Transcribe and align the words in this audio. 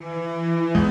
Música 0.00 0.83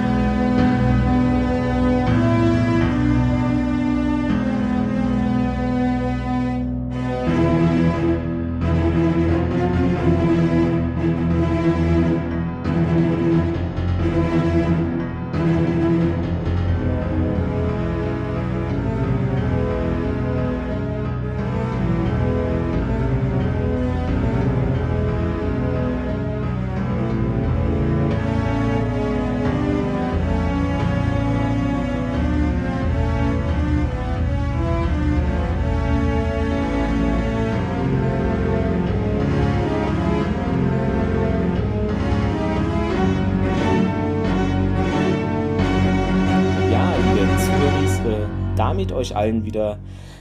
euch 49.03 49.17
allen 49.17 49.43
wieder 49.43 49.79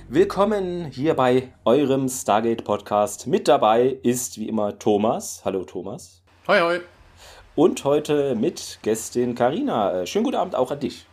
willkommen 0.09 0.87
hier 0.87 1.15
bei 1.15 1.53
eurem 1.65 2.09
Stargate 2.09 2.65
Podcast. 2.65 3.29
Mit 3.29 3.47
dabei 3.47 3.97
ist 4.03 4.41
wie 4.41 4.49
immer 4.49 4.77
Thomas. 4.77 5.43
Hallo 5.45 5.63
Thomas. 5.63 6.21
Hoi 6.49 6.59
hoi. 6.59 6.81
Und 7.55 7.85
heute 7.85 8.35
mit 8.35 8.81
Gästin 8.83 9.37
Karina. 9.37 10.01
Äh, 10.01 10.07
schönen 10.09 10.25
guten 10.25 10.37
Abend 10.37 10.57
auch 10.57 10.73
an 10.73 10.81
dich. 10.81 11.07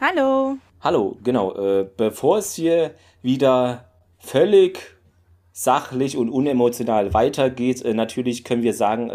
Hallo. 0.00 0.58
Hallo, 0.80 1.16
genau. 1.24 1.52
Äh, 1.56 1.88
bevor 1.96 2.38
es 2.38 2.54
hier 2.54 2.94
wieder 3.22 3.86
völlig 4.20 4.78
sachlich 5.50 6.16
und 6.16 6.30
unemotional 6.30 7.12
weitergeht, 7.12 7.84
äh, 7.84 7.92
natürlich 7.92 8.44
können 8.44 8.62
wir 8.62 8.74
sagen, 8.74 9.10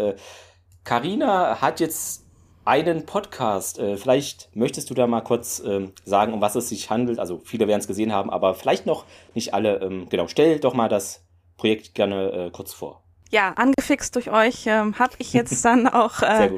Karina 0.84 1.62
hat 1.62 1.80
jetzt 1.80 2.21
einen 2.64 3.06
Podcast. 3.06 3.78
Äh, 3.78 3.96
vielleicht 3.96 4.48
möchtest 4.54 4.90
du 4.90 4.94
da 4.94 5.06
mal 5.06 5.20
kurz 5.20 5.62
ähm, 5.64 5.92
sagen, 6.04 6.32
um 6.32 6.40
was 6.40 6.54
es 6.54 6.68
sich 6.68 6.90
handelt. 6.90 7.18
Also 7.18 7.40
viele 7.44 7.68
werden 7.68 7.80
es 7.80 7.86
gesehen 7.86 8.12
haben, 8.12 8.30
aber 8.30 8.54
vielleicht 8.54 8.86
noch 8.86 9.04
nicht 9.34 9.54
alle. 9.54 9.80
Ähm, 9.80 10.08
genau, 10.08 10.28
stell 10.28 10.58
doch 10.60 10.74
mal 10.74 10.88
das 10.88 11.24
Projekt 11.56 11.94
gerne 11.94 12.30
äh, 12.30 12.50
kurz 12.50 12.72
vor. 12.72 13.02
Ja, 13.30 13.52
angefixt 13.52 14.14
durch 14.14 14.30
euch 14.30 14.66
ähm, 14.66 14.98
habe 14.98 15.14
ich 15.18 15.32
jetzt 15.32 15.64
dann 15.64 15.88
auch 15.88 16.22
äh, 16.22 16.50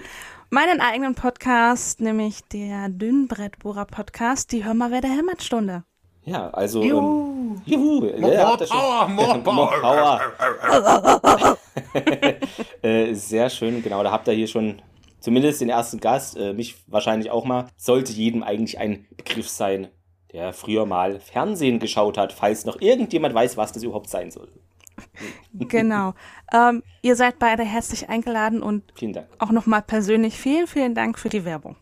meinen 0.50 0.80
eigenen 0.80 1.14
Podcast, 1.14 2.00
nämlich 2.00 2.42
der 2.52 2.88
Dünnbrettbohrer 2.88 3.84
Podcast, 3.86 4.52
die 4.52 4.64
Hör 4.64 4.74
mal, 4.74 4.90
wer 4.90 5.00
der 5.00 5.10
hämmert 5.10 5.42
Stunde. 5.42 5.84
Ja, 6.24 6.48
also. 6.50 6.82
Juhu! 6.82 6.98
Ähm, 6.98 7.62
juhu 7.66 8.00
more, 8.00 8.30
more 8.30 8.56
power, 8.66 9.08
more 9.08 9.38
power! 9.42 10.20
more 10.70 11.20
power. 11.20 11.58
äh, 12.82 13.14
sehr 13.14 13.50
schön, 13.50 13.82
genau. 13.82 14.02
Da 14.02 14.10
habt 14.10 14.26
ihr 14.28 14.34
hier 14.34 14.48
schon 14.48 14.80
zumindest 15.24 15.62
den 15.62 15.70
ersten 15.70 16.00
Gast, 16.00 16.36
äh, 16.36 16.52
mich 16.52 16.76
wahrscheinlich 16.86 17.30
auch 17.30 17.46
mal, 17.46 17.68
sollte 17.78 18.12
jedem 18.12 18.42
eigentlich 18.42 18.78
ein 18.78 19.06
Begriff 19.16 19.48
sein, 19.48 19.88
der 20.32 20.52
früher 20.52 20.84
mal 20.84 21.18
Fernsehen 21.18 21.78
geschaut 21.78 22.18
hat, 22.18 22.34
falls 22.34 22.66
noch 22.66 22.78
irgendjemand 22.80 23.34
weiß, 23.34 23.56
was 23.56 23.72
das 23.72 23.82
überhaupt 23.82 24.10
sein 24.10 24.30
soll. 24.30 24.48
Genau. 25.56 26.14
Ähm, 26.52 26.82
ihr 27.02 27.14
seid 27.14 27.38
beide 27.38 27.62
herzlich 27.62 28.08
eingeladen 28.08 28.60
und 28.60 28.92
auch 29.38 29.52
nochmal 29.52 29.82
persönlich 29.82 30.36
vielen, 30.36 30.66
vielen 30.66 30.96
Dank 30.96 31.16
für 31.16 31.28
die 31.28 31.44
Werbung. 31.44 31.76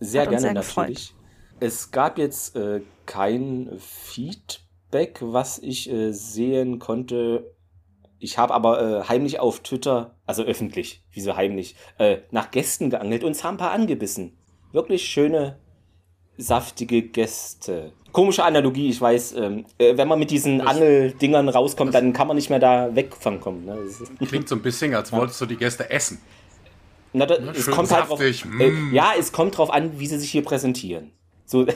Sehr 0.00 0.22
Hat 0.22 0.30
gerne 0.30 0.42
sehr 0.42 0.54
natürlich. 0.54 1.14
Es 1.60 1.92
gab 1.92 2.18
jetzt 2.18 2.56
äh, 2.56 2.82
kein 3.06 3.70
Feedback, 3.78 5.18
was 5.20 5.60
ich 5.60 5.90
äh, 5.90 6.10
sehen 6.10 6.80
konnte 6.80 7.51
ich 8.22 8.38
habe 8.38 8.54
aber 8.54 8.80
äh, 8.80 9.08
heimlich 9.08 9.40
auf 9.40 9.60
Twitter, 9.60 10.14
also 10.26 10.44
öffentlich, 10.44 11.02
wieso 11.12 11.36
heimlich, 11.36 11.74
äh, 11.98 12.18
nach 12.30 12.52
Gästen 12.52 12.88
geangelt 12.90 13.24
und 13.24 13.32
es 13.32 13.42
haben 13.42 13.54
ein 13.54 13.58
paar 13.58 13.72
angebissen. 13.72 14.38
Wirklich 14.70 15.04
schöne, 15.04 15.58
saftige 16.38 17.02
Gäste. 17.02 17.92
Komische 18.12 18.44
Analogie, 18.44 18.90
ich 18.90 19.00
weiß. 19.00 19.32
Ähm, 19.32 19.64
äh, 19.78 19.96
wenn 19.96 20.06
man 20.06 20.18
mit 20.18 20.30
diesen 20.30 20.58
das, 20.58 20.68
Angeldingern 20.68 21.48
rauskommt, 21.48 21.94
dann 21.94 22.12
kann 22.12 22.28
man 22.28 22.36
nicht 22.36 22.48
mehr 22.48 22.60
da 22.60 22.94
wegfangen 22.94 23.40
kommen. 23.40 23.64
Ne? 23.64 23.78
Klingt 24.26 24.48
so 24.48 24.54
ein 24.54 24.62
bisschen, 24.62 24.94
als 24.94 25.10
wolltest 25.12 25.40
du 25.40 25.46
die 25.46 25.56
Gäste 25.56 25.90
essen. 25.90 26.20
Na, 27.12 27.26
da, 27.26 27.34
es 27.34 27.70
kommt 27.70 27.90
halt 27.90 28.08
drauf, 28.08 28.20
äh, 28.20 28.70
mm. 28.70 28.94
ja, 28.94 29.12
es 29.18 29.32
kommt 29.32 29.58
drauf 29.58 29.70
an, 29.70 29.98
wie 29.98 30.06
sie 30.06 30.18
sich 30.18 30.30
hier 30.30 30.42
präsentieren. 30.42 31.10
So. 31.46 31.60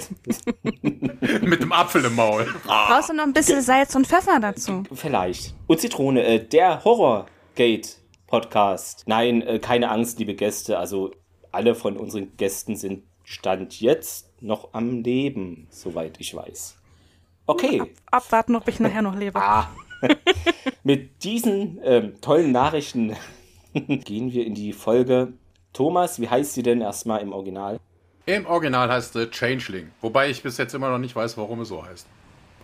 Mit 0.82 1.62
dem 1.62 1.72
Apfel 1.72 2.04
im 2.04 2.14
Maul. 2.14 2.46
Brauchst 2.64 3.08
du 3.10 3.14
noch 3.14 3.24
ein 3.24 3.32
bisschen 3.32 3.60
Salz 3.62 3.94
und 3.94 4.06
Pfeffer 4.06 4.38
dazu? 4.40 4.82
Vielleicht. 4.92 5.54
Und 5.66 5.80
Zitrone. 5.80 6.22
Äh, 6.24 6.46
der 6.46 6.84
Horror-Gate-Podcast. 6.84 9.04
Nein, 9.06 9.40
äh, 9.42 9.58
keine 9.58 9.90
Angst, 9.90 10.18
liebe 10.18 10.34
Gäste. 10.34 10.78
Also 10.78 11.10
alle 11.52 11.74
von 11.74 11.96
unseren 11.96 12.36
Gästen 12.36 12.76
sind 12.76 13.04
Stand 13.24 13.80
jetzt 13.80 14.30
noch 14.40 14.68
am 14.72 15.02
Leben, 15.02 15.66
soweit 15.70 16.20
ich 16.20 16.34
weiß. 16.34 16.76
Okay. 17.46 17.80
Ab, 17.80 17.88
abwarten, 18.10 18.56
ob 18.56 18.68
ich 18.68 18.80
nachher 18.80 19.02
noch 19.02 19.16
lebe. 19.16 19.40
Ah. 19.48 19.68
Mit 20.84 21.24
diesen 21.24 21.80
ähm, 21.82 22.20
tollen 22.20 22.52
Nachrichten 22.52 23.16
gehen 23.74 24.30
wir 24.32 24.44
in 24.46 24.54
die 24.54 24.72
Folge. 24.74 25.32
Thomas, 25.72 26.20
wie 26.20 26.28
heißt 26.28 26.52
sie 26.54 26.62
denn 26.62 26.80
erstmal 26.82 27.20
im 27.22 27.32
Original? 27.32 27.80
Im 28.26 28.44
Original 28.46 28.90
heißt 28.90 29.14
es 29.16 29.30
Changeling, 29.30 29.92
wobei 30.00 30.28
ich 30.30 30.42
bis 30.42 30.58
jetzt 30.58 30.74
immer 30.74 30.90
noch 30.90 30.98
nicht 30.98 31.14
weiß, 31.14 31.38
warum 31.38 31.60
es 31.60 31.68
so 31.68 31.84
heißt. 31.84 32.06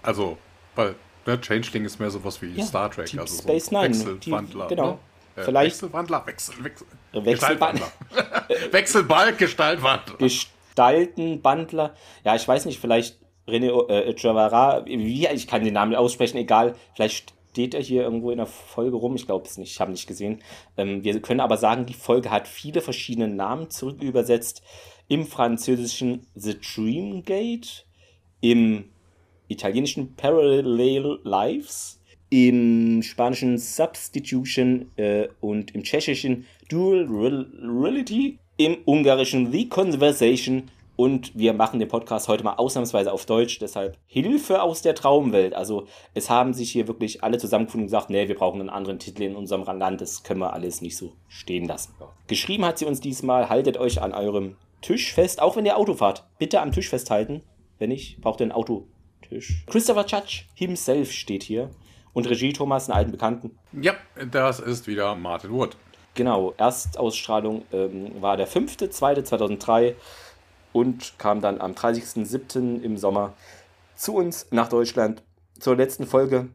Also, 0.03 0.37
weil 0.75 0.97
ne, 1.25 1.41
Changeling 1.41 1.85
ist 1.85 2.01
mehr 2.01 2.11
sowas 2.11 2.43
wie 2.43 2.53
ja, 2.53 2.65
Star 2.65 2.91
Trek, 2.91 3.07
Deep 3.07 3.21
also 3.21 3.41
Space 3.41 3.67
so 3.67 3.77
Wechselwandler. 3.77 4.67
Die, 4.67 4.75
genau. 4.75 4.91
Ne? 4.91 4.99
Äh, 5.37 5.45
Vielleicht 5.45 5.77
Wechselwandler, 5.77 6.27
Wechsel, 6.27 6.65
Wechsel, 6.65 6.87
Wechselwandler. 7.13 7.93
Wechselbalg, 8.73 9.39
Gestaltwandler. 9.39 10.19
Gestaltenbandler. 10.19 11.95
Ja, 12.25 12.35
ich 12.35 12.47
weiß 12.47 12.65
nicht, 12.65 12.81
vielleicht 12.81 13.19
René 13.47 13.89
äh, 13.89 14.15
Javara, 14.19 14.85
wie, 14.85 15.29
ich 15.29 15.47
kann 15.47 15.65
den 15.65 15.75
Namen 15.75 15.95
aussprechen, 15.95 16.39
egal. 16.39 16.75
Vielleicht 16.95 17.35
steht 17.53 17.75
er 17.75 17.83
hier 17.83 18.03
irgendwo 18.03 18.31
in 18.31 18.39
der 18.39 18.47
Folge 18.47 18.97
rum. 18.97 19.15
Ich 19.15 19.27
glaube 19.27 19.47
es 19.47 19.59
nicht, 19.59 19.73
ich 19.73 19.81
habe 19.81 19.93
nicht 19.93 20.07
gesehen. 20.07 20.43
Ähm, 20.77 21.05
wir 21.05 21.21
können 21.23 21.41
aber 21.41 21.57
sagen, 21.57 21.87
die 21.87 21.95
Folge 21.95 22.31
hat 22.31 22.49
viele 22.49 22.81
verschiedene 22.81 23.29
Namen 23.29 23.71
zurückübersetzt 23.71 24.63
im 25.13 25.27
französischen 25.27 26.27
The 26.37 26.57
Dream 26.59 27.23
Gate, 27.23 27.85
im 28.41 28.85
italienischen 29.47 30.15
Parallel 30.17 31.21
Lives, 31.23 32.01
im 32.31 33.03
spanischen 33.03 33.59
Substitution 33.59 34.91
äh, 34.97 35.29
und 35.43 35.75
im 35.75 35.83
tschechischen 35.83 36.47
Dual 36.71 37.07
Reality, 37.07 38.39
im 38.57 38.79
ungarischen 38.87 39.53
The 39.53 39.69
Conversation 39.69 40.71
und 40.97 41.37
wir 41.37 41.53
machen 41.53 41.79
den 41.79 41.89
Podcast 41.89 42.29
heute 42.29 42.45
mal 42.45 42.55
ausnahmsweise 42.55 43.13
auf 43.13 43.27
Deutsch, 43.27 43.59
deshalb 43.59 43.99
Hilfe 44.07 44.63
aus 44.63 44.81
der 44.81 44.95
Traumwelt. 44.95 45.53
Also 45.53 45.89
es 46.15 46.31
haben 46.31 46.55
sich 46.55 46.71
hier 46.71 46.89
wirklich 46.89 47.23
alle 47.23 47.37
zusammengefunden 47.37 47.85
und 47.85 47.89
gesagt, 47.89 48.09
nee, 48.09 48.29
wir 48.29 48.35
brauchen 48.35 48.61
einen 48.61 48.71
anderen 48.71 48.99
Titel 48.99 49.25
in 49.25 49.37
unserem 49.37 49.65
Land, 49.79 50.01
das 50.01 50.23
können 50.23 50.41
wir 50.41 50.55
alles 50.55 50.81
nicht 50.81 50.97
so 50.97 51.13
stehen 51.29 51.67
lassen. 51.67 51.93
Geschrieben 52.29 52.65
hat 52.65 52.79
sie 52.79 52.87
uns 52.87 53.01
diesmal, 53.01 53.51
haltet 53.51 53.77
euch 53.77 54.01
an 54.01 54.15
eurem 54.15 54.57
Tisch 54.83 55.15
fest, 55.15 55.41
auch 55.41 55.57
wenn 55.57 55.65
ihr 55.65 55.77
Auto 55.77 55.95
fahrt. 55.95 56.27
Bitte 56.39 56.61
am 56.61 56.73
Tisch 56.73 56.91
festhalten. 56.91 57.43
Wenn 57.79 57.89
nicht, 57.89 58.21
braucht 58.21 58.41
ihr 58.41 58.45
einen 58.45 58.53
Autotisch. 58.53 59.65
Christopher 59.67 60.07
Judge 60.07 60.43
himself 60.55 61.11
steht 61.13 61.43
hier. 61.43 61.71
Und 62.13 62.29
Regie 62.29 62.53
Thomas, 62.53 62.91
einen 62.91 62.99
alten 62.99 63.13
Bekannten. 63.13 63.59
Ja, 63.73 63.95
das 64.31 64.61
ist 64.61 64.87
wieder 64.87 65.15
Martin 65.15 65.51
Wood. 65.51 65.77
Genau, 66.15 66.53
Erstausstrahlung 66.59 67.63
ähm, 67.73 68.21
war 68.21 68.37
der 68.37 68.47
5.2.2003 68.47 69.95
und 70.75 71.15
kam 71.19 71.41
dann 71.41 71.59
am 71.59 71.73
30.07. 71.73 72.83
im 72.83 72.99
Sommer 72.99 73.33
zu 73.97 74.15
uns 74.15 74.47
nach 74.51 74.69
Deutschland 74.69 75.23
zur 75.59 75.77
letzten 75.77 76.07
Folge, 76.07 76.49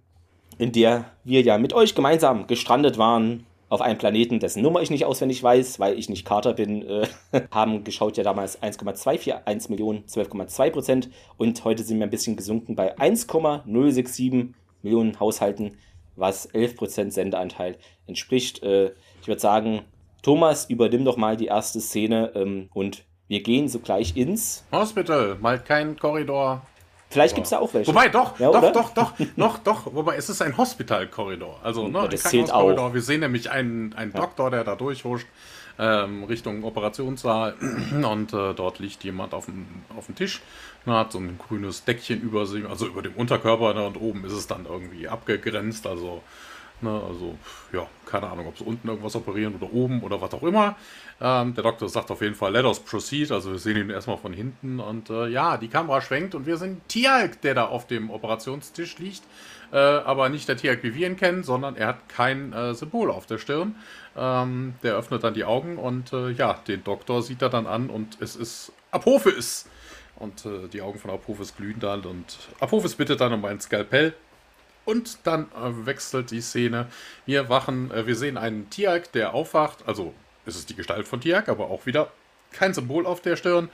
in 0.59 0.71
der 0.71 1.05
wir 1.23 1.41
ja 1.41 1.57
mit 1.57 1.73
euch 1.73 1.95
gemeinsam 1.95 2.45
gestrandet 2.45 2.99
waren 2.99 3.47
auf 3.69 3.81
einem 3.81 3.97
Planeten, 3.97 4.39
dessen 4.39 4.61
Nummer 4.61 4.81
ich 4.81 4.89
nicht 4.89 5.05
auswendig 5.05 5.43
weiß, 5.43 5.79
weil 5.79 5.97
ich 5.97 6.09
nicht 6.09 6.25
Carter 6.25 6.53
bin, 6.53 6.87
äh, 6.87 7.07
haben 7.51 7.83
geschaut 7.83 8.17
ja 8.17 8.23
damals 8.23 8.61
1,241 8.61 9.69
Millionen, 9.69 10.05
12,2 10.05 10.69
Prozent 10.71 11.09
und 11.37 11.63
heute 11.65 11.83
sind 11.83 11.99
wir 11.99 12.07
ein 12.07 12.11
bisschen 12.11 12.37
gesunken 12.37 12.75
bei 12.75 12.97
1,067 12.97 14.53
Millionen 14.83 15.19
Haushalten, 15.19 15.77
was 16.15 16.45
11 16.45 16.75
Prozent 16.75 17.13
Sendeanteil 17.13 17.77
entspricht. 18.05 18.63
Äh, 18.63 18.91
ich 19.21 19.27
würde 19.27 19.41
sagen, 19.41 19.81
Thomas, 20.21 20.69
übernimm 20.69 21.05
doch 21.05 21.17
mal 21.17 21.37
die 21.37 21.45
erste 21.45 21.79
Szene 21.79 22.31
ähm, 22.35 22.69
und 22.73 23.03
wir 23.27 23.43
gehen 23.43 23.67
sogleich 23.67 24.15
ins 24.15 24.63
Hospital, 24.71 25.37
mal 25.41 25.59
kein 25.59 25.97
Korridor, 25.97 26.61
Vielleicht 27.09 27.35
gibt 27.35 27.45
es 27.45 27.51
da 27.51 27.59
auch 27.59 27.73
welche. 27.73 27.89
Wobei, 27.89 28.09
doch, 28.09 28.37
ja, 28.39 28.51
doch, 28.51 28.71
doch, 28.71 28.89
doch, 28.93 29.13
noch, 29.35 29.57
doch. 29.59 29.93
Wobei, 29.93 30.15
es 30.17 30.29
ist 30.29 30.41
ein 30.41 30.57
Hospitalkorridor. 30.57 31.59
Also, 31.63 31.87
ne, 31.87 31.99
ja, 31.99 32.07
das 32.07 32.23
zählt 32.23 32.51
auch. 32.51 32.93
Wir 32.93 33.01
sehen 33.01 33.21
nämlich 33.21 33.49
einen, 33.49 33.93
einen 33.93 34.11
Doktor, 34.13 34.51
der 34.51 34.63
da 34.63 34.75
durchhuscht. 34.75 35.27
ähm, 35.79 36.23
Richtung 36.23 36.63
Operationssaal 36.63 37.55
und 38.03 38.33
äh, 38.33 38.53
dort 38.53 38.79
liegt 38.79 39.03
jemand 39.03 39.33
auf 39.33 39.45
dem, 39.45 39.67
auf 39.95 40.07
dem 40.07 40.15
Tisch, 40.15 40.41
ne, 40.85 40.93
hat 40.93 41.11
so 41.11 41.19
ein 41.19 41.37
grünes 41.37 41.83
Deckchen 41.85 42.21
über 42.21 42.45
sich, 42.45 42.67
also 42.67 42.87
über 42.87 43.01
dem 43.01 43.13
Unterkörper 43.13 43.73
ne, 43.73 43.85
und 43.85 43.97
oben 43.97 44.25
ist 44.25 44.33
es 44.33 44.47
dann 44.47 44.65
irgendwie 44.65 45.07
abgegrenzt, 45.07 45.85
also 45.87 46.21
Ne, 46.79 46.91
also, 46.91 47.35
ja, 47.73 47.87
keine 48.05 48.27
Ahnung, 48.27 48.47
ob 48.47 48.57
sie 48.57 48.63
unten 48.63 48.87
irgendwas 48.87 49.15
operieren 49.15 49.55
oder 49.55 49.73
oben 49.73 50.03
oder 50.03 50.21
was 50.21 50.31
auch 50.33 50.43
immer. 50.43 50.75
Ähm, 51.19 51.55
der 51.55 51.63
Doktor 51.63 51.89
sagt 51.89 52.11
auf 52.11 52.21
jeden 52.21 52.35
Fall, 52.35 52.51
let 52.51 52.65
us 52.65 52.79
proceed. 52.79 53.31
Also, 53.31 53.51
wir 53.51 53.57
sehen 53.57 53.77
ihn 53.77 53.89
erstmal 53.89 54.17
von 54.17 54.31
hinten. 54.31 54.79
Und 54.79 55.09
äh, 55.09 55.27
ja, 55.27 55.57
die 55.57 55.69
Kamera 55.69 56.01
schwenkt 56.01 56.35
und 56.35 56.45
wir 56.45 56.57
sind 56.57 56.87
Tialk, 56.87 57.41
der 57.41 57.55
da 57.55 57.65
auf 57.65 57.87
dem 57.87 58.11
Operationstisch 58.11 58.99
liegt. 58.99 59.23
Äh, 59.71 59.77
aber 59.77 60.29
nicht 60.29 60.47
der 60.47 60.57
Tialk, 60.57 60.83
wie 60.83 60.93
wir 60.93 61.07
ihn 61.07 61.17
kennen, 61.17 61.43
sondern 61.43 61.75
er 61.75 61.87
hat 61.87 62.09
kein 62.09 62.53
äh, 62.53 62.75
Symbol 62.75 63.09
auf 63.09 63.25
der 63.25 63.39
Stirn. 63.39 63.75
Ähm, 64.15 64.75
der 64.83 64.95
öffnet 64.95 65.23
dann 65.23 65.33
die 65.33 65.45
Augen 65.45 65.77
und 65.77 66.13
äh, 66.13 66.29
ja, 66.29 66.53
den 66.67 66.83
Doktor 66.83 67.21
sieht 67.23 67.41
er 67.41 67.49
dann 67.49 67.65
an 67.67 67.89
und 67.89 68.17
es 68.21 68.35
ist 68.35 68.71
Apophis. 68.91 69.67
Und 70.15 70.45
äh, 70.45 70.67
die 70.67 70.81
Augen 70.81 70.99
von 70.99 71.11
Apophis 71.11 71.55
glühen 71.55 71.79
dann 71.79 72.01
und 72.01 72.37
Apophis 72.59 72.95
bittet 72.95 73.19
dann 73.19 73.33
um 73.33 73.45
ein 73.45 73.59
Skalpell. 73.59 74.13
Und 74.87 75.17
dann 75.25 75.47
äh, 75.51 75.85
wechselt 75.85 76.31
die 76.31 76.39
Szene. 76.39 76.87
Wir 77.25 77.49
wachen, 77.49 77.91
äh, 77.91 78.07
wir 78.07 78.15
sehen 78.15 78.37
einen 78.37 78.69
Tiag, 78.69 79.11
der 79.11 79.33
aufwacht. 79.33 79.79
Also 79.85 80.13
ist 80.45 80.55
es 80.55 80.65
die 80.65 80.75
Gestalt 80.75 81.05
von 81.05 81.19
Tiag, 81.19 81.49
aber 81.49 81.65
auch 81.65 81.85
wieder 81.85 82.09
kein 82.53 82.73
Symbol 82.73 83.05
auf 83.05 83.19
der 83.19 83.35
Stirn. 83.35 83.67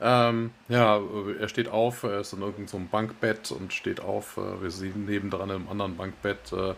Ähm, 0.00 0.52
ja, 0.68 1.00
er 1.40 1.48
steht 1.48 1.68
auf, 1.68 2.04
er 2.04 2.20
ist 2.20 2.34
in 2.34 2.40
irgendeinem 2.40 2.68
so 2.68 2.80
Bankbett 2.88 3.50
und 3.50 3.72
steht 3.72 3.98
auf. 3.98 4.36
Äh, 4.36 4.62
wir 4.62 4.70
sehen 4.70 5.06
nebendran 5.06 5.50
im 5.50 5.68
anderen 5.68 5.96
Bankbett 5.96 6.52
äh, 6.52 6.70
äh, 6.70 6.74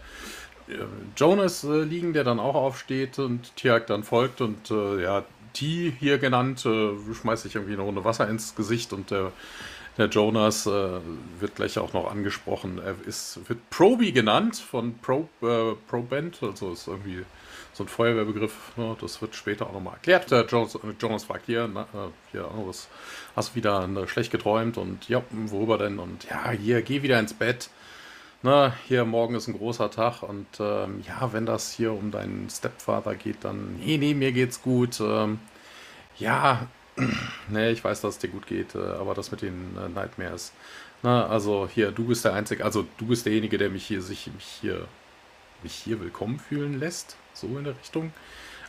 Jonas 1.15 1.63
äh, 1.63 1.83
liegen, 1.83 2.15
der 2.15 2.25
dann 2.25 2.41
auch 2.41 2.55
aufsteht 2.55 3.19
und 3.19 3.55
Tiag 3.57 3.89
dann 3.89 4.05
folgt 4.05 4.41
und 4.41 4.71
ja, 4.71 5.23
T 5.53 5.93
hier 6.01 6.17
genannt, 6.17 6.61
schmeißt 6.61 7.43
sich 7.43 7.57
irgendwie 7.57 7.75
eine 7.75 7.83
Runde 7.83 8.07
Wasser 8.07 8.27
ins 8.27 8.55
Gesicht 8.55 8.95
und 8.95 9.11
der 9.11 9.33
der 9.99 10.07
Jonas 10.07 10.67
äh, 10.67 11.01
wird 11.39 11.57
gleich 11.57 11.79
auch 11.79 11.93
noch 11.93 12.11
angesprochen. 12.11 12.81
Er 12.85 12.95
ist, 13.07 13.41
wird 13.49 13.59
Proby 13.71 14.13
genannt 14.13 14.57
von 14.57 14.99
Pro, 14.99 15.29
äh, 15.43 15.75
Proband, 15.89 16.43
also 16.43 16.73
ist 16.73 16.89
irgendwie 16.89 17.25
so 17.75 17.85
ein 17.85 17.89
Feuerwehrbegriff. 17.89 18.77
Ne? 18.77 18.97
Das 19.01 19.21
wird 19.21 19.35
später 19.35 19.67
auch 19.67 19.73
nochmal 19.73 19.95
erklärt. 19.95 20.31
Der 20.31 20.47
Jonas, 20.47 20.79
Jonas 20.99 21.25
fragt 21.25 21.47
hier, 21.47 21.69
na, 21.73 21.83
äh, 21.83 22.09
hier 22.31 22.49
was, 22.67 22.89
hast 23.37 23.51
du 23.51 23.55
wieder 23.57 23.87
ne, 23.87 24.09
schlecht 24.09 24.33
geträumt 24.33 24.79
und 24.79 25.09
ja, 25.09 25.23
worüber 25.31 25.79
denn? 25.79 25.99
Und 25.99 26.25
ja, 26.25 26.51
hier, 26.51 26.83
geh 26.83 27.03
wieder 27.03 27.19
ins 27.19 27.35
Bett. 27.35 27.69
Na, 28.43 28.75
hier 28.89 29.05
morgen 29.05 29.37
ist 29.37 29.47
ein 29.47 29.57
großer 29.57 29.91
Tag 29.91 30.23
und 30.23 30.47
ähm, 30.59 31.03
ja, 31.07 31.33
wenn 31.33 31.47
das 31.47 31.73
hier 31.73 31.93
um 31.93 32.11
deinen 32.11 32.51
Stepfather 32.51 33.15
geht, 33.15 33.45
dann 33.45 33.77
nee, 33.77 33.99
nee, 33.99 34.15
mir 34.15 34.33
geht's 34.33 34.63
gut. 34.63 35.01
Ähm, 35.01 35.39
ja, 36.19 36.67
nee, 37.49 37.71
ich 37.71 37.83
weiß, 37.83 38.01
dass 38.01 38.15
es 38.15 38.19
dir 38.19 38.29
gut 38.29 38.47
geht, 38.47 38.75
äh, 38.75 38.79
aber 38.79 39.15
das 39.15 39.31
mit 39.31 39.43
den 39.43 39.77
äh, 39.77 39.89
Nightmares. 39.89 40.53
Na, 41.03 41.27
also 41.27 41.69
hier, 41.73 41.91
du 41.91 42.07
bist 42.07 42.25
der 42.25 42.35
Einzige, 42.35 42.65
also 42.65 42.87
du 42.99 43.07
bist 43.07 43.27
derjenige, 43.27 43.59
der 43.59 43.71
mich 43.71 43.87
hier, 43.87 44.03
sich 44.03 44.29
mich 44.33 44.59
hier, 44.61 44.87
mich 45.63 45.75
hier 45.75 46.01
willkommen 46.01 46.39
fühlen 46.39 46.79
lässt. 46.79 47.17
So 47.35 47.47
in 47.59 47.65
der 47.65 47.79
Richtung. 47.79 48.13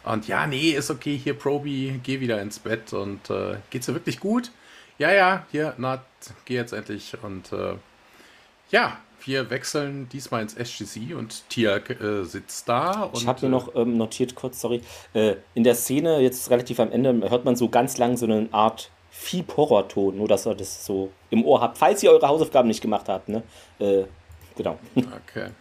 Und 0.03 0.27
ja, 0.27 0.47
nee, 0.47 0.71
ist 0.71 0.89
okay, 0.89 1.17
hier, 1.17 1.33
Proby, 1.33 1.99
geh 2.03 2.19
wieder 2.19 2.41
ins 2.41 2.59
Bett 2.59 2.93
und 2.93 3.29
äh, 3.29 3.57
geht's 3.69 3.85
dir 3.85 3.93
wirklich 3.93 4.19
gut? 4.19 4.51
Ja, 4.97 5.11
ja, 5.11 5.45
hier, 5.51 5.73
na, 5.77 6.03
geh 6.45 6.55
jetzt 6.55 6.73
endlich 6.73 7.15
und 7.21 7.51
äh, 7.51 7.75
ja, 8.73 8.97
wir 9.23 9.49
wechseln 9.49 10.09
diesmal 10.09 10.41
ins 10.41 10.55
SGC 10.55 11.13
und 11.13 11.47
Tiak 11.47 11.91
äh, 12.01 12.23
sitzt 12.23 12.67
da. 12.67 13.09
ich 13.13 13.25
habe 13.25 13.45
mir 13.45 13.51
noch 13.51 13.73
ähm, 13.75 13.97
notiert, 13.97 14.35
kurz, 14.35 14.59
sorry. 14.59 14.81
Äh, 15.13 15.35
in 15.53 15.63
der 15.63 15.75
Szene, 15.75 16.19
jetzt 16.19 16.49
relativ 16.49 16.79
am 16.79 16.91
Ende, 16.91 17.29
hört 17.29 17.45
man 17.45 17.55
so 17.55 17.69
ganz 17.69 17.97
lang 17.97 18.17
so 18.17 18.25
eine 18.25 18.49
Art 18.51 18.89
Vieh-Horror-Ton, 19.11 20.17
nur 20.17 20.27
dass 20.27 20.47
ihr 20.47 20.55
das 20.55 20.85
so 20.85 21.11
im 21.29 21.45
Ohr 21.45 21.61
habt, 21.61 21.77
falls 21.77 22.01
ihr 22.01 22.11
eure 22.11 22.27
Hausaufgaben 22.27 22.67
nicht 22.67 22.81
gemacht 22.81 23.07
habt. 23.07 23.29
Ne? 23.29 23.43
Äh, 23.79 24.03
genau. 24.57 24.77
Okay. 24.95 25.51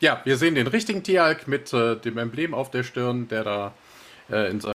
Ja, 0.00 0.20
wir 0.24 0.36
sehen 0.36 0.56
den 0.56 0.66
richtigen 0.66 1.02
Tialk 1.02 1.46
mit 1.46 1.72
äh, 1.72 1.96
dem 1.96 2.18
Emblem 2.18 2.54
auf 2.54 2.70
der 2.70 2.82
Stirn, 2.82 3.28
der 3.28 3.44
da 3.44 3.72
äh, 4.30 4.50
in 4.50 4.60
seinem 4.60 4.72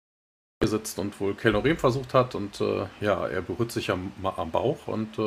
sitzt 0.64 1.00
und 1.00 1.20
wohl 1.20 1.34
Kelnorem 1.34 1.78
versucht 1.78 2.14
hat. 2.14 2.36
Und 2.36 2.62
äh, 2.62 2.86
ja, 3.02 3.28
er 3.28 3.42
berührt 3.42 3.72
sich 3.72 3.90
am, 3.92 4.12
am 4.24 4.52
Bauch 4.52 4.88
und 4.88 5.18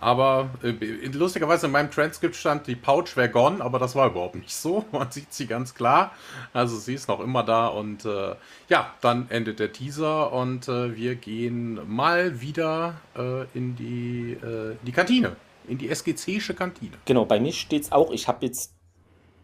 aber 0.00 0.50
äh, 0.62 1.06
lustigerweise 1.12 1.66
in 1.66 1.72
meinem 1.72 1.90
Transkript 1.90 2.36
stand, 2.36 2.66
die 2.66 2.76
Pouch 2.76 3.16
wäre 3.16 3.30
gone, 3.30 3.64
aber 3.64 3.78
das 3.78 3.94
war 3.94 4.08
überhaupt 4.08 4.34
nicht 4.34 4.54
so. 4.54 4.84
Man 4.92 5.10
sieht 5.10 5.32
sie 5.32 5.46
ganz 5.46 5.74
klar. 5.74 6.12
Also 6.52 6.76
sie 6.76 6.94
ist 6.94 7.08
noch 7.08 7.20
immer 7.20 7.42
da 7.42 7.68
und 7.68 8.04
äh, 8.04 8.34
ja, 8.68 8.94
dann 9.00 9.30
endet 9.30 9.58
der 9.58 9.72
Teaser 9.72 10.32
und 10.32 10.68
äh, 10.68 10.94
wir 10.94 11.14
gehen 11.16 11.80
mal 11.88 12.40
wieder 12.40 12.96
äh, 13.16 13.44
in 13.54 13.76
die, 13.76 14.32
äh, 14.32 14.76
die 14.82 14.92
Kantine, 14.92 15.36
in 15.66 15.78
die 15.78 15.88
SGC-sche 15.88 16.54
Kantine. 16.54 16.92
Genau, 17.04 17.24
bei 17.24 17.40
mir 17.40 17.52
steht 17.52 17.84
es 17.84 17.92
auch, 17.92 18.12
ich 18.12 18.28
habe 18.28 18.44
jetzt 18.44 18.72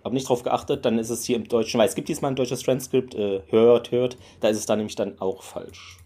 habe 0.04 0.14
nicht 0.14 0.28
drauf 0.28 0.42
geachtet, 0.42 0.84
dann 0.84 0.98
ist 0.98 1.10
es 1.10 1.24
hier 1.24 1.36
im 1.36 1.46
Deutschen, 1.46 1.78
weil 1.78 1.88
es 1.88 1.94
gibt 1.94 2.08
diesmal 2.08 2.32
ein 2.32 2.36
deutsches 2.36 2.62
Transkript, 2.62 3.14
äh, 3.14 3.42
hört, 3.48 3.90
hört, 3.92 4.16
da 4.40 4.48
ist 4.48 4.58
es 4.58 4.66
dann 4.66 4.78
nämlich 4.78 4.96
dann 4.96 5.20
auch 5.20 5.42
falsch. 5.42 6.01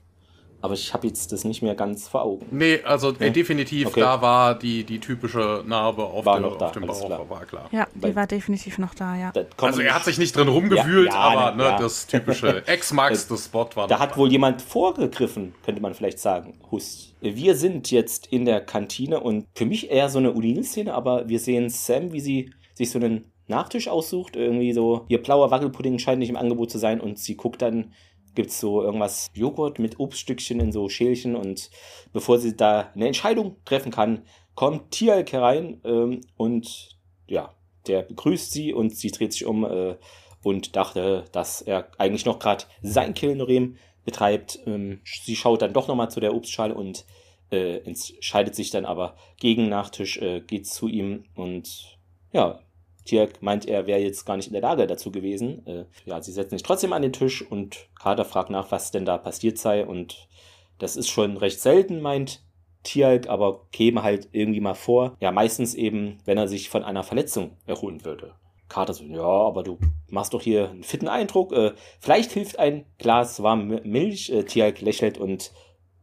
Aber 0.61 0.75
ich 0.75 0.93
habe 0.95 1.07
jetzt 1.07 1.33
das 1.33 1.45
nicht 1.45 1.63
mehr 1.63 1.75
ganz 1.75 2.09
vor 2.09 2.23
Augen. 2.23 2.47
Nee, 2.51 2.81
also 2.83 3.13
nee? 3.19 3.31
definitiv, 3.31 3.89
okay. 3.89 4.01
da 4.01 4.21
war 4.23 4.59
die, 4.59 4.85
die 4.85 4.99
typische 4.99 5.63
Narbe 5.67 6.05
auf, 6.05 6.25
war 6.25 6.41
dem, 6.41 6.59
da, 6.59 6.67
auf 6.67 6.73
dem 6.73 6.87
Bauch, 6.87 7.07
klar. 7.07 7.31
war 7.31 7.45
klar. 7.45 7.69
Ja, 7.73 7.87
die 7.95 8.17
war 8.17 8.27
definitiv 8.27 8.79
noch 8.79 8.95
da, 8.95 9.17
ja. 9.17 9.33
Also 9.59 9.83
er 9.83 9.95
hat 9.95 10.05
sich 10.05 10.19
nicht 10.19 10.35
drin 10.35 10.49
rumgewühlt, 10.49 11.13
ja, 11.13 11.15
ja, 11.15 11.39
aber 11.39 11.57
ne, 11.57 11.65
ja. 11.65 11.79
das 11.79 12.07
typische 12.07 12.67
Ex-Max, 12.67 13.29
das 13.29 13.45
Spot 13.45 13.69
war 13.75 13.87
Da 13.87 13.99
hat 13.99 14.13
da. 14.13 14.17
wohl 14.17 14.31
jemand 14.31 14.63
vorgegriffen, 14.63 15.55
könnte 15.65 15.83
man 15.83 15.95
vielleicht 15.95 16.19
sagen. 16.19 16.59
Hust. 16.71 17.15
Wir 17.21 17.55
sind 17.55 17.91
jetzt 17.91 18.27
in 18.29 18.45
der 18.45 18.61
Kantine 18.61 19.21
und 19.21 19.47
für 19.55 19.67
mich 19.67 19.91
eher 19.91 20.09
so 20.09 20.19
eine 20.19 20.35
Udine-Szene, 20.35 20.93
aber 20.93 21.29
wir 21.29 21.39
sehen 21.39 21.71
Sam, 21.71 22.13
wie 22.13 22.21
sie 22.21 22.53
sich 22.75 22.91
so 22.91 22.99
einen 22.99 23.33
Nachtisch 23.49 23.89
aussucht. 23.89 24.37
Irgendwie 24.37 24.73
so, 24.73 25.05
ihr 25.09 25.23
blauer 25.23 25.51
Wackelpudding 25.51 25.99
scheint 25.99 26.19
nicht 26.19 26.31
im 26.31 26.37
Angebot 26.37 26.71
zu 26.71 26.79
sein 26.79 27.01
und 27.01 27.19
sie 27.19 27.37
guckt 27.37 27.63
dann 27.63 27.93
gibt 28.37 28.51
es 28.51 28.61
so 28.61 28.83
irgendwas 28.83 29.29
Joghurt 29.35 29.81
mit 29.81 29.99
Obststückchen 29.99 30.61
in 30.61 30.71
so 30.71 30.89
Schälchen 30.89 31.35
und 31.35 31.71
bevor 32.13 32.39
sie 32.39 32.57
da 32.57 32.93
eine 32.95 33.09
Entscheidung 33.09 33.57
treffen 33.65 33.91
kann, 33.91 34.23
kommt 34.55 34.93
Tialk 34.93 35.33
herein 35.33 35.81
ähm, 35.85 36.21
und 36.37 36.97
ja, 37.27 37.53
der 37.89 38.03
begrüßt 38.03 38.53
sie 38.53 38.73
und 38.73 38.95
sie 38.95 39.11
dreht 39.11 39.33
sich 39.33 39.45
um 39.45 39.65
äh, 39.65 39.97
und 40.43 40.77
dachte, 40.77 41.25
dass 41.33 41.61
er 41.61 41.89
eigentlich 41.99 42.25
noch 42.25 42.39
gerade 42.39 42.65
sein 42.83 43.15
Kilnorem 43.15 43.77
betreibt. 44.05 44.61
Ähm, 44.67 45.01
sie 45.05 45.35
schaut 45.35 45.63
dann 45.63 45.73
doch 45.73 45.89
nochmal 45.89 46.11
zu 46.11 46.21
der 46.21 46.35
Obstschale 46.35 46.75
und 46.75 47.05
äh, 47.51 47.79
entscheidet 47.79 48.55
sich 48.55 48.71
dann 48.71 48.85
aber 48.85 49.17
gegen 49.39 49.69
Nachtisch, 49.69 50.19
äh, 50.19 50.41
geht 50.41 50.67
zu 50.67 50.89
ihm 50.89 51.25
und 51.35 51.99
ja, 52.33 52.61
Tirk 53.07 53.43
meint, 53.43 53.67
er 53.67 53.87
wäre 53.87 54.01
jetzt 54.01 54.27
gar 54.27 54.37
nicht 54.37 54.49
in 54.49 54.53
der 54.53 54.63
Lage 54.63 54.87
dazu 54.87 55.11
gewesen. 55.11 55.67
Äh, 55.67 55.85
ja, 56.05 56.21
sie 56.21 56.33
setzen 56.33 56.59
sich 56.59 56.63
trotzdem 56.63 56.93
an 56.93 57.03
den 57.03 57.13
Tisch 57.13 57.43
und 57.43 57.89
Carter 57.99 58.25
fragt 58.25 58.51
nach, 58.51 58.71
was 58.71 58.91
denn 58.91 59.05
da 59.07 59.17
passiert 59.17 59.59
sei. 59.59 59.87
Und 59.87 60.29
das 60.79 60.97
ist 60.97 61.09
schon 61.09 61.37
recht 61.39 61.61
selten, 61.61 62.01
meint 62.01 62.43
Tialk, 62.83 63.29
aber 63.29 63.67
käme 63.73 64.03
halt 64.03 64.29
irgendwie 64.33 64.61
mal 64.61 64.75
vor. 64.75 65.17
Ja, 65.21 65.33
meistens 65.33 65.75
eben, 65.75 66.19
wenn 66.25 66.39
er 66.39 66.49
sich 66.49 66.69
von 66.69 66.85
einer 66.85 67.03
Verletzung 67.03 67.57
erholen 67.67 68.05
würde. 68.05 68.35
Carter 68.69 68.95
so, 68.95 69.05
ja, 69.05 69.23
aber 69.23 69.63
du 69.63 69.79
machst 70.09 70.35
doch 70.35 70.43
hier 70.43 70.71
einen 70.71 70.83
fitten 70.83 71.09
Eindruck. 71.09 71.53
Äh, 71.53 71.73
vielleicht 72.01 72.33
hilft 72.33 72.59
ein 72.59 72.85
Glas 72.99 73.43
warme 73.43 73.81
Milch. 73.85 74.31
Äh, 74.31 74.45
Tialk 74.45 74.81
lächelt 74.81 75.19
und 75.19 75.53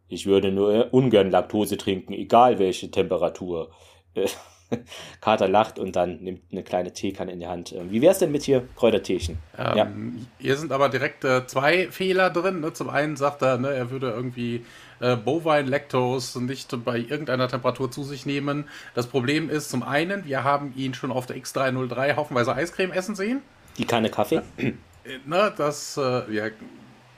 ich 0.07 0.25
würde 0.25 0.51
nur 0.51 0.93
ungern 0.93 1.31
Laktose 1.31 1.77
trinken, 1.77 2.13
egal 2.13 2.59
welche 2.59 2.91
Temperatur. 2.91 3.71
Äh, 4.13 4.27
Kater 5.21 5.47
lacht 5.47 5.79
und 5.79 5.95
dann 5.95 6.17
nimmt 6.17 6.41
eine 6.51 6.63
kleine 6.63 6.93
Teekanne 6.93 7.31
in 7.31 7.39
die 7.39 7.47
Hand. 7.47 7.71
Ähm, 7.71 7.91
wie 7.91 8.01
wäre 8.01 8.13
es 8.13 8.19
denn 8.19 8.31
mit 8.31 8.43
hier 8.43 8.67
Kräuterteechen? 8.75 9.37
Ähm, 9.57 9.77
ja. 9.77 9.87
Hier 10.39 10.57
sind 10.57 10.71
aber 10.71 10.89
direkt 10.89 11.23
äh, 11.23 11.45
zwei 11.47 11.89
Fehler 11.91 12.29
drin. 12.29 12.61
Ne? 12.61 12.73
Zum 12.73 12.89
einen 12.89 13.15
sagt 13.15 13.41
er, 13.41 13.57
ne, 13.57 13.69
er 13.69 13.91
würde 13.91 14.09
irgendwie 14.09 14.65
äh, 14.99 15.15
Bovine 15.15 15.69
Lactose 15.69 16.43
nicht 16.43 16.73
bei 16.83 16.97
irgendeiner 16.97 17.47
Temperatur 17.47 17.91
zu 17.91 18.03
sich 18.03 18.25
nehmen. 18.25 18.65
Das 18.95 19.07
Problem 19.07 19.49
ist 19.49 19.69
zum 19.69 19.83
einen, 19.83 20.25
wir 20.25 20.43
haben 20.43 20.73
ihn 20.75 20.93
schon 20.93 21.11
auf 21.11 21.25
der 21.25 21.37
X303 21.37 22.15
haufenweise 22.15 22.55
Eiscreme 22.55 22.91
essen 22.91 23.15
sehen. 23.15 23.41
Die 23.77 23.85
Kanne 23.85 24.09
Kaffee? 24.09 24.41
Äh, 24.57 24.73
ne, 25.25 25.51
das, 25.57 25.97
äh, 25.97 26.33
ja, 26.33 26.45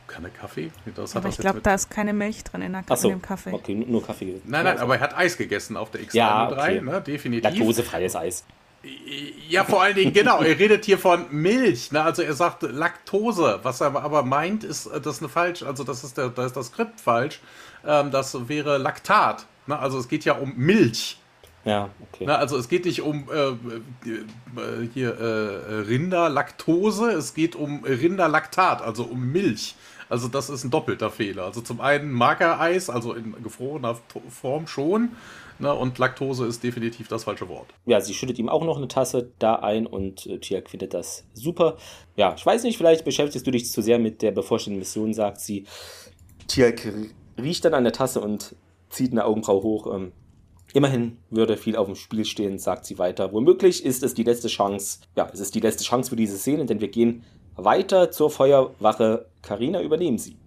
keine 0.08 0.30
Kaffee? 0.30 0.72
Das 0.96 1.16
aber 1.16 1.30
ich 1.30 1.38
glaube, 1.38 1.62
da 1.62 1.76
ist 1.76 1.90
keine 1.90 2.14
Milch 2.14 2.44
drin 2.44 2.62
in, 2.62 2.74
der, 2.74 2.84
Ach 2.88 2.98
so. 2.98 3.10
in 3.10 3.16
dem 3.16 3.22
Kaffee. 3.22 3.52
Okay, 3.52 3.76
nur 3.76 4.06
Kaffee. 4.06 4.42
Nein, 4.46 4.66
nein, 4.66 4.78
aber 4.78 4.96
er 4.96 5.02
hat 5.02 5.18
Eis 5.18 5.38
gegessen 5.38 5.78
auf 5.78 5.92
der 5.92 6.02
X303, 6.02 6.16
ja, 6.16 6.52
okay. 6.52 6.82
ne? 6.82 7.02
definitiv. 7.02 7.44
Laktosefreies 7.44 8.16
Eis. 8.16 8.44
Ja, 9.50 9.64
vor 9.64 9.82
allen 9.82 9.96
Dingen, 9.96 10.14
genau. 10.14 10.42
Er 10.42 10.60
redet 10.60 10.86
hier 10.86 11.00
von 11.00 11.26
Milch. 11.32 11.92
Ne? 11.92 12.04
Also 12.04 12.22
er 12.22 12.34
sagt 12.34 12.62
Laktose. 12.62 13.60
Was 13.64 13.82
er 13.82 13.96
aber 13.96 14.24
meint, 14.24 14.64
ist 14.64 14.86
äh, 14.86 15.02
das 15.02 15.16
ist 15.16 15.22
eine 15.22 15.30
falsch. 15.30 15.64
Also 15.64 15.84
das 15.84 16.04
ist 16.04 16.18
der, 16.18 16.30
da 16.30 16.46
ist 16.46 16.56
das 16.56 16.68
Skript 16.68 17.02
falsch. 17.02 17.40
Ähm, 17.86 18.12
das 18.12 18.48
wäre 18.48 18.78
Laktat. 18.78 19.48
Ne? 19.66 19.78
Also 19.78 19.98
es 19.98 20.08
geht 20.08 20.24
ja 20.24 20.34
um 20.34 20.54
Milch. 20.56 21.18
Ja, 21.66 21.90
okay. 22.00 22.26
Na, 22.28 22.36
also 22.36 22.58
es 22.58 22.70
geht 22.70 22.86
nicht 22.86 23.02
um 23.02 23.28
äh, 23.32 23.48
äh, 23.50 24.88
hier 24.94 25.20
äh, 25.20 25.80
Rinderlaktose, 25.80 27.12
es 27.12 27.34
geht 27.34 27.56
um 27.56 27.84
Rinderlaktat, 27.84 28.84
also 28.84 29.04
um 29.04 29.32
Milch. 29.32 29.76
Also 30.10 30.28
das 30.28 30.50
ist 30.50 30.64
ein 30.64 30.72
doppelter 30.72 31.10
Fehler. 31.10 31.46
Also 31.46 31.62
zum 31.62 31.82
einen 31.82 32.12
Magereis, 32.12 32.90
also 32.90 33.14
in 33.14 33.36
gefrorener 33.44 33.98
Form 34.30 34.68
schon. 34.68 35.10
Ne, 35.58 35.74
und 35.74 35.98
Laktose 35.98 36.46
ist 36.46 36.64
definitiv 36.64 37.08
das 37.08 37.24
falsche 37.24 37.48
Wort. 37.48 37.68
Ja, 37.86 38.02
sie 38.02 38.14
schüttet 38.14 38.38
ihm 38.40 38.50
auch 38.50 38.66
noch 38.66 38.76
eine 38.76 38.90
Tasse 38.90 39.32
da 39.40 39.56
ein 39.56 39.88
und 39.88 40.26
äh, 40.26 40.38
Tiak 40.38 40.70
findet 40.70 40.94
das 40.94 41.24
super. 41.34 41.78
Ja, 42.18 42.36
ich 42.36 42.46
weiß 42.46 42.64
nicht, 42.64 42.78
vielleicht 42.78 43.06
beschäftigst 43.06 43.48
du 43.48 43.52
dich 43.52 43.72
zu 43.72 43.82
sehr 43.82 43.98
mit 43.98 44.22
der 44.22 44.32
bevorstehenden 44.32 44.80
Mission, 44.80 45.14
sagt 45.14 45.40
sie. 45.40 45.66
Tiak 46.48 46.94
riecht 47.42 47.64
dann 47.64 47.74
an 47.74 47.86
der 47.86 47.94
Tasse 47.94 48.20
und 48.20 48.54
zieht 48.90 49.14
eine 49.14 49.24
Augenbraue 49.24 49.64
hoch. 49.64 49.96
Ähm, 49.96 50.12
Immerhin 50.76 51.20
würde 51.30 51.56
viel 51.56 51.78
auf 51.78 51.86
dem 51.86 51.96
Spiel 51.96 52.26
stehen, 52.26 52.60
sagt 52.60 52.86
sie 52.86 53.00
weiter. 53.00 53.32
Womöglich 53.32 53.86
ist 53.86 54.04
es 54.04 54.14
die 54.14 54.24
letzte 54.24 54.50
Chance, 54.50 55.00
ja, 55.16 55.30
es 55.32 55.40
ist 55.40 55.56
die 55.56 55.62
letzte 55.62 55.86
Chance 55.86 56.10
für 56.10 56.18
diese 56.18 56.38
Szene, 56.38 56.66
denn 56.66 56.82
wir 56.82 56.90
gehen 56.90 57.24
weiter 57.56 58.12
zur 58.12 58.30
Feuerwache. 58.30 59.26
Karina, 59.42 59.82
übernehmen 59.82 60.18
Sie. 60.18 60.38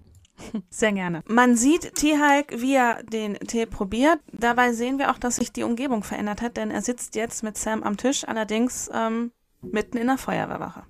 Sehr 0.71 0.93
gerne. 0.93 1.23
Man 1.27 1.57
sieht 1.57 1.95
T-Hulk, 1.97 2.61
wie 2.61 2.75
er 2.75 3.03
den 3.03 3.35
Tee 3.41 3.67
probiert. 3.67 4.21
Dabei 4.33 4.73
sehen 4.73 4.99
wir 4.99 5.11
auch, 5.11 5.19
dass 5.19 5.37
sich 5.37 5.53
die 5.53 5.65
Umgebung 5.65 6.05
verändert 6.05 6.43
hat, 6.43 6.57
denn 6.57 6.71
er 6.71 6.83
sitzt 6.83 7.17
jetzt 7.17 7.43
mit 7.43 7.57
Sam 7.59 7.83
am 7.83 7.97
Tisch, 7.97 8.27
allerdings 8.27 8.91
ähm, 8.95 9.33
mitten 9.63 9.97
in 9.97 10.07
der 10.07 10.19
Feuerwehrwache. 10.19 10.85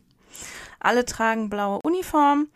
Alle 0.80 1.04
tragen 1.04 1.50
blaue 1.50 1.80
Uniformen 1.82 2.48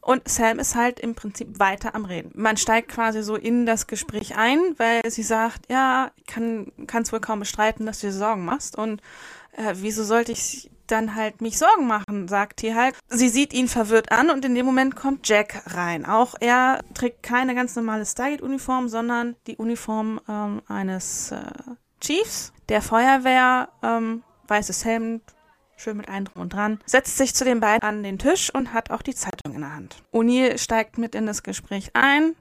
und 0.00 0.28
Sam 0.28 0.58
ist 0.58 0.74
halt 0.74 0.98
im 1.00 1.14
Prinzip 1.14 1.58
weiter 1.58 1.94
am 1.94 2.04
Reden. 2.04 2.32
Man 2.34 2.56
steigt 2.56 2.88
quasi 2.88 3.22
so 3.22 3.36
in 3.36 3.66
das 3.66 3.86
Gespräch 3.86 4.36
ein, 4.36 4.58
weil 4.76 5.00
sie 5.08 5.22
sagt, 5.22 5.70
ja, 5.70 6.10
kann 6.26 6.72
es 7.02 7.12
wohl 7.12 7.20
kaum 7.20 7.40
bestreiten, 7.40 7.86
dass 7.86 8.00
du 8.00 8.08
dir 8.08 8.12
Sorgen 8.12 8.44
machst. 8.44 8.76
Und 8.76 9.00
äh, 9.56 9.74
wieso 9.76 10.04
sollte 10.04 10.32
ich 10.32 10.70
dann 10.90 11.14
halt 11.14 11.40
mich 11.40 11.58
Sorgen 11.58 11.86
machen, 11.86 12.28
sagt 12.28 12.60
hier 12.60 12.74
halt. 12.74 12.96
Sie 13.08 13.28
sieht 13.28 13.52
ihn 13.52 13.68
verwirrt 13.68 14.12
an 14.12 14.30
und 14.30 14.44
in 14.44 14.54
dem 14.54 14.66
Moment 14.66 14.96
kommt 14.96 15.28
Jack 15.28 15.62
rein. 15.74 16.06
Auch 16.06 16.34
er 16.40 16.80
trägt 16.94 17.22
keine 17.22 17.54
ganz 17.54 17.76
normale 17.76 18.06
Stargate-Uniform, 18.06 18.88
sondern 18.88 19.36
die 19.46 19.56
Uniform 19.56 20.20
ähm, 20.28 20.62
eines 20.66 21.32
äh, 21.32 21.40
Chiefs 22.00 22.52
der 22.68 22.82
Feuerwehr, 22.82 23.68
ähm, 23.82 24.22
weißes 24.48 24.84
Hemd, 24.84 25.22
schön 25.76 25.96
mit 25.96 26.08
allem 26.08 26.26
drum 26.26 26.42
und 26.42 26.52
dran, 26.52 26.78
setzt 26.86 27.16
sich 27.16 27.34
zu 27.34 27.44
den 27.44 27.60
beiden 27.60 27.82
an 27.82 28.02
den 28.02 28.18
Tisch 28.18 28.52
und 28.54 28.72
hat 28.72 28.90
auch 28.90 29.02
die 29.02 29.14
Zeitung 29.14 29.54
in 29.54 29.62
der 29.62 29.74
Hand. 29.74 29.96
O'Neill 30.12 30.58
steigt 30.58 30.98
mit 30.98 31.14
in 31.14 31.26
das 31.26 31.42
Gespräch 31.42 31.90
ein, 31.94 32.36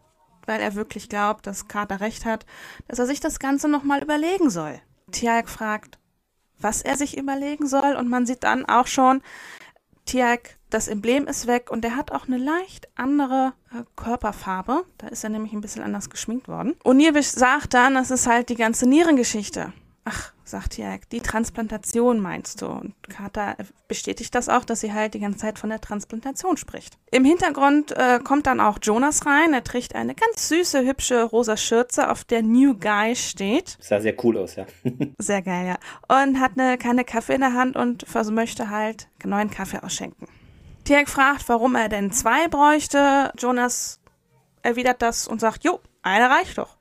weil 0.45 0.61
er 0.61 0.75
wirklich 0.75 1.09
glaubt, 1.09 1.47
dass 1.47 1.67
Carter 1.67 2.01
recht 2.01 2.25
hat, 2.25 2.45
dass 2.87 2.99
er 2.99 3.05
sich 3.05 3.19
das 3.19 3.39
Ganze 3.39 3.67
nochmal 3.69 4.03
überlegen 4.03 4.49
soll. 4.49 4.79
Tiag 5.11 5.49
fragt, 5.49 5.97
was 6.59 6.81
er 6.81 6.97
sich 6.97 7.17
überlegen 7.17 7.67
soll 7.67 7.95
und 7.95 8.09
man 8.09 8.25
sieht 8.25 8.43
dann 8.43 8.65
auch 8.65 8.87
schon, 8.87 9.21
Tiag, 10.05 10.57
das 10.69 10.87
Emblem 10.87 11.27
ist 11.27 11.47
weg 11.47 11.69
und 11.71 11.85
er 11.85 11.95
hat 11.95 12.11
auch 12.11 12.27
eine 12.27 12.37
leicht 12.37 12.89
andere 12.95 13.53
äh, 13.71 13.83
Körperfarbe. 13.95 14.83
Da 14.97 15.07
ist 15.07 15.23
er 15.23 15.29
nämlich 15.29 15.53
ein 15.53 15.61
bisschen 15.61 15.83
anders 15.83 16.09
geschminkt 16.09 16.47
worden. 16.47 16.75
O'Neill 16.83 17.21
sagt 17.21 17.73
dann, 17.73 17.93
das 17.95 18.11
ist 18.11 18.27
halt 18.27 18.49
die 18.49 18.55
ganze 18.55 18.87
Nierengeschichte. 18.87 19.73
Ach, 20.11 20.33
sagt 20.43 20.79
Jörg, 20.79 21.01
die 21.11 21.19
Transplantation 21.19 22.19
meinst 22.19 22.63
du? 22.63 22.65
Und 22.65 22.95
Carter 23.09 23.55
bestätigt 23.87 24.33
das 24.33 24.49
auch, 24.49 24.65
dass 24.65 24.79
sie 24.79 24.91
halt 24.91 25.13
die 25.13 25.19
ganze 25.19 25.37
Zeit 25.37 25.59
von 25.59 25.69
der 25.69 25.81
Transplantation 25.81 26.57
spricht. 26.57 26.97
Im 27.11 27.23
Hintergrund 27.23 27.91
äh, 27.91 28.19
kommt 28.23 28.47
dann 28.47 28.59
auch 28.59 28.79
Jonas 28.81 29.27
rein. 29.27 29.53
Er 29.53 29.63
trägt 29.63 29.93
eine 29.93 30.15
ganz 30.15 30.49
süße, 30.49 30.83
hübsche 30.83 31.23
rosa 31.25 31.57
Schürze, 31.57 32.09
auf 32.09 32.23
der 32.23 32.41
New 32.41 32.73
Guy 32.73 33.15
steht. 33.15 33.77
Sah 33.79 34.01
sehr 34.01 34.15
cool 34.23 34.39
aus, 34.39 34.55
ja. 34.55 34.65
sehr 35.19 35.43
geil, 35.43 35.67
ja. 35.67 36.23
Und 36.23 36.39
hat 36.39 36.53
eine 36.57 36.79
Kanne 36.79 37.03
Kaffee 37.03 37.35
in 37.35 37.41
der 37.41 37.53
Hand 37.53 37.75
und 37.75 38.05
möchte 38.31 38.71
halt 38.71 39.09
neuen 39.23 39.51
Kaffee 39.51 39.83
ausschenken. 39.83 40.27
Tierk 40.85 41.07
fragt, 41.07 41.47
warum 41.49 41.75
er 41.75 41.87
denn 41.87 42.11
zwei 42.11 42.47
bräuchte. 42.47 43.31
Jonas 43.37 43.99
erwidert 44.63 45.03
das 45.03 45.27
und 45.27 45.39
sagt, 45.39 45.63
jo, 45.63 45.79
eine 46.01 46.31
reicht 46.31 46.57
doch 46.57 46.78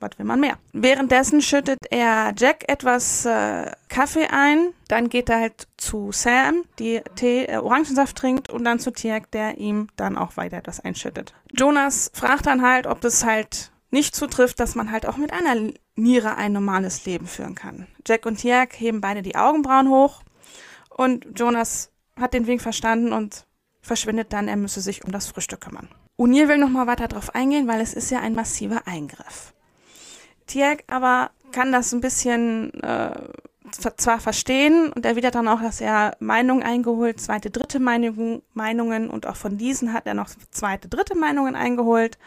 was 0.00 0.18
will 0.18 0.26
man 0.26 0.40
mehr? 0.40 0.58
Währenddessen 0.72 1.42
schüttet 1.42 1.78
er 1.90 2.32
Jack 2.36 2.64
etwas 2.68 3.24
äh, 3.24 3.70
Kaffee 3.88 4.28
ein, 4.30 4.72
dann 4.88 5.08
geht 5.08 5.28
er 5.28 5.40
halt 5.40 5.68
zu 5.76 6.12
Sam, 6.12 6.64
die 6.78 7.02
Tee, 7.16 7.44
äh, 7.44 7.56
Orangensaft 7.56 8.16
trinkt 8.16 8.50
und 8.50 8.64
dann 8.64 8.78
zu 8.78 8.90
Tiak, 8.90 9.30
der 9.30 9.58
ihm 9.58 9.88
dann 9.96 10.16
auch 10.16 10.36
weiter 10.36 10.60
das 10.60 10.80
einschüttet. 10.80 11.34
Jonas 11.52 12.10
fragt 12.14 12.46
dann 12.46 12.62
halt, 12.62 12.86
ob 12.86 13.00
das 13.00 13.24
halt 13.24 13.72
nicht 13.90 14.14
zutrifft, 14.14 14.60
dass 14.60 14.74
man 14.74 14.90
halt 14.90 15.06
auch 15.06 15.16
mit 15.16 15.32
einer 15.32 15.72
Niere 15.96 16.36
ein 16.36 16.52
normales 16.52 17.04
Leben 17.06 17.26
führen 17.26 17.54
kann. 17.54 17.86
Jack 18.06 18.26
und 18.26 18.36
Tiak 18.36 18.78
heben 18.78 19.00
beide 19.00 19.22
die 19.22 19.36
Augenbrauen 19.36 19.88
hoch 19.88 20.22
und 20.90 21.38
Jonas 21.38 21.90
hat 22.16 22.34
den 22.34 22.46
Wink 22.46 22.60
verstanden 22.60 23.12
und 23.12 23.46
verschwindet 23.80 24.32
dann, 24.32 24.48
er 24.48 24.56
müsse 24.56 24.80
sich 24.80 25.04
um 25.04 25.12
das 25.12 25.28
Frühstück 25.28 25.60
kümmern. 25.60 25.88
O'Neill 26.18 26.48
will 26.48 26.58
nochmal 26.58 26.88
weiter 26.88 27.06
darauf 27.06 27.34
eingehen, 27.34 27.68
weil 27.68 27.80
es 27.80 27.94
ist 27.94 28.10
ja 28.10 28.20
ein 28.20 28.34
massiver 28.34 28.82
Eingriff. 28.86 29.54
Tiag 30.48 30.84
aber 30.88 31.30
kann 31.52 31.72
das 31.72 31.92
ein 31.92 32.00
bisschen 32.00 32.72
äh, 32.82 33.10
zwar 33.70 34.20
verstehen 34.20 34.92
und 34.92 35.04
erwidert 35.04 35.34
dann 35.34 35.48
auch, 35.48 35.60
dass 35.60 35.80
er 35.80 36.16
Meinungen 36.20 36.62
eingeholt, 36.62 37.20
zweite, 37.20 37.50
dritte 37.50 37.80
Meinung, 37.80 38.42
Meinungen 38.54 39.10
und 39.10 39.26
auch 39.26 39.36
von 39.36 39.58
diesen 39.58 39.92
hat 39.92 40.06
er 40.06 40.14
noch 40.14 40.28
zweite, 40.50 40.88
dritte 40.88 41.16
Meinungen 41.16 41.54
eingeholt. 41.54 42.18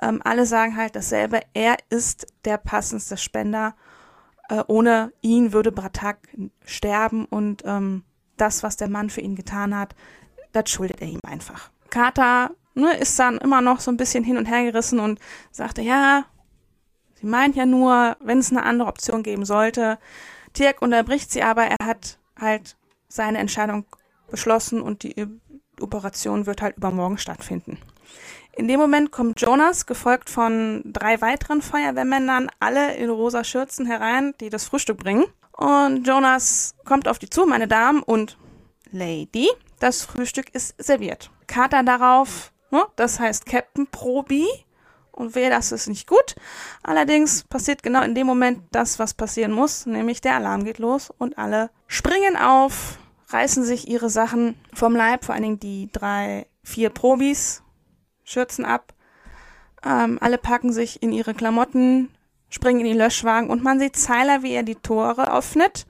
Ähm, 0.00 0.20
alle 0.24 0.46
sagen 0.46 0.76
halt 0.76 0.96
dasselbe, 0.96 1.40
er 1.54 1.76
ist 1.90 2.26
der 2.44 2.58
passendste 2.58 3.16
Spender. 3.16 3.74
Äh, 4.48 4.64
ohne 4.66 5.12
ihn 5.20 5.52
würde 5.52 5.72
Bratak 5.72 6.18
sterben 6.64 7.24
und 7.26 7.62
ähm, 7.64 8.02
das, 8.36 8.62
was 8.62 8.76
der 8.76 8.88
Mann 8.88 9.10
für 9.10 9.20
ihn 9.20 9.36
getan 9.36 9.76
hat, 9.76 9.94
das 10.52 10.70
schuldet 10.70 11.00
er 11.00 11.08
ihm 11.08 11.20
einfach. 11.22 11.70
Carter 11.90 12.50
ne, 12.74 12.96
ist 12.96 13.18
dann 13.18 13.38
immer 13.38 13.60
noch 13.60 13.80
so 13.80 13.90
ein 13.90 13.96
bisschen 13.96 14.24
hin 14.24 14.38
und 14.38 14.46
her 14.46 14.64
gerissen 14.64 14.98
und 14.98 15.20
sagte, 15.50 15.82
ja, 15.82 16.24
Sie 17.20 17.26
meint 17.26 17.56
ja 17.56 17.66
nur, 17.66 18.16
wenn 18.20 18.38
es 18.38 18.50
eine 18.50 18.62
andere 18.62 18.88
Option 18.88 19.22
geben 19.22 19.44
sollte. 19.44 19.98
Tirk 20.54 20.82
unterbricht 20.82 21.30
sie 21.30 21.42
aber, 21.42 21.64
er 21.64 21.86
hat 21.86 22.18
halt 22.38 22.76
seine 23.08 23.38
Entscheidung 23.38 23.84
beschlossen 24.30 24.80
und 24.80 25.02
die 25.02 25.26
Operation 25.80 26.46
wird 26.46 26.62
halt 26.62 26.76
übermorgen 26.76 27.18
stattfinden. 27.18 27.78
In 28.52 28.68
dem 28.68 28.80
Moment 28.80 29.10
kommt 29.10 29.40
Jonas, 29.40 29.86
gefolgt 29.86 30.28
von 30.28 30.82
drei 30.84 31.20
weiteren 31.20 31.62
Feuerwehrmännern, 31.62 32.48
alle 32.58 32.94
in 32.96 33.10
rosa 33.10 33.44
Schürzen 33.44 33.86
herein, 33.86 34.34
die 34.40 34.50
das 34.50 34.64
Frühstück 34.64 34.98
bringen. 34.98 35.24
Und 35.52 36.06
Jonas 36.06 36.74
kommt 36.84 37.06
auf 37.06 37.18
die 37.18 37.30
zu, 37.30 37.46
meine 37.46 37.68
Damen 37.68 38.02
und 38.02 38.38
Lady. 38.90 39.48
Das 39.78 40.02
Frühstück 40.02 40.54
ist 40.54 40.74
serviert. 40.82 41.30
Carter 41.46 41.82
darauf, 41.82 42.52
ne, 42.70 42.84
das 42.96 43.20
heißt 43.20 43.46
Captain 43.46 43.86
Proby, 43.86 44.46
und 45.12 45.34
wehe, 45.34 45.50
das 45.50 45.72
ist 45.72 45.88
nicht 45.88 46.06
gut. 46.06 46.34
Allerdings 46.82 47.44
passiert 47.44 47.82
genau 47.82 48.02
in 48.02 48.14
dem 48.14 48.26
Moment 48.26 48.62
das, 48.72 48.98
was 48.98 49.14
passieren 49.14 49.52
muss, 49.52 49.86
nämlich 49.86 50.20
der 50.20 50.36
Alarm 50.36 50.64
geht 50.64 50.78
los 50.78 51.10
und 51.18 51.38
alle 51.38 51.70
springen 51.86 52.36
auf, 52.36 52.98
reißen 53.28 53.64
sich 53.64 53.88
ihre 53.88 54.10
Sachen 54.10 54.56
vom 54.72 54.94
Leib, 54.94 55.24
vor 55.24 55.34
allen 55.34 55.44
Dingen 55.44 55.60
die 55.60 55.90
drei, 55.92 56.46
vier 56.62 56.90
Probis, 56.90 57.62
Schürzen 58.24 58.64
ab. 58.64 58.94
Ähm, 59.84 60.18
alle 60.20 60.38
packen 60.38 60.72
sich 60.72 61.02
in 61.02 61.12
ihre 61.12 61.34
Klamotten, 61.34 62.10
springen 62.48 62.80
in 62.80 62.86
die 62.86 62.98
Löschwagen 62.98 63.50
und 63.50 63.62
man 63.62 63.78
sieht 63.78 63.96
Zeiler, 63.96 64.42
wie 64.42 64.52
er 64.52 64.62
die 64.62 64.74
Tore 64.76 65.32
öffnet 65.32 65.86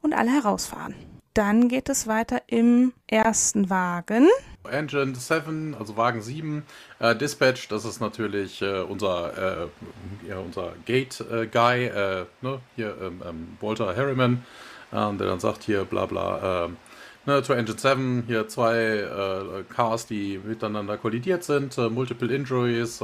und 0.00 0.12
alle 0.12 0.30
herausfahren. 0.30 0.94
Dann 1.34 1.68
geht 1.68 1.88
es 1.88 2.06
weiter 2.06 2.42
im 2.48 2.92
ersten 3.06 3.70
Wagen. 3.70 4.28
Engine 4.68 5.14
7, 5.14 5.74
also 5.78 5.96
Wagen 5.96 6.20
7, 6.20 6.62
äh, 6.98 7.14
Dispatch, 7.16 7.68
das 7.68 7.84
ist 7.84 8.00
natürlich 8.00 8.60
äh, 8.62 8.80
unser, 8.80 9.64
äh, 9.64 10.28
ja, 10.28 10.38
unser 10.38 10.72
Gate-Guy, 10.84 11.86
äh, 11.86 12.26
ne? 12.42 12.60
hier 12.76 12.96
ähm, 13.00 13.22
ähm, 13.26 13.56
Walter 13.60 13.96
Harriman, 13.96 14.44
ähm, 14.92 15.18
der 15.18 15.28
dann 15.28 15.40
sagt 15.40 15.62
hier 15.62 15.84
bla 15.84 16.06
bla, 16.06 16.64
ähm, 16.66 16.76
ne, 17.24 17.42
to 17.42 17.54
Engine 17.54 17.78
7, 17.78 18.24
hier 18.26 18.48
zwei 18.48 18.76
äh, 18.76 19.62
Cars, 19.74 20.06
die 20.06 20.38
miteinander 20.44 20.98
kollidiert 20.98 21.42
sind, 21.44 21.78
äh, 21.78 21.88
Multiple 21.88 22.34
Injuries, 22.34 23.00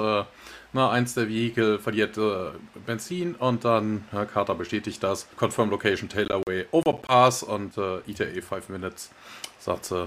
na, 0.76 0.90
eins 0.90 1.14
der 1.14 1.28
Vehikel 1.28 1.78
verliert 1.78 2.18
äh, 2.18 2.50
Benzin 2.84 3.34
und 3.34 3.64
dann 3.64 4.04
ja, 4.12 4.26
Carter 4.26 4.54
bestätigt 4.54 5.02
das. 5.02 5.26
Confirm 5.36 5.70
Location 5.70 6.08
Taylorway 6.08 6.66
Overpass 6.70 7.42
und 7.42 7.78
äh, 7.78 7.98
ETA 8.06 8.42
5 8.42 8.68
Minutes, 8.68 9.10
sagt 9.58 9.86
sie. 9.86 10.06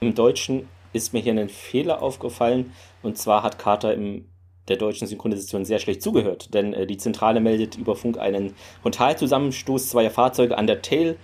Im 0.00 0.14
Deutschen 0.14 0.68
ist 0.92 1.12
mir 1.12 1.20
hier 1.20 1.32
ein 1.32 1.48
Fehler 1.48 2.02
aufgefallen 2.02 2.72
und 3.02 3.18
zwar 3.18 3.42
hat 3.42 3.58
Carter 3.58 3.94
im 3.94 4.26
der 4.68 4.76
deutschen 4.76 5.06
Synchronisation 5.06 5.64
sehr 5.64 5.80
schlecht 5.80 6.00
zugehört, 6.00 6.54
denn 6.54 6.72
äh, 6.72 6.86
die 6.86 6.96
Zentrale 6.96 7.40
meldet 7.40 7.76
über 7.76 7.96
Funk 7.96 8.18
einen 8.18 8.54
Frontalzusammenstoß 8.82 9.90
zweier 9.90 10.10
Fahrzeuge 10.10 10.56
an 10.56 10.66
der 10.66 10.80
Taylor 10.80 11.16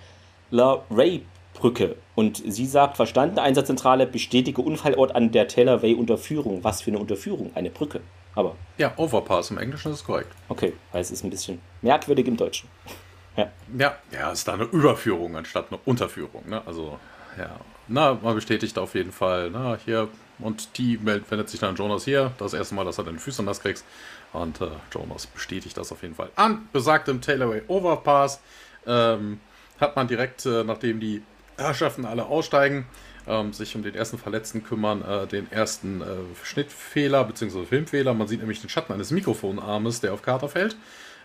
Ray 0.91 1.23
Brücke. 1.53 1.95
Und 2.13 2.43
sie 2.45 2.65
sagt, 2.65 2.97
verstanden, 2.97 3.39
Einsatzzentrale 3.39 4.05
bestätige 4.05 4.61
Unfallort 4.61 5.15
an 5.15 5.31
der 5.31 5.47
Taylor 5.47 5.81
Way 5.81 5.95
Unterführung. 5.95 6.63
Was 6.63 6.81
für 6.81 6.91
eine 6.91 6.99
Unterführung? 6.99 7.51
Eine 7.55 7.69
Brücke. 7.71 8.01
Aber. 8.35 8.55
Ja, 8.77 8.93
Overpass 8.97 9.49
im 9.49 9.57
Englischen 9.57 9.91
ist 9.91 10.03
korrekt. 10.03 10.31
Okay, 10.49 10.73
weil 10.91 11.01
es 11.01 11.09
ist 11.09 11.23
ein 11.23 11.31
bisschen 11.31 11.59
merkwürdig 11.81 12.27
im 12.27 12.37
Deutschen. 12.37 12.69
ja. 13.35 13.51
Ja, 13.77 13.95
ja, 14.11 14.31
es 14.31 14.39
ist 14.39 14.47
da 14.47 14.53
eine 14.53 14.65
Überführung 14.65 15.35
anstatt 15.35 15.67
eine 15.69 15.79
Unterführung. 15.85 16.47
Ne? 16.47 16.61
Also, 16.65 16.99
ja. 17.37 17.59
Na, 17.87 18.19
man 18.21 18.35
bestätigt 18.35 18.77
auf 18.77 18.95
jeden 18.95 19.11
Fall, 19.11 19.49
na, 19.49 19.77
hier 19.83 20.09
und 20.39 20.73
T 20.73 20.99
wendet 21.03 21.49
sich 21.49 21.59
dann 21.59 21.71
an 21.71 21.75
Jonas 21.75 22.05
hier. 22.05 22.31
Das 22.37 22.53
erste 22.53 22.75
Mal, 22.75 22.85
dass 22.85 22.97
er 22.97 23.05
deine 23.05 23.19
Füße 23.19 23.43
nass 23.43 23.61
kriegst. 23.61 23.85
Und 24.33 24.61
äh, 24.61 24.67
Jonas 24.93 25.27
bestätigt 25.27 25.77
das 25.77 25.91
auf 25.91 26.01
jeden 26.01 26.15
Fall. 26.15 26.29
An 26.35 26.67
besagtem 26.73 27.21
Tailorway 27.21 27.63
Overpass 27.67 28.41
ähm, 28.85 29.39
hat 29.79 29.95
man 29.95 30.07
direkt, 30.07 30.45
äh, 30.45 30.63
nachdem 30.63 30.99
die 30.99 31.23
Herrschaften 31.57 32.05
alle 32.05 32.25
aussteigen, 32.25 32.85
ähm, 33.25 33.53
sich 33.53 33.75
um 33.75 33.83
den 33.83 33.95
ersten 33.95 34.17
Verletzten 34.17 34.63
kümmern, 34.63 35.01
äh, 35.01 35.27
den 35.27 35.51
ersten 35.51 36.01
äh, 36.01 36.05
Schnittfehler 36.43 37.23
bzw. 37.23 37.65
Filmfehler. 37.65 38.13
Man 38.13 38.27
sieht 38.27 38.39
nämlich 38.39 38.61
den 38.61 38.69
Schatten 38.69 38.93
eines 38.93 39.11
Mikrofonarmes, 39.11 40.01
der 40.01 40.13
auf 40.13 40.21
Carter 40.21 40.49
fällt. 40.49 40.75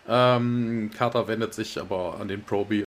Ähm, 0.07 0.91
Carter 0.97 1.27
wendet 1.27 1.53
sich 1.53 1.79
aber 1.79 2.19
an 2.19 2.27
den 2.27 2.43
Proby 2.43 2.83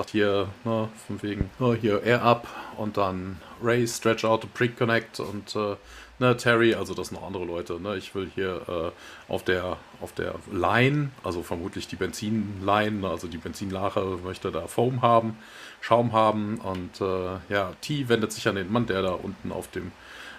sagt 0.00 0.10
hier, 0.10 0.48
ne, 0.64 0.88
von 1.06 1.22
wegen, 1.22 1.50
ne, 1.58 1.76
hier 1.78 2.02
Air 2.02 2.22
Up 2.22 2.48
und 2.78 2.96
dann 2.96 3.38
Ray, 3.62 3.86
Stretch 3.86 4.24
Out, 4.24 4.52
Prick 4.54 4.78
Connect 4.78 5.20
und 5.20 5.54
äh, 5.54 5.76
ne, 6.18 6.34
Terry, 6.38 6.74
also 6.74 6.94
das 6.94 7.08
sind 7.08 7.20
noch 7.20 7.26
andere 7.26 7.44
Leute. 7.44 7.78
Ne, 7.78 7.96
ich 7.96 8.14
will 8.14 8.30
hier 8.34 8.62
äh, 8.66 9.32
auf, 9.32 9.44
der, 9.44 9.76
auf 10.00 10.14
der 10.14 10.36
Line, 10.50 11.10
also 11.22 11.42
vermutlich 11.42 11.86
die 11.86 11.96
Benzinline, 11.96 12.92
ne, 12.92 13.10
also 13.10 13.28
die 13.28 13.36
Benzinlache, 13.36 14.18
möchte 14.24 14.50
da 14.50 14.66
Foam 14.68 15.02
haben, 15.02 15.36
Schaum 15.82 16.14
haben 16.14 16.56
und 16.58 17.02
äh, 17.02 17.52
ja, 17.52 17.72
T 17.82 18.08
wendet 18.08 18.32
sich 18.32 18.48
an 18.48 18.54
den 18.54 18.72
Mann, 18.72 18.86
der 18.86 19.02
da 19.02 19.12
unten 19.12 19.52
auf 19.52 19.68
dem 19.68 19.92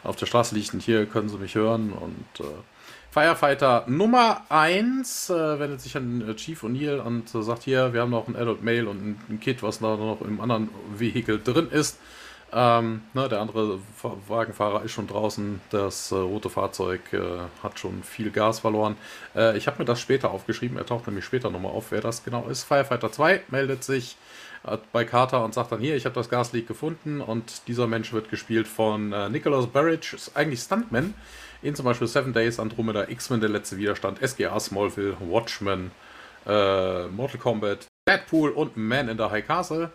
auf 0.03 0.15
der 0.15 0.25
Straße 0.25 0.55
liegt 0.55 0.73
und 0.73 0.81
hier 0.81 1.05
können 1.05 1.29
sie 1.29 1.37
mich 1.37 1.53
hören 1.53 1.93
und 1.93 2.43
äh, 2.43 2.49
Firefighter 3.11 3.83
Nummer 3.87 4.43
1 4.47 5.31
äh, 5.31 5.59
wendet 5.59 5.81
sich 5.81 5.97
an 5.97 6.29
äh, 6.29 6.33
Chief 6.35 6.63
O'Neill 6.63 6.99
und 6.99 7.35
äh, 7.35 7.43
sagt 7.43 7.63
hier, 7.63 7.91
wir 7.91 7.99
haben 7.99 8.09
noch 8.09 8.29
ein 8.29 8.37
Adult 8.37 8.63
Mail 8.63 8.87
und 8.87 9.19
ein, 9.29 9.39
Kit, 9.41 9.61
was 9.61 9.79
da 9.79 9.97
noch 9.97 10.21
im 10.21 10.39
anderen 10.39 10.69
Vehikel 10.95 11.41
drin 11.43 11.67
ist. 11.69 11.99
Ähm, 12.53 13.01
ne, 13.13 13.27
der 13.27 13.41
andere 13.41 13.79
Wagenfahrer 14.29 14.83
ist 14.83 14.93
schon 14.93 15.07
draußen. 15.07 15.59
Das 15.71 16.13
äh, 16.13 16.15
rote 16.15 16.49
Fahrzeug 16.49 17.01
äh, 17.11 17.19
hat 17.61 17.79
schon 17.79 18.01
viel 18.03 18.31
Gas 18.31 18.59
verloren. 18.59 18.95
Äh, 19.35 19.57
ich 19.57 19.67
habe 19.67 19.79
mir 19.79 19.85
das 19.85 19.99
später 19.99 20.31
aufgeschrieben. 20.31 20.77
Er 20.77 20.85
taucht 20.85 21.05
nämlich 21.05 21.25
später 21.25 21.49
nochmal 21.49 21.73
auf, 21.73 21.91
wer 21.91 21.99
das 21.99 22.23
genau 22.23 22.47
ist. 22.47 22.63
Firefighter 22.63 23.11
2 23.11 23.41
meldet 23.49 23.83
sich 23.83 24.15
bei 24.93 25.05
Carter 25.05 25.43
und 25.43 25.55
sagt 25.55 25.71
dann 25.71 25.79
hier, 25.79 25.95
ich 25.95 26.05
habe 26.05 26.13
das 26.13 26.29
Gasleak 26.29 26.67
gefunden. 26.67 27.19
Und 27.19 27.67
dieser 27.67 27.87
Mensch 27.87 28.13
wird 28.13 28.29
gespielt 28.29 28.67
von 28.67 29.09
Nicholas 29.31 29.65
Barrage, 29.65 30.15
ist 30.15 30.37
eigentlich 30.37 30.59
Stuntman 30.59 31.15
in 31.61 31.75
zum 31.75 31.85
Beispiel 31.85 32.07
Seven 32.07 32.33
Days, 32.33 32.59
Andromeda, 32.59 33.07
X-Men, 33.07 33.39
der 33.39 33.49
letzte 33.49 33.77
Widerstand, 33.77 34.19
SGA, 34.25 34.59
Smallville, 34.59 35.17
Watchmen, 35.19 35.91
äh, 36.45 37.07
Mortal 37.07 37.39
Kombat, 37.39 37.87
Deadpool 38.07 38.51
und 38.51 38.77
Man 38.77 39.09
in 39.09 39.17
the 39.17 39.25
High 39.25 39.45
Castle. 39.45 39.91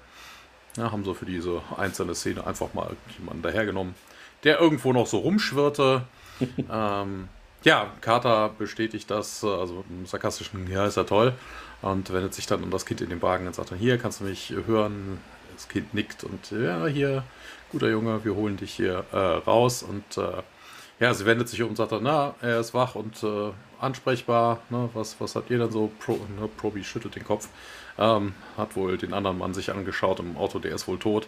Ja, 0.76 0.92
haben 0.92 1.04
so 1.04 1.14
für 1.14 1.24
diese 1.24 1.62
einzelne 1.76 2.14
Szene 2.14 2.46
einfach 2.46 2.74
mal 2.74 2.94
jemanden 3.18 3.42
dahergenommen, 3.42 3.94
der 4.44 4.60
irgendwo 4.60 4.92
noch 4.92 5.06
so 5.06 5.18
rumschwirrte. 5.18 6.02
ähm, 6.70 7.28
ja, 7.62 7.90
Carter 8.00 8.50
bestätigt 8.50 9.10
das, 9.10 9.42
äh, 9.42 9.46
also 9.46 9.84
im 9.88 10.06
sarkastischen, 10.06 10.70
ja, 10.70 10.86
ist 10.86 10.96
ja 10.96 11.04
toll. 11.04 11.32
Und 11.82 12.12
wendet 12.12 12.34
sich 12.34 12.46
dann 12.46 12.62
um 12.62 12.70
das 12.70 12.86
Kind 12.86 13.00
in 13.00 13.10
den 13.10 13.22
Wagen 13.22 13.46
und 13.46 13.54
sagt 13.54 13.70
dann, 13.70 13.78
hier, 13.78 13.98
kannst 13.98 14.20
du 14.20 14.24
mich 14.24 14.54
hören? 14.66 15.18
Das 15.54 15.68
Kind 15.68 15.94
nickt 15.94 16.22
und 16.22 16.50
ja, 16.50 16.86
hier, 16.86 17.24
guter 17.72 17.88
Junge, 17.88 18.22
wir 18.24 18.34
holen 18.34 18.58
dich 18.58 18.74
hier 18.74 19.04
äh, 19.12 19.16
raus. 19.16 19.82
Und 19.82 20.18
äh, 20.18 20.42
ja, 20.98 21.12
sie 21.12 21.26
wendet 21.26 21.48
sich 21.48 21.62
um 21.62 21.70
und 21.70 21.76
sagt 21.76 21.92
dann, 21.92 22.02
na, 22.02 22.34
er 22.40 22.60
ist 22.60 22.74
wach 22.74 22.94
und 22.94 23.22
äh, 23.22 23.52
ansprechbar. 23.80 24.60
Ne? 24.70 24.88
Was, 24.94 25.20
was 25.20 25.36
habt 25.36 25.50
ihr 25.50 25.58
denn 25.58 25.70
so? 25.70 25.90
Pro, 25.98 26.12
ne? 26.12 26.48
Probi 26.56 26.84
schüttelt 26.84 27.16
den 27.16 27.24
Kopf. 27.24 27.48
Ähm, 27.98 28.34
hat 28.56 28.76
wohl 28.76 28.98
den 28.98 29.14
anderen 29.14 29.38
Mann 29.38 29.54
sich 29.54 29.70
angeschaut 29.70 30.20
im 30.20 30.36
Auto, 30.36 30.58
der 30.58 30.74
ist 30.74 30.86
wohl 30.86 30.98
tot. 30.98 31.26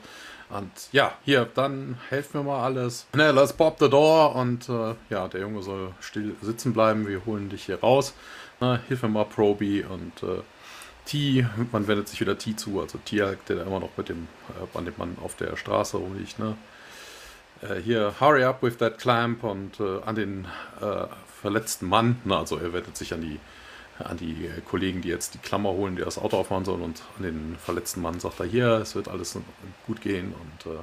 Und 0.51 0.71
ja, 0.93 1.13
hier, 1.25 1.47
dann 1.55 1.99
helfen 2.09 2.41
wir 2.41 2.43
mal 2.45 2.65
alles. 2.65 3.07
Ne, 3.15 3.33
let's 3.33 3.53
pop 3.53 3.79
the 3.79 3.89
door. 3.89 4.35
Und 4.35 4.69
äh, 4.69 4.95
ja, 5.11 5.29
der 5.29 5.43
Junge 5.43 5.63
soll 5.63 5.93
still 6.01 6.35
sitzen 6.41 6.73
bleiben. 6.73 7.07
Wir 7.07 7.25
holen 7.27 7.51
dich 7.51 7.65
hier 7.65 7.81
raus. 7.81 8.15
Ne, 8.61 8.81
hilf 8.89 9.03
mir 9.03 9.09
mal, 9.09 9.25
Probi. 9.25 9.85
Und 9.85 10.23
äh, 10.23 10.41
T, 11.05 11.47
man 11.73 11.87
wendet 11.87 12.09
sich 12.09 12.21
wieder 12.21 12.39
T 12.39 12.57
zu. 12.57 12.81
Also 12.81 12.99
T, 12.99 13.17
der 13.17 13.37
da 13.57 13.63
immer 13.63 13.81
noch 13.81 13.91
mit 13.97 14.09
dem, 14.09 14.29
äh, 14.49 14.79
an 14.79 14.87
dem 14.87 14.95
Mann 14.97 15.17
auf 15.23 15.37
der 15.37 15.57
Straße 15.57 15.99
rumliegt. 15.99 16.39
Ne? 16.39 16.57
Äh, 17.63 17.81
hier 17.81 18.15
Hurry 18.21 18.45
up 18.45 18.63
with 18.63 18.79
that 18.79 18.99
clamp 18.99 19.45
und 19.45 19.81
äh, 19.81 20.01
an 20.05 20.15
den 20.15 20.47
äh, 20.81 21.07
verletzten 21.41 21.89
Mann, 21.89 22.21
na, 22.25 22.39
also 22.39 22.57
er 22.57 22.73
wendet 22.73 22.97
sich 22.97 23.13
an 23.15 23.21
die, 23.21 23.39
an 23.99 24.17
die 24.17 24.51
Kollegen, 24.69 25.03
die 25.03 25.09
jetzt 25.09 25.35
die 25.35 25.39
Klammer 25.39 25.71
holen, 25.71 25.97
die 25.97 26.03
das 26.03 26.19
Auto 26.19 26.37
aufmachen 26.37 26.65
sollen 26.65 26.83
und 26.83 27.03
an 27.17 27.23
den 27.25 27.57
verletzten 27.65 28.01
Mann 28.01 28.21
sagt 28.21 28.41
er 28.41 28.47
hier, 28.47 28.69
es 28.83 28.95
wird 28.95 29.09
alles 29.09 29.37
gut 29.87 30.01
gehen 30.01 30.33
und 30.33 30.75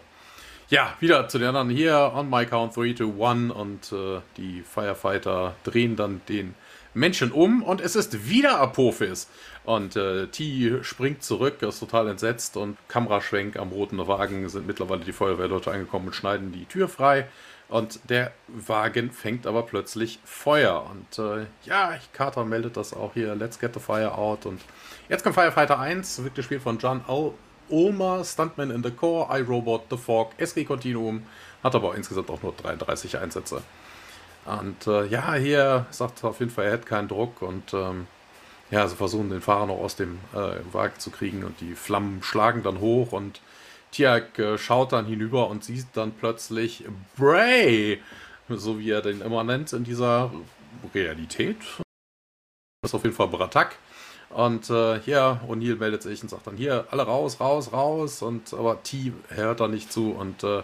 ja, 0.70 0.94
wieder 1.00 1.28
zu 1.28 1.38
den 1.38 1.50
anderen 1.50 1.70
hier 1.70 2.12
on 2.16 2.30
my 2.30 2.46
count 2.46 2.76
3 2.76 2.94
to 2.94 3.24
1 3.24 3.54
und 3.54 3.94
die 4.38 4.64
Firefighter 4.64 5.56
drehen 5.64 5.96
dann 5.96 6.22
den 6.28 6.56
Menschen 6.96 7.32
um 7.32 7.62
und 7.62 7.82
es 7.82 7.96
ist 7.96 8.28
wieder 8.28 8.60
Apophis. 8.60 9.28
Und 9.66 9.96
äh, 9.96 10.28
T 10.28 10.84
springt 10.84 11.24
zurück, 11.24 11.62
ist 11.62 11.80
total 11.80 12.08
entsetzt 12.08 12.58
und 12.58 12.78
Kameraschwenk 12.88 13.58
am 13.58 13.70
roten 13.70 13.98
Wagen 14.08 14.48
sind 14.50 14.66
mittlerweile 14.66 15.04
die 15.04 15.12
Feuerwehrleute 15.12 15.72
angekommen 15.72 16.08
und 16.08 16.14
schneiden 16.14 16.52
die 16.52 16.66
Tür 16.66 16.88
frei. 16.88 17.28
Und 17.68 18.00
der 18.10 18.32
Wagen 18.48 19.12
fängt 19.12 19.48
aber 19.48 19.64
plötzlich 19.64 20.20
Feuer. 20.24 20.90
Und 20.92 21.20
äh, 21.20 21.46
ja, 21.66 21.96
Carter 22.14 22.46
meldet 22.46 22.78
das 22.78 22.94
auch 22.94 23.14
hier. 23.14 23.36
Let's 23.36 23.60
get 23.60 23.74
the 23.74 23.80
fire 23.80 24.16
out. 24.16 24.46
Und 24.46 24.62
jetzt 25.10 25.24
kommt 25.24 25.36
Firefighter 25.36 25.80
1, 25.80 26.24
wird 26.24 26.36
gespielt 26.36 26.62
von 26.62 26.78
John 26.78 27.02
Al 27.08 27.34
Ulmer, 27.68 28.24
Stuntman 28.24 28.70
in 28.70 28.84
the 28.84 28.92
Core, 28.92 29.28
iRobot, 29.40 29.86
The 29.90 29.98
Fog, 29.98 30.34
SG 30.38 30.66
Continuum. 30.66 31.24
Hat 31.64 31.74
aber 31.74 31.96
insgesamt 31.96 32.30
auch 32.30 32.44
nur 32.44 32.54
33 32.54 33.18
Einsätze. 33.18 33.64
Und 34.46 34.88
äh, 34.88 35.06
ja, 35.08 35.34
hier 35.34 35.88
sagt 35.90 36.24
auf 36.24 36.40
jeden 36.40 36.52
Fall, 36.52 36.66
er 36.66 36.74
hat 36.74 36.86
keinen 36.86 37.08
Druck 37.08 37.42
und 37.42 37.74
ähm, 37.74 38.08
ja, 38.70 38.88
sie 38.88 38.96
versuchen 38.96 39.30
den 39.30 39.42
Fahrer 39.42 39.68
noch 39.68 39.80
aus 39.80 39.96
dem 39.96 40.20
äh, 40.34 40.58
Wagen 40.72 41.00
zu 41.00 41.10
kriegen 41.10 41.44
und 41.44 41.60
die 41.62 41.74
Flammen 41.74 42.22
schlagen 42.22 42.62
dann 42.64 42.80
hoch 42.80 43.12
und 43.12 43.42
Tiag 43.92 44.38
äh, 44.38 44.58
schaut 44.58 44.92
dann 44.92 45.06
hinüber 45.06 45.48
und 45.48 45.64
sieht 45.64 45.88
dann 45.94 46.12
plötzlich 46.12 46.84
Bray, 47.18 48.02
so 48.50 48.78
wie 48.78 48.92
er 48.92 49.02
den 49.02 49.22
immer 49.22 49.44
nennt 49.44 49.74
in 49.74 49.84
dieser 49.84 50.32
Realität. 50.94 51.58
Das 52.82 52.92
ist 52.92 52.96
auf 52.96 53.04
jeden 53.04 53.16
Fall 53.16 53.30
Bratak. 53.30 53.78
Und 54.30 54.70
äh, 54.70 55.00
hier, 55.00 55.40
O'Neill 55.48 55.78
meldet 55.78 56.04
sich 56.04 56.22
und 56.22 56.30
sagt 56.30 56.46
dann 56.46 56.58
hier, 56.58 56.88
alle 56.92 57.04
raus, 57.04 57.40
raus, 57.40 57.72
raus. 57.72 58.22
Und 58.22 58.54
aber 58.54 58.84
T 58.84 59.14
hört 59.30 59.62
da 59.62 59.68
nicht 59.68 59.94
zu 59.94 60.12
und 60.12 60.44
äh, 60.44 60.62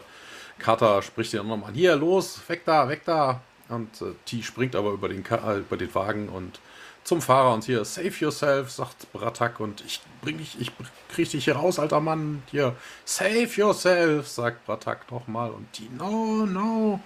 Carter 0.59 1.01
spricht 1.01 1.33
den 1.33 1.49
an, 1.49 1.73
hier, 1.73 1.95
los, 1.95 2.41
weg 2.47 2.63
da, 2.65 2.89
weg 2.89 3.03
da. 3.05 3.41
Und 3.71 4.01
äh, 4.01 4.13
T 4.25 4.43
springt 4.43 4.75
aber 4.75 4.91
über 4.91 5.09
den, 5.09 5.25
äh, 5.25 5.57
über 5.59 5.77
den 5.77 5.93
Wagen 5.95 6.29
und 6.29 6.59
zum 7.03 7.21
Fahrer 7.21 7.53
und 7.53 7.63
hier, 7.63 7.83
save 7.83 8.13
yourself, 8.19 8.69
sagt 8.69 9.11
Bratak 9.11 9.59
und 9.59 9.81
ich 9.81 10.01
bring 10.21 10.37
dich, 10.37 10.55
ich 10.59 10.71
krieg 11.09 11.29
dich 11.29 11.45
hier 11.45 11.55
raus, 11.55 11.79
alter 11.79 11.99
Mann. 11.99 12.43
Hier, 12.51 12.75
save 13.05 13.49
yourself, 13.55 14.27
sagt 14.27 14.65
Bratak 14.65 15.11
nochmal 15.11 15.49
und 15.49 15.65
die, 15.79 15.89
no, 15.97 16.45
no. 16.45 16.99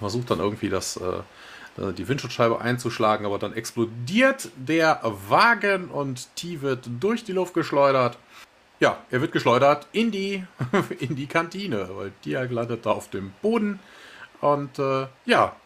Versucht 0.00 0.30
dann 0.30 0.40
irgendwie 0.40 0.68
das, 0.68 0.96
äh, 0.96 1.92
die 1.92 2.08
Windschutzscheibe 2.08 2.60
einzuschlagen, 2.60 3.24
aber 3.24 3.38
dann 3.38 3.52
explodiert 3.52 4.50
der 4.56 5.00
Wagen 5.28 5.88
und 5.88 6.34
T 6.34 6.60
wird 6.60 6.88
durch 7.00 7.22
die 7.22 7.32
Luft 7.32 7.54
geschleudert. 7.54 8.18
Ja, 8.80 8.98
er 9.10 9.20
wird 9.20 9.32
geschleudert 9.32 9.86
in 9.92 10.10
die, 10.10 10.44
in 10.98 11.16
die 11.16 11.26
Kantine, 11.26 11.88
weil 11.92 12.12
Diag 12.24 12.50
landet 12.50 12.84
da 12.84 12.90
auf 12.90 13.10
dem 13.10 13.32
Boden. 13.42 13.80
Und 14.40 14.78
äh, 14.78 15.06
ja, 15.24 15.56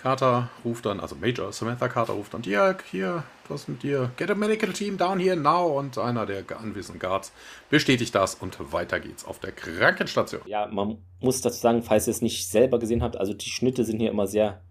Carter 0.00 0.48
ruft 0.64 0.86
dann, 0.86 0.98
also 0.98 1.14
Major 1.14 1.52
Samantha 1.52 1.86
Carter 1.86 2.14
ruft 2.14 2.32
dann, 2.32 2.40
Dirk, 2.40 2.84
hier, 2.90 3.22
was 3.48 3.68
mit 3.68 3.82
dir? 3.82 4.10
Get 4.16 4.30
a 4.30 4.34
medical 4.34 4.72
team 4.72 4.96
down 4.96 5.20
here 5.20 5.36
now. 5.36 5.78
Und 5.78 5.98
einer 5.98 6.24
der 6.24 6.42
anwesenden 6.58 6.98
Guards 6.98 7.32
bestätigt 7.68 8.14
das 8.14 8.34
und 8.34 8.72
weiter 8.72 8.98
geht's 8.98 9.26
auf 9.26 9.40
der 9.40 9.52
Krankenstation. 9.52 10.40
Ja, 10.46 10.66
man 10.68 10.96
muss 11.20 11.42
dazu 11.42 11.60
sagen, 11.60 11.82
falls 11.82 12.06
ihr 12.06 12.12
es 12.12 12.22
nicht 12.22 12.48
selber 12.48 12.78
gesehen 12.78 13.02
habt, 13.02 13.18
also 13.18 13.34
die 13.34 13.50
Schnitte 13.50 13.84
sind 13.84 14.00
hier 14.00 14.10
immer 14.10 14.26
sehr 14.26 14.62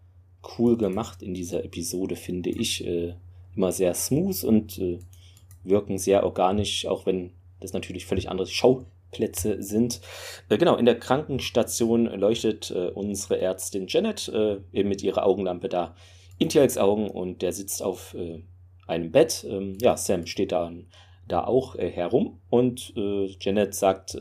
cool 0.58 0.78
gemacht 0.78 1.22
in 1.22 1.36
dieser 1.36 1.64
Episode, 1.64 2.16
finde 2.16 2.50
ich. 2.50 2.84
Äh, 2.84 3.14
immer 3.56 3.72
sehr 3.72 3.94
smooth 3.94 4.44
und 4.46 4.80
äh, 4.80 5.00
wirken 5.64 6.00
sehr 6.00 6.24
organisch, 6.24 6.88
auch 6.88 7.06
wenn 7.06 7.34
das 7.60 7.74
natürlich 7.74 8.08
völlig 8.08 8.32
andere 8.32 8.48
Schau 8.48 8.88
Plätze 9.12 9.62
sind. 9.62 10.02
Äh, 10.50 10.58
genau, 10.58 10.76
in 10.76 10.86
der 10.86 11.00
Krankenstation 11.00 12.06
leuchtet 12.06 12.72
äh, 12.72 12.90
unsere 12.90 13.40
Ärztin 13.40 13.88
Janet 13.88 14.28
äh, 14.30 14.58
eben 14.72 14.90
mit 14.90 15.04
ihrer 15.04 15.26
Augenlampe 15.26 15.70
da 15.70 15.96
in 16.38 16.50
Tialks 16.50 16.78
Augen 16.78 17.10
und 17.10 17.42
der 17.42 17.52
sitzt 17.52 17.84
auf 17.84 18.16
einem 18.88 19.12
Bett. 19.12 19.46
Ähm, 19.50 19.78
ja, 19.82 19.98
Sam 19.98 20.26
steht 20.26 20.54
da, 20.54 20.72
da 21.28 21.44
auch 21.44 21.76
herum 21.78 22.40
und 22.50 22.94
Janet 22.96 23.76
sagt, 23.76 24.18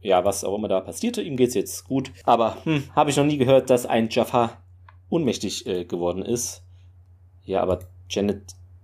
ja, 0.00 0.24
was 0.24 0.44
auch 0.44 0.56
immer 0.56 0.68
da 0.68 0.80
passierte, 0.80 1.22
ihm 1.22 1.36
geht's 1.36 1.54
jetzt 1.54 1.82
gut. 1.82 2.12
Aber 2.22 2.64
hm, 2.64 2.84
habe 2.94 3.10
ich 3.10 3.16
noch 3.16 3.24
nie 3.24 3.36
gehört, 3.36 3.68
dass 3.68 3.84
ein 3.84 4.08
Jafar 4.10 4.62
ohnmächtig 5.10 5.64
geworden 5.88 6.24
ist. 6.24 6.62
Ja, 7.44 7.62
aber 7.62 7.80
Janet 8.08 8.42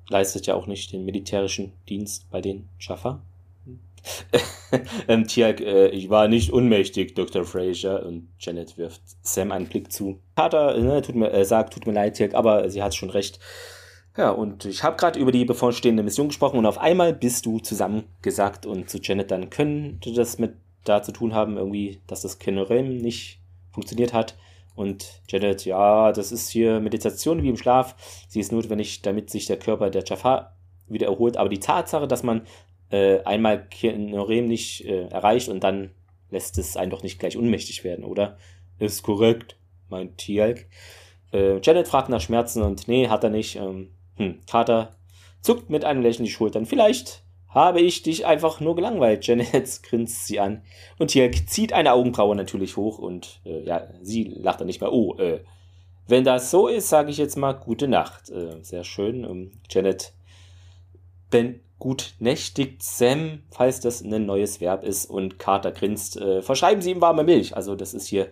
leistet 0.09 0.49
ja 0.49 0.57
auch 0.57 0.67
nicht 0.67 0.93
den 0.93 1.05
militärischen 1.05 1.73
Dienst 1.88 2.29
bei 2.33 2.41
den 2.41 2.69
Jaffa. 2.81 3.23
ähm, 5.09 5.27
Tiag, 5.27 5.61
äh, 5.61 5.88
ich 5.88 6.11
war 6.11 6.29
nicht 6.29 6.53
unmächtig, 6.53 7.15
Dr. 7.15 7.45
Fraser. 7.45 8.05
Und 8.05 8.29
Janet 8.38 8.79
wirft 8.79 9.03
Sam 9.23 9.53
einen 9.53 9.67
Blick 9.67 9.93
zu. 9.93 10.21
Vater 10.37 10.79
ne, 10.79 11.03
tut 11.03 11.15
mir, 11.15 11.31
äh, 11.33 11.45
sagt, 11.45 11.75
tut 11.75 11.87
mir 11.87 11.93
leid, 11.93 12.17
Tiag, 12.17 12.35
aber 12.35 12.69
sie 12.71 12.83
hat 12.83 12.95
schon 12.95 13.11
recht. 13.11 13.38
Ja, 14.17 14.31
und 14.31 14.67
ich 14.67 14.83
habe 14.83 14.97
gerade 14.97 15.19
über 15.19 15.33
die 15.33 15.45
bevorstehende 15.45 16.03
Mission 16.03 16.29
gesprochen 16.29 16.59
und 16.59 16.67
auf 16.67 16.79
einmal 16.79 17.15
bist 17.15 17.47
du 17.47 17.61
zusammengesagt 17.61 18.67
und 18.67 18.91
zu 18.91 18.99
Janet, 18.99 19.31
dann 19.31 19.49
könnte 19.49 20.12
das 20.12 20.38
mit 20.38 20.55
da 20.85 21.03
zu 21.03 21.12
tun 21.12 21.33
haben, 21.35 21.57
irgendwie, 21.57 22.01
dass 22.07 22.23
das 22.23 22.38
Kenorem 22.38 22.99
nicht 22.99 23.41
funktioniert 23.71 24.12
hat. 24.12 24.37
Und 24.75 25.23
Janet, 25.29 25.65
ja, 25.65 26.12
das 26.12 26.33
ist 26.33 26.49
hier 26.49 26.81
Meditation 26.81 27.43
wie 27.43 27.49
im 27.49 27.57
Schlaf. 27.57 27.95
Sie 28.29 28.41
ist 28.41 28.53
notwendig, 28.53 29.03
damit 29.03 29.31
sich 29.31 29.47
der 29.47 29.59
Körper 29.59 29.91
der 29.91 30.05
Jafar 30.05 30.57
wieder 30.88 31.07
erholt. 31.07 31.37
Aber 31.37 31.49
die 31.49 31.61
Tatsache, 31.61 32.09
dass 32.09 32.23
man 32.23 32.43
äh, 32.93 33.23
einmal 33.25 33.67
Kenorem 33.69 34.47
nicht 34.47 34.85
äh, 34.85 35.07
erreicht 35.09 35.49
und 35.49 35.65
dann 35.65 35.91
lässt 36.31 36.59
es 36.59 36.77
einen 36.77 36.91
doch 36.91 37.03
nicht 37.03 37.19
gleich 37.19 37.37
unmächtig 37.37 37.85
werden, 37.85 38.05
oder? 38.05 38.37
Ist 38.79 39.03
korrekt, 39.03 39.57
meint 39.89 40.19
Tialk. 40.19 40.67
Äh, 41.33 41.61
Janet 41.63 41.89
fragt 41.89 42.09
nach 42.11 42.21
Schmerzen 42.21 42.63
und 42.63 42.89
nee, 42.89 43.09
hat 43.09 43.25
er 43.25 43.31
nicht. 43.31 43.57
Ähm, 43.57 43.91
hm, 44.17 44.41
Carter 44.47 44.97
zuckt 45.41 45.71
mit 45.71 45.85
einem 45.85 46.03
Lächeln 46.03 46.25
die 46.25 46.31
Schultern. 46.31 46.67
Vielleicht 46.67 47.23
habe 47.49 47.81
ich 47.81 48.03
dich 48.03 48.27
einfach 48.27 48.61
nur 48.61 48.77
gelangweilt. 48.77 49.27
Janet 49.27 49.83
grinst 49.83 50.27
sie 50.27 50.41
an. 50.41 50.63
Und 50.99 51.09
Tialk 51.09 51.49
zieht 51.49 51.73
eine 51.73 51.93
Augenbraue 51.93 52.37
natürlich 52.37 52.77
hoch 52.77 52.99
und 52.99 53.41
äh, 53.45 53.63
ja, 53.65 53.89
sie 54.03 54.25
lacht 54.25 54.61
dann 54.61 54.67
nicht 54.67 54.81
mehr. 54.81 54.93
Oh, 54.93 55.17
äh, 55.17 55.41
wenn 56.09 56.25
das 56.25 56.51
so 56.51 56.69
ist, 56.69 56.89
sage 56.89 57.11
ich 57.11 57.17
jetzt 57.17 57.37
mal 57.37 57.53
gute 57.53 57.89
Nacht. 57.89 58.29
Äh, 58.29 58.63
sehr 58.63 58.85
schön. 58.85 59.25
Ähm, 59.25 59.53
Janet 59.71 60.13
ben 61.31 61.61
gut 61.83 62.14
nächtigt 62.21 62.81
Sam, 62.81 63.40
falls 63.51 63.81
das 63.81 64.03
ein 64.03 64.25
neues 64.25 64.61
Verb 64.61 64.85
ist. 64.85 65.07
Und 65.07 65.40
Carter 65.40 65.73
grinst. 65.73 66.16
Äh, 66.16 66.40
verschreiben 66.40 66.81
Sie 66.81 66.92
ihm 66.92 67.01
warme 67.01 67.25
Milch. 67.25 67.57
Also 67.57 67.75
das 67.75 67.92
ist 67.92 68.07
hier 68.07 68.31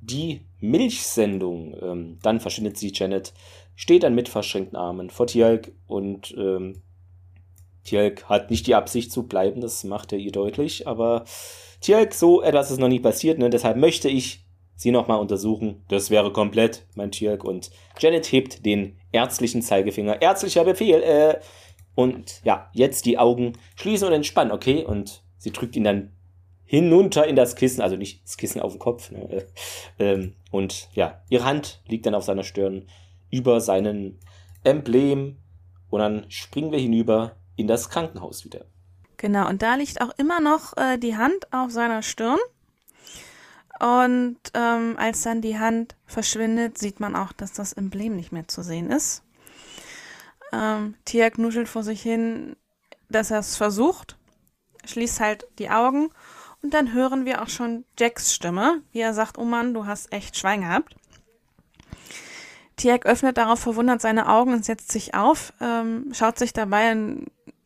die 0.00 0.42
Milchsendung. 0.60 1.74
Ähm, 1.82 2.18
dann 2.22 2.38
verschwindet 2.38 2.78
sie 2.78 2.92
Janet 2.94 3.32
steht 3.74 4.04
dann 4.04 4.14
mit 4.14 4.28
verschränkten 4.28 4.76
Armen 4.76 5.10
vor 5.10 5.26
Tjalk 5.26 5.72
und 5.88 6.32
ähm, 6.38 6.82
Tjalk 7.82 8.28
hat 8.28 8.48
nicht 8.48 8.68
die 8.68 8.76
Absicht 8.76 9.10
zu 9.10 9.24
bleiben, 9.24 9.60
das 9.60 9.82
macht 9.82 10.12
er 10.12 10.18
ihr 10.18 10.30
deutlich, 10.30 10.86
aber 10.86 11.24
Tjalk, 11.80 12.14
so 12.14 12.42
etwas 12.42 12.70
ist 12.70 12.78
noch 12.78 12.88
nie 12.88 13.00
passiert, 13.00 13.40
ne? 13.40 13.50
deshalb 13.50 13.76
möchte 13.76 14.08
ich 14.08 14.44
sie 14.76 14.92
nochmal 14.92 15.18
untersuchen. 15.18 15.84
Das 15.88 16.10
wäre 16.10 16.32
komplett, 16.32 16.86
mein 16.94 17.10
Tjalk. 17.10 17.44
Und 17.44 17.70
Janet 17.98 18.30
hebt 18.32 18.64
den 18.64 18.98
ärztlichen 19.12 19.62
Zeigefinger. 19.62 20.20
Ärztlicher 20.20 20.64
Befehl, 20.64 21.02
äh, 21.02 21.40
und 21.94 22.40
ja, 22.44 22.70
jetzt 22.72 23.06
die 23.06 23.18
Augen 23.18 23.54
schließen 23.76 24.08
und 24.08 24.14
entspannen, 24.14 24.52
okay? 24.52 24.84
Und 24.84 25.22
sie 25.38 25.52
drückt 25.52 25.76
ihn 25.76 25.84
dann 25.84 26.12
hinunter 26.64 27.26
in 27.26 27.36
das 27.36 27.56
Kissen, 27.56 27.82
also 27.82 27.96
nicht 27.96 28.24
das 28.24 28.36
Kissen 28.36 28.60
auf 28.60 28.72
dem 28.72 28.78
Kopf. 28.78 29.10
Ne? 29.10 29.28
Äh, 29.30 29.44
ähm, 29.98 30.34
und 30.50 30.88
ja, 30.94 31.22
ihre 31.28 31.44
Hand 31.44 31.82
liegt 31.86 32.06
dann 32.06 32.14
auf 32.14 32.24
seiner 32.24 32.44
Stirn 32.44 32.86
über 33.30 33.60
seinen 33.60 34.18
Emblem 34.62 35.38
und 35.90 36.00
dann 36.00 36.26
springen 36.30 36.72
wir 36.72 36.78
hinüber 36.78 37.36
in 37.56 37.66
das 37.66 37.90
Krankenhaus 37.90 38.44
wieder. 38.44 38.64
Genau, 39.16 39.48
und 39.48 39.62
da 39.62 39.76
liegt 39.76 40.00
auch 40.00 40.10
immer 40.18 40.40
noch 40.40 40.76
äh, 40.76 40.98
die 40.98 41.16
Hand 41.16 41.52
auf 41.52 41.70
seiner 41.70 42.02
Stirn. 42.02 42.38
Und 43.80 44.38
ähm, 44.54 44.96
als 44.98 45.22
dann 45.22 45.40
die 45.40 45.58
Hand 45.58 45.96
verschwindet, 46.06 46.78
sieht 46.78 47.00
man 47.00 47.16
auch, 47.16 47.32
dass 47.32 47.52
das 47.52 47.72
Emblem 47.72 48.16
nicht 48.16 48.32
mehr 48.32 48.46
zu 48.46 48.62
sehen 48.62 48.90
ist. 48.90 49.23
Ähm, 50.54 50.94
Tia 51.04 51.30
knuschelt 51.30 51.68
vor 51.68 51.82
sich 51.82 52.02
hin, 52.02 52.56
dass 53.08 53.30
er 53.30 53.40
es 53.40 53.56
versucht, 53.56 54.16
schließt 54.84 55.20
halt 55.20 55.46
die 55.58 55.70
Augen 55.70 56.10
und 56.62 56.74
dann 56.74 56.92
hören 56.92 57.24
wir 57.24 57.42
auch 57.42 57.48
schon 57.48 57.84
Jacks 57.98 58.34
Stimme, 58.34 58.82
wie 58.92 59.00
er 59.00 59.14
sagt, 59.14 59.38
oh 59.38 59.44
Mann, 59.44 59.74
du 59.74 59.86
hast 59.86 60.12
echt 60.12 60.36
Schwein 60.36 60.62
gehabt. 60.62 60.94
Tiag 62.76 63.06
öffnet 63.06 63.36
darauf 63.36 63.60
verwundert 63.60 64.00
seine 64.00 64.28
Augen 64.28 64.52
und 64.52 64.64
setzt 64.64 64.90
sich 64.90 65.14
auf, 65.14 65.52
ähm, 65.60 66.12
schaut 66.12 66.38
sich 66.38 66.52
dabei 66.52 66.96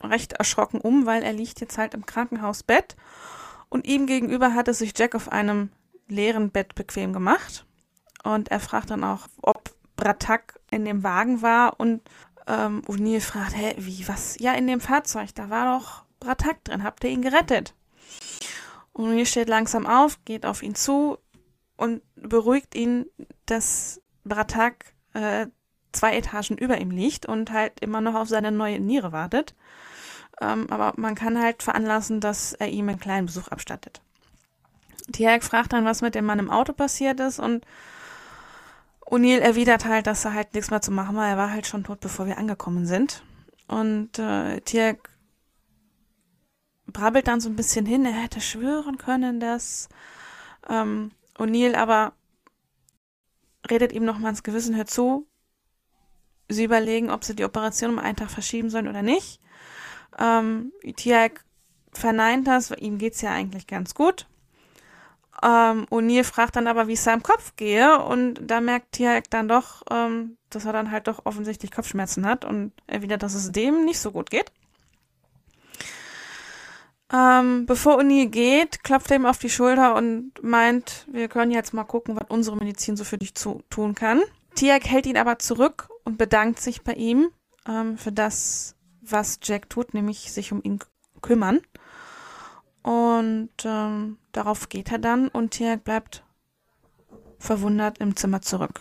recht 0.03 0.35
erschrocken 0.35 0.81
um, 0.81 1.07
weil 1.07 1.23
er 1.23 1.33
liegt 1.33 1.61
jetzt 1.61 1.79
halt 1.79 1.95
im 1.95 2.07
Krankenhausbett 2.07 2.97
und 3.69 3.87
ihm 3.87 4.07
gegenüber 4.07 4.55
hat 4.55 4.69
es 4.69 4.79
sich 4.79 4.93
Jack 4.97 5.15
auf 5.15 5.31
einem 5.31 5.71
leeren 6.09 6.51
Bett 6.51 6.75
bequem 6.75 7.13
gemacht 7.13 7.65
und 8.23 8.51
er 8.51 8.61
fragt 8.61 8.91
dann 8.91 9.05
auch, 9.05 9.29
ob 9.43 9.75
Bratak 9.97 10.61
in 10.71 10.85
dem 10.85 11.03
Wagen 11.03 11.43
war 11.43 11.79
und 11.81 12.03
ähm, 12.49 12.83
O'Neill 12.87 13.21
fragt, 13.21 13.57
hä, 13.57 13.75
wie, 13.79 14.09
was? 14.09 14.37
Ja, 14.41 14.55
in 14.55 14.67
dem 14.67 14.81
Fahrzeug, 14.81 15.35
da 15.35 15.51
war 15.51 15.79
doch 15.79 16.05
Bratak 16.19 16.65
drin, 16.65 16.83
habt 16.83 17.05
ihr 17.05 17.11
ihn 17.11 17.23
gerettet? 17.23 17.75
O'Neill 18.95 19.27
steht 19.27 19.49
langsam 19.49 19.87
auf, 19.87 20.25
geht 20.25 20.47
auf 20.47 20.63
ihn 20.63 20.75
zu 20.75 21.19
und 21.77 22.03
beruhigt 22.17 22.75
ihn, 22.75 23.07
dass 23.47 24.01
Bratak 24.25 24.93
äh, 25.13 25.47
zwei 25.93 26.17
Etagen 26.17 26.59
über 26.59 26.79
ihm 26.79 26.91
liegt 26.91 27.27
und 27.27 27.53
halt 27.53 27.81
immer 27.81 28.01
noch 28.01 28.15
auf 28.15 28.29
seine 28.29 28.51
neue 28.51 28.81
Niere 28.81 29.13
wartet. 29.13 29.55
Ähm, 30.41 30.67
aber 30.71 30.95
man 30.97 31.15
kann 31.15 31.41
halt 31.41 31.63
veranlassen, 31.63 32.21
dass 32.21 32.53
er 32.53 32.69
ihm 32.69 32.89
einen 32.89 33.01
kleinen 33.01 33.27
Besuch 33.27 33.49
abstattet. 33.49 34.01
Tiag 35.13 35.43
fragt 35.43 35.73
dann, 35.73 35.85
was 35.85 36.03
mit 36.03 36.15
dem 36.15 36.25
Mann 36.25 36.39
im 36.39 36.51
Auto 36.51 36.73
passiert 36.73 37.21
ist 37.21 37.39
und 37.39 37.65
O'Neill 39.11 39.41
erwidert 39.41 39.87
halt, 39.87 40.07
dass 40.07 40.25
er 40.25 40.35
halt 40.35 40.55
nichts 40.55 40.71
mehr 40.71 40.83
zu 40.83 40.91
machen 40.91 41.17
war. 41.17 41.27
Er 41.27 41.39
war 41.39 41.51
halt 41.51 41.67
schon 41.67 41.85
tot, 41.85 42.01
bevor 42.01 42.27
wir 42.27 42.39
angekommen 42.39 42.87
sind. 42.87 43.23
Und 43.67 44.19
äh, 44.19 44.61
Tiag 44.61 45.11
brabbelt 46.87 47.27
dann 47.27 47.41
so 47.41 47.49
ein 47.49 47.57
bisschen 47.57 47.87
hin, 47.87 48.05
er 48.05 48.13
hätte 48.13 48.41
schwören 48.41 48.99
können, 48.99 49.41
dass 49.41 49.89
ähm, 50.69 51.13
O'Neill 51.39 51.75
aber 51.75 52.13
redet 53.71 53.93
ihm 53.93 54.05
nochmal 54.05 54.31
ins 54.31 54.43
Gewissen, 54.43 54.77
hört 54.77 54.91
zu. 54.91 55.27
Sie 56.49 56.65
überlegen, 56.65 57.11
ob 57.11 57.25
sie 57.25 57.37
die 57.37 57.45
Operation 57.45 57.91
um 57.91 57.99
einen 57.99 58.17
Tag 58.17 58.31
verschieben 58.31 58.71
sollen 58.71 58.89
oder 58.89 59.03
nicht. 59.03 59.41
Ähm, 60.19 60.73
Tiag 60.97 61.45
verneint 61.93 62.47
das, 62.47 62.71
ihm 62.71 62.99
geht's 62.99 63.21
ja 63.21 63.33
eigentlich 63.33 63.67
ganz 63.67 63.95
gut. 63.95 64.27
Ähm, 65.43 65.87
O'Neill 65.91 66.25
fragt 66.25 66.57
dann 66.57 66.67
aber, 66.67 66.89
wie 66.89 66.95
es 66.95 67.05
seinem 67.05 67.23
Kopf 67.23 67.55
gehe 67.57 67.99
und 68.01 68.41
da 68.43 68.61
merkt 68.61 68.93
Tiag 68.93 69.31
dann 69.31 69.49
doch, 69.49 69.83
ähm, 69.91 70.37
dass 70.51 70.65
er 70.65 70.73
dann 70.73 70.91
halt 70.91 71.07
doch 71.07 71.27
offensichtlich 71.27 71.71
Kopfschmerzen 71.71 72.27
hat 72.27 72.45
und 72.45 72.73
erwidert, 72.87 73.23
dass 73.23 73.35
es 73.35 73.53
dem 73.53 73.85
nicht 73.85 74.01
so 74.01 74.11
gut 74.11 74.31
geht. 74.31 74.51
Ähm, 77.13 77.65
bevor 77.67 77.97
Uni 77.97 78.27
geht, 78.27 78.83
klopft 78.85 79.11
er 79.11 79.17
ihm 79.17 79.27
auf 79.27 79.39
die 79.39 79.49
Schulter 79.49 79.95
und 79.95 80.33
meint, 80.43 81.07
wir 81.11 81.29
können 81.29 81.53
jetzt 81.53 81.73
mal 81.73 81.85
gucken, 81.85 82.17
was 82.17 82.29
unsere 82.29 82.57
Medizin 82.57 82.97
so 82.97 83.05
für 83.05 83.17
dich 83.17 83.35
zu, 83.35 83.63
tun 83.71 83.95
kann. 83.95 84.21
Tiak 84.57 84.87
hält 84.87 85.07
ihn 85.07 85.17
aber 85.17 85.39
zurück 85.39 85.89
und 86.05 86.19
bedankt 86.19 86.61
sich 86.61 86.83
bei 86.83 86.95
ihm 86.95 87.31
ähm, 87.67 87.97
für 87.97 88.13
das, 88.13 88.75
was 89.01 89.39
Jack 89.43 89.71
tut, 89.71 89.95
nämlich 89.95 90.33
sich 90.33 90.53
um 90.53 90.61
ihn 90.63 90.81
kümmern. 91.23 91.61
Und 92.89 93.51
ähm, 93.67 94.17
darauf 94.33 94.71
geht 94.71 94.91
er 94.91 94.99
dann 94.99 95.29
und 95.29 95.51
Tiak 95.51 95.85
bleibt 95.85 96.25
verwundert 97.39 97.99
im 97.99 98.17
Zimmer 98.17 98.41
zurück. 98.41 98.81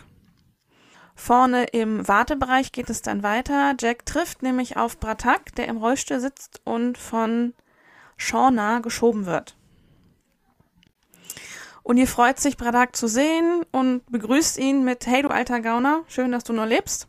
Vorne 1.14 1.64
im 1.64 2.08
Wartebereich 2.08 2.72
geht 2.72 2.88
es 2.88 3.02
dann 3.02 3.22
weiter. 3.22 3.74
Jack 3.78 4.06
trifft 4.06 4.42
nämlich 4.42 4.78
auf 4.78 4.98
Bratak, 4.98 5.54
der 5.56 5.68
im 5.68 5.76
Rollstuhl 5.76 6.20
sitzt 6.20 6.62
und 6.64 6.96
von 6.96 7.52
Shauna 8.16 8.78
geschoben 8.78 9.26
wird. 9.26 9.58
Und 11.82 11.98
ihr 11.98 12.08
freut 12.08 12.40
sich, 12.40 12.56
Bradak 12.56 12.96
zu 12.96 13.08
sehen 13.08 13.62
und 13.72 14.10
begrüßt 14.10 14.56
ihn 14.56 14.84
mit 14.86 15.06
Hey 15.06 15.20
du 15.20 15.28
alter 15.28 15.60
Gauner, 15.60 16.04
schön, 16.08 16.32
dass 16.32 16.44
du 16.44 16.54
noch 16.54 16.64
lebst. 16.64 17.08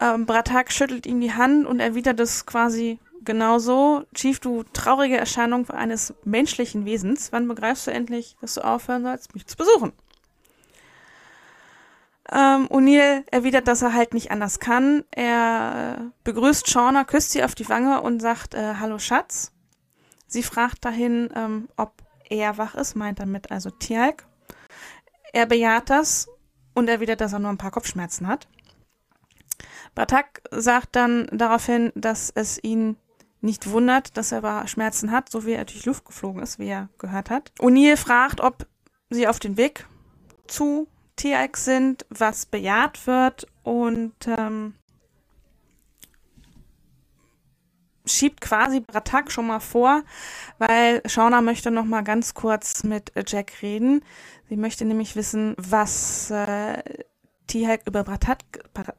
Ähm, 0.00 0.26
Bratak 0.26 0.72
schüttelt 0.72 1.06
ihm 1.06 1.20
die 1.20 1.32
Hand 1.32 1.64
und 1.64 1.78
erwidert 1.78 2.18
es 2.18 2.44
quasi 2.44 2.98
genauso. 3.26 4.04
Chief, 4.14 4.40
du 4.40 4.62
traurige 4.72 5.16
Erscheinung 5.16 5.68
eines 5.70 6.14
menschlichen 6.24 6.84
Wesens. 6.86 7.32
Wann 7.32 7.46
begreifst 7.46 7.86
du 7.86 7.90
endlich, 7.90 8.36
dass 8.40 8.54
du 8.54 8.62
aufhören 8.62 9.02
sollst, 9.02 9.34
mich 9.34 9.46
zu 9.46 9.56
besuchen? 9.56 9.92
Ähm, 12.32 12.66
O'Neill 12.68 13.24
erwidert, 13.30 13.68
dass 13.68 13.82
er 13.82 13.92
halt 13.92 14.14
nicht 14.14 14.30
anders 14.30 14.58
kann. 14.58 15.04
Er 15.10 15.98
äh, 15.98 16.04
begrüßt 16.24 16.68
Shauna, 16.68 17.04
küsst 17.04 17.32
sie 17.32 17.44
auf 17.44 17.54
die 17.54 17.68
Wange 17.68 18.00
und 18.00 18.20
sagt, 18.20 18.54
äh, 18.54 18.74
Hallo 18.80 18.98
Schatz. 18.98 19.52
Sie 20.26 20.42
fragt 20.42 20.84
dahin, 20.84 21.28
ähm, 21.36 21.68
ob 21.76 22.02
er 22.28 22.58
wach 22.58 22.74
ist, 22.74 22.96
meint 22.96 23.20
damit 23.20 23.52
also 23.52 23.70
Tialk. 23.70 24.26
Er 25.32 25.46
bejaht 25.46 25.90
das 25.90 26.28
und 26.74 26.88
erwidert, 26.88 27.20
dass 27.20 27.32
er 27.32 27.38
nur 27.38 27.50
ein 27.50 27.58
paar 27.58 27.70
Kopfschmerzen 27.70 28.26
hat. 28.26 28.48
Batak 29.94 30.42
sagt 30.50 30.96
dann 30.96 31.26
daraufhin, 31.32 31.92
dass 31.94 32.30
es 32.34 32.62
ihn 32.62 32.96
nicht 33.46 33.70
wundert, 33.70 34.16
dass 34.16 34.32
er 34.32 34.38
aber 34.38 34.66
Schmerzen 34.68 35.10
hat, 35.10 35.30
so 35.30 35.46
wie 35.46 35.52
er 35.52 35.64
durch 35.64 35.86
Luft 35.86 36.04
geflogen 36.04 36.42
ist, 36.42 36.58
wie 36.58 36.68
er 36.68 36.90
gehört 36.98 37.30
hat. 37.30 37.52
O'Neill 37.58 37.96
fragt, 37.96 38.42
ob 38.42 38.66
sie 39.08 39.26
auf 39.26 39.38
den 39.38 39.56
Weg 39.56 39.86
zu 40.46 40.88
TX 41.16 41.64
sind, 41.64 42.06
was 42.10 42.44
bejaht 42.44 43.06
wird 43.06 43.46
und 43.62 44.14
ähm, 44.26 44.74
schiebt 48.04 48.40
quasi 48.40 48.80
Bratak 48.80 49.32
schon 49.32 49.46
mal 49.46 49.60
vor, 49.60 50.02
weil 50.58 51.02
Shauna 51.08 51.40
möchte 51.40 51.70
noch 51.70 51.84
mal 51.84 52.02
ganz 52.02 52.34
kurz 52.34 52.84
mit 52.84 53.12
Jack 53.26 53.62
reden. 53.62 54.04
Sie 54.48 54.56
möchte 54.56 54.84
nämlich 54.84 55.16
wissen, 55.16 55.54
was 55.58 56.30
äh, 56.30 56.82
Tihak 57.46 57.82
über 57.86 58.04
Bratak, 58.04 58.40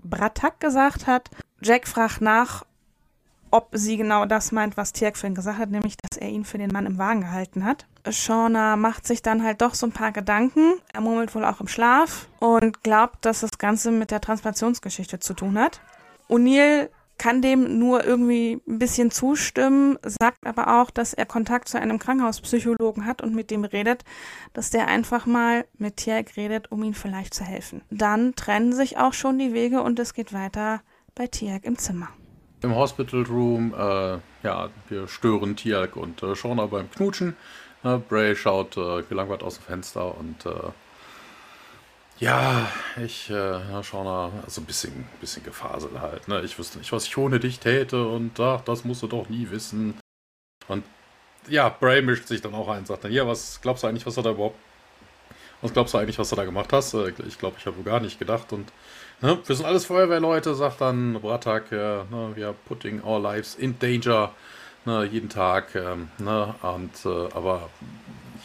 Bratak 0.03 0.59
gesagt 0.59 1.07
hat. 1.07 1.29
Jack 1.61 1.87
fragt 1.87 2.21
nach, 2.21 2.65
ob 3.51 3.69
sie 3.71 3.97
genau 3.97 4.25
das 4.25 4.51
meint, 4.51 4.77
was 4.77 4.93
Tihak 4.93 5.17
vorhin 5.17 5.35
gesagt 5.35 5.59
hat, 5.59 5.69
nämlich, 5.69 5.95
dass 5.97 6.17
er 6.17 6.29
ihn 6.29 6.45
für 6.45 6.57
den 6.57 6.71
Mann 6.71 6.85
im 6.85 6.97
Wagen 6.97 7.21
gehalten 7.21 7.65
hat. 7.65 7.85
Shauna 8.09 8.75
macht 8.75 9.05
sich 9.05 9.21
dann 9.21 9.43
halt 9.43 9.61
doch 9.61 9.73
so 9.73 9.85
ein 9.85 9.91
paar 9.91 10.11
Gedanken. 10.11 10.75
Er 10.93 11.01
murmelt 11.01 11.33
wohl 11.35 11.45
auch 11.45 11.59
im 11.59 11.67
Schlaf 11.67 12.27
und 12.39 12.83
glaubt, 12.83 13.25
dass 13.25 13.41
das 13.41 13.57
Ganze 13.57 13.91
mit 13.91 14.11
der 14.11 14.21
Transplantationsgeschichte 14.21 15.19
zu 15.19 15.33
tun 15.33 15.57
hat. 15.57 15.81
O'Neill 16.29 16.89
kann 17.17 17.41
dem 17.41 17.79
nur 17.79 18.05
irgendwie 18.05 18.61
ein 18.67 18.79
bisschen 18.79 19.11
zustimmen, 19.11 19.97
sagt 20.03 20.45
aber 20.45 20.79
auch, 20.79 20.91
dass 20.91 21.13
er 21.13 21.25
Kontakt 21.25 21.67
zu 21.67 21.79
einem 21.79 21.99
Krankenhauspsychologen 21.99 23.05
hat 23.05 23.21
und 23.21 23.33
mit 23.33 23.49
dem 23.49 23.63
redet, 23.63 24.03
dass 24.53 24.69
der 24.69 24.87
einfach 24.87 25.25
mal 25.25 25.65
mit 25.77 25.97
Tierk 25.97 26.37
redet, 26.37 26.71
um 26.71 26.83
ihm 26.83 26.93
vielleicht 26.93 27.33
zu 27.33 27.43
helfen. 27.43 27.81
Dann 27.89 28.35
trennen 28.35 28.73
sich 28.73 28.97
auch 28.97 29.13
schon 29.13 29.39
die 29.39 29.53
Wege 29.53 29.81
und 29.81 29.99
es 29.99 30.13
geht 30.13 30.31
weiter 30.31 30.81
bei 31.15 31.27
Tierk 31.27 31.65
im 31.65 31.77
Zimmer. 31.77 32.09
Im 32.63 32.75
Hospital 32.75 33.21
Room, 33.23 33.73
äh, 33.77 34.17
ja, 34.43 34.69
wir 34.89 35.07
stören 35.07 35.55
Tierk 35.55 35.95
und 35.95 36.23
äh, 36.23 36.35
Shauna 36.35 36.65
beim 36.65 36.89
Knutschen. 36.89 37.37
Äh, 37.83 37.97
Bray 37.97 38.35
schaut 38.35 38.75
äh, 38.77 39.03
gelangweilt 39.03 39.43
aus 39.43 39.59
dem 39.59 39.63
Fenster 39.63 40.17
und 40.17 40.43
äh, 40.45 40.71
ja, 42.19 42.67
ich 43.05 43.29
äh, 43.29 43.83
schau 43.83 44.03
mal, 44.03 44.31
also 44.43 44.61
ein 44.61 44.65
bisschen, 44.65 45.07
bisschen 45.21 45.43
gefaselt 45.43 45.99
halt. 45.99 46.27
Ne? 46.27 46.41
Ich 46.41 46.57
wüsste 46.57 46.79
nicht, 46.79 46.91
was 46.91 47.05
ich 47.05 47.15
ohne 47.15 47.39
dich 47.39 47.59
täte 47.59 48.07
und 48.07 48.39
ach, 48.39 48.61
das 48.61 48.83
musst 48.83 49.03
du 49.03 49.07
doch 49.07 49.29
nie 49.29 49.51
wissen. 49.51 49.99
Und 50.67 50.83
ja, 51.47 51.69
Bray 51.69 52.01
mischt 52.01 52.27
sich 52.27 52.41
dann 52.41 52.55
auch 52.55 52.69
ein 52.69 52.79
und 52.79 52.87
sagt 52.87 53.03
dann, 53.03 53.11
ja, 53.11 53.27
was 53.27 53.61
glaubst 53.61 53.83
du 53.83 53.87
eigentlich, 53.87 54.07
was 54.07 54.17
er 54.17 54.23
da 54.23 54.31
überhaupt, 54.31 54.57
was 55.61 55.73
glaubst 55.73 55.93
du 55.93 55.99
eigentlich, 55.99 56.17
was 56.17 56.29
du 56.29 56.35
da 56.35 56.43
gemacht 56.43 56.73
hast? 56.73 56.95
Äh, 56.95 57.13
ich 57.27 57.37
glaube, 57.37 57.57
ich 57.59 57.67
habe 57.67 57.83
gar 57.83 57.99
nicht 57.99 58.17
gedacht 58.17 58.51
und 58.51 58.71
ne, 59.21 59.39
wir 59.45 59.55
sind 59.55 59.65
alles 59.65 59.85
Feuerwehrleute, 59.85 60.55
sagt 60.55 60.81
dann 60.81 61.19
Bratak, 61.21 61.71
ja, 61.71 62.05
ne, 62.09 62.31
wir 62.35 62.47
are 62.47 62.55
putting 62.67 63.03
our 63.03 63.19
lives 63.19 63.55
in 63.55 63.77
danger, 63.79 64.31
ne, 64.85 65.05
jeden 65.05 65.29
Tag, 65.29 65.75
ähm, 65.75 66.09
ne, 66.17 66.55
und, 66.61 67.05
äh, 67.05 67.33
aber 67.33 67.69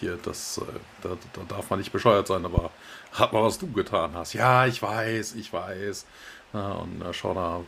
hier, 0.00 0.18
das, 0.22 0.58
äh, 0.58 0.62
da, 1.02 1.10
da 1.32 1.42
darf 1.48 1.70
man 1.70 1.78
nicht 1.78 1.92
bescheuert 1.92 2.26
sein, 2.26 2.44
aber 2.44 2.70
hat 3.12 3.32
mal, 3.32 3.42
was 3.42 3.58
du 3.58 3.70
getan 3.70 4.12
hast. 4.14 4.32
Ja, 4.32 4.66
ich 4.66 4.82
weiß, 4.82 5.34
ich 5.34 5.52
weiß. 5.52 6.06
Ja, 6.52 6.72
und 6.72 7.00
äh, 7.00 7.12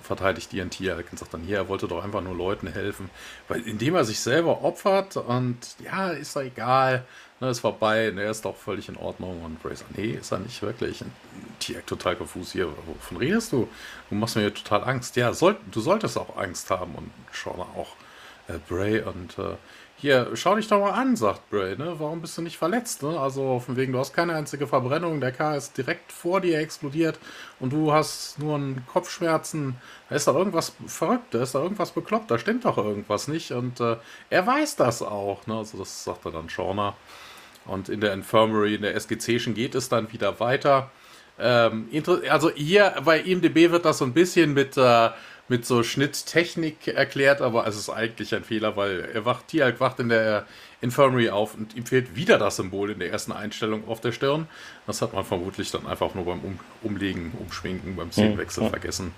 verteidigt 0.03 0.53
ihren 0.53 0.68
Tier 0.68 1.03
und 1.11 1.18
sagt 1.18 1.33
dann, 1.33 1.42
hier, 1.42 1.57
er 1.57 1.68
wollte 1.68 1.88
doch 1.88 2.05
einfach 2.05 2.20
nur 2.20 2.37
Leuten 2.37 2.66
helfen. 2.66 3.09
Weil 3.49 3.62
indem 3.62 3.94
er 3.94 4.05
sich 4.05 4.20
selber 4.20 4.62
opfert 4.62 5.16
und 5.16 5.57
ja, 5.83 6.11
ist 6.11 6.37
doch 6.37 6.42
egal, 6.42 7.05
ne, 7.40 7.49
ist 7.49 7.61
vorbei, 7.61 8.11
ne, 8.14 8.25
ist 8.25 8.44
doch 8.44 8.57
völlig 8.57 8.88
in 8.90 8.97
Ordnung. 8.97 9.42
Und 9.42 9.64
Ray 9.64 9.77
sagt, 9.77 9.97
nee, 9.97 10.11
ist 10.11 10.33
er 10.33 10.38
nicht 10.38 10.61
wirklich. 10.61 11.01
Und 11.01 11.12
Tier 11.61 11.85
total 11.87 12.16
konfus 12.16 12.53
hier, 12.53 12.68
wovon 12.87 13.16
redest 13.16 13.53
du? 13.53 13.68
Du 14.11 14.16
machst 14.16 14.37
mir 14.37 14.53
total 14.53 14.85
Angst. 14.85 15.16
Ja, 15.16 15.33
soll, 15.33 15.57
du 15.70 15.81
solltest 15.81 16.18
auch 16.18 16.37
Angst 16.37 16.70
haben 16.70 16.94
und 16.94 17.11
Shauna 17.33 17.66
auch. 17.77 17.97
Äh, 18.49 18.59
Bray 18.68 19.01
und 19.01 19.38
äh, 19.38 19.57
hier, 20.05 20.29
schau 20.35 20.55
dich 20.55 20.69
doch 20.69 20.81
mal 20.81 20.90
an, 20.90 21.17
sagt 21.17 21.49
Bray, 21.49 21.79
ne? 21.79 21.95
Warum 21.97 22.21
bist 22.21 22.37
du 22.37 22.43
nicht 22.43 22.59
verletzt, 22.59 23.03
ne? 23.03 23.19
Also 23.19 23.59
von 23.59 23.75
wegen, 23.75 23.95
du 23.95 23.99
hast 23.99 24.12
keine 24.12 24.35
einzige 24.35 24.67
Verbrennung, 24.67 25.19
der 25.19 25.33
K 25.33 25.57
ist 25.57 25.79
direkt 25.79 26.12
vor 26.12 26.43
dir 26.43 26.59
explodiert 26.59 27.19
und 27.59 27.73
du 27.73 27.90
hast 27.90 28.38
nur 28.38 28.57
einen 28.57 28.85
Kopfschmerzen. 28.87 29.77
Da 30.11 30.17
ist 30.17 30.29
da 30.29 30.35
irgendwas 30.35 30.75
verrückt, 30.87 31.33
da 31.33 31.43
ist 31.43 31.55
da 31.55 31.62
irgendwas 31.62 31.93
bekloppt, 31.93 32.31
da 32.31 32.38
stimmt 32.38 32.67
doch 32.67 32.77
irgendwas 32.77 33.29
nicht. 33.29 33.53
Und 33.53 33.81
äh, 33.81 33.97
er 34.29 34.47
weiß 34.47 34.77
das 34.77 35.01
auch, 35.01 35.47
ne? 35.47 35.57
Also 35.57 35.79
das 35.79 36.05
sagt 36.05 36.27
er 36.27 36.33
dann 36.33 36.51
Shauna. 36.51 36.95
Und 37.64 37.88
in 37.88 38.03
der 38.03 38.12
Infirmary, 38.12 38.75
in 38.75 38.83
der 38.83 38.95
SGC 38.95 39.55
geht 39.55 39.75
es 39.75 39.88
dann 39.88 40.12
wieder 40.12 40.38
weiter. 40.38 40.90
Ähm, 41.38 41.88
also 42.29 42.51
hier 42.51 42.95
bei 43.07 43.21
IMDB 43.21 43.71
wird 43.71 43.87
das 43.87 43.97
so 43.97 44.05
ein 44.05 44.12
bisschen 44.12 44.53
mit 44.53 44.77
äh, 44.77 45.09
mit 45.49 45.67
so 45.67 45.83
Schnitttechnik 45.83 46.89
erklärt, 46.89 47.43
aber 47.43 47.67
es 47.67 47.77
ist 47.77 47.91
eigentlich 47.91 48.35
ein 48.35 48.45
Fehler, 48.45 48.77
weil 48.77 49.09
er 49.13 49.25
wacht, 49.25 49.49
Tialk 49.49 49.79
wacht 49.79 50.01
in 50.01 50.09
der 50.09 50.47
Infirmary 50.81 51.31
auf 51.31 51.55
und 51.55 51.77
ihm 51.77 51.85
fehlt 51.85 52.17
wieder 52.17 52.39
das 52.39 52.57
Symbol 52.57 52.91
in 52.91 52.99
der 52.99 53.11
ersten 53.11 53.33
Einstellung 53.33 53.87
auf 53.89 54.01
der 54.01 54.13
Stirn. 54.13 54.49
Das 54.87 55.03
hat 55.03 55.13
man 55.13 55.25
vermutlich 55.25 55.71
dann 55.71 55.87
einfach 55.87 56.15
nur 56.15 56.25
beim 56.25 56.41
um 56.41 56.59
Umlegen, 56.83 57.33
Umschminken, 57.39 57.97
beim 57.97 58.11
Szenenwechsel 58.11 58.65
ja, 58.65 58.71
vergessen. 58.71 59.13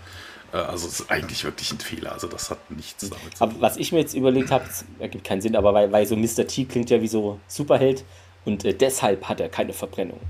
Äh, 0.53 0.59
also 0.59 0.89
es 0.89 1.01
ist 1.01 1.11
eigentlich 1.11 1.45
wirklich 1.45 1.73
ein 1.73 1.79
Fehler. 1.79 2.13
Also 2.13 2.27
das 2.27 2.51
hat 2.51 2.71
nichts 2.71 3.09
damit 3.09 3.37
zu 3.37 3.39
tun. 3.39 3.51
Aber 3.51 3.61
was 3.61 3.77
ich 3.77 3.93
mir 3.93 3.99
jetzt 3.99 4.15
überlegt 4.15 4.51
habe, 4.51 4.65
ergibt 4.99 5.25
keinen 5.25 5.41
Sinn, 5.41 5.57
aber 5.57 5.75
weil, 5.75 5.93
weil 5.93 6.07
so 6.07 6.17
Mr. 6.17 6.47
T 6.47 6.65
klingt 6.65 6.91
ja 6.91 7.01
wie 7.01 7.09
so 7.09 7.41
Superheld 7.47 8.05
und 8.45 8.65
äh, 8.65 8.75
deshalb 8.75 9.29
hat 9.29 9.41
er 9.41 9.49
keine 9.49 9.73
Verbrennung. 9.73 10.21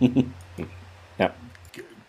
Äh. 0.00 0.08
ja. 1.18 1.34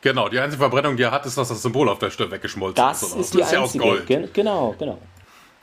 Genau, 0.06 0.30
die 0.30 0.40
einzige 0.40 0.60
Verbrennung, 0.60 0.96
die 0.96 1.02
er 1.02 1.10
hat, 1.10 1.26
ist, 1.26 1.36
dass 1.36 1.48
das 1.48 1.64
Symbol 1.64 1.90
auf 1.90 1.98
der 1.98 2.12
Stirn 2.12 2.30
weggeschmolzen 2.30 2.76
das 2.76 3.02
ist. 3.02 3.16
Ist, 3.16 3.34
die 3.34 3.40
das 3.40 3.48
ist 3.48 3.54
ja 3.54 3.60
aus 3.60 3.74
Gold. 3.76 4.06
Gen 4.06 4.30
genau, 4.32 4.76
genau. 4.78 5.02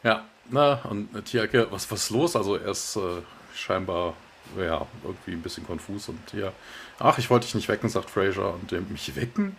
Ja, 0.02 0.24
na, 0.50 0.80
und 0.90 1.10
Tiake, 1.26 1.68
was, 1.70 1.88
was 1.92 2.02
ist 2.02 2.10
los? 2.10 2.34
Also 2.34 2.56
er 2.56 2.72
ist 2.72 2.96
äh, 2.96 3.22
scheinbar 3.54 4.14
ja, 4.58 4.84
irgendwie 5.04 5.30
ein 5.30 5.42
bisschen 5.42 5.64
konfus 5.64 6.08
und 6.08 6.18
ja, 6.32 6.52
ach, 6.98 7.18
ich 7.18 7.30
wollte 7.30 7.46
dich 7.46 7.54
nicht 7.54 7.68
wecken, 7.68 7.88
sagt 7.88 8.10
Fraser. 8.10 8.54
Und 8.54 8.72
äh, 8.72 8.80
mich 8.80 9.14
wecken? 9.14 9.54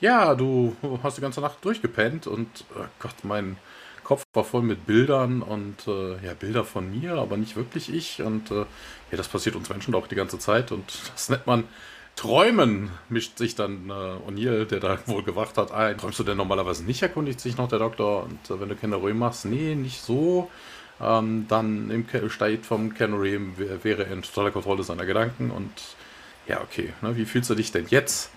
Ja, 0.00 0.34
du 0.34 0.74
hast 1.04 1.16
die 1.16 1.22
ganze 1.22 1.40
Nacht 1.40 1.64
durchgepennt 1.64 2.26
und 2.26 2.64
oh 2.74 2.86
Gott, 2.98 3.14
mein 3.22 3.56
Kopf 4.02 4.24
war 4.32 4.42
voll 4.42 4.62
mit 4.62 4.84
Bildern 4.84 5.42
und 5.42 5.86
äh, 5.86 6.26
ja, 6.26 6.34
Bilder 6.34 6.64
von 6.64 6.90
mir, 6.90 7.14
aber 7.18 7.36
nicht 7.36 7.54
wirklich 7.54 7.88
ich. 7.88 8.20
Und 8.20 8.50
äh, 8.50 8.64
ja, 9.12 9.16
das 9.16 9.28
passiert 9.28 9.54
uns 9.54 9.68
Menschen 9.68 9.92
doch 9.92 10.08
die 10.08 10.16
ganze 10.16 10.40
Zeit 10.40 10.72
und 10.72 10.92
das 11.12 11.28
nennt 11.28 11.46
man 11.46 11.68
Träumen 12.16 12.90
mischt 13.08 13.38
sich 13.38 13.56
dann 13.56 13.90
äh, 13.90 13.92
O'Neill, 13.92 14.66
der 14.66 14.80
da 14.80 14.98
wohl 15.06 15.22
gewacht 15.22 15.58
hat, 15.58 15.72
ein. 15.72 15.98
Träumst 15.98 16.18
du 16.18 16.24
denn 16.24 16.36
normalerweise 16.36 16.84
nicht, 16.84 17.02
erkundigt 17.02 17.40
sich 17.40 17.56
noch 17.56 17.68
der 17.68 17.80
Doktor. 17.80 18.24
Und 18.24 18.50
äh, 18.50 18.60
wenn 18.60 18.68
du 18.68 18.76
Kennery 18.76 19.14
machst, 19.14 19.44
nee, 19.44 19.74
nicht 19.74 20.00
so. 20.00 20.50
Ähm, 21.00 21.46
dann 21.48 21.90
im 21.90 22.06
steigt 22.30 22.66
vom 22.66 22.94
Kennery 22.94 23.40
wäre 23.56 24.04
er 24.04 24.12
in 24.12 24.22
totaler 24.22 24.52
Kontrolle 24.52 24.84
seiner 24.84 25.06
Gedanken. 25.06 25.50
Und 25.50 25.72
ja, 26.46 26.60
okay, 26.60 26.92
ne, 27.02 27.16
wie 27.16 27.24
fühlst 27.24 27.50
du 27.50 27.56
dich 27.56 27.72
denn 27.72 27.86
jetzt? 27.88 28.30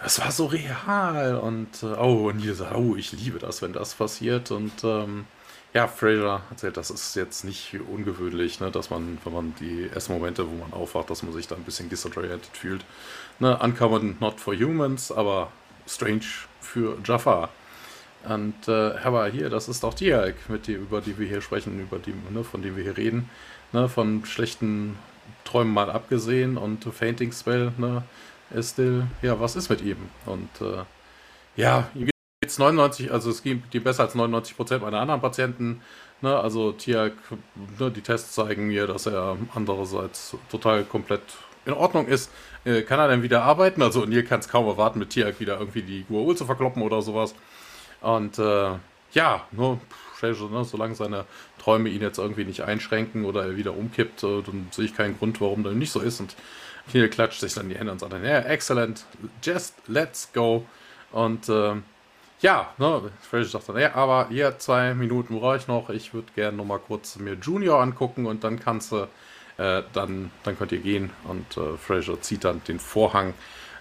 Das 0.00 0.20
war 0.20 0.30
so 0.30 0.46
real. 0.46 1.36
Und 1.38 1.82
äh, 1.82 1.86
oh, 1.86 2.30
O'Neill 2.30 2.54
sagt, 2.54 2.76
oh, 2.76 2.94
ich 2.96 3.10
liebe 3.12 3.40
das, 3.40 3.60
wenn 3.60 3.72
das 3.72 3.94
passiert. 3.94 4.52
Und 4.52 4.84
ähm, 4.84 5.26
ja, 5.74 5.88
Fraser 5.88 6.42
erzählt, 6.50 6.76
das 6.76 6.90
ist 6.90 7.16
jetzt 7.16 7.44
nicht 7.44 7.74
ungewöhnlich, 7.90 8.60
ne, 8.60 8.70
dass 8.70 8.90
man, 8.90 9.18
wenn 9.24 9.32
man 9.32 9.54
die 9.58 9.88
ersten 9.92 10.12
Momente, 10.12 10.48
wo 10.48 10.54
man 10.54 10.72
aufwacht, 10.72 11.08
dass 11.08 11.22
man 11.22 11.32
sich 11.32 11.48
da 11.48 11.56
ein 11.56 11.64
bisschen 11.64 11.88
disoriented 11.88 12.54
fühlt. 12.54 12.84
Ne, 13.38 13.58
uncommon 13.58 14.16
not 14.20 14.38
for 14.38 14.54
humans, 14.54 15.10
aber 15.10 15.50
strange 15.86 16.26
für 16.60 16.98
Jafar. 17.04 17.48
Und 18.24 18.68
äh, 18.68 18.92
aber 19.02 19.26
hier, 19.28 19.50
das 19.50 19.68
ist 19.68 19.84
auch 19.84 19.94
die 19.94 20.14
mit 20.48 20.66
die, 20.66 20.74
über 20.74 21.00
die 21.00 21.18
wir 21.18 21.26
hier 21.26 21.40
sprechen, 21.40 21.80
über 21.80 21.98
die, 21.98 22.14
ne, 22.30 22.44
von 22.44 22.62
denen 22.62 22.76
wir 22.76 22.84
hier 22.84 22.96
reden. 22.96 23.30
Ne, 23.72 23.88
von 23.88 24.24
schlechten 24.26 24.98
Träumen 25.44 25.72
mal 25.72 25.90
abgesehen 25.90 26.58
und 26.58 26.84
Fainting 26.84 27.32
Spell, 27.32 27.72
ne, 27.78 28.04
ist 28.50 28.72
still, 28.72 29.06
ja, 29.22 29.40
was 29.40 29.56
ist 29.56 29.70
mit 29.70 29.80
ihm? 29.80 29.96
Und 30.26 30.50
äh, 30.60 30.84
ja, 31.56 31.88
jetzt 32.42 32.58
99, 32.58 33.12
also 33.12 33.30
es 33.30 33.42
gibt 33.42 33.72
die 33.72 33.80
besser 33.80 34.02
als 34.02 34.14
99 34.14 34.56
Prozent 34.56 34.82
meiner 34.82 35.00
anderen 35.00 35.20
Patienten. 35.20 35.80
Ne? 36.20 36.36
Also 36.36 36.72
Tiak, 36.72 37.14
ne, 37.78 37.90
die 37.90 38.02
Tests 38.02 38.32
zeigen 38.32 38.66
mir, 38.66 38.86
dass 38.86 39.06
er 39.06 39.36
andererseits 39.54 40.36
total 40.50 40.84
komplett 40.84 41.22
in 41.64 41.72
Ordnung 41.72 42.06
ist. 42.06 42.30
Äh, 42.64 42.82
kann 42.82 42.98
er 42.98 43.08
dann 43.08 43.22
wieder 43.22 43.44
arbeiten? 43.44 43.80
Also 43.82 44.04
ihr 44.04 44.24
kann 44.24 44.40
es 44.40 44.48
kaum 44.48 44.66
erwarten, 44.66 44.98
mit 44.98 45.10
Tiak 45.10 45.40
wieder 45.40 45.58
irgendwie 45.58 45.82
die 45.82 46.04
Guaul 46.04 46.36
zu 46.36 46.44
verkloppen 46.44 46.82
oder 46.82 47.00
sowas. 47.00 47.34
Und 48.00 48.38
äh, 48.38 48.70
ja, 49.12 49.46
nur 49.52 49.80
ne, 50.22 50.64
solange 50.64 50.94
seine 50.96 51.24
Träume 51.58 51.88
ihn 51.90 52.02
jetzt 52.02 52.18
irgendwie 52.18 52.44
nicht 52.44 52.62
einschränken 52.62 53.24
oder 53.24 53.44
er 53.44 53.56
wieder 53.56 53.76
umkippt, 53.76 54.24
äh, 54.24 54.42
dann 54.42 54.66
sehe 54.72 54.86
ich 54.86 54.96
keinen 54.96 55.16
Grund, 55.16 55.40
warum 55.40 55.62
das 55.62 55.74
nicht 55.74 55.92
so 55.92 56.00
ist. 56.00 56.18
Und 56.18 56.34
hier 56.88 57.08
klatscht 57.08 57.40
sich 57.40 57.54
dann 57.54 57.68
die 57.68 57.76
Hände 57.76 57.92
und 57.92 58.00
sagt 58.00 58.12
dann, 58.12 58.24
ja, 58.24 58.40
excellent, 58.40 59.04
just 59.44 59.74
let's 59.86 60.32
go. 60.32 60.66
Und 61.12 61.48
äh, 61.48 61.74
ja, 62.42 62.74
ne, 62.76 63.10
Fraser 63.20 63.48
sagt 63.48 63.68
dann, 63.70 63.78
ja, 63.78 63.94
aber 63.94 64.28
hier 64.28 64.58
zwei 64.58 64.94
Minuten 64.94 65.38
brauche 65.38 65.56
ich 65.56 65.68
noch. 65.68 65.90
Ich 65.90 66.12
würde 66.12 66.32
gerne 66.34 66.56
noch 66.56 66.64
mal 66.64 66.78
kurz 66.78 67.16
mir 67.16 67.34
Junior 67.34 67.80
angucken 67.80 68.26
und 68.26 68.44
dann 68.44 68.58
kannst 68.58 68.92
du, 68.92 69.08
äh, 69.58 69.82
dann, 69.92 70.30
dann 70.42 70.58
könnt 70.58 70.72
ihr 70.72 70.80
gehen. 70.80 71.10
Und 71.24 71.56
äh, 71.56 71.76
Fraser 71.78 72.20
zieht 72.20 72.44
dann 72.44 72.62
den 72.64 72.78
Vorhang 72.78 73.34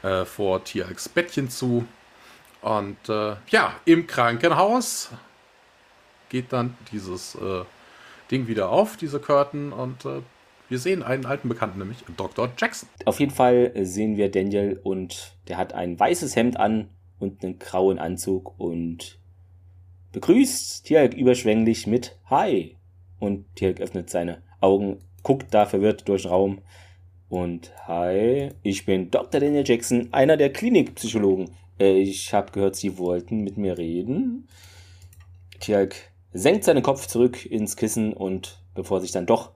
äh, 0.04 0.26
vor 0.26 0.63
Tiax 0.63 1.10
Bettchen 1.10 1.50
zu. 1.50 1.86
Und 2.62 3.10
äh, 3.10 3.36
ja, 3.47 3.74
im 3.86 4.06
Krankenhaus 4.06 5.10
geht 6.30 6.54
dann 6.54 6.78
dieses 6.91 7.36
äh, 7.36 7.63
Ding 8.30 8.47
wieder 8.47 8.69
auf, 8.69 8.95
diese 8.95 9.19
Curtain, 9.19 9.74
und 9.74 10.06
äh, 10.06 10.21
wir 10.69 10.80
sehen 10.80 11.04
einen 11.04 11.26
alten 11.26 11.50
Bekannten, 11.50 11.80
nämlich 11.80 11.97
Dr. 12.15 12.50
Jackson. 12.58 12.88
Auf 13.06 13.19
jeden 13.19 13.34
Fall 13.34 13.74
sehen 13.82 14.15
wir 14.15 14.32
Daniel 14.32 14.80
und 14.84 15.36
der 15.50 15.58
hat 15.58 15.74
ein 15.74 16.00
weißes 16.00 16.36
Hemd 16.38 16.58
an 16.58 16.88
und 17.21 17.43
einen 17.43 17.60
grauen 17.60 17.99
Anzug 17.99 18.60
und 18.60 19.19
begrüßt 20.12 20.86
Tialk 20.86 21.13
überschwänglich 21.13 21.88
mit 21.88 22.17
Hi. 22.25 22.77
Und 23.19 23.45
Tialk 23.55 23.79
öffnet 23.79 24.10
seine 24.10 24.41
Augen, 24.60 24.99
guckt 25.23 25.53
da 25.53 25.65
verwirrt 25.65 26.07
durch 26.07 26.23
den 26.23 26.31
Raum. 26.31 26.62
Und 27.29 27.71
Hi, 27.88 28.49
ich 28.63 28.86
bin 28.86 29.12
Dr. 29.12 29.39
Daniel 29.39 29.63
Jackson, 29.65 30.10
einer 30.12 30.36
der 30.36 30.51
Klinikpsychologen. 30.51 31.51
Äh, 31.79 31.99
ich 31.99 32.34
habe 32.34 32.51
gehört, 32.51 32.75
Sie 32.75 32.97
wollten 32.97 33.41
mit 33.41 33.57
mir 33.57 33.77
reden. 33.77 34.47
Tialk 35.60 35.95
senkt 36.34 36.63
seinen 36.63 36.84
Kopf 36.84 37.07
zurück 37.07 37.45
ins 37.45 37.75
Kissen 37.75 38.13
und 38.13 38.62
bevor 38.73 38.99
sich 38.99 39.12
dann 39.12 39.25
doch 39.25 39.51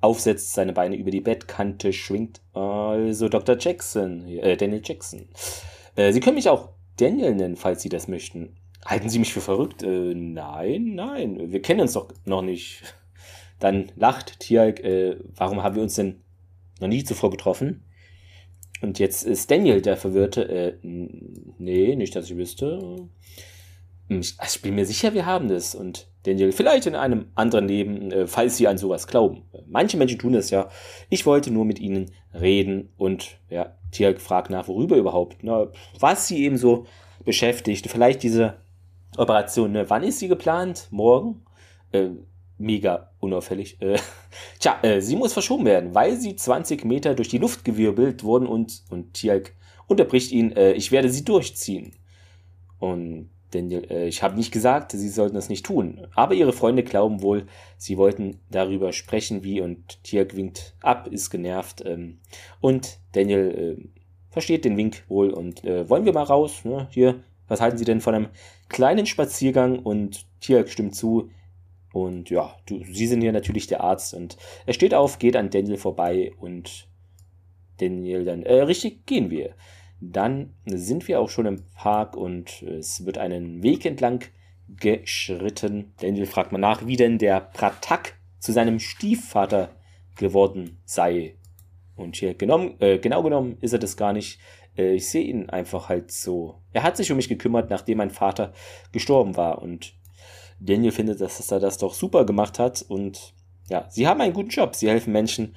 aufsetzt, 0.00 0.52
seine 0.52 0.72
Beine 0.72 0.96
über 0.96 1.10
die 1.10 1.20
Bettkante 1.20 1.92
schwingt. 1.92 2.40
Also 2.52 3.28
Dr. 3.28 3.56
Jackson, 3.58 4.26
äh, 4.28 4.56
Daniel 4.56 4.82
Jackson. 4.84 5.28
Äh, 5.96 6.12
Sie 6.12 6.20
können 6.20 6.36
mich 6.36 6.48
auch 6.48 6.70
Daniel 6.96 7.34
nennen, 7.34 7.56
falls 7.56 7.82
Sie 7.82 7.88
das 7.88 8.08
möchten. 8.08 8.56
Halten 8.84 9.08
Sie 9.08 9.18
mich 9.18 9.32
für 9.32 9.40
verrückt? 9.40 9.82
Äh, 9.82 10.14
nein, 10.14 10.94
nein, 10.94 11.50
wir 11.50 11.62
kennen 11.62 11.80
uns 11.80 11.94
doch 11.94 12.12
noch 12.24 12.42
nicht. 12.42 12.82
Dann 13.58 13.90
lacht 13.96 14.40
Tialk, 14.40 14.80
äh, 14.80 15.16
warum 15.36 15.62
haben 15.62 15.76
wir 15.76 15.82
uns 15.82 15.94
denn 15.94 16.20
noch 16.80 16.88
nie 16.88 17.04
zuvor 17.04 17.30
getroffen? 17.30 17.84
Und 18.82 18.98
jetzt 18.98 19.24
ist 19.24 19.50
Daniel 19.50 19.80
der 19.80 19.96
Verwirrte. 19.96 20.48
Äh, 20.48 20.78
nee, 20.82 21.96
nicht, 21.96 22.14
dass 22.14 22.30
ich 22.30 22.36
wüsste. 22.36 23.08
Ich, 24.08 24.36
ich 24.44 24.62
bin 24.62 24.74
mir 24.74 24.86
sicher, 24.86 25.14
wir 25.14 25.26
haben 25.26 25.48
das. 25.48 25.74
Und 25.74 26.08
Daniel, 26.24 26.52
vielleicht 26.52 26.86
in 26.86 26.94
einem 26.94 27.26
anderen 27.34 27.68
Leben, 27.68 28.10
äh, 28.12 28.26
falls 28.26 28.56
Sie 28.56 28.68
an 28.68 28.78
sowas 28.78 29.06
glauben. 29.06 29.42
Manche 29.66 29.96
Menschen 29.96 30.18
tun 30.18 30.32
das 30.32 30.50
ja. 30.50 30.68
Ich 31.10 31.26
wollte 31.26 31.50
nur 31.50 31.64
mit 31.64 31.78
Ihnen 31.78 32.10
reden 32.32 32.92
und 32.96 33.38
ja, 33.48 33.76
Tialk 33.90 34.20
fragt 34.20 34.50
nach, 34.50 34.68
worüber 34.68 34.96
überhaupt. 34.96 35.38
Na, 35.42 35.68
was 35.98 36.28
Sie 36.28 36.44
eben 36.44 36.56
so 36.56 36.86
beschäftigt. 37.24 37.88
Vielleicht 37.90 38.22
diese 38.22 38.58
Operation. 39.16 39.72
Ne? 39.72 39.88
Wann 39.88 40.02
ist 40.02 40.18
sie 40.18 40.28
geplant? 40.28 40.88
Morgen? 40.90 41.44
Äh, 41.92 42.10
mega 42.58 43.10
unauffällig. 43.20 43.80
Äh, 43.80 43.98
tja, 44.58 44.78
äh, 44.82 45.00
sie 45.00 45.16
muss 45.16 45.32
verschoben 45.32 45.64
werden, 45.64 45.94
weil 45.94 46.16
sie 46.16 46.36
20 46.36 46.84
Meter 46.84 47.14
durch 47.14 47.28
die 47.28 47.38
Luft 47.38 47.64
gewirbelt 47.64 48.24
wurden 48.24 48.46
und, 48.46 48.82
und 48.90 49.14
Tialk 49.14 49.54
unterbricht 49.86 50.32
ihn, 50.32 50.52
äh, 50.52 50.72
ich 50.72 50.92
werde 50.92 51.10
sie 51.10 51.24
durchziehen. 51.24 51.94
Und 52.78 53.30
Daniel, 53.54 53.86
äh, 53.90 54.08
ich 54.08 54.22
habe 54.22 54.36
nicht 54.36 54.52
gesagt, 54.52 54.92
sie 54.92 55.08
sollten 55.08 55.34
das 55.34 55.48
nicht 55.48 55.64
tun. 55.64 56.06
Aber 56.14 56.34
ihre 56.34 56.52
Freunde 56.52 56.82
glauben 56.82 57.22
wohl, 57.22 57.46
sie 57.76 57.96
wollten 57.96 58.40
darüber 58.50 58.92
sprechen, 58.92 59.44
wie 59.44 59.60
und 59.60 60.02
Tialk 60.02 60.36
winkt 60.36 60.74
ab, 60.80 61.06
ist 61.06 61.30
genervt. 61.30 61.82
Ähm, 61.86 62.18
und 62.60 62.98
Daniel 63.12 63.78
äh, 63.78 63.88
versteht 64.30 64.64
den 64.64 64.76
Wink 64.76 65.04
wohl 65.08 65.30
und 65.30 65.64
äh, 65.64 65.88
wollen 65.88 66.04
wir 66.04 66.12
mal 66.12 66.24
raus? 66.24 66.64
Ne? 66.64 66.88
Hier, 66.90 67.22
was 67.46 67.60
halten 67.60 67.78
Sie 67.78 67.84
denn 67.84 68.00
von 68.00 68.14
einem 68.14 68.28
kleinen 68.68 69.06
Spaziergang? 69.06 69.78
Und 69.78 70.26
Tialk 70.40 70.68
stimmt 70.68 70.94
zu. 70.94 71.30
Und 71.92 72.30
ja, 72.30 72.56
du, 72.66 72.82
Sie 72.84 73.06
sind 73.06 73.20
hier 73.20 73.32
natürlich 73.32 73.68
der 73.68 73.82
Arzt. 73.82 74.14
Und 74.14 74.36
er 74.66 74.74
steht 74.74 74.94
auf, 74.94 75.18
geht 75.18 75.36
an 75.36 75.50
Daniel 75.50 75.76
vorbei 75.76 76.32
und 76.40 76.88
Daniel 77.78 78.24
dann, 78.24 78.42
äh, 78.42 78.62
richtig, 78.62 79.06
gehen 79.06 79.30
wir. 79.30 79.54
Dann 80.00 80.54
sind 80.66 81.08
wir 81.08 81.20
auch 81.20 81.30
schon 81.30 81.46
im 81.46 81.64
Park 81.74 82.16
und 82.16 82.62
es 82.62 83.06
wird 83.06 83.18
einen 83.18 83.62
Weg 83.62 83.84
entlang 83.86 84.24
geschritten. 84.68 85.92
Daniel 86.00 86.26
fragt 86.26 86.52
mal 86.52 86.58
nach, 86.58 86.86
wie 86.86 86.96
denn 86.96 87.18
der 87.18 87.40
Pratak 87.40 88.14
zu 88.38 88.52
seinem 88.52 88.80
Stiefvater 88.80 89.70
geworden 90.16 90.78
sei. 90.84 91.36
Und 91.96 92.16
hier 92.16 92.34
genommen, 92.34 92.74
äh, 92.80 92.98
genau 92.98 93.22
genommen 93.22 93.56
ist 93.60 93.72
er 93.72 93.78
das 93.78 93.96
gar 93.96 94.12
nicht. 94.12 94.38
Äh, 94.76 94.94
ich 94.94 95.08
sehe 95.08 95.24
ihn 95.24 95.48
einfach 95.48 95.88
halt 95.88 96.10
so. 96.10 96.60
Er 96.72 96.82
hat 96.82 96.96
sich 96.96 97.10
um 97.10 97.16
mich 97.16 97.28
gekümmert, 97.28 97.70
nachdem 97.70 97.98
mein 97.98 98.10
Vater 98.10 98.52
gestorben 98.92 99.36
war. 99.36 99.62
Und 99.62 99.94
Daniel 100.60 100.92
findet, 100.92 101.20
dass 101.20 101.50
er 101.50 101.60
das 101.60 101.78
doch 101.78 101.94
super 101.94 102.24
gemacht 102.24 102.58
hat. 102.58 102.82
Und 102.82 103.34
ja, 103.68 103.86
sie 103.90 104.06
haben 104.06 104.20
einen 104.20 104.34
guten 104.34 104.50
Job. 104.50 104.74
Sie 104.74 104.88
helfen 104.88 105.12
Menschen. 105.12 105.54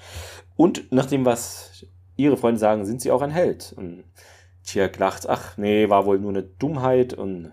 Und 0.56 0.92
nach 0.92 1.08
dem, 1.08 1.26
was 1.26 1.86
ihre 2.18 2.38
Freunde 2.38 2.60
sagen, 2.60 2.86
sind 2.86 3.02
sie 3.02 3.12
auch 3.12 3.22
ein 3.22 3.32
Held. 3.32 3.74
Und 3.78 4.04
Tjerk 4.64 4.98
lacht, 5.00 5.30
ach 5.30 5.58
nee, 5.58 5.90
war 5.90 6.06
wohl 6.06 6.20
nur 6.20 6.32
eine 6.32 6.44
Dummheit. 6.44 7.14
Und 7.14 7.52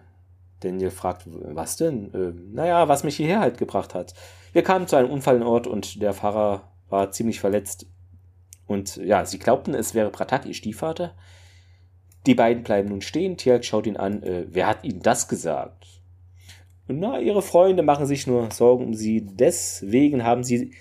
Daniel 0.61 0.91
fragt, 0.91 1.23
was 1.27 1.77
denn? 1.77 2.13
Äh, 2.13 2.33
naja, 2.53 2.89
was 2.89 3.05
mich 3.05 3.17
hierher 3.17 3.41
halt 3.41 3.59
gebracht 3.59 3.95
hat. 3.95 4.15
Wir 4.53 4.63
kamen 4.63 4.89
zu 4.89 4.97
einem 4.97 5.11
Unfallort 5.11 5.67
und 5.67 6.03
der 6.03 6.15
Fahrer 6.15 6.73
war 6.89 7.13
ziemlich 7.13 7.41
verletzt. 7.41 7.87
Und 8.67 8.97
ja, 8.97 9.25
sie 9.27 9.39
glaubten, 9.39 9.75
es 9.75 9.95
wäre 9.95 10.11
Pratak, 10.11 10.47
ihr 10.47 10.55
Stiefvater. 10.55 11.15
Die 12.27 12.35
beiden 12.35 12.63
bleiben 12.63 12.89
nun 12.89 13.03
stehen. 13.03 13.37
Tjerk 13.37 13.65
schaut 13.65 13.87
ihn 13.87 13.99
an. 13.99 14.23
Äh, 14.23 14.47
wer 14.49 14.67
hat 14.67 14.85
ihnen 14.85 15.01
das 15.01 15.29
gesagt? 15.29 15.87
Na, 16.87 17.19
ihre 17.19 17.43
Freunde 17.43 17.83
machen 17.83 18.07
sich 18.07 18.27
nur 18.27 18.51
Sorgen 18.51 18.85
um 18.85 18.95
sie. 18.95 19.25
Deswegen 19.25 20.25
haben 20.25 20.45
sie 20.45 20.75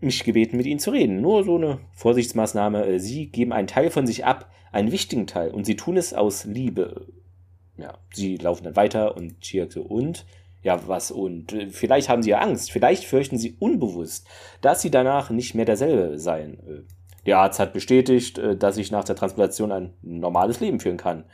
mich 0.00 0.24
gebeten, 0.24 0.56
mit 0.56 0.66
ihnen 0.66 0.80
zu 0.80 0.90
reden. 0.90 1.20
Nur 1.20 1.44
so 1.44 1.56
eine 1.56 1.78
Vorsichtsmaßnahme. 1.92 2.86
Äh, 2.86 2.98
sie 3.00 3.26
geben 3.26 3.52
einen 3.52 3.68
Teil 3.68 3.90
von 3.90 4.06
sich 4.06 4.24
ab, 4.24 4.50
einen 4.72 4.92
wichtigen 4.92 5.26
Teil. 5.26 5.50
Und 5.50 5.64
sie 5.64 5.76
tun 5.76 5.96
es 5.96 6.14
aus 6.14 6.44
Liebe. 6.44 7.06
Ja, 7.76 7.98
sie 8.12 8.36
laufen 8.36 8.64
dann 8.64 8.76
weiter 8.76 9.16
und 9.16 9.40
Tjerk 9.40 9.72
so, 9.72 9.82
und? 9.82 10.26
Ja, 10.62 10.86
was 10.86 11.10
und? 11.10 11.56
Vielleicht 11.70 12.08
haben 12.08 12.22
sie 12.22 12.30
ja 12.30 12.40
Angst. 12.40 12.70
Vielleicht 12.70 13.04
fürchten 13.04 13.38
sie 13.38 13.56
unbewusst, 13.58 14.28
dass 14.60 14.82
sie 14.82 14.90
danach 14.90 15.30
nicht 15.30 15.54
mehr 15.54 15.64
derselbe 15.64 16.18
seien. 16.18 16.54
Äh, 16.66 16.82
der 17.26 17.38
Arzt 17.38 17.60
hat 17.60 17.72
bestätigt, 17.72 18.38
äh, 18.38 18.56
dass 18.56 18.76
ich 18.76 18.90
nach 18.90 19.04
der 19.04 19.16
Transplantation 19.16 19.72
ein 19.72 19.94
normales 20.02 20.60
Leben 20.60 20.80
führen 20.80 20.96
kann. 20.96 21.24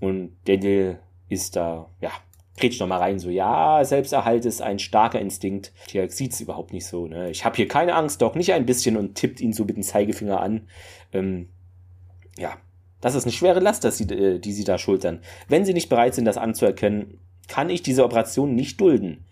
Und 0.00 0.36
Daniel 0.46 0.98
ist 1.28 1.56
da, 1.56 1.90
ja, 2.00 2.10
kretscht 2.60 2.80
nochmal 2.80 3.00
rein, 3.00 3.18
so, 3.18 3.30
ja, 3.30 3.84
Selbsterhalt 3.84 4.44
ist 4.44 4.62
ein 4.62 4.78
starker 4.78 5.20
Instinkt. 5.20 5.72
Tialk 5.88 6.12
sieht's 6.12 6.40
überhaupt 6.40 6.72
nicht 6.72 6.86
so, 6.86 7.06
ne. 7.06 7.30
Ich 7.30 7.44
habe 7.44 7.56
hier 7.56 7.66
keine 7.66 7.94
Angst, 7.94 8.22
doch 8.22 8.34
nicht 8.34 8.52
ein 8.52 8.66
bisschen 8.66 8.96
und 8.96 9.14
tippt 9.14 9.40
ihn 9.40 9.52
so 9.52 9.64
mit 9.64 9.76
dem 9.76 9.82
Zeigefinger 9.82 10.40
an. 10.40 10.68
Ähm, 11.12 11.48
ja, 12.38 12.56
das 13.00 13.14
ist 13.14 13.24
eine 13.24 13.32
schwere 13.32 13.60
Last, 13.60 13.84
dass 13.84 13.98
sie, 13.98 14.04
äh, 14.04 14.38
die 14.38 14.52
sie 14.52 14.64
da 14.64 14.78
schultern. 14.78 15.20
Wenn 15.48 15.64
sie 15.64 15.74
nicht 15.74 15.88
bereit 15.88 16.14
sind, 16.14 16.26
das 16.26 16.36
anzuerkennen, 16.36 17.18
kann 17.48 17.70
ich 17.70 17.82
diese 17.82 18.04
Operation 18.04 18.54
nicht 18.54 18.80
dulden. 18.80 19.24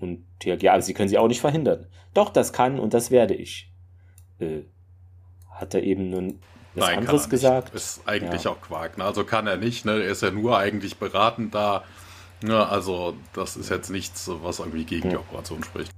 Und 0.00 0.24
Tialk, 0.40 0.62
ja, 0.62 0.72
aber 0.72 0.82
sie 0.82 0.94
können 0.94 1.08
sie 1.08 1.18
auch 1.18 1.28
nicht 1.28 1.40
verhindern. 1.40 1.86
Doch, 2.14 2.30
das 2.30 2.52
kann 2.52 2.78
und 2.78 2.94
das 2.94 3.10
werde 3.10 3.34
ich. 3.34 3.70
Äh, 4.40 4.62
hat 5.50 5.74
er 5.74 5.82
eben 5.82 6.10
nun 6.10 6.40
was 6.74 6.88
Nein, 6.88 6.98
anderes 6.98 7.30
gesagt. 7.30 7.74
Ist 7.74 8.02
eigentlich 8.06 8.44
ja. 8.44 8.50
auch 8.50 8.60
Quark. 8.60 8.98
Ne? 8.98 9.04
Also 9.04 9.24
kann 9.24 9.46
er 9.46 9.56
nicht. 9.56 9.86
Ne? 9.86 10.02
Er 10.02 10.10
ist 10.10 10.22
ja 10.22 10.30
nur 10.30 10.58
eigentlich 10.58 10.98
beratend 10.98 11.54
da. 11.54 11.84
Ne? 12.42 12.68
Also 12.68 13.14
das 13.34 13.56
ist 13.56 13.70
jetzt 13.70 13.90
nichts, 13.90 14.30
was 14.42 14.58
irgendwie 14.58 14.84
gegen 14.84 15.04
ja. 15.04 15.10
die 15.10 15.16
Operation 15.16 15.62
spricht. 15.64 15.92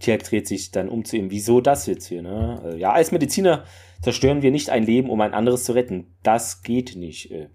Tjerk 0.00 0.24
dreht 0.24 0.48
sich 0.48 0.70
dann 0.70 0.88
um 0.88 1.04
zu 1.04 1.16
ihm. 1.16 1.30
Wieso 1.30 1.60
das 1.60 1.86
jetzt 1.86 2.06
hier? 2.06 2.22
Ne? 2.22 2.62
Äh, 2.64 2.78
ja, 2.78 2.92
als 2.92 3.12
Mediziner 3.12 3.64
zerstören 4.02 4.42
wir 4.42 4.50
nicht 4.50 4.70
ein 4.70 4.84
Leben, 4.84 5.10
um 5.10 5.20
ein 5.20 5.34
anderes 5.34 5.64
zu 5.64 5.72
retten. 5.72 6.14
Das 6.22 6.62
geht 6.62 6.96
nicht. 6.96 7.30
Äh, 7.30 7.48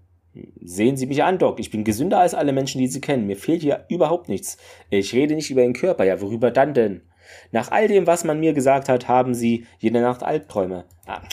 sehen 0.60 0.96
Sie 0.96 1.06
mich 1.06 1.22
an, 1.22 1.38
Doc. 1.38 1.60
Ich 1.60 1.70
bin 1.70 1.84
gesünder 1.84 2.20
als 2.20 2.34
alle 2.34 2.52
Menschen, 2.52 2.80
die 2.80 2.88
Sie 2.88 3.00
kennen. 3.00 3.26
Mir 3.26 3.36
fehlt 3.36 3.62
hier 3.62 3.84
überhaupt 3.88 4.28
nichts. 4.28 4.56
Ich 4.90 5.12
rede 5.14 5.34
nicht 5.34 5.50
über 5.50 5.62
den 5.62 5.74
Körper. 5.74 6.04
Ja, 6.04 6.20
worüber 6.20 6.50
dann 6.50 6.74
denn? 6.74 7.02
Nach 7.52 7.70
all 7.70 7.88
dem, 7.88 8.06
was 8.06 8.24
man 8.24 8.40
mir 8.40 8.54
gesagt 8.54 8.88
hat, 8.88 9.08
haben 9.08 9.34
sie 9.34 9.66
jede 9.78 10.00
Nacht 10.00 10.22
Albträume. 10.22 10.84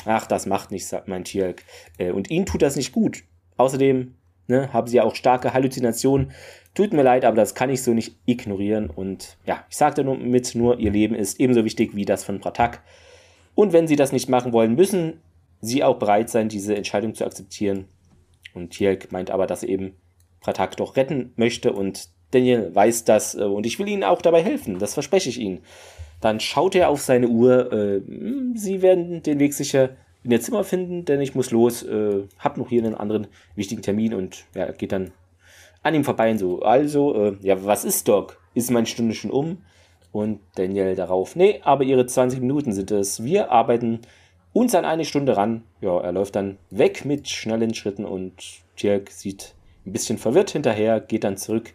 Ach, 0.05 0.27
das 0.27 0.45
macht 0.45 0.71
nichts, 0.71 0.89
sagt 0.89 1.07
mein 1.07 1.23
Tierk. 1.23 1.63
Äh, 1.97 2.11
und 2.11 2.29
ihnen 2.29 2.45
tut 2.45 2.61
das 2.61 2.75
nicht 2.75 2.91
gut. 2.91 3.23
Außerdem 3.57 4.15
ne, 4.47 4.71
haben 4.73 4.87
sie 4.87 4.97
ja 4.97 5.03
auch 5.03 5.15
starke 5.15 5.53
Halluzinationen. 5.53 6.31
Tut 6.73 6.93
mir 6.93 7.03
leid, 7.03 7.23
aber 7.25 7.37
das 7.37 7.55
kann 7.55 7.69
ich 7.69 7.83
so 7.83 7.93
nicht 7.93 8.17
ignorieren. 8.25 8.89
Und 8.89 9.37
ja, 9.45 9.63
ich 9.69 9.77
sagte 9.77 10.03
nur 10.03 10.17
mit, 10.17 10.55
nur 10.55 10.79
ihr 10.79 10.91
Leben 10.91 11.15
ist 11.15 11.39
ebenso 11.39 11.63
wichtig 11.63 11.95
wie 11.95 12.05
das 12.05 12.23
von 12.23 12.39
Pratak. 12.39 12.83
Und 13.55 13.71
wenn 13.73 13.87
sie 13.87 13.95
das 13.95 14.11
nicht 14.11 14.29
machen 14.29 14.51
wollen, 14.51 14.75
müssen 14.75 15.21
sie 15.61 15.83
auch 15.83 15.97
bereit 15.97 16.29
sein, 16.29 16.49
diese 16.49 16.75
Entscheidung 16.75 17.15
zu 17.15 17.25
akzeptieren. 17.25 17.85
Und 18.53 18.71
Tierk 18.71 19.11
meint 19.11 19.31
aber, 19.31 19.47
dass 19.47 19.63
er 19.63 19.69
eben 19.69 19.95
Pratak 20.41 20.77
doch 20.77 20.95
retten 20.95 21.33
möchte 21.37 21.73
und 21.73 22.09
Daniel 22.31 22.73
weiß 22.73 23.05
das 23.05 23.35
äh, 23.35 23.43
und 23.43 23.65
ich 23.65 23.79
will 23.79 23.87
Ihnen 23.87 24.03
auch 24.03 24.21
dabei 24.21 24.43
helfen, 24.43 24.77
das 24.79 24.93
verspreche 24.93 25.29
ich 25.29 25.39
Ihnen. 25.39 25.61
Dann 26.21 26.39
schaut 26.39 26.75
er 26.75 26.89
auf 26.89 27.01
seine 27.01 27.27
Uhr. 27.27 27.71
Äh, 27.71 28.01
Sie 28.55 28.81
werden 28.81 29.21
den 29.23 29.39
Weg 29.39 29.53
sicher 29.53 29.91
in 30.25 30.31
Ihr 30.31 30.41
Zimmer 30.41 30.63
finden, 30.63 31.05
denn 31.05 31.21
ich 31.21 31.35
muss 31.35 31.51
los. 31.51 31.83
Äh, 31.83 32.23
hab 32.39 32.57
noch 32.57 32.69
hier 32.69 32.83
einen 32.83 32.95
anderen 32.95 33.27
wichtigen 33.55 33.83
Termin 33.83 34.13
und 34.13 34.45
ja, 34.55 34.71
geht 34.71 34.91
dann 34.91 35.11
an 35.83 35.93
ihm 35.93 36.03
vorbei 36.03 36.31
und 36.31 36.39
so. 36.39 36.61
Also, 36.63 37.15
äh, 37.15 37.37
ja, 37.41 37.63
was 37.63 37.85
ist 37.85 38.07
Doc? 38.07 38.41
Ist 38.55 38.71
meine 38.71 38.87
Stunde 38.87 39.13
schon 39.13 39.31
um? 39.31 39.59
Und 40.11 40.39
Daniel 40.55 40.95
darauf, 40.95 41.35
nee, 41.35 41.59
aber 41.63 41.83
Ihre 41.83 42.05
20 42.05 42.39
Minuten 42.39 42.71
sind 42.71 42.89
es. 42.89 43.23
Wir 43.23 43.51
arbeiten 43.51 43.99
uns 44.53 44.73
an 44.73 44.85
eine 44.85 45.05
Stunde 45.05 45.37
ran. 45.37 45.63
Ja, 45.81 45.99
er 45.99 46.13
läuft 46.13 46.35
dann 46.35 46.57
weg 46.71 47.05
mit 47.05 47.29
schnellen 47.29 47.73
Schritten 47.73 48.05
und 48.05 48.33
Dirk 48.81 49.11
sieht 49.11 49.53
ein 49.85 49.91
bisschen 49.91 50.17
verwirrt 50.17 50.51
hinterher, 50.51 51.01
geht 51.01 51.23
dann 51.23 51.37
zurück 51.37 51.73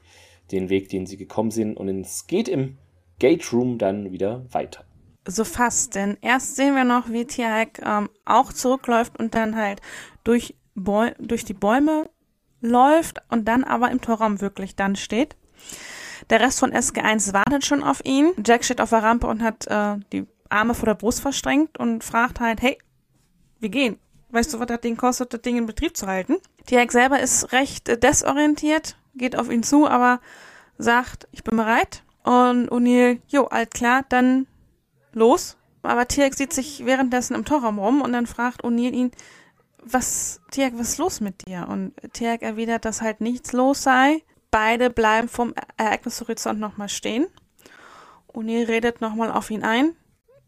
den 0.51 0.71
Weg, 0.71 0.89
den 0.89 1.07
sie 1.07 1.17
gekommen 1.17 1.51
sind. 1.51 1.77
Und 1.77 1.89
es 2.01 2.27
geht 2.27 2.49
im 2.49 2.79
Gate 3.19 3.53
Room 3.53 3.79
dann 3.79 4.11
wieder 4.11 4.43
weiter. 4.51 4.85
So 5.27 5.45
fast, 5.45 5.95
denn 5.95 6.17
erst 6.23 6.57
sehen 6.57 6.75
wir 6.75 6.85
noch, 6.85 7.11
wie 7.11 7.27
Tiaik 7.27 7.81
ähm, 7.85 8.09
auch 8.25 8.53
zurückläuft 8.53 9.19
und 9.19 9.35
dann 9.35 9.55
halt 9.55 9.81
durch, 10.25 10.55
durch 10.75 11.45
die 11.45 11.55
Bäume 11.55 12.09
läuft 12.61 13.19
und 13.29 13.47
dann 13.47 13.65
aber 13.65 13.91
im 13.91 14.01
Torraum 14.01 14.41
wirklich 14.41 14.77
dann 14.77 14.97
steht. 14.97 15.37
Der 16.31 16.41
Rest 16.41 16.61
von 16.61 16.73
SG1 16.73 17.33
wartet 17.33 17.65
schon 17.65 17.83
auf 17.83 18.05
ihn. 18.05 18.33
Jack 18.45 18.65
steht 18.65 18.81
auf 18.81 18.91
der 18.91 19.03
Rampe 19.03 19.27
und 19.27 19.43
hat 19.43 19.67
äh, 19.67 19.97
die 20.13 20.27
Arme 20.49 20.75
vor 20.75 20.87
der 20.87 20.95
Brust 20.95 21.21
verstrengt 21.21 21.79
und 21.79 22.05
fragt 22.05 22.41
halt, 22.41 22.61
hey, 22.63 22.79
wir 23.59 23.69
gehen. 23.69 23.99
Weißt 24.31 24.55
du, 24.55 24.61
was 24.61 24.67
das 24.67 24.81
Ding 24.81 24.97
kostet, 24.97 25.35
das 25.35 25.43
Ding 25.43 25.57
in 25.57 25.67
Betrieb 25.67 25.97
zu 25.97 26.07
halten? 26.07 26.37
Tiag 26.67 26.93
selber 26.93 27.21
ist 27.21 27.53
recht 27.53 27.89
äh, 27.89 27.99
desorientiert, 27.99 28.97
geht 29.15 29.37
auf 29.37 29.51
ihn 29.51 29.63
zu, 29.63 29.87
aber 29.89 30.21
sagt, 30.79 31.29
ich 31.33 31.43
bin 31.43 31.57
bereit. 31.57 32.05
Und 32.23 32.69
O'Neill, 32.71 33.21
jo, 33.29 33.47
alt 33.47 33.73
klar, 33.73 34.05
dann 34.09 34.47
los. 35.13 35.57
Aber 35.83 36.07
Tiag 36.07 36.35
sieht 36.35 36.53
sich 36.53 36.85
währenddessen 36.85 37.35
im 37.35 37.45
Torraum 37.45 37.79
rum 37.79 38.03
und 38.03 38.13
dann 38.13 38.27
fragt 38.27 38.65
O'Neill 38.65 38.93
ihn, 38.93 39.11
was, 39.83 40.41
Tiag, 40.51 40.75
was 40.77 40.91
ist 40.91 40.99
los 40.99 41.21
mit 41.21 41.47
dir? 41.47 41.67
Und 41.69 41.95
Tiag 42.13 42.43
erwidert, 42.43 42.85
dass 42.85 43.01
halt 43.01 43.21
nichts 43.21 43.53
los 43.53 43.83
sei. 43.83 44.23
Beide 44.51 44.91
bleiben 44.91 45.29
vom 45.29 45.55
Ereignishorizont 45.77 46.61
nochmal 46.61 46.89
stehen. 46.89 47.27
O'Neill 48.35 48.69
redet 48.69 49.01
nochmal 49.01 49.31
auf 49.33 49.51
ihn 49.51 49.65
ein. 49.65 49.97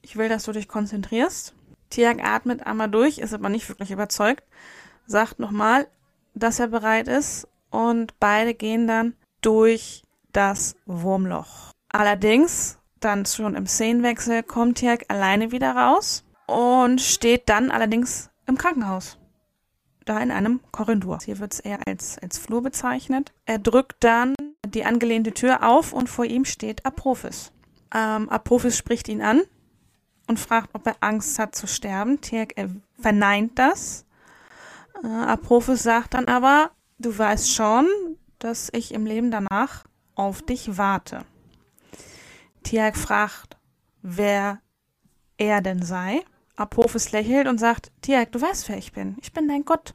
Ich 0.03 0.17
will, 0.17 0.29
dass 0.29 0.45
du 0.45 0.53
dich 0.53 0.69
konzentrierst. 0.69 1.55
Tiag 1.91 2.25
atmet 2.25 2.67
einmal 2.67 2.91
durch, 2.91 3.19
ist 3.19 3.35
aber 3.35 3.49
nicht 3.49 3.69
wirklich 3.69 3.91
überzeugt, 3.91 4.45
sagt 5.07 5.39
nochmal, 5.39 5.87
dass 6.35 6.59
er 6.59 6.69
bereit 6.69 7.07
ist 7.07 7.47
und 7.71 8.19
beide 8.19 8.55
gehen 8.55 8.87
dann 8.87 9.15
durch 9.43 10.03
das 10.33 10.77
Wurmloch. 10.87 11.73
Allerdings, 11.89 12.79
dann 13.05 13.26
schon 13.26 13.55
im 13.55 13.66
Szenenwechsel, 13.66 14.42
kommt 14.42 14.78
Tiag 14.78 15.05
alleine 15.09 15.53
wieder 15.53 15.74
raus 15.74 16.24
und 16.46 17.00
steht 17.00 17.48
dann 17.48 17.70
allerdings 17.70 18.30
im 18.46 18.59
Krankenhaus. 18.59 19.18
Da 20.05 20.18
in 20.18 20.30
einem 20.30 20.61
Korridor. 20.72 21.18
Hier 21.24 21.38
wird 21.38 21.55
es 21.55 21.61
eher 21.61 21.86
als, 21.86 22.18
als 22.18 22.38
Flur 22.38 22.62
bezeichnet. 22.62 23.32
Er 23.46 23.59
drückt 23.59 24.03
dann 24.03 24.34
die 24.66 24.84
angelehnte 24.84 25.32
Tür 25.32 25.68
auf 25.68 25.92
und 25.92 26.09
vor 26.09 26.24
ihm 26.24 26.44
steht 26.44 26.84
Apophis. 26.84 27.53
Ähm, 27.94 28.28
Apophis 28.28 28.76
spricht 28.76 29.09
ihn 29.09 29.22
an 29.22 29.42
und 30.26 30.40
fragt, 30.40 30.70
ob 30.72 30.86
er 30.86 30.96
Angst 31.00 31.38
hat 31.38 31.55
zu 31.55 31.66
sterben. 31.66 32.20
Tirk 32.20 32.55
verneint 33.00 33.59
das. 33.59 34.05
Äh, 35.03 35.07
Apophis 35.07 35.82
sagt 35.82 36.14
dann 36.14 36.26
aber, 36.26 36.70
du 36.98 37.16
weißt 37.16 37.53
schon, 37.53 37.86
dass 38.38 38.70
ich 38.72 38.92
im 38.92 39.07
Leben 39.07 39.30
danach 39.30 39.84
auf 40.14 40.42
dich 40.42 40.76
warte. 40.76 41.24
Tiag 42.63 42.97
fragt, 42.97 43.57
wer 44.03 44.61
er 45.37 45.61
denn 45.61 45.83
sei. 45.83 46.23
Apophis 46.57 47.13
lächelt 47.13 47.49
und 47.49 47.59
sagt, 47.59 47.91
Tiag, 48.03 48.33
du 48.33 48.41
weißt, 48.41 48.69
wer 48.69 48.77
ich 48.77 48.93
bin. 48.93 49.17
Ich 49.21 49.33
bin 49.33 49.49
dein 49.49 49.65
Gott. 49.65 49.95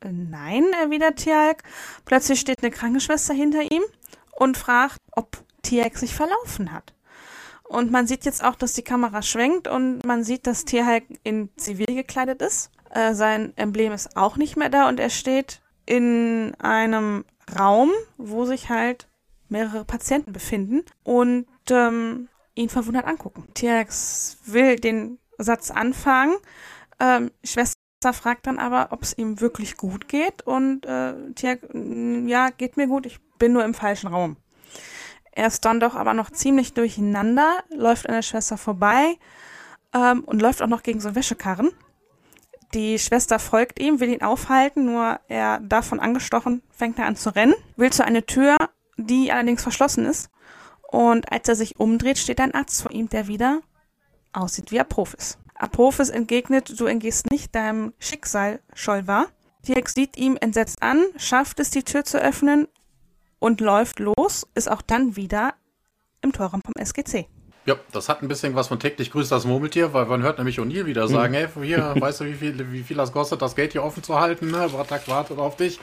Äh, 0.00 0.12
nein, 0.12 0.64
erwidert 0.80 1.16
Tiag. 1.16 1.62
Plötzlich 2.04 2.40
steht 2.40 2.62
eine 2.62 2.70
Krankenschwester 2.70 3.34
hinter 3.34 3.70
ihm 3.70 3.82
und 4.32 4.56
fragt, 4.56 4.96
ob 5.12 5.38
Tiag 5.62 5.98
sich 5.98 6.14
verlaufen 6.14 6.72
hat. 6.72 6.94
Und 7.64 7.92
man 7.92 8.06
sieht 8.06 8.24
jetzt 8.24 8.42
auch, 8.42 8.56
dass 8.56 8.72
die 8.72 8.82
Kamera 8.82 9.22
schwenkt 9.22 9.68
und 9.68 10.04
man 10.04 10.24
sieht, 10.24 10.46
dass 10.46 10.64
Tierhulk 10.64 11.04
in 11.22 11.50
Zivil 11.56 11.94
gekleidet 11.94 12.42
ist. 12.42 12.70
Äh, 12.90 13.14
sein 13.14 13.56
Emblem 13.56 13.92
ist 13.92 14.16
auch 14.16 14.36
nicht 14.36 14.56
mehr 14.56 14.70
da 14.70 14.88
und 14.88 14.98
er 14.98 15.10
steht 15.10 15.60
in 15.86 16.54
einem 16.58 17.24
Raum, 17.56 17.90
wo 18.16 18.44
sich 18.44 18.70
halt 18.70 19.06
mehrere 19.50 19.84
Patienten 19.84 20.32
befinden 20.32 20.82
und 21.02 21.46
ähm, 21.70 22.28
ihn 22.54 22.68
verwundert 22.68 23.06
angucken. 23.06 23.48
Tierx 23.54 24.38
will 24.46 24.76
den 24.76 25.18
Satz 25.38 25.70
anfangen. 25.70 26.36
Ähm, 26.98 27.30
Schwester 27.44 27.76
fragt 28.12 28.46
dann 28.46 28.58
aber, 28.58 28.88
ob 28.92 29.02
es 29.02 29.16
ihm 29.16 29.40
wirklich 29.40 29.76
gut 29.76 30.08
geht 30.08 30.42
und 30.46 30.86
äh, 30.86 31.14
Tierx, 31.34 31.66
ja, 31.72 32.50
geht 32.50 32.76
mir 32.76 32.86
gut, 32.86 33.06
ich 33.06 33.18
bin 33.38 33.52
nur 33.52 33.64
im 33.64 33.74
falschen 33.74 34.08
Raum. 34.08 34.36
Er 35.32 35.46
ist 35.46 35.64
dann 35.64 35.80
doch 35.80 35.94
aber 35.94 36.14
noch 36.14 36.30
ziemlich 36.30 36.74
durcheinander, 36.74 37.62
läuft 37.74 38.08
an 38.08 38.14
der 38.14 38.22
Schwester 38.22 38.58
vorbei 38.58 39.16
ähm, 39.94 40.24
und 40.24 40.42
läuft 40.42 40.62
auch 40.62 40.66
noch 40.66 40.82
gegen 40.82 41.00
so 41.00 41.14
Wäschekarren. 41.14 41.70
Die 42.74 42.98
Schwester 42.98 43.38
folgt 43.38 43.80
ihm, 43.80 43.98
will 43.98 44.10
ihn 44.10 44.22
aufhalten, 44.22 44.84
nur 44.84 45.18
er 45.28 45.58
davon 45.60 45.98
angestochen, 45.98 46.62
fängt 46.70 46.98
er 46.98 47.06
an 47.06 47.16
zu 47.16 47.34
rennen, 47.34 47.54
will 47.76 47.90
zu 47.90 48.04
einer 48.04 48.26
Tür, 48.26 48.56
die 49.06 49.32
allerdings 49.32 49.62
verschlossen 49.62 50.06
ist. 50.06 50.30
Und 50.90 51.30
als 51.30 51.48
er 51.48 51.56
sich 51.56 51.78
umdreht, 51.78 52.18
steht 52.18 52.40
ein 52.40 52.54
Arzt 52.54 52.82
vor 52.82 52.90
ihm, 52.90 53.08
der 53.08 53.28
wieder 53.28 53.60
aussieht 54.32 54.70
wie 54.70 54.80
Apophis. 54.80 55.38
Apophis 55.54 56.08
entgegnet, 56.08 56.80
du 56.80 56.86
entgehst 56.86 57.30
nicht 57.30 57.54
deinem 57.54 57.92
Schicksal, 57.98 58.60
Scholvar. 58.74 59.26
Dirk 59.66 59.88
sieht 59.88 60.16
ihm 60.16 60.38
entsetzt 60.40 60.82
an, 60.82 61.04
schafft 61.16 61.60
es, 61.60 61.70
die 61.70 61.82
Tür 61.82 62.04
zu 62.04 62.18
öffnen 62.18 62.66
und 63.38 63.60
läuft 63.60 63.98
los, 63.98 64.46
ist 64.54 64.70
auch 64.70 64.82
dann 64.82 65.16
wieder 65.16 65.54
im 66.22 66.32
Torraum 66.32 66.62
vom 66.62 66.74
SGC. 66.82 67.26
Ja, 67.66 67.76
das 67.92 68.08
hat 68.08 68.22
ein 68.22 68.28
bisschen 68.28 68.54
was 68.54 68.68
von 68.68 68.80
täglich 68.80 69.10
grüßt 69.10 69.30
das 69.30 69.44
Murmeltier, 69.44 69.92
weil 69.92 70.06
man 70.06 70.22
hört 70.22 70.38
nämlich 70.38 70.58
O'Neill 70.58 70.86
wieder 70.86 71.08
sagen, 71.08 71.34
mhm. 71.34 71.36
hey, 71.36 71.66
hier, 71.66 71.94
weißt 71.98 72.20
du, 72.20 72.24
wie 72.24 72.34
viel, 72.34 72.72
wie 72.72 72.82
viel 72.82 72.96
das 72.96 73.12
kostet, 73.12 73.42
das 73.42 73.54
Geld 73.54 73.72
hier 73.72 73.84
offen 73.84 74.02
zu 74.02 74.18
halten, 74.18 74.50
ne? 74.50 74.68
Bratak 74.70 75.06
wartet 75.08 75.38
auf 75.38 75.56
dich. 75.56 75.78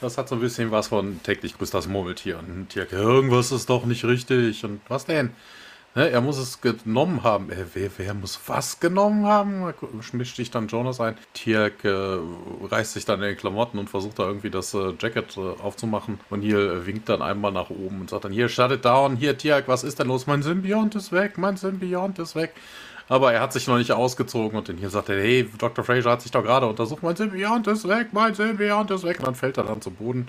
Das 0.00 0.16
hat 0.16 0.28
so 0.28 0.36
ein 0.36 0.40
bisschen 0.40 0.70
was 0.70 0.88
von 0.88 1.22
täglich 1.22 1.58
grüßt 1.58 1.74
das 1.74 1.88
Murmeltier. 1.88 2.38
Und 2.38 2.70
Tier, 2.70 2.90
irgendwas 2.90 3.52
ist 3.52 3.68
doch 3.68 3.84
nicht 3.84 4.04
richtig. 4.04 4.64
Und 4.64 4.80
was 4.88 5.04
denn? 5.04 5.30
Er 5.96 6.20
muss 6.20 6.38
es 6.38 6.60
genommen 6.60 7.24
haben. 7.24 7.50
Äh, 7.50 7.64
wer, 7.74 7.90
wer, 7.96 8.14
muss 8.14 8.38
was 8.46 8.78
genommen 8.78 9.26
haben? 9.26 9.74
Mischt 10.12 10.36
sich 10.36 10.52
dann 10.52 10.68
Jonas 10.68 11.00
ein. 11.00 11.16
Tierk 11.34 11.84
äh, 11.84 12.18
reißt 12.70 12.92
sich 12.92 13.04
dann 13.04 13.20
in 13.20 13.26
den 13.26 13.36
Klamotten 13.36 13.76
und 13.76 13.90
versucht 13.90 14.20
da 14.20 14.22
irgendwie 14.22 14.50
das 14.50 14.72
äh, 14.72 14.92
Jacket 15.00 15.36
äh, 15.36 15.40
aufzumachen. 15.40 16.20
Und 16.30 16.42
hier 16.42 16.58
äh, 16.58 16.86
winkt 16.86 17.08
dann 17.08 17.22
einmal 17.22 17.50
nach 17.50 17.70
oben 17.70 18.02
und 18.02 18.10
sagt 18.10 18.24
dann, 18.24 18.30
hier, 18.32 18.48
shut 18.48 18.70
it 18.70 18.84
down. 18.84 19.16
Hier, 19.16 19.36
Tierk, 19.36 19.66
was 19.66 19.82
ist 19.82 19.98
denn 19.98 20.06
los? 20.06 20.28
Mein 20.28 20.44
Symbiont 20.44 20.94
ist 20.94 21.10
weg, 21.10 21.38
mein 21.38 21.56
Symbiont 21.56 22.20
ist 22.20 22.36
weg. 22.36 22.54
Aber 23.08 23.32
er 23.32 23.40
hat 23.40 23.52
sich 23.52 23.66
noch 23.66 23.76
nicht 23.76 23.90
ausgezogen 23.90 24.56
und 24.56 24.70
hier 24.70 24.90
sagt 24.90 25.08
er, 25.08 25.16
hey, 25.16 25.50
Dr. 25.58 25.84
Fraser 25.84 26.12
hat 26.12 26.22
sich 26.22 26.30
doch 26.30 26.44
gerade 26.44 26.66
untersucht, 26.66 27.02
mein 27.02 27.16
Symbiont 27.16 27.66
ist 27.66 27.88
weg, 27.88 28.10
mein 28.12 28.34
Symbiont 28.34 28.92
ist 28.92 29.02
weg. 29.02 29.18
Und 29.18 29.26
dann 29.26 29.34
fällt 29.34 29.58
er 29.58 29.64
dann 29.64 29.82
zu 29.82 29.90
Boden 29.90 30.28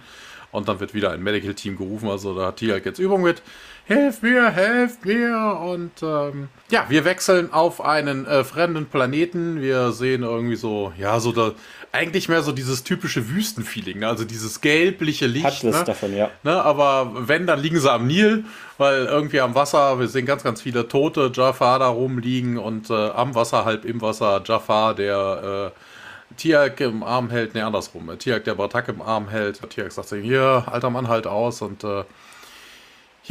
und 0.51 0.68
dann 0.68 0.80
wird 0.80 0.95
wieder 0.95 1.12
ein 1.12 1.22
Medical 1.22 1.53
Team 1.53 1.78
gerufen. 1.78 2.09
Also 2.09 2.36
da 2.36 2.47
hat 2.47 2.57
Tierk 2.57 2.86
jetzt 2.86 2.97
Übung 2.97 3.22
mit 3.22 3.43
hilf 3.86 4.22
mir, 4.22 4.50
helft 4.50 5.06
mir. 5.06 5.60
Und 5.62 5.92
ähm, 6.02 6.50
ja, 6.70 6.86
wir 6.90 7.06
wechseln 7.06 7.52
auf 7.52 7.82
einen 7.82 8.26
äh, 8.26 8.44
fremden 8.44 8.86
Planeten. 8.88 9.62
Wir 9.62 9.92
sehen 9.92 10.24
irgendwie 10.24 10.56
so, 10.56 10.94
ja, 10.98 11.20
so 11.20 11.32
da, 11.32 11.52
eigentlich 11.92 12.30
mehr 12.30 12.42
so 12.42 12.52
dieses 12.52 12.84
typische 12.84 13.30
Wüstenfeeling, 13.30 14.00
ne? 14.00 14.08
also 14.08 14.24
dieses 14.24 14.62
gelbliche 14.62 15.28
Licht. 15.28 15.46
Hat 15.46 15.64
ne? 15.64 15.84
davon, 15.86 16.16
ja. 16.16 16.30
Ne? 16.44 16.62
Aber 16.64 17.28
wenn, 17.28 17.46
dann 17.46 17.60
liegen 17.60 17.80
sie 17.80 17.92
am 17.92 18.08
Nil, 18.08 18.46
weil 18.78 19.06
irgendwie 19.06 19.42
am 19.42 19.56
Wasser, 19.56 20.00
wir 20.00 20.08
sehen 20.08 20.26
ganz, 20.26 20.44
ganz 20.44 20.62
viele 20.62 20.88
tote 20.88 21.32
Jafar 21.34 21.80
da 21.80 21.88
rumliegen 21.88 22.58
und 22.58 22.90
äh, 22.90 22.94
am 22.94 23.36
Wasser, 23.36 23.66
halb 23.66 23.84
im 23.84 24.02
Wasser, 24.02 24.42
Jafar, 24.46 24.96
der 24.96 25.74
äh, 25.76 26.36
Tiak 26.38 26.80
im 26.80 27.04
Arm 27.04 27.30
hält, 27.30 27.56
ne, 27.56 27.66
andersrum. 27.66 28.10
Tiak, 28.18 28.46
der 28.46 28.56
Batak 28.56 28.88
im 28.88 29.02
Arm 29.02 29.28
hält. 29.28 29.60
Tiak 29.70 29.92
sagt 29.92 30.08
sich, 30.08 30.24
hier, 30.24 30.64
alter 30.68 30.90
Mann, 30.90 31.10
halt 31.10 31.28
aus 31.28 31.62
und 31.62 31.84
äh, 31.84 32.04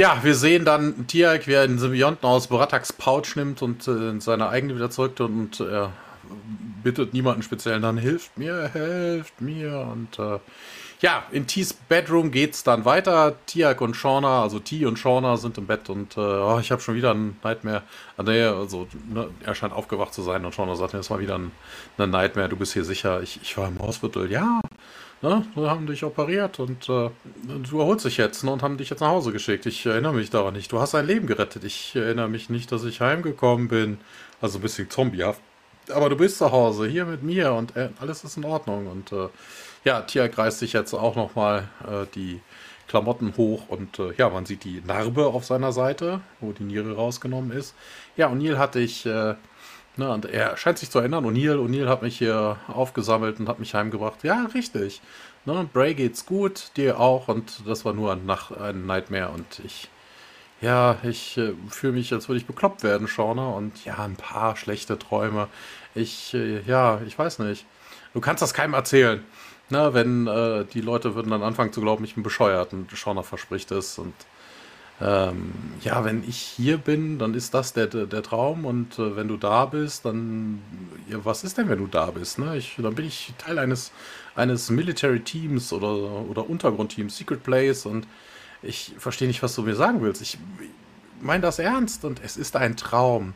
ja, 0.00 0.18
wir 0.22 0.34
sehen 0.34 0.64
dann 0.64 1.06
Tiak, 1.08 1.46
wie 1.46 1.52
er 1.52 1.66
den 1.66 1.78
Symbionten 1.78 2.26
aus 2.26 2.46
Borataks 2.46 2.90
Pouch 2.90 3.36
nimmt 3.36 3.60
und 3.60 3.86
äh, 3.86 4.08
in 4.08 4.22
seine 4.22 4.48
eigene 4.48 4.74
wieder 4.74 4.88
zurück 4.88 5.20
und 5.20 5.60
er 5.60 5.84
äh, 5.84 5.88
bittet 6.82 7.12
niemanden 7.12 7.42
speziell 7.42 7.82
dann, 7.82 7.98
hilft 7.98 8.38
mir, 8.38 8.70
helft 8.72 9.42
mir 9.42 9.86
und 9.92 10.18
äh, 10.18 10.38
ja, 11.02 11.24
in 11.32 11.46
T's 11.46 11.74
Bedroom 11.74 12.30
geht's 12.30 12.62
dann 12.62 12.86
weiter. 12.86 13.34
Tiak 13.44 13.82
und 13.82 13.94
Shauna, 13.94 14.42
also 14.42 14.58
T 14.58 14.86
und 14.86 14.98
Shauna 14.98 15.36
sind 15.36 15.58
im 15.58 15.66
Bett 15.66 15.90
und 15.90 16.16
äh, 16.16 16.20
oh, 16.20 16.58
ich 16.60 16.72
habe 16.72 16.80
schon 16.80 16.94
wieder 16.94 17.12
ein 17.12 17.36
Nightmare. 17.44 17.82
Ah, 18.16 18.22
nee, 18.22 18.42
also 18.42 18.86
ne, 19.06 19.28
er 19.44 19.54
scheint 19.54 19.74
aufgewacht 19.74 20.14
zu 20.14 20.22
sein 20.22 20.46
und 20.46 20.54
Shauna 20.54 20.76
sagt, 20.76 20.94
es 20.94 21.10
war 21.10 21.20
wieder 21.20 21.38
ein, 21.38 21.52
ein 21.98 22.08
Nightmare, 22.08 22.48
du 22.48 22.56
bist 22.56 22.72
hier 22.72 22.84
sicher. 22.84 23.20
Ich, 23.20 23.38
ich 23.42 23.54
war 23.58 23.68
im 23.68 23.78
Hospital, 23.80 24.30
ja 24.30 24.60
ne, 25.22 25.44
haben 25.56 25.86
dich 25.86 26.04
operiert 26.04 26.58
und 26.58 26.88
äh, 26.88 27.10
du 27.44 27.78
erholst 27.78 28.04
dich 28.04 28.16
jetzt 28.16 28.44
ne, 28.44 28.50
und 28.50 28.62
haben 28.62 28.78
dich 28.78 28.90
jetzt 28.90 29.00
nach 29.00 29.08
Hause 29.08 29.32
geschickt. 29.32 29.66
Ich 29.66 29.84
erinnere 29.86 30.14
mich 30.14 30.30
daran 30.30 30.54
nicht. 30.54 30.72
Du 30.72 30.80
hast 30.80 30.94
ein 30.94 31.06
Leben 31.06 31.26
gerettet. 31.26 31.64
Ich 31.64 31.94
erinnere 31.94 32.28
mich 32.28 32.50
nicht, 32.50 32.72
dass 32.72 32.84
ich 32.84 33.00
heimgekommen 33.00 33.68
bin. 33.68 33.98
Also 34.40 34.58
ein 34.58 34.62
bisschen 34.62 34.88
zombiehaft. 34.90 35.40
Aber 35.92 36.08
du 36.08 36.16
bist 36.16 36.38
zu 36.38 36.52
Hause, 36.52 36.86
hier 36.86 37.04
mit 37.04 37.22
mir 37.22 37.52
und 37.52 37.76
äh, 37.76 37.90
alles 38.00 38.24
ist 38.24 38.36
in 38.36 38.44
Ordnung. 38.44 38.86
Und 38.86 39.12
äh, 39.12 39.28
ja, 39.84 40.02
Tia 40.02 40.28
kreist 40.28 40.60
sich 40.60 40.72
jetzt 40.72 40.94
auch 40.94 41.16
nochmal 41.16 41.68
äh, 41.86 42.06
die 42.14 42.40
Klamotten 42.90 43.34
hoch 43.36 43.68
und 43.68 43.98
äh, 43.98 44.12
ja, 44.16 44.28
man 44.28 44.46
sieht 44.46 44.64
die 44.64 44.82
Narbe 44.84 45.26
auf 45.26 45.44
seiner 45.44 45.72
Seite, 45.72 46.20
wo 46.40 46.52
die 46.52 46.64
Niere 46.64 46.96
rausgenommen 46.96 47.52
ist. 47.52 47.74
Ja, 48.16 48.26
und 48.26 48.38
Neil 48.38 48.58
hatte 48.58 48.80
ich 48.80 49.06
äh, 49.06 49.34
Ne, 49.96 50.10
und 50.10 50.24
er 50.26 50.56
scheint 50.56 50.78
sich 50.78 50.90
zu 50.90 50.98
erinnern. 51.00 51.24
O'Neill, 51.24 51.56
O'Neill 51.56 51.88
hat 51.88 52.02
mich 52.02 52.18
hier 52.18 52.56
aufgesammelt 52.68 53.40
und 53.40 53.48
hat 53.48 53.58
mich 53.58 53.74
heimgebracht. 53.74 54.22
Ja, 54.22 54.48
richtig. 54.54 55.00
Ne, 55.44 55.68
Bray 55.72 55.94
geht's 55.94 56.26
gut, 56.26 56.70
dir 56.76 57.00
auch. 57.00 57.28
Und 57.28 57.66
das 57.66 57.84
war 57.84 57.92
nur 57.92 58.12
ein, 58.12 58.24
Nacht, 58.26 58.56
ein 58.56 58.86
Nightmare. 58.86 59.30
Und 59.30 59.60
ich, 59.64 59.88
ja, 60.60 60.96
ich 61.02 61.36
äh, 61.38 61.54
fühle 61.68 61.94
mich, 61.94 62.12
als 62.12 62.28
würde 62.28 62.38
ich 62.38 62.46
bekloppt 62.46 62.82
werden, 62.82 63.08
Shauna. 63.08 63.50
Und 63.50 63.84
ja, 63.84 63.98
ein 63.98 64.16
paar 64.16 64.56
schlechte 64.56 64.98
Träume. 64.98 65.48
Ich, 65.94 66.34
äh, 66.34 66.60
ja, 66.62 67.00
ich 67.06 67.18
weiß 67.18 67.40
nicht. 67.40 67.66
Du 68.14 68.20
kannst 68.20 68.42
das 68.42 68.54
keinem 68.54 68.74
erzählen. 68.74 69.24
Na, 69.70 69.94
wenn 69.94 70.26
äh, 70.26 70.64
die 70.64 70.80
Leute 70.80 71.14
würden 71.14 71.30
dann 71.30 71.42
anfangen 71.42 71.72
zu 71.72 71.80
glauben, 71.80 72.04
ich 72.04 72.14
bin 72.14 72.24
bescheuert 72.24 72.72
und 72.72 72.90
Schauner 72.92 73.22
verspricht 73.22 73.70
es 73.70 73.98
und 73.98 74.14
ähm, 75.00 75.52
ja, 75.82 76.04
wenn 76.04 76.22
ich 76.28 76.36
hier 76.36 76.76
bin, 76.76 77.18
dann 77.18 77.34
ist 77.34 77.54
das 77.54 77.72
der, 77.72 77.86
der, 77.86 78.22
Traum 78.22 78.66
und 78.66 78.98
äh, 78.98 79.16
wenn 79.16 79.28
du 79.28 79.38
da 79.38 79.64
bist, 79.64 80.04
dann 80.04 80.60
ja, 81.08 81.18
was 81.24 81.42
ist 81.42 81.56
denn, 81.56 81.68
wenn 81.70 81.78
du 81.78 81.86
da 81.86 82.10
bist? 82.10 82.38
Ne? 82.38 82.56
Ich, 82.58 82.76
dann 82.76 82.94
bin 82.94 83.06
ich 83.06 83.32
Teil 83.38 83.58
eines, 83.58 83.92
eines 84.34 84.68
Military 84.68 85.20
Teams 85.20 85.72
oder, 85.72 85.90
oder 86.28 86.48
Untergrundteams, 86.50 87.16
Secret 87.16 87.42
Place 87.42 87.86
und 87.86 88.06
ich 88.62 88.92
verstehe 88.98 89.28
nicht, 89.28 89.42
was 89.42 89.54
du 89.54 89.62
mir 89.62 89.74
sagen 89.74 90.02
willst. 90.02 90.20
Ich 90.20 90.38
meine 91.20 91.40
das 91.42 91.58
ernst 91.58 92.04
und 92.04 92.20
es 92.22 92.36
ist 92.36 92.56
ein 92.56 92.76
Traum. 92.76 93.32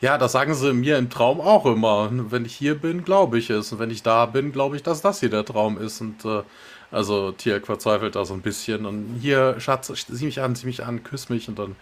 Ja, 0.00 0.16
das 0.16 0.32
sagen 0.32 0.54
sie 0.54 0.72
mir 0.72 0.96
im 0.96 1.10
Traum 1.10 1.40
auch 1.40 1.66
immer. 1.66 2.08
Wenn 2.10 2.46
ich 2.46 2.56
hier 2.56 2.74
bin, 2.74 3.04
glaube 3.04 3.38
ich 3.38 3.50
es. 3.50 3.70
Und 3.70 3.78
wenn 3.78 3.90
ich 3.90 4.02
da 4.02 4.24
bin, 4.26 4.50
glaube 4.50 4.76
ich, 4.76 4.82
dass 4.82 5.02
das 5.02 5.20
hier 5.20 5.28
der 5.28 5.44
Traum 5.44 5.78
ist. 5.78 6.00
Und 6.00 6.24
äh, 6.24 6.42
also 6.90 7.32
Tier 7.32 7.60
verzweifelt 7.60 8.16
da 8.16 8.24
so 8.24 8.34
ein 8.34 8.42
bisschen. 8.42 8.86
Und 8.86 9.18
hier, 9.20 9.60
Schatz, 9.60 9.92
sieh 10.08 10.24
mich 10.24 10.40
an, 10.40 10.54
sieh 10.54 10.66
mich 10.66 10.84
an, 10.84 11.02
küss 11.04 11.28
mich 11.28 11.48
und 11.48 11.58
dann 11.58 11.76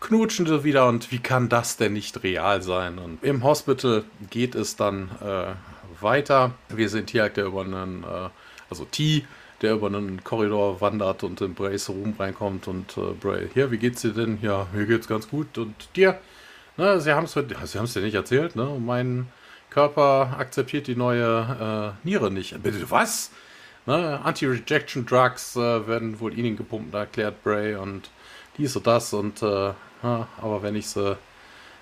knutschen 0.00 0.46
sie 0.46 0.64
wieder. 0.64 0.88
Und 0.88 1.10
wie 1.10 1.18
kann 1.18 1.48
das 1.48 1.76
denn 1.76 1.94
nicht 1.94 2.22
real 2.22 2.62
sein? 2.62 2.98
Und 2.98 3.22
im 3.22 3.42
Hospital 3.42 4.04
geht 4.30 4.54
es 4.54 4.76
dann 4.76 5.10
äh, 5.20 6.02
weiter. 6.02 6.52
Wir 6.68 6.88
sehen 6.88 7.06
Tiak, 7.06 7.34
der 7.34 7.46
über 7.46 7.62
einen, 7.62 8.04
äh, 8.04 8.28
also 8.70 8.84
T, 8.84 9.24
der 9.62 9.74
über 9.74 9.86
einen 9.88 10.22
Korridor 10.24 10.80
wandert 10.80 11.22
und 11.22 11.40
in 11.40 11.54
Brays 11.54 11.88
Room 11.88 12.14
reinkommt 12.18 12.68
und 12.68 12.96
äh, 12.96 13.12
Bray, 13.20 13.48
hier, 13.54 13.70
wie 13.70 13.78
geht's 13.78 14.02
dir 14.02 14.12
denn? 14.12 14.38
Ja, 14.42 14.66
mir 14.72 14.86
geht's 14.86 15.08
ganz 15.08 15.28
gut. 15.28 15.58
Und 15.58 15.74
dir? 15.96 16.18
Ne, 16.76 17.00
sie 17.00 17.12
haben 17.12 17.24
es 17.24 17.32
sie 17.32 17.42
dir 17.42 18.00
nicht 18.00 18.14
erzählt, 18.14 18.56
ne? 18.56 18.76
Mein 18.80 19.26
Körper 19.70 20.36
akzeptiert 20.38 20.86
die 20.86 20.96
neue 20.96 21.94
äh, 22.04 22.06
Niere 22.06 22.30
nicht. 22.30 22.60
Bitte, 22.62 22.90
was? 22.90 23.30
Ne? 23.86 24.20
Anti-Rejection 24.22 25.04
Drugs 25.06 25.56
äh, 25.56 25.86
werden 25.86 26.20
wohl 26.20 26.38
ihnen 26.38 26.56
gepumpt, 26.56 26.94
erklärt 26.94 27.42
Bray 27.42 27.74
und 27.74 28.10
dies 28.58 28.76
und 28.76 28.86
das 28.86 29.12
und 29.12 29.42
äh, 29.42 29.72
ja, 30.02 30.28
aber 30.40 30.62
wenn 30.62 30.76
ich 30.76 30.88
sie 30.88 31.16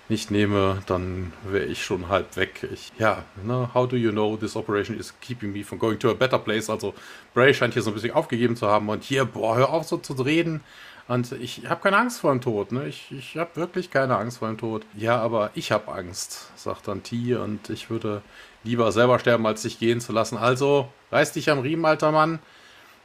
nicht 0.09 0.29
nehme, 0.29 0.81
dann 0.87 1.31
wäre 1.43 1.65
ich 1.65 1.83
schon 1.83 2.09
halb 2.09 2.35
weg. 2.35 2.67
Ich, 2.73 2.91
ja, 2.97 3.23
ne, 3.43 3.69
how 3.73 3.87
do 3.87 3.95
you 3.95 4.11
know 4.11 4.35
this 4.35 4.55
operation 4.55 4.99
is 4.99 5.13
keeping 5.21 5.53
me 5.53 5.63
from 5.63 5.79
going 5.79 5.97
to 5.99 6.09
a 6.09 6.13
better 6.13 6.37
place? 6.37 6.69
Also 6.69 6.93
Bray 7.33 7.53
scheint 7.53 7.73
hier 7.73 7.81
so 7.81 7.91
ein 7.91 7.93
bisschen 7.93 8.13
aufgegeben 8.13 8.55
zu 8.55 8.67
haben 8.67 8.89
und 8.89 9.03
hier, 9.03 9.25
boah, 9.25 9.55
hör 9.55 9.69
auf 9.69 9.85
so 9.85 9.97
zu 9.97 10.13
reden. 10.13 10.61
Und 11.07 11.31
ich 11.33 11.67
habe 11.67 11.81
keine 11.81 11.97
Angst 11.97 12.21
vor 12.21 12.31
dem 12.31 12.41
Tod, 12.41 12.71
ne? 12.71 12.87
Ich, 12.87 13.11
ich 13.11 13.37
habe 13.37 13.55
wirklich 13.55 13.89
keine 13.89 14.17
Angst 14.17 14.37
vor 14.37 14.47
dem 14.47 14.57
Tod. 14.57 14.85
Ja, 14.95 15.19
aber 15.19 15.51
ich 15.55 15.71
habe 15.71 15.91
Angst, 15.91 16.51
sagt 16.55 16.87
dann 16.87 17.03
T. 17.03 17.35
Und 17.35 17.69
ich 17.69 17.89
würde 17.89 18.21
lieber 18.63 18.91
selber 18.91 19.19
sterben, 19.19 19.45
als 19.45 19.61
dich 19.63 19.79
gehen 19.79 20.01
zu 20.01 20.11
lassen. 20.11 20.37
Also, 20.37 20.87
reiß 21.11 21.33
dich 21.33 21.49
am 21.49 21.59
Riemen, 21.59 21.85
alter 21.85 22.11
Mann. 22.11 22.39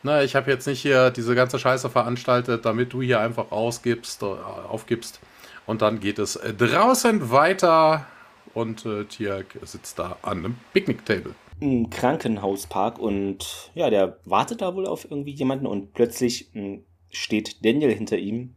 Ne, 0.03 0.25
ich 0.25 0.37
habe 0.37 0.51
jetzt 0.51 0.67
nicht 0.67 0.83
hier 0.83 1.11
diese 1.11 1.35
ganze 1.35 1.59
Scheiße 1.59 1.91
veranstaltet, 1.91 2.65
damit 2.65 2.93
du 2.93 3.03
hier 3.03 3.21
einfach 3.21 3.51
ausgibst, 3.51 4.23
äh, 4.23 4.27
aufgibst. 4.27 5.21
Und 5.67 5.83
dann 5.83 5.99
geht 6.01 6.19
es 6.19 6.39
draußen 6.59 7.31
weiter 7.31 8.07
und 8.55 8.87
äh, 8.87 9.05
Tiak 9.05 9.59
sitzt 9.63 9.99
da 9.99 10.17
an 10.23 10.39
einem 10.39 10.57
Picknick-Table. 10.73 11.35
Im 11.59 11.91
Krankenhauspark 11.91 12.99
und 12.99 13.71
ja, 13.75 13.91
der 13.91 14.19
wartet 14.25 14.61
da 14.63 14.75
wohl 14.75 14.87
auf 14.87 15.11
irgendwie 15.11 15.33
jemanden 15.33 15.67
und 15.67 15.93
plötzlich 15.93 16.51
mh, 16.53 16.63
hm, 16.63 16.85
steht 17.11 17.65
Daniel 17.65 17.93
hinter 17.93 18.19
ihm, 18.19 18.55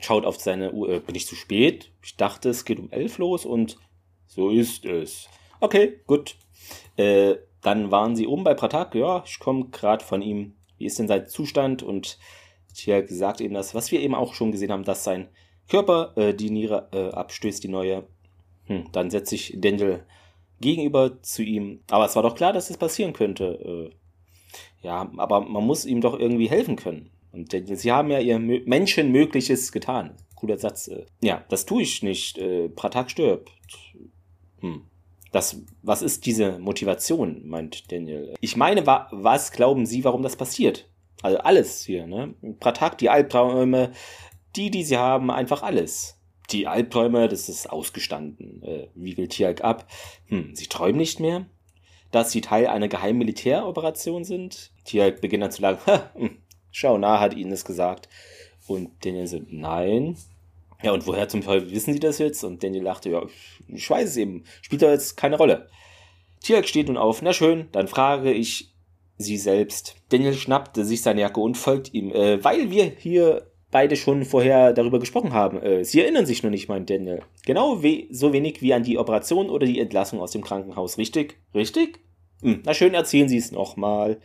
schaut 0.00 0.26
auf 0.26 0.36
seine 0.36 0.72
Uhr, 0.72 0.88
äh, 0.90 1.00
bin 1.00 1.14
ich 1.14 1.26
zu 1.26 1.34
spät? 1.34 1.92
Ich 2.02 2.16
dachte, 2.16 2.50
es 2.50 2.64
geht 2.64 2.78
um 2.78 2.90
elf 2.90 3.18
los 3.18 3.44
und 3.44 3.78
so 4.26 4.50
ist 4.50 4.84
es. 4.84 5.28
Okay, 5.60 6.00
gut. 6.06 6.36
Äh, 6.96 7.36
dann 7.62 7.90
waren 7.90 8.16
sie 8.16 8.26
oben 8.26 8.44
bei 8.44 8.54
Pratak, 8.54 8.94
ja, 8.94 9.22
ich 9.26 9.38
komme 9.38 9.66
gerade 9.66 10.04
von 10.04 10.22
ihm. 10.22 10.54
Wie 10.78 10.86
ist 10.86 10.98
denn 10.98 11.08
sein 11.08 11.28
Zustand? 11.28 11.82
Und 11.82 12.18
Tiag 12.74 13.08
sagt 13.10 13.40
eben 13.40 13.54
das, 13.54 13.74
was 13.74 13.92
wir 13.92 14.00
eben 14.00 14.14
auch 14.14 14.34
schon 14.34 14.52
gesehen 14.52 14.72
haben, 14.72 14.84
dass 14.84 15.04
sein 15.04 15.28
Körper 15.68 16.12
äh, 16.16 16.34
die 16.34 16.50
Niere 16.50 16.88
äh, 16.92 17.14
abstößt, 17.14 17.62
die 17.62 17.68
neue. 17.68 18.06
Hm, 18.64 18.86
dann 18.92 19.10
setzt 19.10 19.30
sich 19.30 19.54
Daniel 19.58 20.04
gegenüber 20.60 21.22
zu 21.22 21.42
ihm. 21.42 21.80
Aber 21.90 22.06
es 22.06 22.16
war 22.16 22.22
doch 22.22 22.34
klar, 22.34 22.52
dass 22.52 22.70
es 22.70 22.76
passieren 22.76 23.12
könnte. 23.12 23.90
Äh, 23.92 23.96
ja, 24.82 25.10
aber 25.16 25.40
man 25.40 25.66
muss 25.66 25.84
ihm 25.84 26.00
doch 26.00 26.18
irgendwie 26.18 26.48
helfen 26.48 26.76
können. 26.76 27.10
Und 27.32 27.52
sie 27.52 27.92
haben 27.92 28.10
ja 28.10 28.18
ihr 28.18 28.38
Menschenmögliches 28.38 29.72
getan. 29.72 30.16
Cooler 30.34 30.58
Satz. 30.58 30.88
Äh. 30.88 31.06
Ja, 31.22 31.44
das 31.48 31.66
tue 31.66 31.82
ich 31.82 32.02
nicht. 32.02 32.38
Äh, 32.38 32.68
Pratak 32.68 33.10
stirbt. 33.10 33.50
Hm. 34.60 34.89
Das, 35.32 35.62
was 35.82 36.02
ist 36.02 36.26
diese 36.26 36.58
Motivation, 36.58 37.46
meint 37.46 37.92
Daniel. 37.92 38.34
Ich 38.40 38.56
meine, 38.56 38.86
wa 38.86 39.08
was 39.12 39.52
glauben 39.52 39.86
Sie, 39.86 40.04
warum 40.04 40.22
das 40.22 40.36
passiert? 40.36 40.88
Also 41.22 41.38
alles 41.38 41.84
hier, 41.84 42.06
ne? 42.06 42.34
Pratak, 42.58 42.98
die 42.98 43.10
Albträume, 43.10 43.92
die, 44.56 44.70
die 44.70 44.84
sie 44.84 44.96
haben, 44.96 45.30
einfach 45.30 45.62
alles. 45.62 46.18
Die 46.50 46.66
Albträume, 46.66 47.28
das 47.28 47.48
ist 47.48 47.70
ausgestanden. 47.70 48.62
Äh, 48.62 48.88
wie 48.94 49.16
will 49.16 49.28
Tiag 49.28 49.62
ab? 49.62 49.86
Hm, 50.26 50.54
sie 50.54 50.66
träumen 50.66 50.96
nicht 50.96 51.20
mehr? 51.20 51.46
Dass 52.10 52.32
sie 52.32 52.40
Teil 52.40 52.66
einer 52.66 52.88
geheimen 52.88 53.18
Militäroperation 53.18 54.24
sind? 54.24 54.72
Tiag 54.84 55.20
beginnt 55.20 55.44
dann 55.44 55.52
zu 55.52 55.62
hm, 56.14 56.38
Schau 56.72 56.98
nah 56.98 57.20
hat 57.20 57.34
ihnen 57.34 57.50
das 57.50 57.64
gesagt. 57.64 58.08
Und 58.66 59.04
Daniel 59.04 59.26
so, 59.26 59.40
nein. 59.48 60.16
Ja, 60.82 60.92
und 60.92 61.06
woher 61.06 61.28
zum 61.28 61.42
Teufel 61.42 61.70
wissen 61.70 61.92
sie 61.92 62.00
das 62.00 62.18
jetzt? 62.18 62.42
Und 62.42 62.62
Daniel 62.62 62.82
lachte, 62.82 63.10
ja, 63.10 63.22
ich 63.68 63.88
weiß 63.88 64.10
es 64.10 64.16
eben. 64.16 64.44
Spielt 64.62 64.82
doch 64.82 64.88
jetzt 64.88 65.16
keine 65.16 65.36
Rolle. 65.36 65.68
Tiak 66.42 66.66
steht 66.66 66.88
nun 66.88 66.96
auf. 66.96 67.22
Na 67.22 67.32
schön, 67.32 67.68
dann 67.72 67.88
frage 67.88 68.32
ich 68.32 68.72
sie 69.18 69.36
selbst. 69.36 69.96
Daniel 70.08 70.34
schnappte 70.34 70.84
sich 70.84 71.02
seine 71.02 71.20
Jacke 71.20 71.40
und 71.40 71.56
folgt 71.56 71.92
ihm, 71.92 72.10
äh, 72.12 72.42
weil 72.42 72.70
wir 72.70 72.84
hier 72.84 73.50
beide 73.70 73.96
schon 73.96 74.24
vorher 74.24 74.72
darüber 74.72 74.98
gesprochen 74.98 75.32
haben. 75.32 75.62
Äh, 75.62 75.84
sie 75.84 76.00
erinnern 76.00 76.26
sich 76.26 76.42
nur 76.42 76.50
nicht, 76.50 76.68
meint 76.68 76.90
Daniel. 76.90 77.22
Genau 77.44 77.82
we 77.82 78.06
so 78.10 78.32
wenig 78.32 78.62
wie 78.62 78.74
an 78.74 78.82
die 78.82 78.98
Operation 78.98 79.50
oder 79.50 79.66
die 79.66 79.80
Entlassung 79.80 80.20
aus 80.20 80.32
dem 80.32 80.42
Krankenhaus. 80.42 80.98
Richtig? 80.98 81.36
Richtig? 81.54 82.00
Hm, 82.42 82.62
na 82.64 82.74
schön, 82.74 82.94
erzählen 82.94 83.28
Sie 83.28 83.36
es 83.36 83.52
nochmal. 83.52 84.20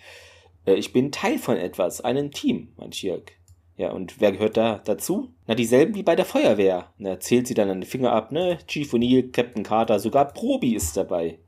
Äh, 0.66 0.76
ich 0.76 0.94
bin 0.94 1.12
Teil 1.12 1.38
von 1.38 1.58
etwas, 1.58 2.02
einem 2.02 2.32
Team, 2.32 2.70
meint 2.78 2.96
Schirk. 2.96 3.34
Ja, 3.78 3.92
und 3.92 4.22
wer 4.22 4.32
gehört 4.32 4.56
da 4.56 4.82
dazu? 4.86 5.34
Na, 5.48 5.56
dieselben 5.56 5.96
wie 5.96 6.04
bei 6.04 6.16
der 6.16 6.26
Feuerwehr. 6.26 6.94
Na, 6.98 7.20
zählt 7.20 7.48
sie 7.48 7.54
dann 7.54 7.70
an 7.70 7.82
den 7.82 7.90
Finger 7.90 8.14
ab, 8.14 8.32
ne? 8.32 8.58
Chief 8.68 8.94
O'Neill, 8.94 9.32
Captain 9.32 9.64
Carter, 9.64 10.00
sogar 10.00 10.32
Probi 10.32 10.76
ist 10.76 10.96
dabei. 10.96 11.40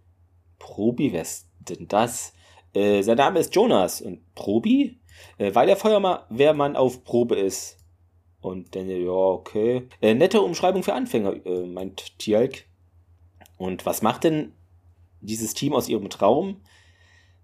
Probi, 0.60 1.14
wer 1.14 1.22
ist 1.22 1.48
denn 1.60 1.88
das? 1.88 2.34
Äh, 2.74 3.02
sein 3.02 3.18
Name 3.18 3.40
ist 3.40 3.56
Jonas. 3.56 4.02
Und 4.02 4.36
Probi? 4.36 5.00
Äh, 5.38 5.56
weil 5.56 5.68
der 5.68 5.78
Feuerwehrmann 5.78 6.76
auf 6.76 7.06
Probe 7.06 7.36
ist. 7.36 7.78
Und 8.42 8.76
dann, 8.76 8.90
ja, 8.90 9.10
okay. 9.10 9.88
Äh, 10.02 10.14
nette 10.14 10.42
Umschreibung 10.42 10.84
für 10.84 10.94
Anfänger, 10.94 11.46
äh, 11.46 11.66
meint 11.66 12.20
Tialk. 12.20 12.66
Und 13.58 13.86
was 13.86 14.02
macht 14.02 14.26
denn 14.26 14.52
dieses 15.22 15.54
Team 15.54 15.74
aus 15.74 15.90
ihrem 15.90 16.10
Traum? 16.10 16.62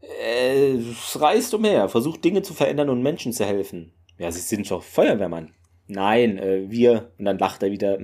Äh, 0.02 0.74
es 0.74 1.20
reist 1.20 1.54
umher, 1.54 1.88
versucht 1.90 2.24
Dinge 2.24 2.42
zu 2.42 2.54
verändern 2.54 2.90
und 2.90 3.02
Menschen 3.02 3.32
zu 3.32 3.46
helfen. 3.46 3.94
Ja, 4.18 4.32
sie 4.32 4.42
sind 4.42 4.70
doch 4.70 4.84
Feuerwehrmann. 4.84 5.54
Nein, 5.88 6.38
äh, 6.38 6.70
wir. 6.70 7.12
Und 7.18 7.26
dann 7.26 7.38
lacht 7.38 7.64
er 7.64 7.72
wieder. 7.72 8.00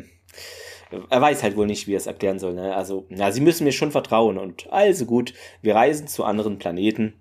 Er 1.10 1.22
weiß 1.22 1.44
halt 1.44 1.56
wohl 1.56 1.68
nicht, 1.68 1.88
wie 1.88 1.94
er 1.94 1.98
es 1.98 2.08
erklären 2.08 2.40
soll. 2.40 2.56
Ne? 2.56 2.76
Also, 2.76 3.06
na, 3.10 3.32
sie 3.32 3.42
müssen 3.42 3.64
mir 3.64 3.72
schon 3.72 3.92
vertrauen. 3.92 4.38
Und 4.38 4.72
also 4.72 5.06
gut, 5.06 5.34
wir 5.62 5.76
reisen 5.76 6.08
zu 6.08 6.24
anderen 6.24 6.58
Planeten. 6.58 7.14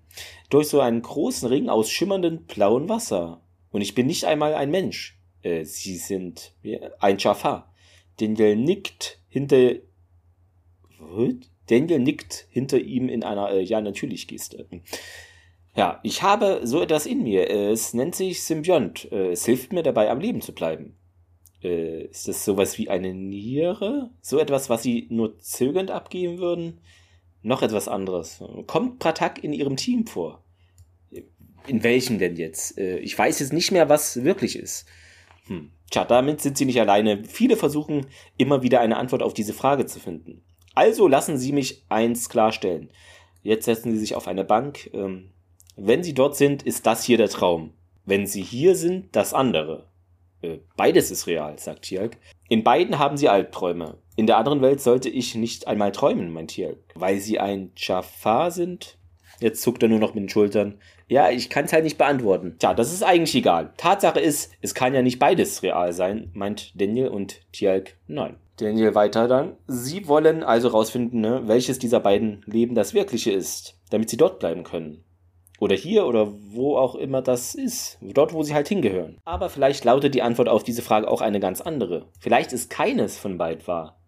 Durch 0.49 0.67
so 0.67 0.81
einen 0.81 1.01
großen 1.01 1.47
Ring 1.47 1.69
aus 1.69 1.91
schimmerndem 1.91 2.45
blauen 2.45 2.89
Wasser. 2.89 3.43
Und 3.71 3.81
ich 3.81 3.93
bin 3.93 4.07
nicht 4.07 4.25
einmal 4.25 4.55
ein 4.55 4.71
Mensch. 4.71 5.19
Äh, 5.43 5.65
sie 5.65 5.97
sind 5.97 6.53
ein 6.99 7.17
Jafar. 7.19 7.73
Daniel 8.19 8.55
nickt 8.55 9.21
hinter. 9.29 9.75
What? 10.99 11.49
Daniel 11.67 11.99
nickt 11.99 12.47
hinter 12.49 12.79
ihm 12.79 13.07
in 13.07 13.23
einer 13.23 13.51
äh, 13.51 13.61
Ja, 13.61 13.81
natürlich 13.81 14.27
Geste. 14.27 14.67
Ja, 15.79 16.01
ich 16.03 16.23
habe 16.23 16.59
so 16.63 16.81
etwas 16.81 17.05
in 17.05 17.23
mir. 17.23 17.49
Es 17.49 17.93
nennt 17.93 18.13
sich 18.13 18.43
Symbiont. 18.43 19.09
Äh, 19.13 19.31
es 19.31 19.45
hilft 19.45 19.71
mir 19.71 19.81
dabei, 19.81 20.09
am 20.09 20.19
Leben 20.19 20.41
zu 20.41 20.53
bleiben. 20.53 20.97
Äh, 21.63 22.07
ist 22.07 22.27
das 22.27 22.43
sowas 22.43 22.77
wie 22.77 22.89
eine 22.89 23.13
Niere? 23.13 24.09
So 24.19 24.39
etwas, 24.39 24.69
was 24.69 24.83
Sie 24.83 25.07
nur 25.09 25.37
zögernd 25.39 25.89
abgeben 25.89 26.37
würden? 26.37 26.81
Noch 27.43 27.61
etwas 27.61 27.87
anderes. 27.87 28.43
Kommt 28.67 28.99
Pratak 28.99 29.41
in 29.41 29.53
Ihrem 29.53 29.77
Team 29.77 30.05
vor? 30.05 30.43
In 31.65 31.81
welchem 31.81 32.19
denn 32.19 32.35
jetzt? 32.35 32.77
Äh, 32.77 32.97
ich 32.97 33.17
weiß 33.17 33.39
jetzt 33.39 33.53
nicht 33.53 33.71
mehr, 33.71 33.87
was 33.87 34.21
wirklich 34.25 34.57
ist. 34.57 34.85
Hm. 35.47 35.71
Tja, 35.91 36.03
damit 36.03 36.41
sind 36.41 36.57
Sie 36.57 36.65
nicht 36.65 36.81
alleine. 36.81 37.23
Viele 37.23 37.55
versuchen 37.55 38.07
immer 38.35 38.63
wieder 38.63 38.81
eine 38.81 38.97
Antwort 38.97 39.23
auf 39.23 39.33
diese 39.33 39.53
Frage 39.53 39.85
zu 39.85 40.01
finden. 40.01 40.43
Also 40.75 41.07
lassen 41.07 41.37
Sie 41.37 41.53
mich 41.53 41.85
eins 41.87 42.27
klarstellen. 42.27 42.91
Jetzt 43.43 43.63
setzen 43.63 43.93
Sie 43.93 43.99
sich 43.99 44.15
auf 44.15 44.27
eine 44.27 44.43
Bank. 44.43 44.89
Ähm, 44.93 45.31
wenn 45.81 46.03
Sie 46.03 46.13
dort 46.13 46.35
sind, 46.35 46.63
ist 46.63 46.85
das 46.85 47.03
hier 47.03 47.17
der 47.17 47.29
Traum. 47.29 47.73
Wenn 48.05 48.25
Sie 48.25 48.41
hier 48.41 48.75
sind, 48.75 49.15
das 49.15 49.33
andere. 49.33 49.87
Äh, 50.41 50.59
beides 50.75 51.11
ist 51.11 51.27
real, 51.27 51.57
sagt 51.59 51.83
Tjalk. 51.83 52.17
In 52.47 52.63
beiden 52.63 52.99
haben 52.99 53.17
Sie 53.17 53.29
Albträume. 53.29 53.97
In 54.15 54.27
der 54.27 54.37
anderen 54.37 54.61
Welt 54.61 54.81
sollte 54.81 55.09
ich 55.09 55.35
nicht 55.35 55.67
einmal 55.67 55.91
träumen, 55.91 56.31
meint 56.31 56.51
Tjalk. 56.51 56.79
Weil 56.95 57.19
Sie 57.19 57.39
ein 57.39 57.71
Jafar 57.75 58.51
sind? 58.51 58.97
Jetzt 59.39 59.61
zuckt 59.61 59.83
er 59.83 59.89
nur 59.89 59.99
noch 59.99 60.13
mit 60.13 60.23
den 60.23 60.29
Schultern. 60.29 60.79
Ja, 61.07 61.29
ich 61.29 61.49
kann 61.49 61.65
es 61.65 61.73
halt 61.73 61.85
nicht 61.85 61.97
beantworten. 61.97 62.57
Tja, 62.59 62.73
das 62.73 62.91
ist 62.91 63.03
eigentlich 63.03 63.35
egal. 63.35 63.73
Tatsache 63.77 64.19
ist, 64.19 64.51
es 64.61 64.75
kann 64.75 64.93
ja 64.93 65.01
nicht 65.01 65.19
beides 65.19 65.63
real 65.63 65.93
sein, 65.93 66.29
meint 66.33 66.79
Daniel 66.79 67.07
und 67.07 67.41
Tialk, 67.51 67.95
nein. 68.07 68.35
Daniel 68.57 68.93
weiter 68.93 69.27
dann. 69.29 69.55
Sie 69.67 70.07
wollen 70.07 70.43
also 70.43 70.67
rausfinden, 70.67 71.21
ne, 71.21 71.43
welches 71.45 71.79
dieser 71.79 72.01
beiden 72.01 72.41
Leben 72.45 72.75
das 72.75 72.93
wirkliche 72.93 73.31
ist, 73.31 73.79
damit 73.89 74.09
sie 74.09 74.17
dort 74.17 74.39
bleiben 74.39 74.63
können. 74.63 75.03
Oder 75.59 75.75
hier 75.75 76.05
oder 76.05 76.31
wo 76.51 76.77
auch 76.77 76.95
immer 76.95 77.21
das 77.21 77.53
ist. 77.55 77.97
Dort, 78.01 78.33
wo 78.33 78.43
sie 78.43 78.53
halt 78.53 78.67
hingehören. 78.67 79.17
Aber 79.25 79.49
vielleicht 79.49 79.83
lautet 79.83 80.15
die 80.15 80.21
Antwort 80.21 80.49
auf 80.49 80.63
diese 80.63 80.81
Frage 80.81 81.09
auch 81.09 81.21
eine 81.21 81.39
ganz 81.39 81.61
andere. 81.61 82.05
Vielleicht 82.19 82.53
ist 82.53 82.69
keines 82.69 83.17
von 83.17 83.37
beiden 83.37 83.67
wahr. 83.67 83.99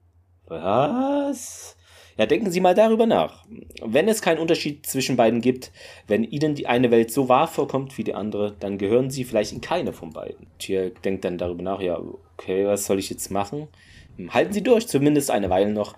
Was? 0.45 1.75
Ja, 2.17 2.25
denken 2.25 2.51
Sie 2.51 2.59
mal 2.59 2.75
darüber 2.75 3.05
nach. 3.05 3.45
Wenn 3.83 4.07
es 4.07 4.21
keinen 4.21 4.39
Unterschied 4.39 4.85
zwischen 4.85 5.15
beiden 5.15 5.41
gibt, 5.41 5.71
wenn 6.07 6.23
Ihnen 6.23 6.55
die 6.55 6.67
eine 6.67 6.91
Welt 6.91 7.11
so 7.11 7.29
wahr 7.29 7.47
vorkommt 7.47 7.97
wie 7.97 8.03
die 8.03 8.13
andere, 8.13 8.55
dann 8.59 8.77
gehören 8.77 9.09
Sie 9.09 9.23
vielleicht 9.23 9.53
in 9.53 9.61
keine 9.61 9.93
von 9.93 10.11
beiden. 10.11 10.47
Tier 10.59 10.91
denkt 10.91 11.25
dann 11.25 11.37
darüber 11.37 11.63
nach, 11.63 11.81
ja, 11.81 11.99
okay, 12.33 12.65
was 12.65 12.85
soll 12.85 12.99
ich 12.99 13.09
jetzt 13.09 13.31
machen? 13.31 13.69
Hm, 14.17 14.33
halten 14.33 14.53
Sie 14.53 14.61
durch, 14.61 14.87
zumindest 14.87 15.31
eine 15.31 15.49
Weile 15.49 15.71
noch. 15.71 15.95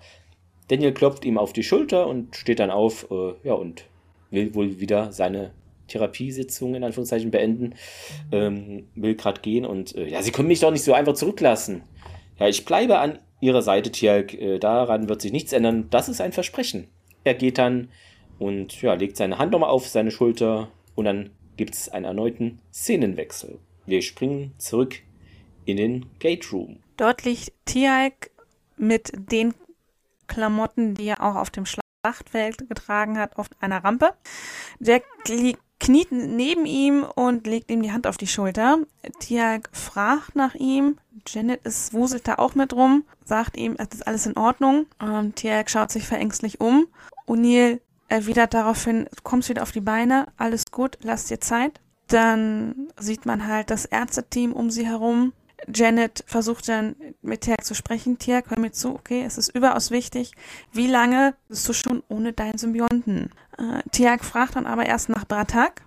Daniel 0.68 0.94
klopft 0.94 1.24
ihm 1.24 1.36
auf 1.36 1.52
die 1.52 1.62
Schulter 1.62 2.06
und 2.06 2.36
steht 2.36 2.58
dann 2.58 2.70
auf, 2.70 3.10
äh, 3.10 3.34
ja, 3.42 3.54
und 3.54 3.84
will 4.34 4.54
wohl 4.54 4.80
wieder 4.80 5.12
seine 5.12 5.52
Therapiesitzung 5.88 6.74
in 6.74 6.84
Anführungszeichen 6.84 7.30
beenden, 7.30 7.74
ähm, 8.32 8.88
will 8.94 9.14
gerade 9.14 9.40
gehen 9.40 9.64
und 9.64 9.94
äh, 9.96 10.08
ja, 10.08 10.22
Sie 10.22 10.30
können 10.30 10.48
mich 10.48 10.60
doch 10.60 10.70
nicht 10.70 10.84
so 10.84 10.94
einfach 10.94 11.14
zurücklassen. 11.14 11.82
Ja, 12.38 12.48
ich 12.48 12.64
bleibe 12.64 12.98
an 12.98 13.18
Ihrer 13.40 13.62
Seite, 13.62 13.92
Tjalk. 13.92 14.34
Äh, 14.34 14.58
daran 14.58 15.08
wird 15.08 15.20
sich 15.20 15.32
nichts 15.32 15.52
ändern. 15.52 15.88
Das 15.90 16.08
ist 16.08 16.20
ein 16.20 16.32
Versprechen. 16.32 16.88
Er 17.24 17.34
geht 17.34 17.58
dann 17.58 17.88
und 18.38 18.80
ja, 18.82 18.94
legt 18.94 19.16
seine 19.16 19.38
Hand 19.38 19.52
nochmal 19.52 19.70
auf 19.70 19.86
seine 19.86 20.10
Schulter 20.10 20.68
und 20.94 21.04
dann 21.04 21.30
gibt 21.56 21.74
es 21.74 21.88
einen 21.88 22.04
erneuten 22.04 22.60
Szenenwechsel. 22.72 23.58
Wir 23.86 24.02
springen 24.02 24.54
zurück 24.58 24.96
in 25.66 25.76
den 25.76 26.06
Gate 26.18 26.52
Room. 26.52 26.80
Dort 26.96 27.24
liegt 27.24 27.52
Tialk 27.66 28.30
mit 28.76 29.12
den 29.30 29.54
Klamotten, 30.26 30.94
die 30.94 31.06
er 31.06 31.22
auch 31.22 31.36
auf 31.36 31.50
dem 31.50 31.66
Schlachtfeld 32.04 32.68
getragen 32.68 33.18
hat, 33.18 33.38
auf 33.38 33.48
einer 33.60 33.82
Rampe. 33.82 34.12
Jack 34.78 35.04
kniet 35.80 36.12
neben 36.12 36.66
ihm 36.66 37.02
und 37.02 37.46
legt 37.46 37.70
ihm 37.70 37.82
die 37.82 37.92
Hand 37.92 38.06
auf 38.06 38.18
die 38.18 38.26
Schulter. 38.26 38.78
Tiag 39.20 39.70
fragt 39.72 40.36
nach 40.36 40.54
ihm. 40.54 40.98
Janet 41.26 41.64
ist, 41.64 41.94
wuselt 41.94 42.28
da 42.28 42.34
auch 42.34 42.54
mit 42.54 42.74
rum, 42.74 43.04
sagt 43.24 43.56
ihm, 43.56 43.76
es 43.78 43.88
ist 43.94 44.06
alles 44.06 44.26
in 44.26 44.36
Ordnung. 44.36 44.86
Ähm, 45.00 45.34
Tiag 45.34 45.70
schaut 45.70 45.90
sich 45.90 46.06
verängstlich 46.06 46.60
um. 46.60 46.86
O'Neill 47.26 47.80
erwidert 48.08 48.52
daraufhin, 48.52 49.04
du 49.04 49.22
kommst 49.22 49.48
wieder 49.48 49.62
auf 49.62 49.72
die 49.72 49.80
Beine, 49.80 50.26
alles 50.36 50.64
gut, 50.70 50.98
lass 51.02 51.24
dir 51.24 51.40
Zeit. 51.40 51.80
Dann 52.08 52.88
sieht 52.98 53.24
man 53.24 53.46
halt 53.46 53.70
das 53.70 53.86
Ärzteteam 53.86 54.52
um 54.52 54.70
sie 54.70 54.86
herum. 54.86 55.32
Janet 55.72 56.24
versucht 56.26 56.68
dann 56.68 56.96
mit 57.22 57.42
Tiag 57.42 57.64
zu 57.64 57.74
sprechen. 57.74 58.18
Tiag, 58.18 58.50
hör 58.50 58.58
mir 58.58 58.72
zu, 58.72 58.94
okay, 58.94 59.24
es 59.24 59.38
ist 59.38 59.54
überaus 59.54 59.90
wichtig. 59.90 60.32
Wie 60.72 60.86
lange 60.86 61.34
bist 61.48 61.68
du 61.68 61.72
schon 61.72 62.02
ohne 62.08 62.32
deinen 62.32 62.58
Symbionten? 62.58 63.30
Äh, 63.58 63.82
Tiag 63.90 64.24
fragt 64.24 64.56
dann 64.56 64.66
aber 64.66 64.86
erst 64.86 65.08
nach 65.08 65.24
Bratak. 65.24 65.82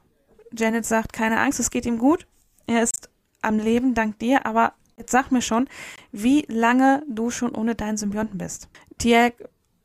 Janet 0.56 0.86
sagt, 0.86 1.14
keine 1.14 1.40
Angst, 1.40 1.60
es 1.60 1.72
geht 1.72 1.86
ihm 1.86 1.98
gut. 1.98 2.28
Er 2.66 2.84
ist 2.84 3.10
am 3.42 3.60
Leben 3.60 3.94
dank 3.94 4.20
dir, 4.20 4.46
aber 4.46 4.74
jetzt 4.98 5.12
sag 5.12 5.32
mir 5.32 5.42
schon, 5.42 5.68
wie 6.12 6.46
lange 6.48 7.04
du 7.08 7.30
schon 7.30 7.54
ohne 7.54 7.76
deinen 7.76 7.98
Symbionten 7.98 8.38
bist. 8.38 8.70
Tiag 8.98 9.34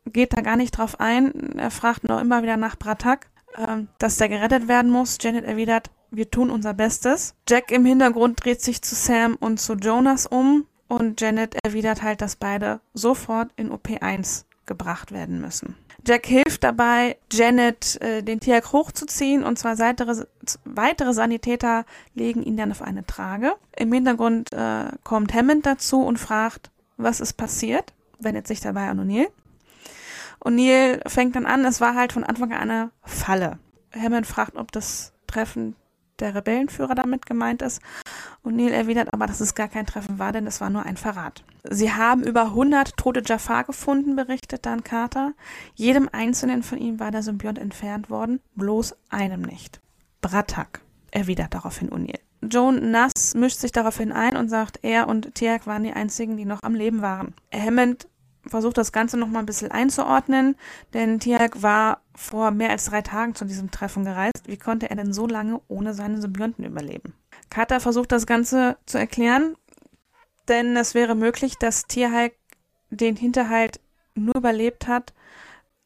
geht 0.07 0.37
da 0.37 0.41
gar 0.41 0.57
nicht 0.57 0.77
drauf 0.77 1.01
ein. 1.01 1.59
Er 1.59 1.71
fragt 1.71 2.05
noch 2.05 2.21
immer 2.21 2.43
wieder 2.43 2.57
nach 2.57 2.77
Bratak, 2.77 3.29
äh, 3.57 3.79
dass 3.99 4.17
der 4.17 4.29
gerettet 4.29 4.69
werden 4.69 4.91
muss. 4.91 5.19
Janet 5.21 5.45
erwidert, 5.45 5.91
wir 6.13 6.31
tun 6.31 6.51
unser 6.51 6.75
Bestes. 6.75 7.35
Jack 7.49 7.73
im 7.73 7.85
Hintergrund 7.85 8.45
dreht 8.45 8.61
sich 8.61 8.83
zu 8.83 8.95
Sam 8.95 9.37
und 9.37 9.59
zu 9.59 9.75
Jonas 9.75 10.27
um 10.27 10.67
und 10.87 11.21
Janet 11.21 11.57
erwidert 11.65 12.03
halt, 12.03 12.21
dass 12.21 12.37
beide 12.37 12.81
sofort 12.93 13.51
in 13.57 13.73
OP1 13.73 14.45
gebracht 14.67 15.11
werden 15.11 15.41
müssen. 15.41 15.75
Jack 16.07 16.27
hilft 16.27 16.65
dabei, 16.65 17.17
Janet 17.31 18.01
äh, 18.03 18.23
den 18.23 18.41
Tiag 18.41 18.73
hochzuziehen 18.73 19.45
und 19.45 19.59
zwei 19.59 19.79
weitere, 19.79 20.27
weitere 20.65 21.13
Sanitäter 21.15 21.85
legen 22.15 22.43
ihn 22.43 22.57
dann 22.57 22.73
auf 22.73 22.83
eine 22.83 23.07
Trage. 23.07 23.55
Im 23.77 23.93
Hintergrund 23.93 24.53
äh, 24.53 24.87
kommt 25.05 25.33
Hammond 25.33 25.65
dazu 25.65 26.03
und 26.03 26.19
fragt, 26.19 26.71
was 26.97 27.21
ist 27.21 27.35
passiert, 27.35 27.93
wendet 28.19 28.47
sich 28.47 28.61
dabei 28.61 28.89
an 28.89 29.01
O'Neill. 29.01 29.29
O'Neill 30.45 31.09
fängt 31.09 31.37
dann 31.37 31.47
an, 31.47 31.65
es 31.65 31.81
war 31.81 31.95
halt 31.95 32.13
von 32.13 32.25
Anfang 32.25 32.53
an 32.53 32.71
eine 32.71 32.91
Falle. 33.05 33.59
Hammond 33.95 34.27
fragt, 34.27 34.57
ob 34.57 34.73
das 34.73 35.13
Treffen 35.27 35.77
der 36.23 36.35
Rebellenführer 36.35 36.95
damit 36.95 37.27
gemeint 37.27 37.63
ist. 37.63 37.83
Und 38.43 38.57
Neil 38.57 38.73
erwidert 38.73 39.13
aber, 39.13 39.27
dass 39.27 39.41
es 39.41 39.55
gar 39.55 39.69
kein 39.69 39.87
Treffen 39.87 40.19
war, 40.19 40.33
denn 40.33 40.47
es 40.47 40.61
war 40.61 40.71
nur 40.71 40.85
ein 40.85 40.97
Verrat. 40.97 41.45
Sie 41.69 41.93
haben 41.93 42.23
über 42.23 42.45
100 42.47 42.97
tote 42.97 43.23
Jafar 43.25 43.65
gefunden, 43.65 44.17
berichtet 44.17 44.67
dann 44.67 44.85
Carter. 44.85 45.35
Jedem 45.75 46.09
einzelnen 46.11 46.63
von 46.63 46.79
ihnen 46.79 47.01
war 47.01 47.11
der 47.11 47.23
Symbiont 47.23 47.59
entfernt 47.59 48.11
worden, 48.11 48.41
bloß 48.55 48.97
einem 49.11 49.43
nicht. 49.43 49.81
Bratak, 50.21 50.81
erwidert 51.11 51.55
daraufhin 51.55 51.91
O'Neill. 51.91 52.21
Joan 52.43 52.91
Nass 52.91 53.35
mischt 53.35 53.59
sich 53.59 53.71
daraufhin 53.71 54.11
ein 54.11 54.37
und 54.37 54.49
sagt, 54.49 54.81
er 54.83 55.09
und 55.09 55.35
Tiak 55.35 55.67
waren 55.67 55.85
die 55.85 55.93
einzigen, 55.93 56.37
die 56.37 56.45
noch 56.45 56.63
am 56.63 56.75
Leben 56.75 57.01
waren. 57.01 57.35
Hammond 57.53 58.09
versucht 58.47 58.79
das 58.79 58.93
Ganze 58.93 59.17
nochmal 59.17 59.43
ein 59.43 59.47
bisschen 59.47 59.71
einzuordnen, 59.71 60.57
denn 60.93 61.21
Tiag 61.21 61.63
war 61.63 62.02
vor 62.15 62.51
mehr 62.51 62.71
als 62.71 62.87
drei 62.87 63.03
Tagen 63.03 63.35
zu 63.35 63.45
diesem 63.45 63.71
Treffen 63.71 64.05
gereist. 64.05 64.43
Wie 64.47 64.59
konnte 64.59 64.91
er 64.91 64.97
denn 64.97 65.13
so 65.13 65.27
lange 65.27 65.61
ohne 65.69 65.95
seine 65.95 66.21
Symbionten 66.21 66.65
überleben? 66.65 67.15
Carter 67.51 67.81
versucht 67.81 68.13
das 68.13 68.27
Ganze 68.27 68.77
zu 68.87 68.99
erklären, 68.99 69.57
denn 70.49 70.77
es 70.77 70.95
wäre 70.95 71.15
möglich, 71.15 71.59
dass 71.59 71.87
Tierhulk 71.87 72.35
den 72.91 73.17
Hinterhalt 73.17 73.81
nur 74.15 74.37
überlebt 74.37 74.87
hat, 74.87 75.15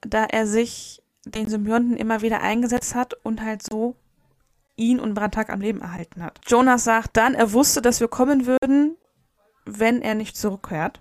da 0.00 0.24
er 0.24 0.46
sich 0.46 1.02
den 1.24 1.48
Symbionten 1.48 1.96
immer 1.96 2.22
wieder 2.22 2.40
eingesetzt 2.40 2.94
hat 2.94 3.14
und 3.24 3.42
halt 3.42 3.62
so 3.62 3.96
ihn 4.76 5.00
und 5.00 5.14
Brantak 5.14 5.50
am 5.50 5.60
Leben 5.60 5.80
erhalten 5.80 6.22
hat. 6.22 6.40
Jonas 6.46 6.84
sagt 6.84 7.16
dann, 7.16 7.34
er 7.34 7.52
wusste, 7.52 7.82
dass 7.82 8.00
wir 8.00 8.08
kommen 8.08 8.46
würden, 8.46 8.96
wenn 9.64 10.02
er 10.02 10.14
nicht 10.14 10.36
zurückkehrt. 10.36 11.00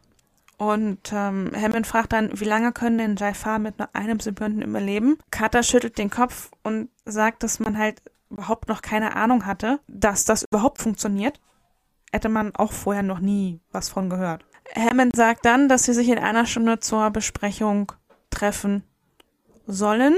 Und 0.57 1.11
ähm, 1.11 1.51
Hammond 1.55 1.85
fragt 1.85 2.13
dann, 2.13 2.39
wie 2.39 2.45
lange 2.45 2.71
können 2.71 2.97
denn 2.97 3.15
Jafar 3.17 3.59
mit 3.59 3.77
nur 3.77 3.89
einem 3.93 4.19
Symbionten 4.19 4.61
überleben? 4.61 5.17
Carter 5.31 5.63
schüttelt 5.63 5.97
den 5.97 6.09
Kopf 6.09 6.51
und 6.63 6.89
sagt, 7.03 7.43
dass 7.43 7.59
man 7.59 7.77
halt 7.77 8.01
überhaupt 8.29 8.67
noch 8.67 8.81
keine 8.81 9.15
Ahnung 9.15 9.45
hatte, 9.45 9.79
dass 9.87 10.25
das 10.25 10.43
überhaupt 10.43 10.81
funktioniert. 10.81 11.39
Hätte 12.11 12.29
man 12.29 12.55
auch 12.55 12.71
vorher 12.71 13.03
noch 13.03 13.19
nie 13.19 13.59
was 13.71 13.89
von 13.89 14.09
gehört. 14.09 14.45
Hammond 14.73 15.15
sagt 15.15 15.45
dann, 15.45 15.67
dass 15.69 15.83
sie 15.83 15.93
sich 15.93 16.09
in 16.09 16.17
einer 16.17 16.45
Stunde 16.45 16.79
zur 16.79 17.09
Besprechung 17.11 17.91
treffen 18.29 18.83
sollen 19.67 20.15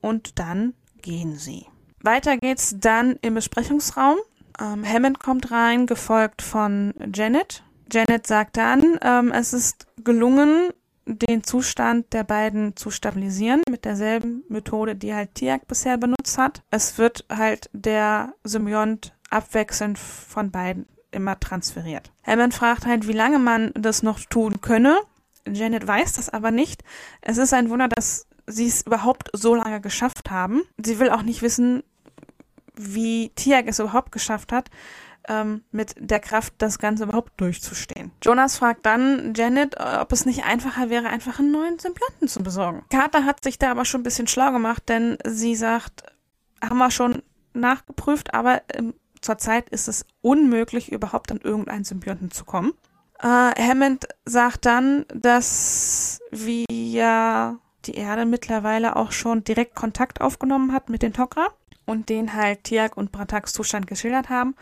und 0.00 0.38
dann 0.38 0.74
gehen 1.02 1.36
sie. 1.36 1.66
Weiter 2.02 2.36
geht's 2.36 2.76
dann 2.78 3.18
im 3.22 3.34
Besprechungsraum. 3.34 4.18
Ähm, 4.60 4.84
Hammond 4.86 5.20
kommt 5.20 5.50
rein, 5.50 5.86
gefolgt 5.86 6.42
von 6.42 6.94
Janet, 7.12 7.64
Janet 7.92 8.26
sagt 8.26 8.56
dann, 8.56 8.98
ähm, 9.02 9.32
es 9.32 9.52
ist 9.52 9.86
gelungen, 10.04 10.70
den 11.06 11.42
Zustand 11.42 12.12
der 12.12 12.24
beiden 12.24 12.76
zu 12.76 12.90
stabilisieren 12.90 13.62
mit 13.70 13.84
derselben 13.86 14.44
Methode, 14.48 14.94
die 14.94 15.14
halt 15.14 15.34
Tiak 15.34 15.66
bisher 15.66 15.96
benutzt 15.96 16.36
hat. 16.36 16.62
Es 16.70 16.98
wird 16.98 17.24
halt 17.30 17.70
der 17.72 18.34
Symbiont 18.44 19.14
abwechselnd 19.30 19.98
von 19.98 20.50
beiden 20.50 20.86
immer 21.10 21.40
transferiert. 21.40 22.12
Hammond 22.24 22.52
fragt 22.52 22.84
halt, 22.84 23.08
wie 23.08 23.12
lange 23.12 23.38
man 23.38 23.72
das 23.74 24.02
noch 24.02 24.20
tun 24.20 24.60
könne. 24.60 24.98
Janet 25.50 25.86
weiß 25.86 26.14
das 26.14 26.28
aber 26.28 26.50
nicht. 26.50 26.84
Es 27.22 27.38
ist 27.38 27.54
ein 27.54 27.70
Wunder, 27.70 27.88
dass 27.88 28.26
sie 28.46 28.66
es 28.66 28.82
überhaupt 28.82 29.30
so 29.32 29.54
lange 29.54 29.80
geschafft 29.80 30.30
haben. 30.30 30.62
Sie 30.76 30.98
will 30.98 31.08
auch 31.08 31.22
nicht 31.22 31.40
wissen, 31.40 31.82
wie 32.74 33.30
Tiak 33.30 33.66
es 33.66 33.78
überhaupt 33.78 34.12
geschafft 34.12 34.52
hat 34.52 34.70
ähm, 35.28 35.62
mit 35.70 35.94
der 35.98 36.20
Kraft, 36.20 36.54
das 36.58 36.78
Ganze 36.78 37.04
überhaupt 37.04 37.40
durchzustehen. 37.40 38.10
Jonas 38.22 38.58
fragt 38.58 38.86
dann 38.86 39.34
Janet, 39.36 39.74
äh, 39.74 39.98
ob 40.00 40.12
es 40.12 40.26
nicht 40.26 40.44
einfacher 40.44 40.90
wäre, 40.90 41.08
einfach 41.08 41.38
einen 41.38 41.52
neuen 41.52 41.78
Symbionten 41.78 42.28
zu 42.28 42.42
besorgen. 42.42 42.84
Carter 42.90 43.24
hat 43.24 43.44
sich 43.44 43.58
da 43.58 43.70
aber 43.70 43.84
schon 43.84 44.00
ein 44.00 44.04
bisschen 44.04 44.26
schlau 44.26 44.52
gemacht, 44.52 44.88
denn 44.88 45.18
sie 45.24 45.54
sagt, 45.54 46.02
haben 46.62 46.78
wir 46.78 46.90
schon 46.90 47.22
nachgeprüft, 47.54 48.34
aber 48.34 48.62
ähm, 48.72 48.94
zurzeit 49.20 49.68
ist 49.68 49.88
es 49.88 50.06
unmöglich, 50.20 50.92
überhaupt 50.92 51.30
an 51.30 51.40
irgendeinen 51.42 51.84
Symbionten 51.84 52.30
zu 52.30 52.44
kommen. 52.44 52.72
Äh, 53.20 53.26
Hammond 53.26 54.06
sagt 54.24 54.66
dann, 54.66 55.04
dass 55.12 56.20
wir 56.30 56.66
die 56.68 57.94
Erde 57.94 58.26
mittlerweile 58.26 58.96
auch 58.96 59.12
schon 59.12 59.44
direkt 59.44 59.74
Kontakt 59.74 60.20
aufgenommen 60.20 60.72
hat 60.72 60.88
mit 60.88 61.02
den 61.02 61.12
Tok'ra 61.12 61.48
und 61.88 62.10
den 62.10 62.34
halt 62.34 62.64
Tiag 62.64 62.96
und 62.96 63.12
Brataks 63.12 63.54
Zustand 63.54 63.86
geschildert 63.86 64.28
haben. 64.28 64.54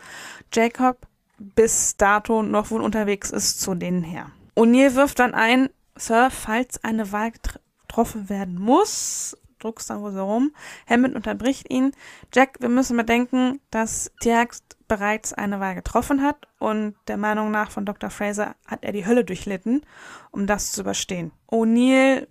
Jacob 0.53 1.05
bis 1.37 1.97
dato 1.97 2.41
noch 2.41 2.71
wohl 2.71 2.81
unterwegs 2.81 3.31
ist 3.31 3.59
zu 3.59 3.75
denen 3.75 4.03
her. 4.03 4.31
O'Neill 4.55 4.95
wirft 4.95 5.19
dann 5.19 5.33
ein, 5.33 5.69
Sir, 5.95 6.29
falls 6.31 6.83
eine 6.83 7.11
Wahl 7.11 7.31
getroffen 7.31 8.29
werden 8.29 8.55
muss, 8.55 9.37
druckst 9.59 9.89
dann 9.89 10.01
wohl 10.01 10.13
so 10.13 10.23
rum. 10.23 10.53
Hammond 10.89 11.15
unterbricht 11.15 11.69
ihn. 11.69 11.91
Jack, 12.33 12.57
wir 12.59 12.69
müssen 12.69 12.95
bedenken, 12.95 13.59
dass 13.71 14.11
Tiax 14.21 14.63
bereits 14.87 15.33
eine 15.33 15.59
Wahl 15.59 15.75
getroffen 15.75 16.21
hat 16.21 16.47
und 16.59 16.95
der 17.07 17.17
Meinung 17.17 17.51
nach 17.51 17.71
von 17.71 17.85
Dr. 17.85 18.09
Fraser 18.09 18.55
hat 18.65 18.85
er 18.85 18.93
die 18.93 19.05
Hölle 19.05 19.25
durchlitten, 19.25 19.85
um 20.31 20.47
das 20.47 20.71
zu 20.71 20.81
überstehen. 20.81 21.31
O'Neill 21.51 22.27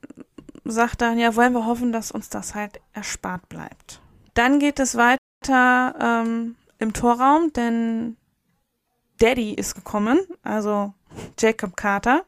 sagt 0.64 1.02
dann, 1.02 1.18
ja, 1.18 1.36
wollen 1.36 1.52
wir 1.52 1.66
hoffen, 1.66 1.92
dass 1.92 2.10
uns 2.10 2.30
das 2.30 2.54
halt 2.54 2.80
erspart 2.94 3.48
bleibt. 3.50 4.00
Dann 4.36 4.58
geht 4.58 4.80
es 4.80 4.96
weiter 4.96 5.94
ähm, 5.98 6.56
im 6.78 6.92
Torraum, 6.92 7.54
denn 7.54 8.18
Daddy 9.18 9.54
ist 9.54 9.74
gekommen, 9.74 10.20
also 10.42 10.92
Jacob 11.38 11.74
Carter. 11.74 12.22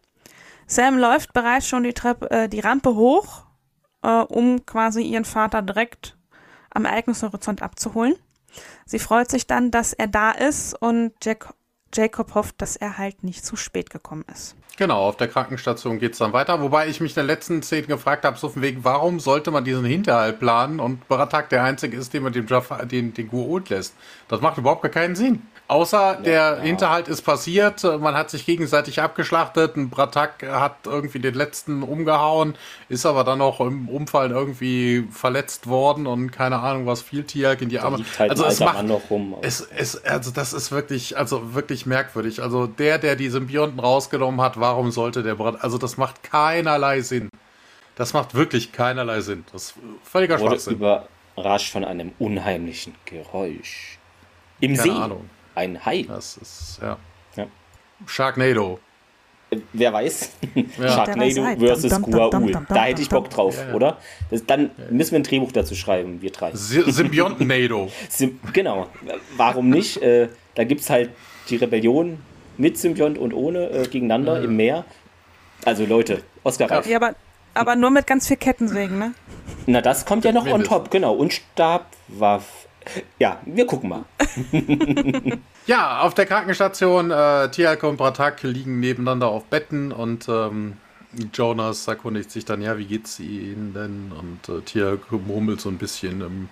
Sam 0.66 0.96
läuft 0.96 1.34
bereits 1.34 1.68
schon 1.68 1.82
die 1.82 1.92
Treppe, 1.92 2.30
äh, 2.30 2.48
die 2.48 2.60
Rampe 2.60 2.94
hoch, 2.94 3.44
äh, 4.02 4.22
um 4.22 4.64
quasi 4.64 5.02
ihren 5.02 5.26
Vater 5.26 5.60
direkt 5.60 6.16
am 6.70 6.86
Ereignishorizont 6.86 7.60
abzuholen. 7.60 8.14
Sie 8.86 8.98
freut 8.98 9.30
sich 9.30 9.46
dann, 9.46 9.70
dass 9.70 9.92
er 9.92 10.06
da 10.06 10.30
ist 10.30 10.72
und 10.80 11.12
Jack, 11.22 11.52
Jacob 11.94 12.34
hofft, 12.34 12.60
dass 12.60 12.76
er 12.76 12.98
halt 12.98 13.24
nicht 13.24 13.44
zu 13.44 13.56
spät 13.56 13.90
gekommen 13.90 14.24
ist. 14.32 14.56
Genau, 14.76 15.08
auf 15.08 15.16
der 15.16 15.26
Krankenstation 15.26 15.98
geht 15.98 16.12
es 16.12 16.18
dann 16.18 16.32
weiter. 16.32 16.60
Wobei 16.60 16.86
ich 16.86 17.00
mich 17.00 17.12
in 17.12 17.16
der 17.16 17.24
letzten 17.24 17.62
Szene 17.62 17.88
gefragt 17.88 18.24
habe, 18.24 18.38
so 18.38 18.48
von 18.48 18.62
wegen, 18.62 18.84
warum 18.84 19.18
sollte 19.18 19.50
man 19.50 19.64
diesen 19.64 19.84
Hinterhalt 19.84 20.38
planen 20.38 20.78
und 20.78 21.08
Baratak 21.08 21.48
der 21.48 21.64
Einzige 21.64 21.96
ist, 21.96 22.14
den 22.14 22.22
man 22.22 22.32
dem 22.32 22.46
Jaffa, 22.46 22.84
den, 22.84 23.12
den 23.12 23.28
Gua'uld 23.28 23.70
lässt. 23.70 23.94
Das 24.28 24.40
macht 24.40 24.58
überhaupt 24.58 24.82
gar 24.82 24.90
keinen 24.90 25.16
Sinn. 25.16 25.42
Außer 25.68 25.98
ja, 25.98 26.14
der 26.14 26.32
ja. 26.32 26.62
Hinterhalt 26.62 27.08
ist 27.08 27.20
passiert, 27.20 27.82
man 27.84 28.14
hat 28.14 28.30
sich 28.30 28.46
gegenseitig 28.46 29.02
abgeschlachtet, 29.02 29.76
ein 29.76 29.90
Bratak 29.90 30.42
hat 30.42 30.86
irgendwie 30.86 31.18
den 31.18 31.34
letzten 31.34 31.82
umgehauen, 31.82 32.54
ist 32.88 33.04
aber 33.04 33.22
dann 33.22 33.42
auch 33.42 33.60
im 33.60 33.86
Umfallen 33.90 34.32
irgendwie 34.32 35.06
verletzt 35.10 35.66
worden 35.66 36.06
und 36.06 36.30
keine 36.30 36.60
Ahnung 36.60 36.86
was, 36.86 37.02
viel 37.02 37.24
Tier 37.24 37.60
in 37.60 37.68
die 37.68 37.80
Arme. 37.80 38.02
Halt 38.18 38.30
also 38.30 38.46
es 38.46 38.60
macht, 38.60 38.82
noch 38.86 39.10
rum. 39.10 39.36
Es, 39.42 39.60
es, 39.60 40.02
also 40.06 40.30
das 40.30 40.54
ist 40.54 40.72
wirklich, 40.72 41.18
also 41.18 41.54
wirklich 41.54 41.84
merkwürdig. 41.84 42.42
Also 42.42 42.66
der, 42.66 42.96
der 42.96 43.14
die 43.14 43.28
Symbionten 43.28 43.78
rausgenommen 43.78 44.40
hat, 44.40 44.58
warum 44.58 44.90
sollte 44.90 45.22
der 45.22 45.34
Brat, 45.34 45.62
also 45.62 45.76
das 45.76 45.98
macht 45.98 46.22
keinerlei 46.22 47.02
Sinn. 47.02 47.28
Das 47.94 48.14
macht 48.14 48.34
wirklich 48.34 48.72
keinerlei 48.72 49.20
Sinn. 49.20 49.44
Das 49.52 49.64
ist 49.64 49.74
völliger 50.02 50.40
Wurde 50.40 50.58
Schwachsinn. 50.58 50.76
überrascht 51.36 51.72
von 51.72 51.84
einem 51.84 52.12
unheimlichen 52.18 52.94
Geräusch. 53.04 53.98
Im 54.60 54.76
Keine 54.76 54.82
See. 54.82 54.98
Ahnung. 54.98 55.28
Ein 55.58 55.84
Hai. 55.84 56.04
Das 56.06 56.36
ist, 56.36 56.78
ja. 56.80 56.96
Ja. 57.36 57.46
Sharknado. 58.06 58.78
Wer 59.72 59.92
weiß? 59.92 60.30
Ja. 60.78 60.88
Sharknado 60.88 61.44
Hai. 61.44 61.56
versus 61.56 61.90
dum, 61.90 62.66
Da 62.68 62.84
hätte 62.84 63.02
ich 63.02 63.08
Bock 63.08 63.28
drauf, 63.30 63.56
Ja, 63.58 63.68
ja. 63.70 63.74
oder? 63.74 63.96
Das, 64.30 64.46
dann 64.46 64.70
müssen 64.90 65.12
wir 65.12 65.18
ein 65.20 65.22
Drehbuch 65.24 65.50
dazu 65.50 65.74
schreiben, 65.74 66.22
wir 66.22 66.30
drei. 66.30 66.50
Sy- 66.52 66.88
Symbionten-Nado. 66.90 67.90
Sym 68.08 68.38
genau. 68.52 68.86
Warum 69.36 69.68
nicht? 69.70 70.00
Äh, 70.02 70.28
da 70.54 70.62
gibt 70.64 70.82
es 70.82 70.90
halt 70.90 71.10
die 71.48 71.56
Rebellion 71.56 72.20
mit 72.56 72.78
Symbiont 72.78 73.18
und 73.18 73.32
ohne 73.32 73.70
äh, 73.70 73.82
gegeneinander 73.88 74.40
im 74.42 74.54
Meer. 74.56 74.84
Also 75.64 75.84
Leute, 75.86 76.22
Oscar 76.44 76.70
reif. 76.70 76.86
Ja, 76.86 76.98
aber, 76.98 77.14
aber 77.54 77.74
nur 77.74 77.90
mit 77.90 78.06
ganz 78.06 78.28
viel 78.28 78.36
Kettensägen, 78.36 78.98
ne? 78.98 79.12
Na, 79.66 79.80
das 79.80 80.04
kommt 80.06 80.24
ja 80.24 80.30
noch 80.32 80.46
on 80.46 80.62
top, 80.62 80.90
genau. 80.92 81.14
Und 81.14 81.32
Stabwaff. 81.32 82.67
Ja, 83.18 83.40
wir 83.44 83.66
gucken 83.66 83.90
mal. 83.90 84.04
Ja, 85.66 86.00
auf 86.00 86.14
der 86.14 86.24
Krankenstation, 86.24 87.10
äh, 87.10 87.50
Tialk 87.50 87.82
und 87.82 87.98
Bratak 87.98 88.42
liegen 88.42 88.80
nebeneinander 88.80 89.28
auf 89.28 89.44
Betten 89.44 89.92
und 89.92 90.26
ähm, 90.26 90.78
Jonas 91.34 91.86
erkundigt 91.86 92.30
sich 92.30 92.46
dann, 92.46 92.62
ja, 92.62 92.78
wie 92.78 92.86
geht's 92.86 93.20
Ihnen 93.20 93.74
denn? 93.74 94.10
Und 94.12 94.48
äh, 94.48 94.62
Tialk 94.62 95.12
murmelt 95.12 95.60
so 95.60 95.68
ein 95.68 95.76
bisschen 95.76 96.22
im 96.22 96.48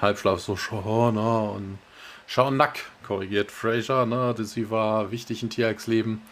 Halbschlaf 0.00 0.40
so, 0.40 0.56
schau, 0.56 1.12
na, 1.12 1.50
und 1.50 1.78
schau, 2.26 2.50
nack, 2.50 2.80
korrigiert 3.06 3.52
Fraser, 3.52 4.04
ne, 4.04 4.34
sie 4.38 4.68
war 4.68 5.12
wichtig 5.12 5.44
in 5.44 5.50
Tialks 5.50 5.86
Leben. 5.86 6.22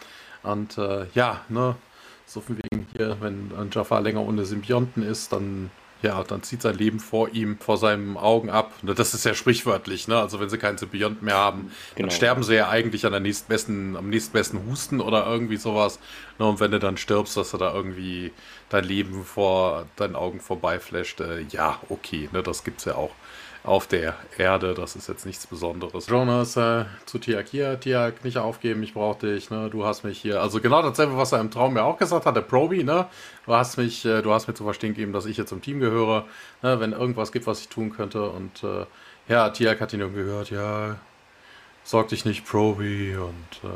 Und 0.43 0.77
äh, 0.77 1.05
ja, 1.13 1.39
ne, 1.47 1.77
so 2.25 2.41
von 2.41 2.57
wegen 2.57 2.85
hier, 2.91 3.15
wenn 3.21 3.49
Jafar 3.71 4.01
länger 4.01 4.21
ohne 4.21 4.43
Symbionten 4.43 5.03
ist, 5.03 5.31
dann 5.31 5.71
ja, 6.05 6.23
dann 6.23 6.43
zieht 6.43 6.61
sein 6.61 6.77
Leben 6.77 6.99
vor 6.99 7.29
ihm, 7.33 7.57
vor 7.59 7.77
seinen 7.77 8.15
Augen 8.17 8.49
ab. 8.49 8.73
Das 8.83 9.13
ist 9.13 9.25
ja 9.25 9.33
sprichwörtlich, 9.33 10.07
ne? 10.07 10.17
Also 10.19 10.39
wenn 10.39 10.49
sie 10.49 10.57
keinen 10.57 10.77
Symbionten 10.77 11.25
mehr 11.25 11.35
haben, 11.35 11.71
Genau. 11.95 12.07
dann 12.07 12.11
sterben 12.15 12.43
sie 12.43 12.55
ja 12.55 12.69
eigentlich 12.69 13.05
an 13.05 13.11
der 13.11 13.21
nächstbesten, 13.21 13.97
am 13.97 14.09
nächstbesten 14.09 14.65
Husten 14.69 15.01
oder 15.01 15.25
irgendwie 15.25 15.57
sowas. 15.57 15.99
Ne? 16.39 16.45
Und 16.45 16.59
wenn 16.59 16.71
du 16.71 16.79
dann 16.79 16.97
stirbst, 16.97 17.35
dass 17.37 17.51
du 17.51 17.57
da 17.57 17.73
irgendwie 17.73 18.31
dein 18.69 18.83
Leben 18.85 19.23
vor 19.25 19.87
deinen 19.95 20.15
Augen 20.15 20.39
vorbeiflasht, 20.39 21.19
äh, 21.21 21.41
ja, 21.49 21.79
okay, 21.89 22.29
ne? 22.31 22.43
Das 22.43 22.63
gibt's 22.63 22.85
ja 22.85 22.95
auch 22.95 23.11
auf 23.65 23.87
der 23.87 24.15
Erde. 24.37 24.73
Das 24.73 24.95
ist 24.95 25.07
jetzt 25.07 25.25
nichts 25.25 25.47
Besonderes. 25.47 26.07
Jonas 26.07 26.55
äh, 26.55 26.85
zu 27.05 27.19
Tiak 27.19 27.47
hier, 27.47 27.79
Tiak, 27.79 28.23
nicht 28.23 28.37
aufgeben, 28.37 28.83
ich 28.83 28.93
brauche 28.93 29.27
dich, 29.27 29.49
ne? 29.49 29.69
Du 29.69 29.85
hast 29.85 30.03
mich 30.03 30.19
hier. 30.19 30.41
Also 30.41 30.61
genau 30.61 30.81
dasselbe, 30.81 31.17
was 31.17 31.31
er 31.31 31.41
im 31.41 31.51
Traum 31.51 31.75
ja 31.75 31.83
auch 31.83 31.97
gesagt 31.97 32.25
hat, 32.25 32.35
der 32.35 32.41
Proby, 32.41 32.83
ne? 32.83 33.07
Du 33.45 33.53
hast 33.53 33.77
mich, 33.77 34.05
äh, 34.05 34.21
du 34.21 34.31
hast 34.31 34.47
mir 34.47 34.53
zu 34.53 34.63
verstehen 34.63 34.93
gegeben, 34.93 35.13
dass 35.13 35.25
ich 35.25 35.37
jetzt 35.37 35.49
zum 35.49 35.61
Team 35.61 35.79
gehöre, 35.79 36.25
ne? 36.61 36.79
wenn 36.79 36.91
irgendwas 36.91 37.31
gibt, 37.31 37.47
was 37.47 37.61
ich 37.61 37.69
tun 37.69 37.91
könnte. 37.91 38.29
Und 38.29 38.63
äh, 38.63 38.85
ja, 39.27 39.49
Tiak 39.49 39.81
hat 39.81 39.93
ihn 39.93 40.01
irgendwie 40.01 40.23
gehört, 40.23 40.51
ja, 40.51 40.97
sorg 41.83 42.09
dich 42.09 42.25
nicht, 42.25 42.45
Proby, 42.45 43.15
und 43.17 43.69
äh, 43.69 43.73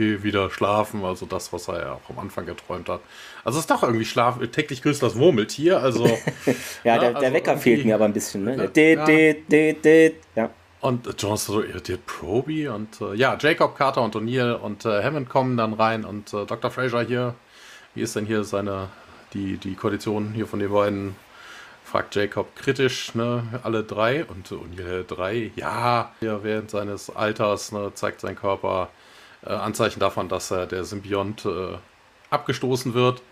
geh 0.00 0.22
wieder 0.22 0.50
schlafen. 0.50 1.04
Also 1.04 1.26
das, 1.26 1.52
was 1.52 1.68
er 1.68 1.80
ja 1.80 1.92
auch 1.92 2.08
am 2.08 2.18
Anfang 2.18 2.46
geträumt 2.46 2.88
hat. 2.88 3.00
Also 3.44 3.58
es 3.58 3.64
ist 3.64 3.70
doch 3.70 3.82
irgendwie 3.82 4.06
Schlaf, 4.06 4.38
täglich 4.50 4.80
grüßt 4.82 5.02
das 5.02 5.14
Murmeltier. 5.14 5.78
Also 5.80 6.06
Ja, 6.06 6.14
Ja, 6.84 6.98
der, 6.98 7.08
also 7.10 7.20
der 7.20 7.32
Wecker 7.34 7.58
fehlt 7.58 7.84
mir 7.84 7.94
aber 7.96 8.06
ein 8.06 8.12
bisschen. 8.14 8.44
Ne? 8.44 8.56
Ja. 8.56 8.66
Dit, 8.66 9.06
dit, 9.06 9.52
dit, 9.52 9.84
dit. 9.84 10.14
Ja. 10.34 10.50
Und 10.80 11.06
äh, 11.06 11.10
Jonas 11.18 11.44
so 11.44 11.62
irritiert 11.62 12.06
Proby 12.06 12.68
und 12.68 12.98
äh, 13.02 13.14
ja, 13.14 13.36
Jacob, 13.38 13.76
Carter 13.76 14.02
und 14.02 14.16
O'Neill 14.16 14.54
und 14.54 14.86
äh, 14.86 15.02
Hammond 15.02 15.28
kommen 15.28 15.58
dann 15.58 15.74
rein 15.74 16.06
und 16.06 16.32
äh, 16.32 16.46
Dr. 16.46 16.70
Fraser 16.70 17.02
hier, 17.02 17.34
wie 17.94 18.00
ist 18.00 18.16
denn 18.16 18.24
hier 18.24 18.44
seine, 18.44 18.88
die, 19.34 19.58
die 19.58 19.74
Koalition 19.74 20.32
hier 20.32 20.46
von 20.46 20.58
den 20.58 20.72
beiden? 20.72 21.16
Fragt 21.84 22.14
Jacob 22.14 22.54
kritisch, 22.54 23.16
ne, 23.16 23.42
alle 23.64 23.82
drei 23.82 24.24
und 24.24 24.48
O'Neill 24.48 25.04
drei, 25.04 25.50
ja, 25.56 26.12
hier 26.20 26.44
während 26.44 26.70
seines 26.70 27.10
Alters 27.10 27.72
ne, 27.72 27.90
zeigt 27.94 28.20
sein 28.20 28.36
Körper 28.36 28.90
äh, 29.44 29.50
Anzeichen 29.50 30.00
davon, 30.00 30.28
dass 30.28 30.50
er 30.50 30.66
der 30.66 30.84
Symbiont 30.84 31.44
äh, 31.46 31.76
abgestoßen 32.30 32.94
wird. 32.94 33.22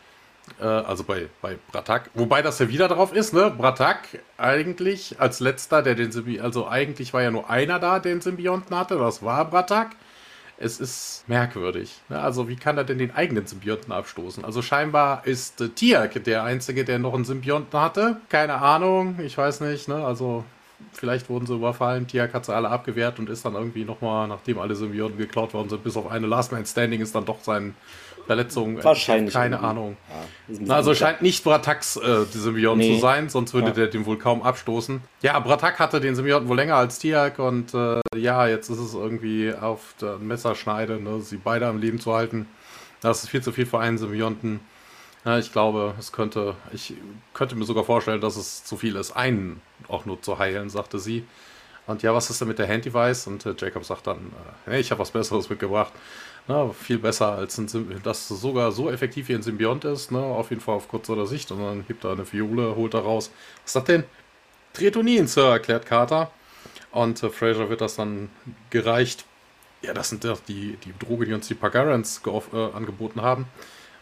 Äh, 0.61 0.65
also 0.65 1.05
bei, 1.05 1.29
bei 1.43 1.59
Bratak. 1.71 2.11
Wobei 2.15 2.43
das 2.43 2.59
ja 2.59 2.69
wieder 2.69 2.89
drauf 2.89 3.13
ist, 3.13 3.35
ne? 3.35 3.51
Bratak 3.51 4.21
eigentlich 4.37 5.21
als 5.21 5.41
letzter, 5.41 5.83
der 5.83 5.95
den 5.95 6.13
Symbi 6.13 6.41
also 6.41 6.69
eigentlich 6.69 7.13
war 7.13 7.23
ja 7.23 7.31
nur 7.31 7.51
einer 7.51 7.79
da, 7.79 7.99
der 7.99 8.13
den 8.13 8.21
Symbionten 8.21 8.77
hatte, 8.77 8.97
das 8.99 9.23
war 9.23 9.45
Bratak. 9.45 9.97
Es 10.61 10.81
ist 10.81 11.23
merkwürdig. 11.29 12.01
Ne? 12.09 12.21
Also 12.21 12.49
wie 12.49 12.57
kann 12.57 12.77
er 12.77 12.83
denn 12.83 12.99
den 12.99 13.15
eigenen 13.15 13.47
Symbionten 13.47 13.93
abstoßen? 13.93 14.45
Also 14.45 14.61
scheinbar 14.61 15.25
ist 15.25 15.61
äh, 15.61 15.69
Tiak 15.69 16.25
der 16.25 16.43
Einzige, 16.43 16.85
der 16.85 16.99
noch 16.99 17.15
einen 17.15 17.25
Symbionten 17.25 17.79
hatte. 17.79 18.21
Keine 18.29 18.55
Ahnung, 18.55 19.21
ich 19.21 19.39
weiß 19.39 19.61
nicht. 19.61 19.87
Ne? 19.87 20.05
Also 20.05 20.45
vielleicht 20.93 21.29
wurden 21.29 21.47
sie 21.47 21.55
überfallen. 21.55 22.07
Tiak 22.07 22.35
hat 22.35 22.45
sie 22.47 22.55
alle 22.55 22.69
abgewehrt 22.71 23.19
und 23.19 23.29
ist 23.29 23.45
dann 23.45 23.55
irgendwie 23.55 23.85
nochmal, 23.85 24.29
nachdem 24.29 24.59
alle 24.59 24.75
Symbionten 24.75 25.19
geklaut 25.19 25.55
worden 25.55 25.69
sind, 25.69 25.83
bis 25.85 25.97
auf 25.97 26.11
eine 26.11 26.27
Last 26.27 26.53
Man 26.53 26.65
Standing 26.67 27.01
ist 27.01 27.15
dann 27.15 27.25
doch 27.25 27.39
seine 27.43 27.73
Verletzung. 28.27 28.83
Wahrscheinlich 28.85 29.33
Keine 29.33 29.57
irgendwie. 29.57 29.67
Ahnung. 29.71 29.97
Ja, 30.49 30.57
Na, 30.61 30.75
also 30.77 30.95
scheint 30.95 31.23
nicht 31.23 31.43
Brataks 31.45 31.97
äh, 31.97 32.27
die 32.33 32.39
Symbionten 32.39 32.87
Nee. 32.87 32.95
zu 32.97 33.01
sein, 33.01 33.29
sonst 33.31 33.55
würde 33.55 33.69
Ja. 33.69 33.73
der 33.75 33.87
den 33.87 34.05
wohl 34.05 34.19
kaum 34.19 34.43
abstoßen. 34.43 35.01
Ja, 35.23 35.39
Bratak 35.41 35.79
hatte 35.79 35.99
den 36.01 36.15
Symbionten 36.15 36.49
wohl 36.49 36.57
länger 36.57 36.75
als 36.77 36.99
Tiak 36.99 37.39
und 37.39 37.73
äh, 37.73 38.01
ja, 38.15 38.47
jetzt 38.47 38.69
ist 38.69 38.79
es 38.79 38.93
irgendwie 38.95 39.55
auf 39.55 39.95
der 40.01 40.19
Messerschneide, 40.19 41.01
ne, 41.03 41.21
sie 41.23 41.39
beide 41.39 41.67
am 41.69 41.79
Leben 41.79 41.99
zu 42.01 42.13
halten. 42.13 42.47
Das 43.01 43.23
ist 43.23 43.31
viel 43.31 43.41
zu 43.43 43.51
viel 43.53 43.65
für 43.65 43.79
einen 43.79 43.97
Symbionten. 43.97 44.61
Ja, 45.29 45.39
ich 45.39 45.53
glaube, 45.53 45.93
es 45.99 46.11
könnte, 46.11 46.55
ich 46.73 46.95
könnte 47.35 47.55
mir 47.55 47.67
sogar 47.67 47.85
vorstellen, 47.85 48.23
dass 48.23 48.37
es 48.37 48.65
zu 48.65 48.79
viel 48.79 48.97
ist, 48.97 49.13
einen 49.13 49.61
auch 49.87 50.07
nur 50.07 50.23
zu 50.23 50.39
heilen, 50.39 50.71
sagte 50.71 50.99
sie. 50.99 51.23
Und 51.87 52.03
ja, 52.03 52.15
was 52.15 52.31
ist 52.31 52.41
denn 52.41 52.49
mit 52.49 52.59
der 52.59 52.67
Hand-Device? 52.67 53.27
Und 53.27 53.45
äh, 53.45 53.55
Jacob 53.59 53.85
sagt 53.85 54.07
dann, 54.07 54.17
äh, 54.17 54.71
hey, 54.71 54.81
ich 54.81 54.91
habe 54.91 55.01
was 55.03 55.11
Besseres 55.11 55.51
mitgebracht. 55.51 55.93
Na, 56.47 56.71
viel 56.71 56.99
besser, 56.99 57.33
als 57.33 57.59
ein 57.59 57.69
Sym 57.69 58.01
das 58.03 58.27
sogar 58.27 58.73
so 58.73 58.91
effektiv 58.91 59.29
wie 59.29 59.35
ein 59.35 59.43
Symbiont 59.43 59.85
ist, 59.85 60.11
ne? 60.13 60.19
auf 60.19 60.49
jeden 60.49 60.63
Fall 60.63 60.77
auf 60.77 60.89
kurzer 60.89 61.27
Sicht. 61.27 61.51
Und 61.51 61.61
dann 61.61 61.85
hebt 61.87 62.05
er 62.05 62.13
eine 62.13 62.25
Fiole, 62.25 62.75
holt 62.75 62.95
er 62.95 63.01
raus. 63.01 63.31
Was 63.65 63.75
das 63.75 63.85
denn? 63.85 64.05
Tretonin, 64.73 65.27
Sir, 65.27 65.51
erklärt 65.51 65.85
Carter. 65.85 66.31
Und 66.91 67.23
äh, 67.23 67.29
Fraser 67.29 67.69
wird 67.69 67.83
das 67.83 67.97
dann 67.97 68.31
gereicht. 68.71 69.27
Ja, 69.83 69.93
das 69.93 70.09
sind 70.09 70.25
doch 70.25 70.41
die, 70.49 70.79
die 70.83 70.95
Droge, 70.99 71.27
die 71.27 71.35
uns 71.35 71.49
die 71.49 71.55
Pagarans 71.55 72.23
äh, 72.25 72.57
angeboten 72.75 73.21
haben. 73.21 73.45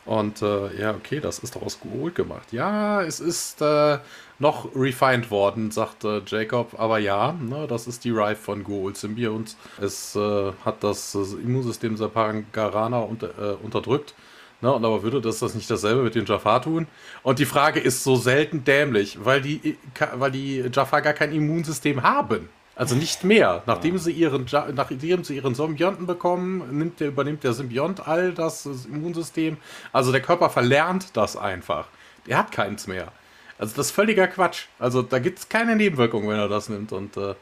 Und 0.07 0.40
äh, 0.40 0.80
ja, 0.80 0.92
okay, 0.92 1.18
das 1.18 1.40
ist 1.40 1.57
doch 1.57 1.62
aus 1.62 1.80
Gold 1.80 2.14
gemacht. 2.14 2.52
Ja, 2.52 3.02
es 3.02 3.18
ist 3.18 3.61
äh, 3.61 3.98
noch 4.38 4.68
refined 4.74 5.32
worden, 5.32 5.72
sagt 5.72 6.04
äh, 6.04 6.22
Jacob. 6.24 6.78
Aber 6.78 6.98
ja, 6.98 7.32
ne, 7.32 7.66
das 7.68 7.88
ist 7.88 8.04
die 8.04 8.11
Rife 8.11 8.36
von 8.36 8.62
Gold 8.62 8.96
Symbiont. 8.96 9.57
Es 9.80 10.14
äh, 10.14 10.52
hat 10.64 10.84
das 10.84 11.14
äh, 11.16 11.42
Immunsystem 11.42 11.96
der 11.96 12.07
Pagarana 12.07 13.00
unter, 13.00 13.30
äh, 13.38 13.57
unterdrückt. 13.62 14.14
Ne, 14.62 14.72
und 14.72 14.84
aber 14.84 15.02
würde 15.02 15.20
das, 15.20 15.40
das 15.40 15.54
nicht 15.54 15.70
dasselbe 15.70 16.02
mit 16.02 16.14
den 16.14 16.24
Jafar 16.24 16.62
tun? 16.62 16.86
Und 17.22 17.40
die 17.40 17.44
Frage 17.44 17.80
ist 17.80 18.04
so 18.04 18.16
selten 18.16 18.64
dämlich, 18.64 19.18
weil 19.24 19.42
die, 19.42 19.76
weil 20.14 20.30
die 20.30 20.64
Jafar 20.72 21.02
gar 21.02 21.12
kein 21.12 21.32
Immunsystem 21.32 22.02
haben. 22.02 22.48
Also 22.77 22.95
nicht 22.95 23.24
mehr. 23.24 23.62
Nachdem 23.64 23.97
sie 23.97 24.12
ihren, 24.12 24.47
nachdem 24.74 25.24
sie 25.24 25.37
ihren 25.37 25.55
Symbionten 25.55 26.07
bekommen, 26.07 26.79
nimmt 26.79 27.01
der, 27.01 27.09
übernimmt 27.09 27.43
der 27.43 27.55
Symbiont 27.55 28.07
all 28.07 28.33
das 28.33 28.66
Immunsystem. 28.66 29.57
Also 29.95 30.12
der 30.12 30.20
Körper 30.20 30.51
verlernt 30.51 31.16
das 31.16 31.39
einfach. 31.39 31.89
Der 32.27 32.37
hat 32.37 32.53
keins 32.53 32.87
mehr. 32.87 33.12
Also 33.59 33.74
das 33.77 33.87
ist 33.87 33.93
völliger 33.93 34.29
Quatsch. 34.29 34.66
Also 34.79 35.01
da 35.01 35.18
gibt 35.18 35.39
es 35.39 35.49
keine 35.49 35.74
Nebenwirkungen, 35.74 36.29
wenn 36.29 36.39
er 36.39 36.49
das 36.49 36.68
nimmt. 36.68 36.93
Und 36.93 37.16
äh, 37.16 37.35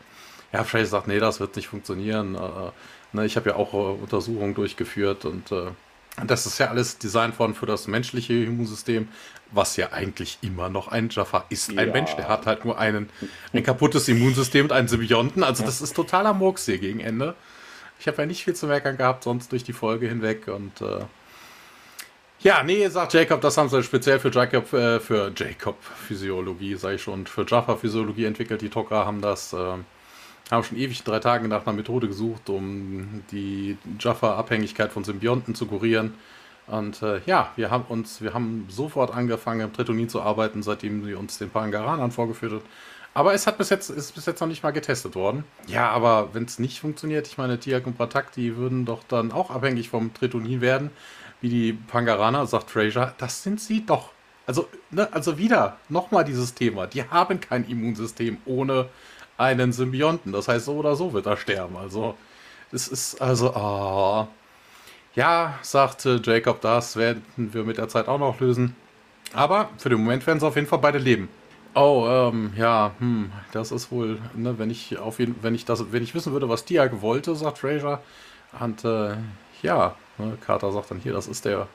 ja, 0.53 0.63
Frey 0.63 0.87
sagt, 0.87 1.09
nee, 1.09 1.19
das 1.19 1.41
wird 1.41 1.57
nicht 1.57 1.67
funktionieren. 1.67 2.37
Äh, 2.37 2.71
ne, 3.13 3.27
ich 3.27 3.35
habe 3.35 3.51
ja 3.51 3.57
auch 3.57 3.75
äh, 3.75 4.03
Untersuchungen 4.03 4.55
durchgeführt 4.55 5.25
und 5.25 5.51
äh, 5.51 5.67
das 6.27 6.47
ist 6.47 6.59
ja 6.59 6.69
alles 6.69 6.99
designt 6.99 7.39
worden 7.39 7.55
für 7.55 7.67
das 7.67 7.89
menschliche 7.89 8.35
Immunsystem, 8.35 9.09
was 9.51 9.77
ja 9.77 9.93
eigentlich 9.93 10.39
immer 10.43 10.69
noch 10.69 10.89
ein 10.89 11.09
Jaffa 11.11 11.45
ist. 11.49 11.73
Ja. 11.73 11.83
Ein 11.83 11.93
Mensch, 11.93 12.15
der 12.15 12.29
hat 12.29 12.47
halt 12.47 12.65
nur 12.65 12.79
einen, 12.79 13.11
ein 13.53 13.63
kaputtes 13.63 14.09
Immunsystem 14.09 14.67
und 14.67 14.73
einen 14.73 14.89
Symbionten. 14.89 15.43
Also 15.43 15.65
das 15.65 15.81
ist 15.81 15.95
totaler 15.95 16.33
Murks 16.33 16.67
hier 16.67 16.79
gegen 16.79 17.01
Ende. 17.01 17.35
Ich 17.99 18.07
habe 18.07 18.23
ja 18.23 18.27
nicht 18.27 18.45
viel 18.45 18.55
zu 18.55 18.67
meckern 18.67 18.97
gehabt, 18.97 19.25
sonst 19.25 19.51
durch 19.53 19.65
die 19.65 19.73
Folge 19.73 20.09
hinweg 20.09 20.49
und 20.49 20.81
äh, 20.81 21.05
ja, 22.41 22.63
nee, 22.63 22.87
sagt 22.89 23.15
Jacob, 23.15 23.41
das 23.41 23.57
haben 23.57 23.71
sie 23.71 23.83
speziell 23.83 24.19
für 24.21 24.31
Jacob, 24.31 24.71
äh, 24.75 25.01
für 25.01 25.33
Jacob 25.35 25.83
Physiologie, 25.83 26.75
sage 26.75 26.97
ich 26.97 27.03
schon, 27.03 27.27
für 27.27 27.47
Jaffa 27.49 27.77
Physiologie 27.77 28.27
entwickelt. 28.27 28.61
Die 28.61 28.69
Tok'ra 28.69 29.07
haben 29.07 29.23
das 29.23 29.55
äh, 29.55 29.77
haben 30.51 30.65
schon 30.65 30.79
ewig 30.79 31.03
drei 31.05 31.21
Tage 31.21 31.49
nach 31.49 31.67
einer 31.67 31.77
Methode 31.77 32.09
gesucht, 32.09 32.49
um 32.51 33.23
die 33.31 33.77
Jaffa-Abhängigkeit 33.99 34.93
von 34.93 35.05
Symbionten 35.05 35.55
zu 35.55 35.67
kurieren. 35.67 36.15
Und 36.67 37.03
äh, 37.03 37.21
ja, 37.27 37.51
wir 37.57 37.71
haben 37.71 37.85
uns, 37.89 38.23
wir 38.23 38.35
haben 38.35 38.67
sofort 38.69 39.13
angefangen, 39.15 39.61
im 39.61 39.73
Tritonin 39.73 40.09
zu 40.09 40.23
arbeiten, 40.23 40.63
seitdem 40.63 41.05
sie 41.05 41.15
uns 41.15 41.39
den 41.39 41.51
Pangaranern 41.51 42.11
vorgeführt 42.11 42.53
hat. 42.53 42.63
Aber 43.13 43.33
es 43.33 43.47
hat 43.47 43.59
bis 43.59 43.71
jetzt, 43.71 43.91
ist 43.91 44.15
bis 44.15 44.27
jetzt 44.27 44.41
noch 44.41 44.49
nicht 44.49 44.63
mal 44.63 44.73
getestet 44.73 45.15
worden. 45.15 45.45
Ja, 45.69 45.91
aber 45.91 46.35
wenn 46.35 46.45
es 46.45 46.59
nicht 46.59 46.81
funktioniert, 46.81 47.29
ich 47.29 47.39
meine, 47.39 47.61
Tiak 47.61 47.87
und 47.87 47.97
Pratak, 47.97 48.33
die 48.33 48.57
würden 48.57 48.85
doch 48.85 49.05
dann 49.07 49.31
auch 49.31 49.51
abhängig 49.51 49.89
vom 49.89 50.13
Tritonin 50.13 50.61
werden, 50.61 50.91
wie 51.41 51.49
die 51.49 51.73
Pangaraner, 51.75 52.47
sagt 52.47 52.71
Fraser. 52.71 53.15
Das 53.19 53.43
sind 53.43 53.61
sie 53.61 53.87
doch. 53.87 54.11
Also, 54.47 54.69
ne, 54.91 55.09
also 55.13 55.39
wieder, 55.39 55.79
nochmal 55.89 56.25
dieses 56.25 56.55
Thema. 56.55 56.87
Die 56.87 57.09
haben 57.09 57.41
kein 57.41 57.65
Immunsystem 57.69 58.39
ohne 58.47 58.87
einen 59.37 59.73
Symbionten. 59.73 60.33
Das 60.33 60.49
heißt, 60.49 60.67
so 60.67 60.75
oder 60.75 60.97
so 60.97 61.13
wird 61.13 61.27
er 61.27 61.37
sterben. 61.37 61.77
Also, 61.77 62.17
es 62.73 62.89
ist 62.89 63.21
also, 63.21 63.55
oh. 63.55 64.27
ja, 65.15 65.59
sagte 65.63 66.21
Jacob, 66.23 66.61
das 66.61 66.97
werden 66.97 67.23
wir 67.37 67.65
mit 67.65 67.79
der 67.79 67.89
Zeit 67.89 68.09
auch 68.09 68.19
noch 68.19 68.41
lösen. 68.41 68.75
Aber 69.33 69.69
für 69.79 69.89
den 69.89 69.99
Moment 69.99 70.27
werden 70.27 70.41
sie 70.41 70.47
auf 70.47 70.57
jeden 70.57 70.69
Fall 70.69 70.79
beide 70.79 70.99
leben. 70.99 71.29
Oh, 71.75 72.07
ähm, 72.09 72.53
ja, 72.57 72.93
hm, 73.01 73.33
das 73.53 73.73
ist 73.73 73.91
wohl, 73.91 74.19
ne, 74.35 74.59
wenn 74.59 74.71
ich 74.71 74.97
auf 74.99 75.19
jeden, 75.19 75.43
wenn 75.43 75.57
ich 75.57 75.65
das, 75.65 75.93
wenn 75.93 76.05
ich 76.05 76.15
wissen 76.15 76.33
würde, 76.33 76.49
was 76.49 76.65
Diag 76.65 77.01
wollte, 77.01 77.35
sagt 77.35 77.59
Fraser. 77.59 78.01
Und 78.61 78.85
äh, 78.85 79.17
ja, 79.63 79.97
ne, 80.19 80.39
Carter 80.41 80.71
sagt 80.71 80.93
dann 80.93 81.01
hier, 81.01 81.13
das 81.13 81.27
ist 81.27 81.45
der 81.45 81.67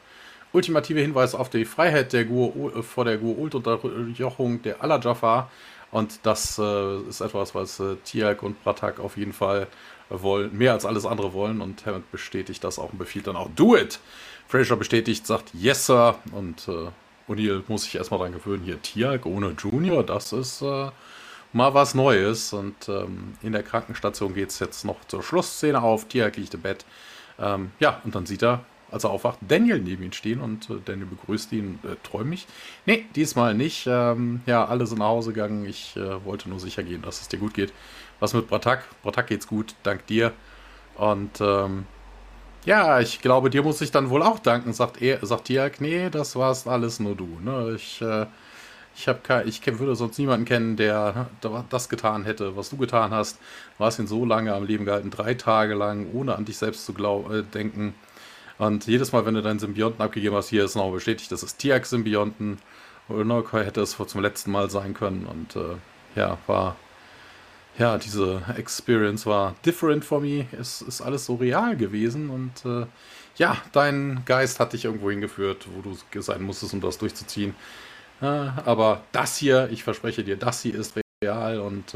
ultimative 0.53 1.01
Hinweis 1.01 1.35
auf 1.35 1.49
die 1.49 1.65
Freiheit 1.65 2.13
der 2.13 2.25
Gur, 2.25 2.75
äh, 2.77 2.81
vor 2.81 3.03
der 3.03 3.17
Gur-Ult-Unterjochung 3.17 4.61
der 4.61 4.81
aller 4.81 5.01
Jafar. 5.01 5.51
Und 5.91 6.19
das 6.23 6.59
äh, 6.59 6.99
ist 7.01 7.21
etwas, 7.21 7.55
was 7.55 7.79
äh, 7.79 7.95
Tiag 8.03 8.43
und 8.43 8.63
Bratak 8.63 8.99
auf 8.99 9.17
jeden 9.17 9.33
Fall 9.33 9.67
wollen, 10.09 10.55
mehr 10.55 10.73
als 10.73 10.85
alles 10.85 11.05
andere 11.05 11.33
wollen. 11.33 11.61
Und 11.61 11.85
Hammond 11.85 12.11
bestätigt 12.11 12.63
das 12.63 12.79
auch 12.79 12.91
und 12.91 12.99
befiehlt 12.99 13.27
dann 13.27 13.35
auch, 13.35 13.49
do 13.55 13.75
it! 13.75 13.99
Fraser 14.47 14.75
bestätigt, 14.77 15.27
sagt, 15.27 15.53
yes, 15.53 15.85
sir. 15.85 16.15
Und 16.31 16.67
äh, 16.67 17.31
O'Neill 17.31 17.63
muss 17.67 17.83
sich 17.83 17.95
erstmal 17.95 18.19
dran 18.19 18.33
gewöhnen, 18.33 18.63
hier 18.63 18.81
Tiag 18.81 19.25
ohne 19.27 19.51
Junior, 19.51 20.03
das 20.03 20.33
ist 20.33 20.63
äh, 20.63 20.89
mal 21.53 21.73
was 21.75 21.93
Neues. 21.93 22.53
Und 22.53 22.89
ähm, 22.89 23.35
in 23.43 23.51
der 23.51 23.63
Krankenstation 23.63 24.33
geht 24.33 24.49
es 24.49 24.59
jetzt 24.59 24.85
noch 24.85 24.97
zur 25.07 25.21
Schlussszene 25.21 25.81
auf. 25.81 26.07
Tiag 26.07 26.37
liegt 26.37 26.55
im 26.55 26.61
Bett. 26.61 26.85
Ähm, 27.39 27.71
ja, 27.79 28.01
und 28.03 28.15
dann 28.15 28.25
sieht 28.25 28.43
er 28.43 28.65
als 28.91 29.03
er 29.03 29.09
aufwacht, 29.11 29.39
Daniel 29.47 29.79
neben 29.79 30.03
ihm 30.03 30.11
stehen 30.11 30.41
und 30.41 30.69
äh, 30.69 30.75
Daniel 30.83 31.07
begrüßt 31.07 31.51
ihn 31.53 31.79
äh, 31.83 31.95
träumig. 32.03 32.47
Nee, 32.85 33.05
diesmal 33.15 33.53
nicht. 33.53 33.87
Ähm, 33.87 34.41
ja, 34.45 34.65
alle 34.65 34.85
sind 34.87 34.99
nach 34.99 35.07
Hause 35.07 35.33
gegangen. 35.33 35.65
Ich 35.65 35.95
äh, 35.95 36.25
wollte 36.25 36.49
nur 36.49 36.59
sicher 36.59 36.83
gehen, 36.83 37.01
dass 37.01 37.21
es 37.21 37.27
dir 37.27 37.39
gut 37.39 37.53
geht. 37.53 37.73
Was 38.19 38.33
mit 38.33 38.47
Bratak? 38.47 38.83
Bratak 39.03 39.27
geht's 39.27 39.47
gut, 39.47 39.75
dank 39.83 40.05
dir. 40.07 40.33
Und 40.95 41.39
ähm, 41.39 41.85
ja, 42.65 42.99
ich 42.99 43.21
glaube, 43.21 43.49
dir 43.49 43.63
muss 43.63 43.81
ich 43.81 43.91
dann 43.91 44.09
wohl 44.09 44.21
auch 44.21 44.39
danken, 44.39 44.73
sagt 44.73 45.01
er, 45.01 45.25
sagt 45.25 45.45
Tiak, 45.45 45.79
nee, 45.79 46.09
das 46.09 46.35
war's 46.35 46.67
alles 46.67 46.99
nur 46.99 47.15
du. 47.15 47.39
Ne? 47.41 47.73
Ich, 47.75 48.01
äh, 48.01 48.25
ich, 48.95 49.07
hab 49.07 49.45
ich 49.45 49.65
würde 49.79 49.95
sonst 49.95 50.17
niemanden 50.19 50.45
kennen, 50.45 50.75
der 50.75 51.27
das 51.69 51.87
getan 51.87 52.25
hätte, 52.25 52.57
was 52.57 52.69
du 52.69 52.77
getan 52.77 53.11
hast. 53.11 53.39
Du 53.77 53.85
hast 53.85 53.99
ihn 53.99 54.07
so 54.07 54.25
lange 54.25 54.53
am 54.53 54.65
Leben 54.65 54.83
gehalten, 54.83 55.09
drei 55.09 55.35
Tage 55.35 55.73
lang, 55.73 56.07
ohne 56.11 56.35
an 56.35 56.43
dich 56.43 56.57
selbst 56.57 56.85
zu 56.85 56.93
glaub, 56.93 57.31
äh, 57.31 57.43
denken. 57.43 57.95
Und 58.59 58.87
jedes 58.87 59.13
Mal, 59.13 59.25
wenn 59.25 59.33
du 59.33 59.41
deinen 59.41 59.57
Symbionten 59.57 60.01
abgegeben 60.01 60.35
hast, 60.35 60.49
hier 60.49 60.65
ist 60.65 60.75
noch 60.75 60.91
bestätigt, 60.91 61.31
das 61.31 61.43
ist 61.43 61.57
Tiax-Symbionten. 61.59 62.59
Unokai 63.07 63.65
hätte 63.65 63.81
es 63.81 63.97
zum 63.97 64.21
letzten 64.21 64.51
Mal 64.51 64.69
sein 64.69 64.93
können. 64.93 65.25
Und 65.25 65.55
äh, 65.55 65.77
ja, 66.15 66.37
war. 66.45 66.75
Ja, 67.77 67.97
diese 67.97 68.41
Experience 68.57 69.25
war 69.25 69.55
different 69.65 70.03
for 70.03 70.19
me. 70.19 70.45
Es 70.51 70.81
ist 70.81 70.99
alles 70.99 71.25
so 71.25 71.35
real 71.35 71.77
gewesen. 71.77 72.29
Und 72.29 72.65
äh, 72.65 72.85
ja, 73.37 73.55
dein 73.71 74.23
Geist 74.25 74.59
hat 74.59 74.73
dich 74.73 74.83
irgendwo 74.83 75.09
hingeführt, 75.09 75.65
wo 75.73 75.81
du 75.81 76.21
sein 76.21 76.43
musstest, 76.43 76.73
um 76.73 76.81
das 76.81 76.97
durchzuziehen. 76.97 77.55
Äh, 78.21 78.25
aber 78.25 79.03
das 79.13 79.37
hier, 79.37 79.69
ich 79.71 79.83
verspreche 79.85 80.25
dir, 80.25 80.35
das 80.35 80.61
hier 80.61 80.75
ist 80.75 80.99
real 81.23 81.61
und 81.61 81.95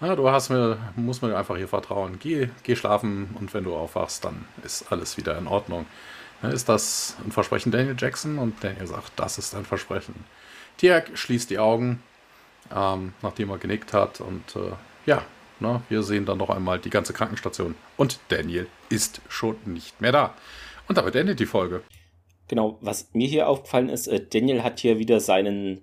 ja, 0.00 0.16
du 0.16 0.30
hast 0.30 0.48
mir, 0.48 0.78
musst 0.96 1.22
mir 1.22 1.36
einfach 1.36 1.56
hier 1.56 1.68
vertrauen. 1.68 2.18
Geh, 2.18 2.48
geh 2.62 2.76
schlafen 2.76 3.36
und 3.38 3.52
wenn 3.52 3.64
du 3.64 3.74
aufwachst, 3.74 4.24
dann 4.24 4.46
ist 4.64 4.90
alles 4.90 5.16
wieder 5.16 5.36
in 5.36 5.46
Ordnung. 5.46 5.86
Ist 6.42 6.70
das 6.70 7.16
ein 7.24 7.32
Versprechen 7.32 7.70
Daniel 7.70 7.96
Jackson? 7.98 8.38
Und 8.38 8.64
Daniel 8.64 8.86
sagt, 8.86 9.12
das 9.16 9.36
ist 9.36 9.54
ein 9.54 9.66
Versprechen. 9.66 10.14
Tiak 10.78 11.16
schließt 11.16 11.50
die 11.50 11.58
Augen, 11.58 12.02
ähm, 12.74 13.12
nachdem 13.20 13.50
er 13.50 13.58
genickt 13.58 13.92
hat. 13.92 14.22
Und 14.22 14.56
äh, 14.56 14.72
ja, 15.04 15.22
ne, 15.58 15.82
wir 15.90 16.02
sehen 16.02 16.24
dann 16.24 16.38
noch 16.38 16.48
einmal 16.48 16.78
die 16.78 16.88
ganze 16.88 17.12
Krankenstation. 17.12 17.74
Und 17.98 18.20
Daniel 18.28 18.68
ist 18.88 19.20
schon 19.28 19.58
nicht 19.66 20.00
mehr 20.00 20.12
da. 20.12 20.34
Und 20.88 20.96
damit 20.96 21.14
endet 21.14 21.40
die 21.40 21.46
Folge. 21.46 21.82
Genau, 22.48 22.78
was 22.80 23.12
mir 23.12 23.28
hier 23.28 23.48
aufgefallen 23.48 23.90
ist, 23.90 24.08
äh, 24.08 24.26
Daniel 24.26 24.62
hat 24.62 24.80
hier 24.80 24.98
wieder 24.98 25.20
seinen 25.20 25.82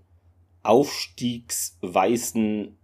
aufstiegsweißen 0.64 2.77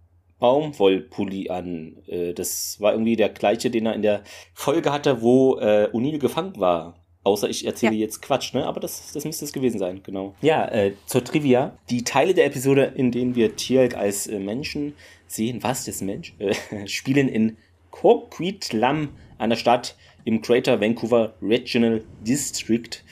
Baumwollpulli 0.44 1.48
an. 1.48 1.96
Äh, 2.06 2.34
das 2.34 2.78
war 2.78 2.92
irgendwie 2.92 3.16
der 3.16 3.30
gleiche, 3.30 3.70
den 3.70 3.86
er 3.86 3.94
in 3.94 4.02
der 4.02 4.22
Folge 4.52 4.92
hatte, 4.92 5.22
wo 5.22 5.56
äh, 5.56 5.88
O'Neill 5.94 6.18
gefangen 6.18 6.60
war. 6.60 7.02
Außer 7.22 7.48
ich 7.48 7.64
erzähle 7.64 7.94
ja. 7.94 8.00
jetzt 8.00 8.20
Quatsch, 8.20 8.52
ne? 8.52 8.66
Aber 8.66 8.78
das, 8.78 9.10
das 9.14 9.24
müsste 9.24 9.46
es 9.46 9.54
gewesen 9.54 9.78
sein, 9.78 10.02
genau. 10.02 10.34
Ja, 10.42 10.68
äh, 10.68 10.92
zur 11.06 11.24
Trivia. 11.24 11.78
Die 11.88 12.04
Teile 12.04 12.34
der 12.34 12.44
Episode, 12.44 12.92
in 12.94 13.10
denen 13.10 13.34
wir 13.34 13.56
Tialk 13.56 13.96
als 13.96 14.26
äh, 14.26 14.38
Menschen 14.38 14.92
sehen, 15.26 15.62
was 15.62 15.86
das 15.86 16.02
Mensch, 16.02 16.34
äh, 16.38 16.54
spielen 16.86 17.28
in 17.28 17.56
Coquitlam, 17.90 19.08
einer 19.38 19.56
Stadt 19.56 19.96
im 20.26 20.42
Greater 20.42 20.78
Vancouver 20.78 21.32
Regional 21.40 22.04
District. 22.20 23.02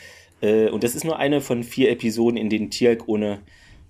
Äh, 0.43 0.69
und 0.69 0.85
das 0.85 0.95
ist 0.95 1.05
nur 1.05 1.19
eine 1.19 1.41
von 1.41 1.63
vier 1.63 1.91
Episoden, 1.91 2.37
in 2.37 2.51
denen 2.51 2.71
Tialk 2.71 3.09
ohne 3.09 3.39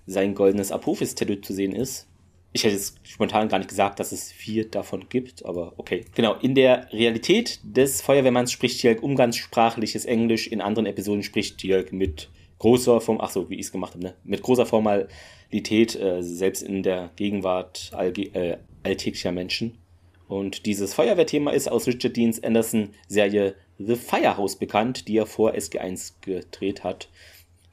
sein 0.05 0.33
goldenes 0.33 0.71
Apophis-Tattoo 0.71 1.41
zu 1.41 1.53
sehen 1.53 1.75
ist. 1.75 2.07
Ich 2.55 2.63
hätte 2.63 2.75
jetzt 2.75 2.99
spontan 3.03 3.49
gar 3.49 3.57
nicht 3.57 3.69
gesagt, 3.69 3.99
dass 3.99 4.11
es 4.11 4.31
vier 4.31 4.69
davon 4.69 5.09
gibt, 5.09 5.43
aber 5.43 5.73
okay. 5.77 6.05
Genau, 6.13 6.35
in 6.35 6.53
der 6.53 6.91
Realität 6.93 7.59
des 7.63 8.01
Feuerwehrmanns 8.01 8.51
spricht 8.51 8.79
Tjalk 8.79 9.01
umgangssprachliches 9.01 10.05
Englisch, 10.05 10.47
in 10.47 10.61
anderen 10.61 10.85
Episoden 10.85 11.23
spricht 11.23 11.57
Tjalk 11.57 11.91
mit 11.91 12.29
großer 12.59 13.01
Form, 13.01 13.19
ach 13.19 13.31
so, 13.31 13.49
wie 13.49 13.55
ich 13.55 13.65
es 13.65 13.71
gemacht 13.71 13.93
habe, 13.95 14.03
ne? 14.03 14.15
mit 14.23 14.43
großer 14.43 14.67
Formalität, 14.67 15.95
äh, 15.95 16.21
selbst 16.21 16.61
in 16.61 16.83
der 16.83 17.09
Gegenwart 17.15 17.91
äh, 17.93 18.57
alltäglicher 18.83 19.31
Menschen. 19.31 19.79
Und 20.27 20.65
dieses 20.65 20.93
Feuerwehrthema 20.93 21.51
ist 21.51 21.69
aus 21.69 21.87
Richard 21.87 22.15
Deans 22.15 22.41
Anderson 22.41 22.89
Serie 23.07 23.55
The 23.79 23.95
Firehouse 23.95 24.55
bekannt, 24.55 25.07
die 25.07 25.17
er 25.17 25.25
vor 25.25 25.53
SG1 25.53 26.13
gedreht 26.21 26.83
hat. 26.83 27.09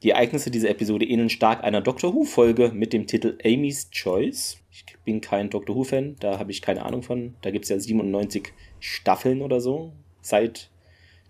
Die 0.03 0.09
Ereignisse 0.09 0.49
dieser 0.49 0.69
Episode 0.69 1.05
ähneln 1.05 1.29
stark 1.29 1.63
einer 1.63 1.81
Doctor 1.81 2.13
Who-Folge 2.13 2.71
mit 2.73 2.91
dem 2.91 3.05
Titel 3.05 3.37
Amy's 3.43 3.89
Choice. 3.91 4.57
Ich 4.71 4.85
bin 5.03 5.19
kein 5.19 5.49
Doctor 5.49 5.75
Who-Fan, 5.75 6.15
da 6.19 6.39
habe 6.39 6.51
ich 6.51 6.61
keine 6.61 6.85
Ahnung 6.85 7.03
von. 7.03 7.35
Da 7.41 7.51
gibt 7.51 7.65
es 7.65 7.69
ja 7.69 7.77
97 7.77 8.53
Staffeln 8.79 9.41
oder 9.41 9.59
so. 9.59 9.91
Seit 10.21 10.69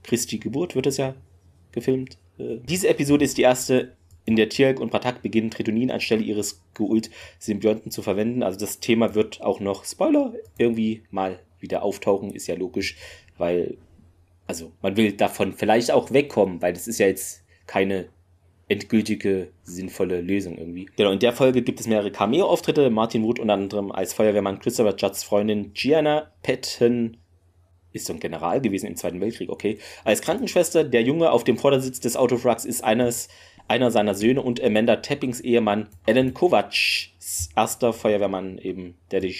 Christi 0.04 0.38
Geburt 0.38 0.76
wird 0.76 0.88
es 0.88 0.98
ja 0.98 1.16
gefilmt. 1.72 2.18
Äh, 2.38 2.58
diese 2.64 2.88
Episode 2.88 3.26
ist 3.26 3.38
die 3.38 3.44
erste, 3.44 3.96
in 4.26 4.36
der 4.36 4.50
Tierk 4.50 4.80
und 4.80 4.92
Patak 4.92 5.24
beginnen, 5.24 5.50
Tritonin 5.50 5.89
anstelle 5.89 6.22
ihres 6.22 6.62
Geult-Symbionten 6.76 7.92
zu 7.92 8.04
verwenden. 8.04 8.44
Also 8.44 8.60
das 8.60 8.80
Thema 8.80 9.16
wird 9.16 9.42
auch 9.42 9.60
noch, 9.60 9.84
Spoiler, 9.86 10.34
irgendwie 10.58 11.04
mal 11.10 11.39
wieder 11.60 11.82
auftauchen, 11.84 12.32
ist 12.32 12.48
ja 12.48 12.56
logisch, 12.56 12.98
weil, 13.38 13.78
also 14.46 14.72
man 14.82 14.98
will 14.98 15.14
davon 15.14 15.54
vielleicht 15.54 15.92
auch 15.92 16.12
wegkommen, 16.12 16.62
weil 16.62 16.74
das 16.74 16.88
ist 16.88 17.00
ja 17.00 17.08
jetzt 17.08 17.44
keine 17.66 18.10
endgültige, 18.72 19.49
sinnvolle 19.63 20.22
Lösung 20.22 20.57
irgendwie. 20.57 20.89
Genau, 20.95 21.11
in 21.11 21.19
der 21.19 21.34
Folge 21.34 21.61
gibt 21.61 21.82
es 21.82 21.88
mehrere 21.88 22.09
Cameo-Auftritte. 22.09 22.89
Martin 22.89 23.24
Wood 23.24 23.39
unter 23.39 23.53
anderem 23.53 23.91
als 23.91 24.13
Feuerwehrmann 24.13 24.59
Christopher 24.59 24.95
Judds 24.95 25.24
Freundin 25.24 25.74
Gianna 25.74 26.32
Patton 26.41 27.17
ist 27.91 28.05
so 28.05 28.13
ein 28.13 28.22
General 28.22 28.61
gewesen 28.61 28.88
im 28.88 28.95
Zweiten 28.95 29.19
Weltkrieg, 29.19 29.49
okay. 29.49 29.78
Als 30.05 30.22
Krankenschwester, 30.22 30.86
der 30.86 31.01
Junge 31.03 31.32
auf 31.32 31.43
dem 31.43 31.57
Vordersitz 31.57 31.99
des 31.99 32.15
Autofrags 32.15 32.63
ist 32.63 32.82
eines, 32.82 33.28
einer 33.67 33.91
seiner 33.91 34.15
Söhne 34.15 34.41
und 34.41 34.63
Amanda 34.63 34.95
Tappings 34.97 35.41
Ehemann 35.41 35.89
Alan 36.07 36.34
Kovacs 36.34 37.09
erster 37.57 37.91
Feuerwehrmann 37.91 38.57
eben, 38.57 38.95
der 39.11 39.19
die 39.19 39.36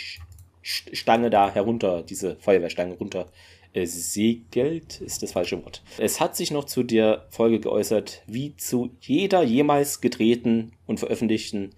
Stange 0.61 1.29
da 1.29 1.49
herunter, 1.53 2.03
diese 2.03 2.36
Feuerwehrstange 2.36 2.95
runter 2.95 3.27
segelt, 3.74 5.01
ist 5.01 5.24
das 5.24 5.32
falsche 5.32 5.63
Wort. 5.63 5.82
Es 5.97 6.19
hat 6.19 6.36
sich 6.36 6.51
noch 6.51 6.65
zu 6.65 6.84
der 6.84 7.26
Folge 7.30 7.59
geäußert, 7.59 8.22
wie 8.28 8.55
zu 8.57 8.91
jeder 8.99 9.43
jemals 9.43 10.01
gedrehten 10.01 10.74
und 10.88 10.99
veröffentlichten 10.99 11.72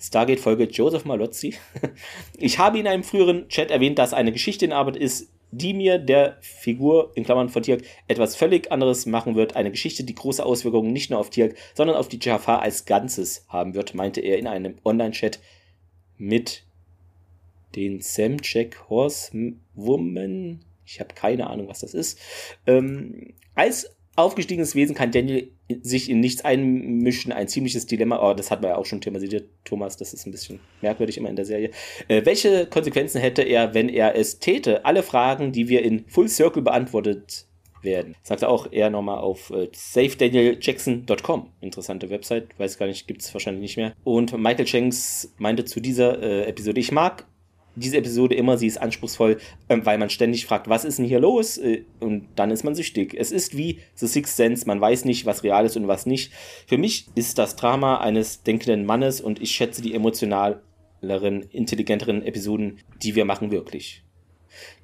Stargate-Folge 0.00 0.64
Joseph 0.64 1.04
Malozzi. 1.04 1.54
Ich 2.38 2.58
habe 2.58 2.78
in 2.78 2.86
einem 2.86 3.04
früheren 3.04 3.48
Chat 3.48 3.70
erwähnt, 3.70 3.98
dass 3.98 4.14
eine 4.14 4.32
Geschichte 4.32 4.64
in 4.64 4.72
Arbeit 4.72 4.96
ist, 4.96 5.30
die 5.52 5.74
mir 5.74 5.98
der 5.98 6.38
Figur, 6.40 7.12
in 7.16 7.24
Klammern 7.24 7.48
von 7.48 7.62
Tirk, 7.62 7.82
etwas 8.06 8.36
völlig 8.36 8.70
anderes 8.70 9.04
machen 9.04 9.34
wird. 9.34 9.56
Eine 9.56 9.70
Geschichte, 9.70 10.04
die 10.04 10.14
große 10.14 10.44
Auswirkungen 10.44 10.92
nicht 10.92 11.10
nur 11.10 11.18
auf 11.18 11.30
Tirk, 11.30 11.56
sondern 11.74 11.96
auf 11.96 12.08
die 12.08 12.20
Jaffa 12.20 12.60
als 12.60 12.84
Ganzes 12.84 13.44
haben 13.48 13.74
wird, 13.74 13.94
meinte 13.94 14.20
er 14.20 14.38
in 14.38 14.46
einem 14.46 14.78
Online-Chat 14.84 15.40
mit 16.16 16.62
den 17.74 18.00
Samcheck 18.00 18.88
Horsewoman 18.88 20.60
ich 20.90 21.00
habe 21.00 21.14
keine 21.14 21.48
Ahnung, 21.48 21.68
was 21.68 21.80
das 21.80 21.94
ist. 21.94 22.18
Ähm, 22.66 23.34
als 23.54 23.96
aufgestiegenes 24.16 24.74
Wesen 24.74 24.94
kann 24.94 25.12
Daniel 25.12 25.52
sich 25.82 26.10
in 26.10 26.18
nichts 26.20 26.44
einmischen, 26.44 27.32
ein 27.32 27.46
ziemliches 27.46 27.86
Dilemma. 27.86 28.18
Oh, 28.20 28.34
das 28.34 28.50
hat 28.50 28.60
man 28.60 28.72
ja 28.72 28.76
auch 28.76 28.86
schon 28.86 29.00
thematisiert, 29.00 29.48
Thomas, 29.64 29.96
das 29.96 30.12
ist 30.12 30.26
ein 30.26 30.32
bisschen 30.32 30.58
merkwürdig 30.82 31.16
immer 31.16 31.30
in 31.30 31.36
der 31.36 31.44
Serie. 31.44 31.70
Äh, 32.08 32.24
welche 32.24 32.66
Konsequenzen 32.66 33.20
hätte 33.20 33.42
er, 33.42 33.72
wenn 33.72 33.88
er 33.88 34.16
es 34.16 34.40
täte? 34.40 34.84
Alle 34.84 35.02
Fragen, 35.02 35.52
die 35.52 35.68
wir 35.68 35.82
in 35.82 36.04
Full 36.08 36.28
Circle 36.28 36.62
beantwortet 36.62 37.46
werden. 37.82 38.16
Sagt 38.22 38.42
er 38.42 38.50
auch 38.50 38.70
eher 38.72 38.90
nochmal 38.90 39.18
auf 39.18 39.50
äh, 39.50 39.68
safedanieljackson.com. 39.72 41.52
Interessante 41.60 42.10
Website, 42.10 42.58
weiß 42.58 42.78
gar 42.78 42.86
nicht, 42.86 43.06
gibt 43.06 43.22
es 43.22 43.32
wahrscheinlich 43.32 43.62
nicht 43.62 43.76
mehr. 43.76 43.94
Und 44.04 44.36
Michael 44.36 44.66
Shanks 44.66 45.32
meinte 45.38 45.64
zu 45.64 45.80
dieser 45.80 46.20
äh, 46.20 46.48
Episode, 46.48 46.80
ich 46.80 46.92
mag 46.92 47.26
diese 47.74 47.96
Episode 47.96 48.34
immer, 48.34 48.58
sie 48.58 48.66
ist 48.66 48.78
anspruchsvoll, 48.78 49.38
ähm, 49.68 49.84
weil 49.86 49.98
man 49.98 50.10
ständig 50.10 50.46
fragt, 50.46 50.68
was 50.68 50.84
ist 50.84 50.98
denn 50.98 51.06
hier 51.06 51.20
los? 51.20 51.58
Äh, 51.58 51.84
und 52.00 52.28
dann 52.36 52.50
ist 52.50 52.64
man 52.64 52.74
süchtig. 52.74 53.14
Es 53.14 53.32
ist 53.32 53.56
wie 53.56 53.78
The 53.94 54.06
Sixth 54.06 54.36
Sense, 54.36 54.66
man 54.66 54.80
weiß 54.80 55.04
nicht, 55.04 55.26
was 55.26 55.44
real 55.44 55.64
ist 55.66 55.76
und 55.76 55.88
was 55.88 56.06
nicht. 56.06 56.32
Für 56.66 56.78
mich 56.78 57.06
ist 57.14 57.38
das 57.38 57.56
Drama 57.56 57.98
eines 57.98 58.42
denkenden 58.42 58.84
Mannes 58.84 59.20
und 59.20 59.40
ich 59.40 59.52
schätze 59.52 59.82
die 59.82 59.94
emotionaleren, 59.94 61.42
intelligenteren 61.50 62.22
Episoden, 62.22 62.78
die 63.02 63.14
wir 63.14 63.24
machen, 63.24 63.50
wirklich. 63.50 64.02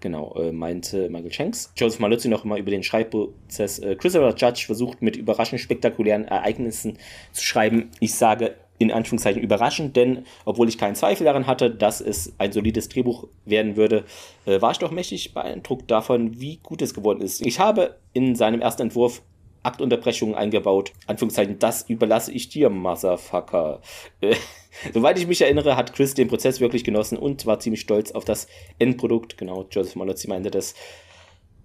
Genau, 0.01 0.35
äh, 0.37 0.53
meinte 0.53 1.09
Michael 1.11 1.33
Shanks. 1.33 1.73
Joseph 1.77 2.01
Maluzzi 2.01 2.29
noch 2.29 2.45
mal 2.45 2.59
über 2.59 2.71
den 2.71 2.83
Schreibprozess. 2.83 3.81
Äh, 3.81 3.97
Christopher 3.97 4.35
Judge 4.37 4.65
versucht 4.67 5.03
mit 5.03 5.17
überraschend 5.17 5.61
spektakulären 5.61 6.25
Ereignissen 6.25 6.99
zu 7.33 7.43
schreiben. 7.43 7.91
Ich 8.01 8.15
sage 8.15 8.55
in 8.79 8.93
Anführungszeichen 8.93 9.43
überraschend, 9.43 9.97
denn 9.97 10.25
obwohl 10.45 10.69
ich 10.69 10.79
keinen 10.79 10.95
Zweifel 10.95 11.25
daran 11.25 11.47
hatte, 11.47 11.71
dass 11.71 12.01
es 12.01 12.35
ein 12.39 12.53
solides 12.53 12.89
Drehbuch 12.89 13.27
werden 13.45 13.77
würde, 13.77 14.05
äh, 14.45 14.61
war 14.61 14.73
ich 14.73 14.79
doch 14.79 14.91
mächtig 14.91 15.35
beeindruckt 15.35 15.91
davon, 15.91 16.41
wie 16.41 16.59
gut 16.63 16.83
es 16.83 16.95
geworden 16.95 17.21
ist. 17.21 17.45
Ich 17.45 17.59
habe 17.59 17.97
in 18.13 18.35
seinem 18.35 18.61
ersten 18.61 18.83
Entwurf 18.83 19.23
Aktunterbrechungen 19.67 20.37
eingebaut. 20.37 20.93
Anführungszeichen, 21.07 21.59
das 21.59 21.89
überlasse 21.89 22.33
ich 22.33 22.49
dir, 22.49 22.71
Motherfucker. 22.71 23.81
Äh, 24.21 24.37
soweit 24.95 25.19
ich 25.19 25.27
mich 25.27 25.43
erinnere, 25.43 25.77
hat 25.77 25.93
Chris 25.93 26.15
den 26.15 26.29
Prozess 26.29 26.61
wirklich 26.61 26.85
genossen 26.85 27.19
und 27.19 27.45
war 27.47 27.59
ziemlich 27.59 27.81
stolz 27.81 28.13
auf 28.13 28.25
das 28.25 28.47
Endprodukt. 28.79 29.37
Genau, 29.37 29.67
Joseph 29.71 29.97
Malozzi 29.97 30.29
meinte 30.29 30.51
das. 30.51 30.75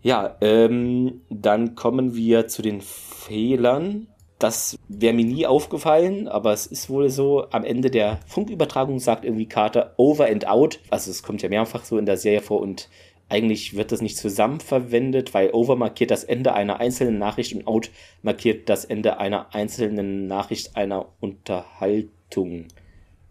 Ja, 0.02 0.36
ähm, 0.42 1.22
dann 1.30 1.76
kommen 1.76 2.16
wir 2.16 2.48
zu 2.48 2.64
den 2.64 2.82
Fehlern 2.82 4.08
das 4.44 4.78
wäre 4.88 5.14
mir 5.14 5.26
nie 5.26 5.46
aufgefallen, 5.46 6.28
aber 6.28 6.54
es 6.54 6.66
ist 6.66 6.90
wohl 6.90 7.10
so, 7.10 7.48
am 7.52 7.64
Ende 7.64 7.90
der 7.92 8.20
Funkübertragung 8.28 9.00
sagt 9.00 9.26
irgendwie 9.26 9.48
Carter 9.48 9.94
over 9.98 10.26
and 10.26 10.48
out. 10.48 10.80
Also 10.90 11.12
es 11.12 11.24
kommt 11.24 11.42
ja 11.42 11.50
mehrfach 11.50 11.86
so 11.86 11.98
in 11.98 12.06
der 12.06 12.18
Serie 12.18 12.42
vor 12.42 12.62
und 12.62 12.90
eigentlich 13.30 13.78
wird 13.78 13.92
das 13.94 14.02
nicht 14.02 14.18
zusammen 14.18 14.60
verwendet, 14.60 15.34
weil 15.34 15.52
over 15.52 15.78
markiert 15.78 16.12
das 16.12 16.26
Ende 16.26 16.54
einer 16.54 16.82
einzelnen 16.82 17.18
Nachricht 17.18 17.56
und 17.56 17.66
out 17.66 17.90
markiert 18.22 18.68
das 18.68 18.84
Ende 18.84 19.20
einer 19.20 19.56
einzelnen 19.56 20.28
Nachricht 20.28 20.76
einer 20.76 21.08
Unterhaltung. 21.22 22.66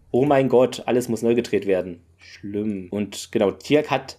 Oh 0.09 0.25
mein 0.25 0.49
Gott, 0.49 0.83
alles 0.87 1.07
muss 1.07 1.21
neu 1.21 1.35
gedreht 1.35 1.67
werden. 1.67 2.01
Schlimm. 2.17 2.87
Und 2.89 3.31
genau, 3.31 3.51
Tiak 3.51 3.91
hat 3.91 4.17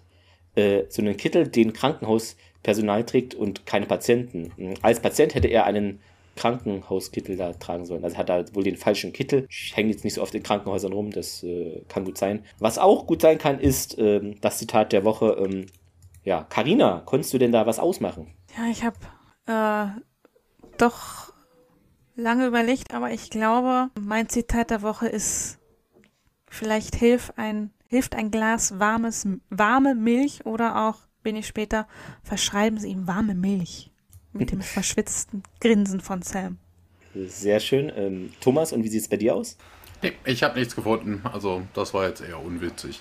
äh, 0.54 0.84
so 0.88 1.02
einen 1.02 1.16
Kittel, 1.16 1.48
den 1.48 1.72
Krankenhauspersonal 1.72 3.04
trägt 3.04 3.34
und 3.34 3.66
keine 3.66 3.86
Patienten. 3.86 4.52
Als 4.82 5.00
Patient 5.00 5.34
hätte 5.34 5.48
er 5.48 5.64
einen 5.64 6.00
Krankenhauskittel 6.36 7.36
da 7.36 7.52
tragen 7.52 7.84
sollen. 7.84 8.04
Also 8.04 8.16
hat 8.16 8.30
er 8.30 8.54
wohl 8.54 8.64
den 8.64 8.76
falschen 8.76 9.12
Kittel. 9.12 9.46
Ich 9.48 9.76
hänge 9.76 9.90
jetzt 9.90 10.04
nicht 10.04 10.14
so 10.14 10.22
oft 10.22 10.34
in 10.34 10.42
Krankenhäusern 10.42 10.92
rum, 10.92 11.10
das 11.10 11.42
äh, 11.42 11.82
kann 11.88 12.04
gut 12.04 12.18
sein. 12.18 12.44
Was 12.58 12.78
auch 12.78 13.06
gut 13.06 13.22
sein 13.22 13.38
kann, 13.38 13.60
ist 13.60 13.98
ähm, 13.98 14.40
das 14.40 14.58
Zitat 14.58 14.92
der 14.92 15.04
Woche. 15.04 15.36
Ähm, 15.38 15.66
ja, 16.24 16.44
Karina, 16.44 17.02
konntest 17.04 17.32
du 17.34 17.38
denn 17.38 17.52
da 17.52 17.66
was 17.66 17.78
ausmachen? 17.78 18.32
Ja, 18.56 18.70
ich 18.70 18.84
habe 18.84 18.96
äh, 19.46 20.00
doch 20.78 21.32
lange 22.14 22.46
überlegt, 22.46 22.94
aber 22.94 23.10
ich 23.10 23.30
glaube, 23.30 23.90
mein 24.00 24.28
Zitat 24.28 24.70
der 24.70 24.82
Woche 24.82 25.08
ist: 25.08 25.58
Vielleicht 26.48 26.96
hilft 26.96 27.38
ein 27.38 27.72
hilft 27.92 28.14
ein 28.14 28.30
Glas 28.30 28.78
warmes 28.78 29.28
warme 29.50 29.94
Milch 29.94 30.46
oder 30.46 30.88
auch 30.88 31.00
wenig 31.22 31.46
später 31.46 31.86
verschreiben 32.22 32.78
sie 32.78 32.88
ihm 32.88 33.06
warme 33.06 33.34
Milch 33.34 33.91
mit 34.32 34.50
dem 34.50 34.60
verschwitzten 34.62 35.42
Grinsen 35.60 36.00
von 36.00 36.22
Sam. 36.22 36.58
Sehr 37.14 37.60
schön. 37.60 37.92
Ähm, 37.94 38.32
Thomas, 38.40 38.72
und 38.72 38.84
wie 38.84 38.88
sieht 38.88 39.02
es 39.02 39.08
bei 39.08 39.16
dir 39.16 39.34
aus? 39.34 39.58
Nee, 40.02 40.12
ich 40.24 40.42
habe 40.42 40.58
nichts 40.58 40.74
gefunden. 40.74 41.22
Also, 41.30 41.62
das 41.74 41.94
war 41.94 42.08
jetzt 42.08 42.20
eher 42.20 42.42
unwitzig. 42.42 43.00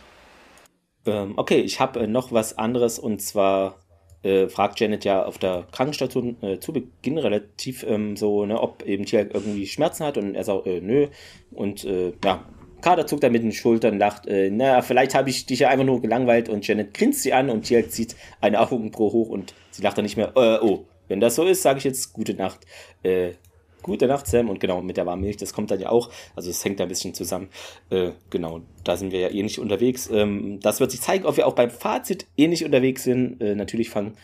Ähm, 1.06 1.34
okay, 1.38 1.62
ich 1.62 1.80
habe 1.80 2.02
äh, 2.02 2.08
noch 2.08 2.32
was 2.32 2.58
anderes 2.58 3.00
und 3.00 3.22
zwar 3.22 3.80
äh, 4.24 4.48
fragt 4.50 4.80
Janet 4.80 5.04
ja 5.04 5.24
auf 5.26 5.40
der 5.40 5.66
Krankenstation 5.72 6.38
äh, 6.42 6.60
zu 6.60 6.74
Beginn 6.74 7.18
relativ 7.18 7.84
ähm, 7.84 8.16
so, 8.16 8.46
ne, 8.46 8.60
ob 8.60 8.84
eben 8.84 9.06
Tier 9.06 9.34
irgendwie 9.34 9.66
Schmerzen 9.66 10.06
hat 10.06 10.18
und 10.18 10.36
er 10.36 10.44
sagt, 10.44 10.68
äh, 10.68 10.80
nö. 10.80 11.08
Und 11.52 11.84
äh, 11.86 12.14
ja, 12.24 12.46
Kader 12.82 13.08
zuckt 13.08 13.24
dann 13.24 13.32
mit 13.32 13.44
den 13.44 13.52
Schultern, 13.52 13.98
lacht, 13.98 14.28
äh, 14.28 14.52
naja, 14.52 14.82
vielleicht 14.82 15.16
habe 15.16 15.30
ich 15.30 15.46
dich 15.46 15.60
ja 15.60 15.70
einfach 15.70 15.86
nur 15.86 16.02
gelangweilt 16.02 16.50
und 16.50 16.68
Janet 16.68 16.94
grinst 16.94 17.24
sie 17.24 17.34
an 17.34 17.50
und 17.50 17.64
Tier 17.64 17.90
zieht 17.90 18.16
eine 18.42 18.60
Augenbro 18.60 19.12
hoch 19.12 19.30
und 19.30 19.56
sie 19.72 19.82
lacht 19.82 19.98
dann 19.98 20.04
nicht 20.04 20.18
mehr, 20.18 20.34
äh, 20.36 20.60
oh, 20.62 20.86
wenn 21.12 21.20
das 21.20 21.36
so 21.36 21.45
ist, 21.45 21.62
sage 21.62 21.78
ich 21.80 21.84
jetzt 21.84 22.14
gute 22.14 22.34
Nacht. 22.34 22.59
Äh, 23.03 23.34
gute 23.82 24.07
Nacht, 24.07 24.28
Sam. 24.28 24.49
Und 24.49 24.59
genau, 24.59 24.82
mit 24.82 24.97
der 24.97 25.05
warmen 25.05 25.22
Milch, 25.22 25.38
das 25.38 25.53
kommt 25.53 25.72
dann 25.72 25.80
ja 25.80 25.89
auch. 25.89 26.09
Also 26.36 26.49
es 26.49 26.64
hängt 26.64 26.80
da 26.80 26.84
ein 26.84 26.89
bisschen 26.89 27.14
zusammen. 27.14 27.49
Äh, 27.89 28.12
genau, 28.30 28.62
da 28.84 28.97
sind 28.97 29.12
wir 29.12 29.20
ja 29.20 29.30
ähnlich 29.30 29.59
unterwegs. 29.59 30.09
Ähm, 30.12 30.59
das 30.62 30.80
wird 30.80 30.91
sich 30.91 31.01
zeigen, 31.01 31.26
ob 31.26 31.38
wir 31.38 31.47
auch 31.47 31.55
beim 31.55 31.70
Fazit 31.70 32.28
ähnlich 32.38 32.66
unterwegs 32.66 33.03
sind. 33.03 33.41
Äh, 33.41 33.55
natürlich 33.55 33.89
fangen 33.89 34.18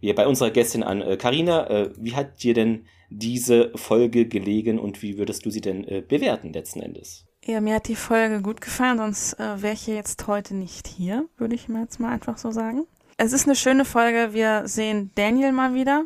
wir 0.00 0.14
bei 0.14 0.26
unserer 0.26 0.50
Gästin 0.50 0.82
an. 0.82 1.18
Karina, 1.18 1.66
äh, 1.66 1.82
äh, 1.82 1.90
wie 1.96 2.14
hat 2.14 2.42
dir 2.42 2.54
denn 2.54 2.86
diese 3.10 3.72
Folge 3.74 4.26
gelegen 4.26 4.78
und 4.78 5.02
wie 5.02 5.18
würdest 5.18 5.44
du 5.44 5.50
sie 5.50 5.60
denn 5.60 5.84
äh, 5.88 6.02
bewerten 6.06 6.52
letzten 6.52 6.80
Endes? 6.80 7.24
Ja, 7.44 7.60
mir 7.60 7.76
hat 7.76 7.88
die 7.88 7.96
Folge 7.96 8.42
gut 8.42 8.60
gefallen, 8.60 8.98
sonst 8.98 9.34
äh, 9.40 9.62
wäre 9.62 9.72
ich 9.72 9.80
hier 9.80 9.94
jetzt 9.94 10.26
heute 10.26 10.54
nicht 10.54 10.86
hier, 10.86 11.26
würde 11.38 11.54
ich 11.54 11.68
mir 11.68 11.80
jetzt 11.80 11.98
mal 11.98 12.12
einfach 12.12 12.36
so 12.36 12.50
sagen. 12.50 12.86
Es 13.16 13.32
ist 13.32 13.46
eine 13.46 13.56
schöne 13.56 13.84
Folge. 13.84 14.32
Wir 14.32 14.68
sehen 14.68 15.10
Daniel 15.16 15.50
mal 15.50 15.74
wieder 15.74 16.04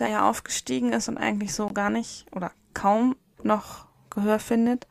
der 0.00 0.08
ja 0.08 0.28
aufgestiegen 0.28 0.92
ist 0.92 1.08
und 1.08 1.18
eigentlich 1.18 1.54
so 1.54 1.68
gar 1.68 1.90
nicht 1.90 2.26
oder 2.32 2.52
kaum 2.74 3.16
noch 3.42 3.86
Gehör 4.10 4.38
findet. 4.38 4.86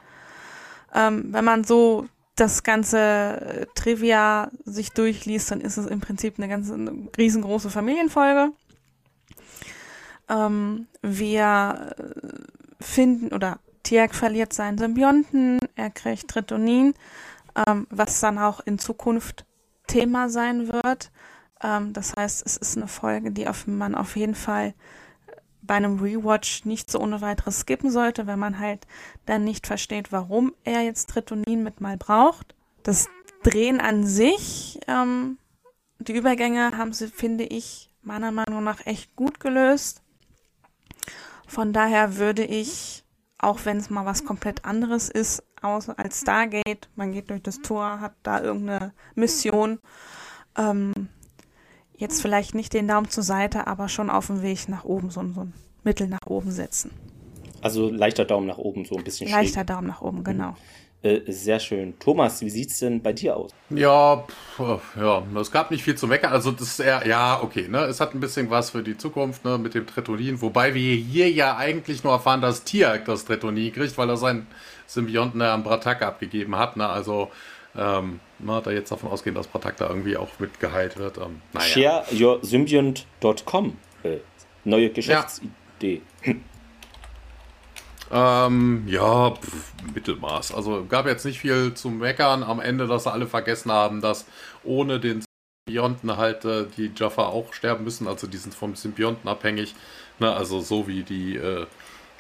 Ähm, 0.93 1.27
wenn 1.31 1.45
man 1.45 1.63
so 1.63 2.07
das 2.35 2.63
ganze 2.63 2.99
äh, 2.99 3.65
Trivia 3.75 4.51
sich 4.63 4.91
durchliest, 4.91 5.51
dann 5.51 5.61
ist 5.61 5.77
es 5.77 5.87
im 5.87 5.99
Prinzip 5.99 6.35
eine 6.37 6.47
ganz 6.47 6.71
eine 6.71 7.09
riesengroße 7.17 7.69
Familienfolge. 7.69 8.51
Ähm, 10.29 10.87
wir 11.01 11.95
äh, 11.97 12.83
finden 12.83 13.33
oder 13.33 13.59
Tiak 13.83 14.13
verliert 14.13 14.53
seinen 14.53 14.77
Symbionten, 14.77 15.59
er 15.75 15.89
kriegt 15.89 16.27
Tritonin, 16.27 16.93
ähm, 17.67 17.87
was 17.89 18.19
dann 18.19 18.37
auch 18.37 18.59
in 18.61 18.79
Zukunft 18.79 19.45
Thema 19.87 20.29
sein 20.29 20.67
wird. 20.67 21.11
Ähm, 21.61 21.93
das 21.93 22.13
heißt, 22.15 22.45
es 22.45 22.57
ist 22.57 22.77
eine 22.77 22.87
Folge, 22.87 23.31
die 23.31 23.47
auf, 23.47 23.67
man 23.67 23.95
auf 23.95 24.15
jeden 24.15 24.35
Fall 24.35 24.73
bei 25.61 25.75
einem 25.75 25.99
Rewatch 25.99 26.65
nicht 26.65 26.89
so 26.89 26.99
ohne 26.99 27.21
weiteres 27.21 27.59
skippen 27.59 27.91
sollte, 27.91 28.25
wenn 28.25 28.39
man 28.39 28.59
halt 28.59 28.87
dann 29.25 29.43
nicht 29.43 29.67
versteht, 29.67 30.11
warum 30.11 30.53
er 30.63 30.81
jetzt 30.81 31.09
Tritonin 31.09 31.63
mit 31.63 31.81
mal 31.81 31.97
braucht. 31.97 32.55
Das 32.83 33.07
Drehen 33.43 33.79
an 33.79 34.05
sich, 34.05 34.79
ähm, 34.87 35.37
die 35.99 36.15
Übergänge 36.15 36.77
haben 36.77 36.93
sie, 36.93 37.07
finde 37.07 37.43
ich, 37.43 37.91
meiner 38.01 38.31
Meinung 38.31 38.63
nach 38.63 38.85
echt 38.85 39.15
gut 39.15 39.39
gelöst. 39.39 40.01
Von 41.47 41.73
daher 41.73 42.17
würde 42.17 42.43
ich, 42.43 43.03
auch 43.37 43.59
wenn 43.63 43.77
es 43.77 43.89
mal 43.89 44.05
was 44.05 44.25
komplett 44.25 44.65
anderes 44.65 45.09
ist, 45.09 45.43
außer 45.61 45.97
als 45.97 46.21
Stargate, 46.21 46.89
man 46.95 47.11
geht 47.11 47.29
durch 47.29 47.41
das 47.41 47.61
Tor, 47.61 47.99
hat 47.99 48.15
da 48.23 48.41
irgendeine 48.41 48.93
Mission, 49.15 49.79
ähm, 50.57 51.09
jetzt 51.97 52.21
vielleicht 52.21 52.55
nicht 52.55 52.73
den 52.73 52.87
Daumen 52.87 53.09
zur 53.09 53.23
Seite, 53.23 53.67
aber 53.67 53.89
schon 53.89 54.09
auf 54.09 54.27
dem 54.27 54.41
Weg 54.41 54.69
nach 54.69 54.85
oben, 54.85 55.09
so, 55.09 55.21
so 55.33 55.41
ein 55.41 55.53
Mittel 55.83 56.07
nach 56.07 56.25
oben 56.25 56.51
setzen. 56.51 56.91
Also 57.61 57.89
leichter 57.89 58.25
Daumen 58.25 58.47
nach 58.47 58.57
oben, 58.57 58.85
so 58.85 58.95
ein 58.95 59.03
bisschen 59.03 59.29
Leichter 59.29 59.59
schräg. 59.61 59.67
Daumen 59.67 59.87
nach 59.87 60.01
oben, 60.01 60.23
genau. 60.23 60.55
Äh, 61.03 61.31
sehr 61.31 61.59
schön. 61.59 61.97
Thomas, 61.99 62.41
wie 62.41 62.49
sieht 62.49 62.71
es 62.71 62.79
denn 62.79 63.01
bei 63.01 63.13
dir 63.13 63.37
aus? 63.37 63.51
Ja, 63.69 64.25
pff, 64.57 64.97
ja, 64.97 65.23
es 65.39 65.51
gab 65.51 65.69
nicht 65.69 65.83
viel 65.83 65.95
zu 65.95 66.07
meckern. 66.07 66.31
Also 66.31 66.51
das 66.51 66.67
ist 66.69 66.79
eher, 66.79 67.05
ja, 67.07 67.39
okay, 67.41 67.67
ne? 67.67 67.81
Es 67.81 67.99
hat 67.99 68.15
ein 68.15 68.19
bisschen 68.19 68.49
was 68.49 68.71
für 68.71 68.81
die 68.81 68.97
Zukunft, 68.97 69.45
ne, 69.45 69.57
mit 69.59 69.75
dem 69.75 69.85
Tretolin, 69.85 70.41
wobei 70.41 70.73
wir 70.73 70.95
hier 70.95 71.29
ja 71.29 71.55
eigentlich 71.55 72.03
nur 72.03 72.13
erfahren, 72.13 72.41
dass 72.41 72.63
Tiak 72.63 73.05
das 73.05 73.25
Tretolin 73.25 73.71
kriegt, 73.71 73.97
weil 73.97 74.09
er 74.09 74.17
seinen 74.17 74.47
Symbionten 74.87 75.41
am 75.41 75.63
Bratak 75.63 76.01
abgegeben 76.01 76.55
hat. 76.55 76.77
Ne? 76.77 76.87
Also 76.87 77.29
ähm, 77.77 78.19
na, 78.39 78.61
da 78.61 78.71
jetzt 78.71 78.91
davon 78.91 79.09
ausgehen, 79.09 79.35
dass 79.35 79.47
Bratak 79.47 79.77
da 79.77 79.87
irgendwie 79.87 80.17
auch 80.17 80.39
mitgeheilt 80.39 80.97
wird. 80.97 81.17
Ähm, 81.17 81.41
naja. 81.53 82.03
ShareYourSymbiont.com 82.09 83.77
äh, 84.03 84.17
Neue 84.63 84.89
Geschäftsidee. 84.89 86.01
Ja. 86.23 86.33
Ähm, 88.09 88.85
ja, 88.87 89.31
pf, 89.31 89.73
Mittelmaß. 89.93 90.53
Also 90.53 90.85
gab 90.87 91.07
jetzt 91.07 91.25
nicht 91.25 91.39
viel 91.39 91.73
zu 91.73 91.89
meckern. 91.89 92.43
Am 92.43 92.59
Ende, 92.59 92.87
dass 92.87 93.03
sie 93.03 93.11
alle 93.11 93.27
vergessen 93.27 93.71
haben, 93.71 94.01
dass 94.01 94.25
ohne 94.63 94.99
den 94.99 95.23
Symbionten 95.67 96.17
halt 96.17 96.45
äh, 96.45 96.65
die 96.77 96.91
Jaffa 96.95 97.27
auch 97.27 97.53
sterben 97.53 97.83
müssen. 97.83 98.07
Also 98.07 98.27
die 98.27 98.37
sind 98.37 98.55
vom 98.55 98.75
Symbionten 98.75 99.29
abhängig. 99.29 99.75
Ne? 100.19 100.33
Also 100.33 100.61
so 100.61 100.87
wie 100.87 101.03
die, 101.03 101.35
äh, 101.35 101.65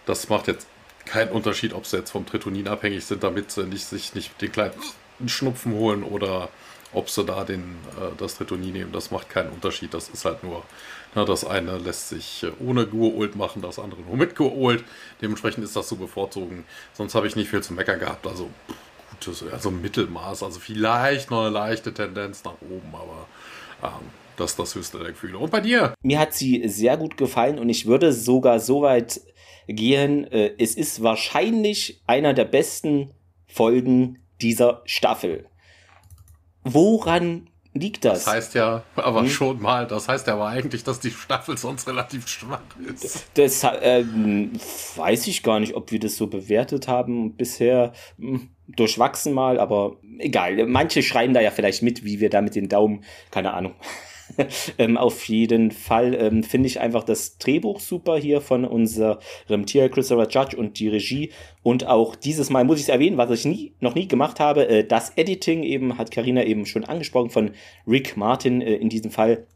das 0.05 0.29
macht 0.29 0.47
jetzt 0.47 0.67
keinen 1.05 1.31
Unterschied, 1.31 1.73
ob 1.73 1.85
sie 1.85 1.97
jetzt 1.97 2.11
vom 2.11 2.25
Tritonin 2.25 2.67
abhängig 2.67 3.05
sind, 3.05 3.23
damit 3.23 3.51
sie 3.51 3.63
nicht, 3.63 3.85
sich 3.85 4.13
nicht 4.13 4.41
den 4.41 4.51
kleinen 4.51 4.73
Schnupfen 5.25 5.73
holen 5.73 6.03
oder 6.03 6.49
ob 6.93 7.09
sie 7.09 7.25
da 7.25 7.43
den, 7.43 7.75
äh, 7.97 8.15
das 8.17 8.37
Tritonin 8.37 8.73
nehmen. 8.73 8.91
Das 8.91 9.11
macht 9.11 9.29
keinen 9.29 9.49
Unterschied. 9.49 9.93
Das 9.93 10.09
ist 10.09 10.25
halt 10.25 10.43
nur 10.43 10.63
na, 11.15 11.25
das 11.25 11.45
eine 11.45 11.79
lässt 11.79 12.09
sich 12.09 12.43
äh, 12.43 12.51
ohne 12.63 12.85
Guold 12.85 13.35
machen, 13.35 13.61
das 13.61 13.79
andere 13.79 14.01
nur 14.01 14.17
mit 14.17 14.35
Guold. 14.35 14.83
Dementsprechend 15.21 15.63
ist 15.63 15.75
das 15.75 15.87
zu 15.87 15.95
bevorzugen. 15.95 16.63
Sonst 16.93 17.15
habe 17.15 17.27
ich 17.27 17.35
nicht 17.35 17.49
viel 17.49 17.63
zu 17.63 17.73
meckern 17.73 17.99
gehabt. 17.99 18.27
Also 18.27 18.49
gutes, 19.11 19.43
also 19.51 19.71
Mittelmaß. 19.71 20.43
Also 20.43 20.59
vielleicht 20.59 21.31
noch 21.31 21.41
eine 21.41 21.49
leichte 21.49 21.93
Tendenz 21.93 22.43
nach 22.43 22.61
oben, 22.61 22.93
aber 22.93 23.27
ähm, 23.83 24.05
das 24.35 24.51
ist 24.51 24.59
das 24.59 24.75
höchste 24.75 24.99
der 24.99 25.07
Gefühle. 25.09 25.39
Und 25.39 25.49
bei 25.49 25.61
dir? 25.61 25.93
Mir 26.03 26.19
hat 26.19 26.33
sie 26.33 26.67
sehr 26.67 26.97
gut 26.97 27.17
gefallen 27.17 27.57
und 27.57 27.69
ich 27.69 27.87
würde 27.87 28.13
sogar 28.13 28.59
so 28.59 28.83
weit 28.83 29.19
gehen. 29.67 30.31
Äh, 30.31 30.53
es 30.59 30.75
ist 30.75 31.01
wahrscheinlich 31.01 32.01
einer 32.05 32.33
der 32.33 32.45
besten 32.45 33.11
Folgen 33.47 34.19
dieser 34.41 34.81
Staffel. 34.85 35.49
Woran 36.63 37.49
liegt 37.73 38.05
das? 38.05 38.25
Das 38.25 38.33
heißt 38.33 38.55
ja 38.55 38.83
aber 38.95 39.21
hm? 39.21 39.29
schon 39.29 39.61
mal, 39.61 39.87
das 39.87 40.07
heißt 40.07 40.27
ja 40.27 40.33
aber 40.33 40.47
eigentlich, 40.47 40.83
dass 40.83 40.99
die 40.99 41.11
Staffel 41.11 41.57
sonst 41.57 41.87
relativ 41.87 42.27
schwach 42.27 42.61
ist. 42.93 43.27
Das 43.35 43.65
ähm, 43.81 44.53
weiß 44.95 45.27
ich 45.27 45.43
gar 45.43 45.59
nicht, 45.59 45.75
ob 45.75 45.91
wir 45.91 45.99
das 45.99 46.17
so 46.17 46.27
bewertet 46.27 46.87
haben 46.87 47.35
bisher. 47.35 47.93
Hm, 48.17 48.49
durchwachsen 48.67 49.33
mal, 49.33 49.59
aber 49.59 49.97
egal. 50.19 50.65
Manche 50.65 51.01
schreien 51.01 51.33
da 51.33 51.39
ja 51.39 51.51
vielleicht 51.51 51.83
mit, 51.83 52.03
wie 52.03 52.19
wir 52.19 52.29
da 52.29 52.41
mit 52.41 52.55
den 52.55 52.67
Daumen, 52.67 53.03
keine 53.31 53.53
Ahnung. 53.53 53.75
ähm, 54.77 54.97
auf 54.97 55.27
jeden 55.27 55.71
Fall 55.71 56.13
ähm, 56.13 56.43
finde 56.43 56.67
ich 56.67 56.79
einfach 56.79 57.03
das 57.03 57.37
Drehbuch 57.37 57.79
super 57.79 58.17
hier 58.17 58.41
von 58.41 58.65
unserem 58.65 59.65
Tier 59.65 59.89
Christopher 59.89 60.27
Judge 60.29 60.57
und 60.57 60.79
die 60.79 60.89
Regie. 60.89 61.31
Und 61.63 61.87
auch 61.87 62.15
dieses 62.15 62.49
Mal 62.49 62.63
muss 62.63 62.77
ich 62.77 62.83
es 62.83 62.89
erwähnen, 62.89 63.17
was 63.17 63.31
ich 63.31 63.45
nie, 63.45 63.73
noch 63.79 63.95
nie 63.95 64.07
gemacht 64.07 64.39
habe. 64.39 64.67
Äh, 64.67 64.83
das 64.85 65.11
Editing 65.15 65.63
eben 65.63 65.97
hat 65.97 66.11
Karina 66.11 66.43
eben 66.43 66.65
schon 66.65 66.85
angesprochen 66.85 67.29
von 67.29 67.51
Rick 67.87 68.17
Martin 68.17 68.61
äh, 68.61 68.75
in 68.75 68.89
diesem 68.89 69.11
Fall. 69.11 69.47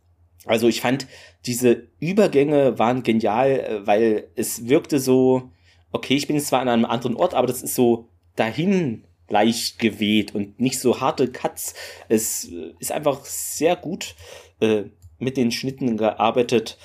Also 0.46 0.68
ich 0.68 0.82
fand, 0.82 1.08
diese 1.46 1.88
Übergänge 2.00 2.80
waren 2.80 3.04
genial, 3.04 3.52
äh, 3.52 3.88
weil 3.88 4.28
es 4.36 4.68
wirkte 4.68 5.00
so, 5.00 5.52
okay, 5.92 6.16
ich 6.16 6.28
bin 6.28 6.40
zwar 6.40 6.62
an 6.62 6.70
einem 6.70 6.86
anderen 6.86 7.16
Ort, 7.16 7.34
aber 7.34 7.48
das 7.48 7.62
ist 7.62 7.76
so 7.76 8.08
dahin 8.36 9.04
leicht 9.32 9.80
geweht 9.80 10.36
und 10.36 10.60
nicht 10.60 10.80
so 10.80 11.00
harte 11.00 11.32
Cuts. 11.32 11.74
Es 12.10 12.52
äh, 12.52 12.74
ist 12.80 12.92
einfach 12.92 13.24
sehr 13.26 13.76
gut 13.76 14.16
äh, 14.62 14.84
mit 15.20 15.38
den 15.38 15.52
Schnitten 15.52 15.98
gearbeitet 15.98 16.78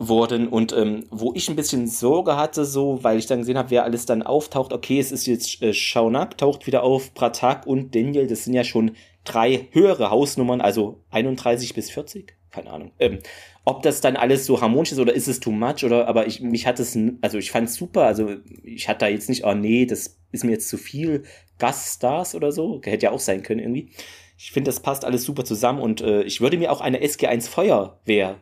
worden 0.00 0.48
und 0.48 0.72
ähm, 0.72 1.04
wo 1.10 1.32
ich 1.34 1.50
ein 1.50 1.56
bisschen 1.56 1.86
Sorge 1.86 2.36
hatte, 2.36 2.64
so, 2.64 3.04
weil 3.04 3.18
ich 3.18 3.26
dann 3.26 3.40
gesehen 3.40 3.58
habe, 3.58 3.70
wer 3.70 3.84
alles 3.84 4.06
dann 4.06 4.22
auftaucht. 4.22 4.72
Okay, 4.72 4.98
es 4.98 5.12
ist 5.12 5.26
jetzt 5.26 5.60
äh, 5.62 5.74
Shaunak 5.74 6.38
taucht 6.38 6.66
wieder 6.66 6.82
auf, 6.82 7.12
Pratak 7.12 7.66
und 7.66 7.94
Daniel, 7.94 8.26
das 8.26 8.44
sind 8.44 8.54
ja 8.54 8.64
schon 8.64 8.92
drei 9.24 9.68
höhere 9.72 10.10
Hausnummern, 10.10 10.62
also 10.62 11.02
31 11.10 11.74
bis 11.74 11.90
40, 11.90 12.34
keine 12.50 12.70
Ahnung. 12.70 12.92
Ähm, 12.98 13.18
ob 13.66 13.82
das 13.82 14.00
dann 14.00 14.16
alles 14.16 14.46
so 14.46 14.62
harmonisch 14.62 14.92
ist 14.92 14.98
oder 14.98 15.12
ist 15.12 15.28
es 15.28 15.38
too 15.38 15.50
much 15.50 15.84
oder, 15.84 16.08
aber 16.08 16.26
ich, 16.26 16.40
mich 16.40 16.66
hat 16.66 16.80
es, 16.80 16.98
also 17.20 17.36
ich 17.36 17.50
fand 17.50 17.68
es 17.68 17.74
super, 17.74 18.04
also 18.04 18.36
ich 18.64 18.88
hatte 18.88 19.00
da 19.00 19.08
jetzt 19.08 19.28
nicht, 19.28 19.44
oh 19.44 19.52
nee, 19.52 19.84
das 19.84 20.18
ist 20.32 20.44
mir 20.44 20.52
jetzt 20.52 20.68
zu 20.70 20.78
viel 20.78 21.24
Gaststars 21.58 22.34
oder 22.34 22.52
so, 22.52 22.80
hätte 22.82 23.04
ja 23.04 23.12
auch 23.12 23.20
sein 23.20 23.42
können 23.42 23.60
irgendwie. 23.60 23.90
Ich 24.42 24.52
finde, 24.52 24.70
das 24.70 24.80
passt 24.80 25.04
alles 25.04 25.24
super 25.24 25.44
zusammen 25.44 25.82
und 25.82 26.00
äh, 26.00 26.22
ich 26.22 26.40
würde 26.40 26.56
mir 26.56 26.72
auch 26.72 26.80
eine 26.80 27.02
SG1 27.02 27.46
Feuerwehr 27.46 28.40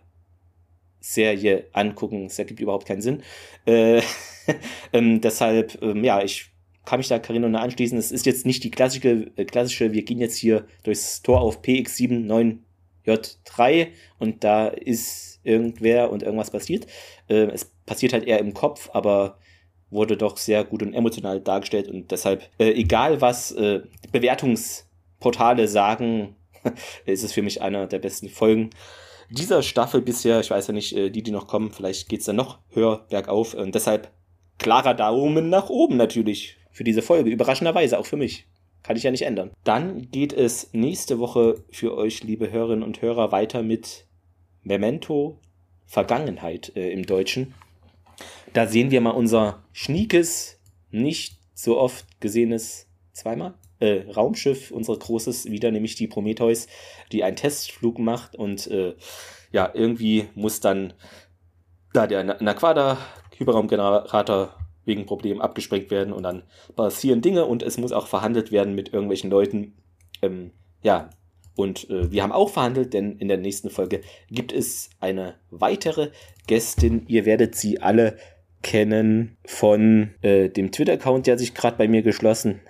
Serie 1.00 1.66
angucken. 1.72 2.28
Das 2.28 2.38
ergibt 2.38 2.60
überhaupt 2.60 2.86
keinen 2.86 3.02
Sinn. 3.02 3.24
Äh, 3.66 4.00
ähm, 4.92 5.20
deshalb, 5.20 5.76
ähm, 5.82 6.04
ja, 6.04 6.22
ich 6.22 6.52
kann 6.84 7.00
mich 7.00 7.08
da 7.08 7.18
Carino 7.18 7.48
anschließen. 7.48 7.98
Es 7.98 8.12
ist 8.12 8.26
jetzt 8.26 8.46
nicht 8.46 8.62
die 8.62 8.70
klassische, 8.70 9.32
äh, 9.34 9.44
klassische, 9.44 9.92
wir 9.92 10.04
gehen 10.04 10.20
jetzt 10.20 10.36
hier 10.36 10.68
durchs 10.84 11.20
Tor 11.22 11.40
auf 11.40 11.62
PX79J3 11.62 13.88
und 14.20 14.44
da 14.44 14.68
ist 14.68 15.40
irgendwer 15.42 16.12
und 16.12 16.22
irgendwas 16.22 16.52
passiert. 16.52 16.86
Äh, 17.26 17.46
es 17.46 17.72
passiert 17.86 18.12
halt 18.12 18.24
eher 18.24 18.38
im 18.38 18.54
Kopf, 18.54 18.88
aber 18.92 19.40
wurde 19.90 20.16
doch 20.16 20.36
sehr 20.36 20.62
gut 20.62 20.84
und 20.84 20.94
emotional 20.94 21.40
dargestellt 21.40 21.88
und 21.88 22.12
deshalb, 22.12 22.48
äh, 22.58 22.70
egal 22.70 23.20
was 23.20 23.50
äh, 23.50 23.80
Bewertungs- 24.12 24.84
Portale 25.20 25.68
sagen, 25.68 26.36
ist 27.06 27.24
es 27.24 27.32
für 27.32 27.42
mich 27.42 27.62
einer 27.62 27.86
der 27.86 27.98
besten 27.98 28.28
Folgen 28.28 28.70
dieser 29.30 29.62
Staffel 29.62 30.00
bisher. 30.00 30.40
Ich 30.40 30.50
weiß 30.50 30.68
ja 30.68 30.74
nicht, 30.74 30.96
äh, 30.96 31.10
die, 31.10 31.22
die 31.22 31.30
noch 31.30 31.46
kommen, 31.46 31.70
vielleicht 31.70 32.08
geht 32.08 32.20
es 32.20 32.26
dann 32.26 32.36
noch 32.36 32.58
höher 32.70 33.06
bergauf. 33.08 33.54
Und 33.54 33.74
deshalb 33.74 34.10
klarer 34.58 34.94
Daumen 34.94 35.50
nach 35.50 35.68
oben 35.68 35.96
natürlich 35.96 36.56
für 36.70 36.84
diese 36.84 37.02
Folge. 37.02 37.30
Überraschenderweise 37.30 37.98
auch 37.98 38.06
für 38.06 38.16
mich. 38.16 38.46
Kann 38.82 38.96
ich 38.96 39.02
ja 39.02 39.10
nicht 39.10 39.22
ändern. 39.22 39.50
Dann 39.64 40.10
geht 40.10 40.32
es 40.32 40.72
nächste 40.72 41.18
Woche 41.18 41.64
für 41.70 41.96
euch, 41.96 42.22
liebe 42.22 42.50
Hörerinnen 42.50 42.84
und 42.84 43.02
Hörer, 43.02 43.32
weiter 43.32 43.62
mit 43.62 44.06
Memento 44.62 45.40
Vergangenheit 45.86 46.72
äh, 46.76 46.90
im 46.90 47.04
Deutschen. 47.04 47.54
Da 48.52 48.66
sehen 48.66 48.90
wir 48.90 49.00
mal 49.00 49.10
unser 49.10 49.64
schniekes, 49.72 50.60
nicht 50.90 51.38
so 51.54 51.78
oft 51.78 52.20
gesehenes 52.20 52.88
zweimal 53.12 53.54
äh, 53.80 54.10
Raumschiff, 54.10 54.70
unser 54.70 54.96
großes, 54.96 55.50
wieder 55.50 55.70
nämlich 55.70 55.94
die 55.94 56.08
Prometheus, 56.08 56.66
die 57.12 57.24
einen 57.24 57.36
Testflug 57.36 57.98
macht 57.98 58.36
und 58.36 58.66
äh, 58.68 58.94
ja, 59.52 59.70
irgendwie 59.72 60.28
muss 60.34 60.60
dann 60.60 60.92
da 61.92 62.06
der 62.06 62.24
Naquada 62.42 62.98
Hyperraumgenerator 63.36 64.54
wegen 64.84 65.06
Problemen 65.06 65.40
abgesprengt 65.40 65.90
werden 65.90 66.12
und 66.12 66.22
dann 66.22 66.42
passieren 66.74 67.20
Dinge 67.20 67.44
und 67.44 67.62
es 67.62 67.78
muss 67.78 67.92
auch 67.92 68.06
verhandelt 68.06 68.52
werden 68.52 68.74
mit 68.74 68.92
irgendwelchen 68.92 69.30
Leuten. 69.30 69.74
Ähm, 70.22 70.50
ja, 70.82 71.10
und 71.54 71.88
äh, 71.90 72.10
wir 72.10 72.22
haben 72.22 72.32
auch 72.32 72.50
verhandelt, 72.50 72.94
denn 72.94 73.16
in 73.18 73.28
der 73.28 73.36
nächsten 73.36 73.70
Folge 73.70 74.00
gibt 74.30 74.52
es 74.52 74.90
eine 75.00 75.34
weitere 75.50 76.10
Gästin. 76.46 77.04
Ihr 77.08 77.26
werdet 77.26 77.54
sie 77.54 77.80
alle 77.80 78.16
kennen 78.62 79.36
von 79.44 80.14
äh, 80.22 80.48
dem 80.48 80.72
Twitter-Account, 80.72 81.26
der 81.26 81.38
sich 81.38 81.54
gerade 81.54 81.76
bei 81.76 81.86
mir 81.86 82.02
geschlossen 82.02 82.60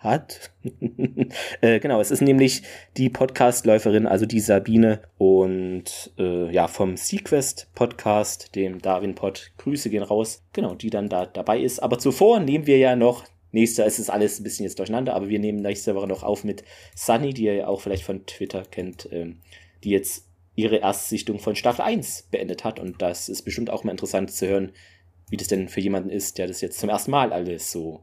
hat. 0.00 0.50
äh, 1.60 1.78
genau, 1.78 2.00
es 2.00 2.10
ist 2.10 2.22
nämlich 2.22 2.62
die 2.96 3.10
Podcastläuferin, 3.10 4.06
also 4.06 4.26
die 4.26 4.40
Sabine 4.40 5.02
und 5.18 6.12
äh, 6.18 6.50
ja, 6.52 6.68
vom 6.68 6.96
Sequest 6.96 7.68
Podcast, 7.74 8.54
dem 8.54 8.80
Darwin 8.80 9.14
Pod, 9.14 9.52
Grüße 9.58 9.90
gehen 9.90 10.02
raus, 10.02 10.42
genau, 10.52 10.74
die 10.74 10.90
dann 10.90 11.08
da 11.08 11.26
dabei 11.26 11.60
ist. 11.60 11.82
Aber 11.82 11.98
zuvor 11.98 12.40
nehmen 12.40 12.66
wir 12.66 12.78
ja 12.78 12.96
noch, 12.96 13.24
nächste, 13.52 13.84
es 13.84 13.98
ist 13.98 14.10
alles 14.10 14.40
ein 14.40 14.44
bisschen 14.44 14.64
jetzt 14.64 14.78
durcheinander, 14.78 15.14
aber 15.14 15.28
wir 15.28 15.38
nehmen 15.38 15.60
nächste 15.60 15.94
Woche 15.94 16.08
noch 16.08 16.22
auf 16.22 16.44
mit 16.44 16.64
Sunny, 16.94 17.34
die 17.34 17.44
ihr 17.44 17.54
ja 17.54 17.68
auch 17.68 17.80
vielleicht 17.80 18.04
von 18.04 18.24
Twitter 18.26 18.62
kennt, 18.62 19.08
ähm, 19.12 19.40
die 19.84 19.90
jetzt 19.90 20.26
ihre 20.54 20.76
Erstsichtung 20.76 21.38
von 21.38 21.56
Staffel 21.56 21.82
1 21.82 22.28
beendet 22.30 22.64
hat 22.64 22.80
und 22.80 23.00
das 23.02 23.28
ist 23.28 23.42
bestimmt 23.42 23.70
auch 23.70 23.84
mal 23.84 23.92
interessant 23.92 24.30
zu 24.30 24.48
hören, 24.48 24.72
wie 25.30 25.36
das 25.36 25.48
denn 25.48 25.68
für 25.68 25.80
jemanden 25.80 26.10
ist, 26.10 26.38
der 26.38 26.46
das 26.46 26.60
jetzt 26.60 26.78
zum 26.78 26.88
ersten 26.88 27.12
Mal 27.12 27.32
alles 27.32 27.70
so 27.70 28.02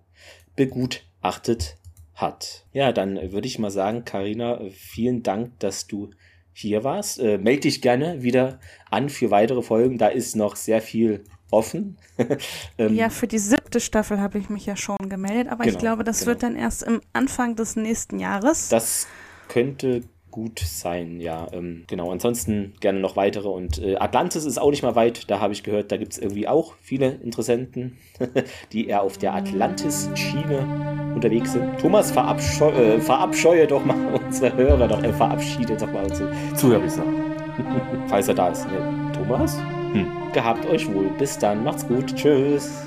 begutachtet 0.56 1.77
hat. 2.18 2.66
Ja, 2.74 2.92
dann 2.92 3.32
würde 3.32 3.48
ich 3.48 3.60
mal 3.60 3.72
sagen, 3.72 4.04
Karina, 4.04 4.60
vielen 4.72 5.24
Dank, 5.24 5.60
dass 5.60 5.88
du 5.88 6.10
hier 6.52 6.84
warst. 6.84 7.20
Äh, 7.20 7.38
meld 7.38 7.64
dich 7.64 7.82
gerne 7.82 8.24
wieder 8.24 8.60
an 8.90 9.10
für 9.10 9.32
weitere 9.32 9.62
Folgen. 9.62 9.98
Da 9.98 10.08
ist 10.08 10.36
noch 10.36 10.56
sehr 10.56 10.82
viel 10.82 11.24
offen. 11.52 11.98
ähm, 12.78 12.96
ja, 12.96 13.10
für 13.10 13.28
die 13.28 13.38
siebte 13.38 13.80
Staffel 13.80 14.20
habe 14.20 14.40
ich 14.40 14.50
mich 14.50 14.66
ja 14.66 14.76
schon 14.76 14.98
gemeldet, 15.08 15.52
aber 15.52 15.64
genau, 15.64 15.76
ich 15.76 15.80
glaube, 15.80 16.04
das 16.04 16.20
genau. 16.20 16.30
wird 16.30 16.44
dann 16.44 16.56
erst 16.56 16.84
im 16.84 17.02
Anfang 17.14 17.56
des 17.56 17.76
nächsten 17.76 18.20
Jahres. 18.20 18.70
Das 18.70 19.08
könnte 19.48 20.02
gut 20.32 20.60
sein, 20.60 21.20
ja. 21.20 21.48
Ähm, 21.52 21.84
genau, 21.88 22.12
ansonsten 22.12 22.74
gerne 22.80 23.00
noch 23.00 23.16
weitere. 23.16 23.48
Und 23.48 23.82
äh, 23.82 23.96
Atlantis 23.98 24.46
ist 24.46 24.58
auch 24.58 24.70
nicht 24.70 24.84
mal 24.84 24.96
weit, 24.96 25.30
da 25.30 25.40
habe 25.40 25.54
ich 25.54 25.64
gehört, 25.64 25.92
da 25.92 25.98
gibt 25.98 26.14
es 26.14 26.20
irgendwie 26.20 26.48
auch 26.48 26.76
viele 26.82 27.12
Interessenten, 27.24 27.98
die 28.72 28.88
eher 28.88 29.02
auf 29.02 29.18
der 29.18 29.34
Atlantis-Schiene 29.36 31.12
unterwegs 31.16 31.54
sind. 31.54 31.80
Thomas, 31.80 32.12
verabscheu 32.12 32.70
äh, 32.72 33.00
verabscheue 33.00 33.68
doch 33.68 33.84
mal 33.84 34.22
unsere 34.26 34.56
Hörer, 34.56 34.88
doch, 34.88 35.04
äh, 35.04 35.14
verabschiede 35.14 35.76
doch 35.76 35.92
mal 35.92 36.06
unsere 36.06 36.32
Zuhörer, 36.56 36.84
falls 38.08 38.28
er 38.28 38.36
da 38.36 38.50
ist. 38.50 38.66
Ne? 38.68 39.12
Thomas? 39.14 39.60
Hm. 39.94 40.08
Gehabt 40.34 40.66
euch 40.68 40.92
wohl. 40.94 41.10
Bis 41.18 41.38
dann, 41.40 41.64
macht's 41.64 41.88
gut. 41.88 42.16
Tschüss. 42.16 42.86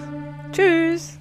Tschüss. 0.52 1.19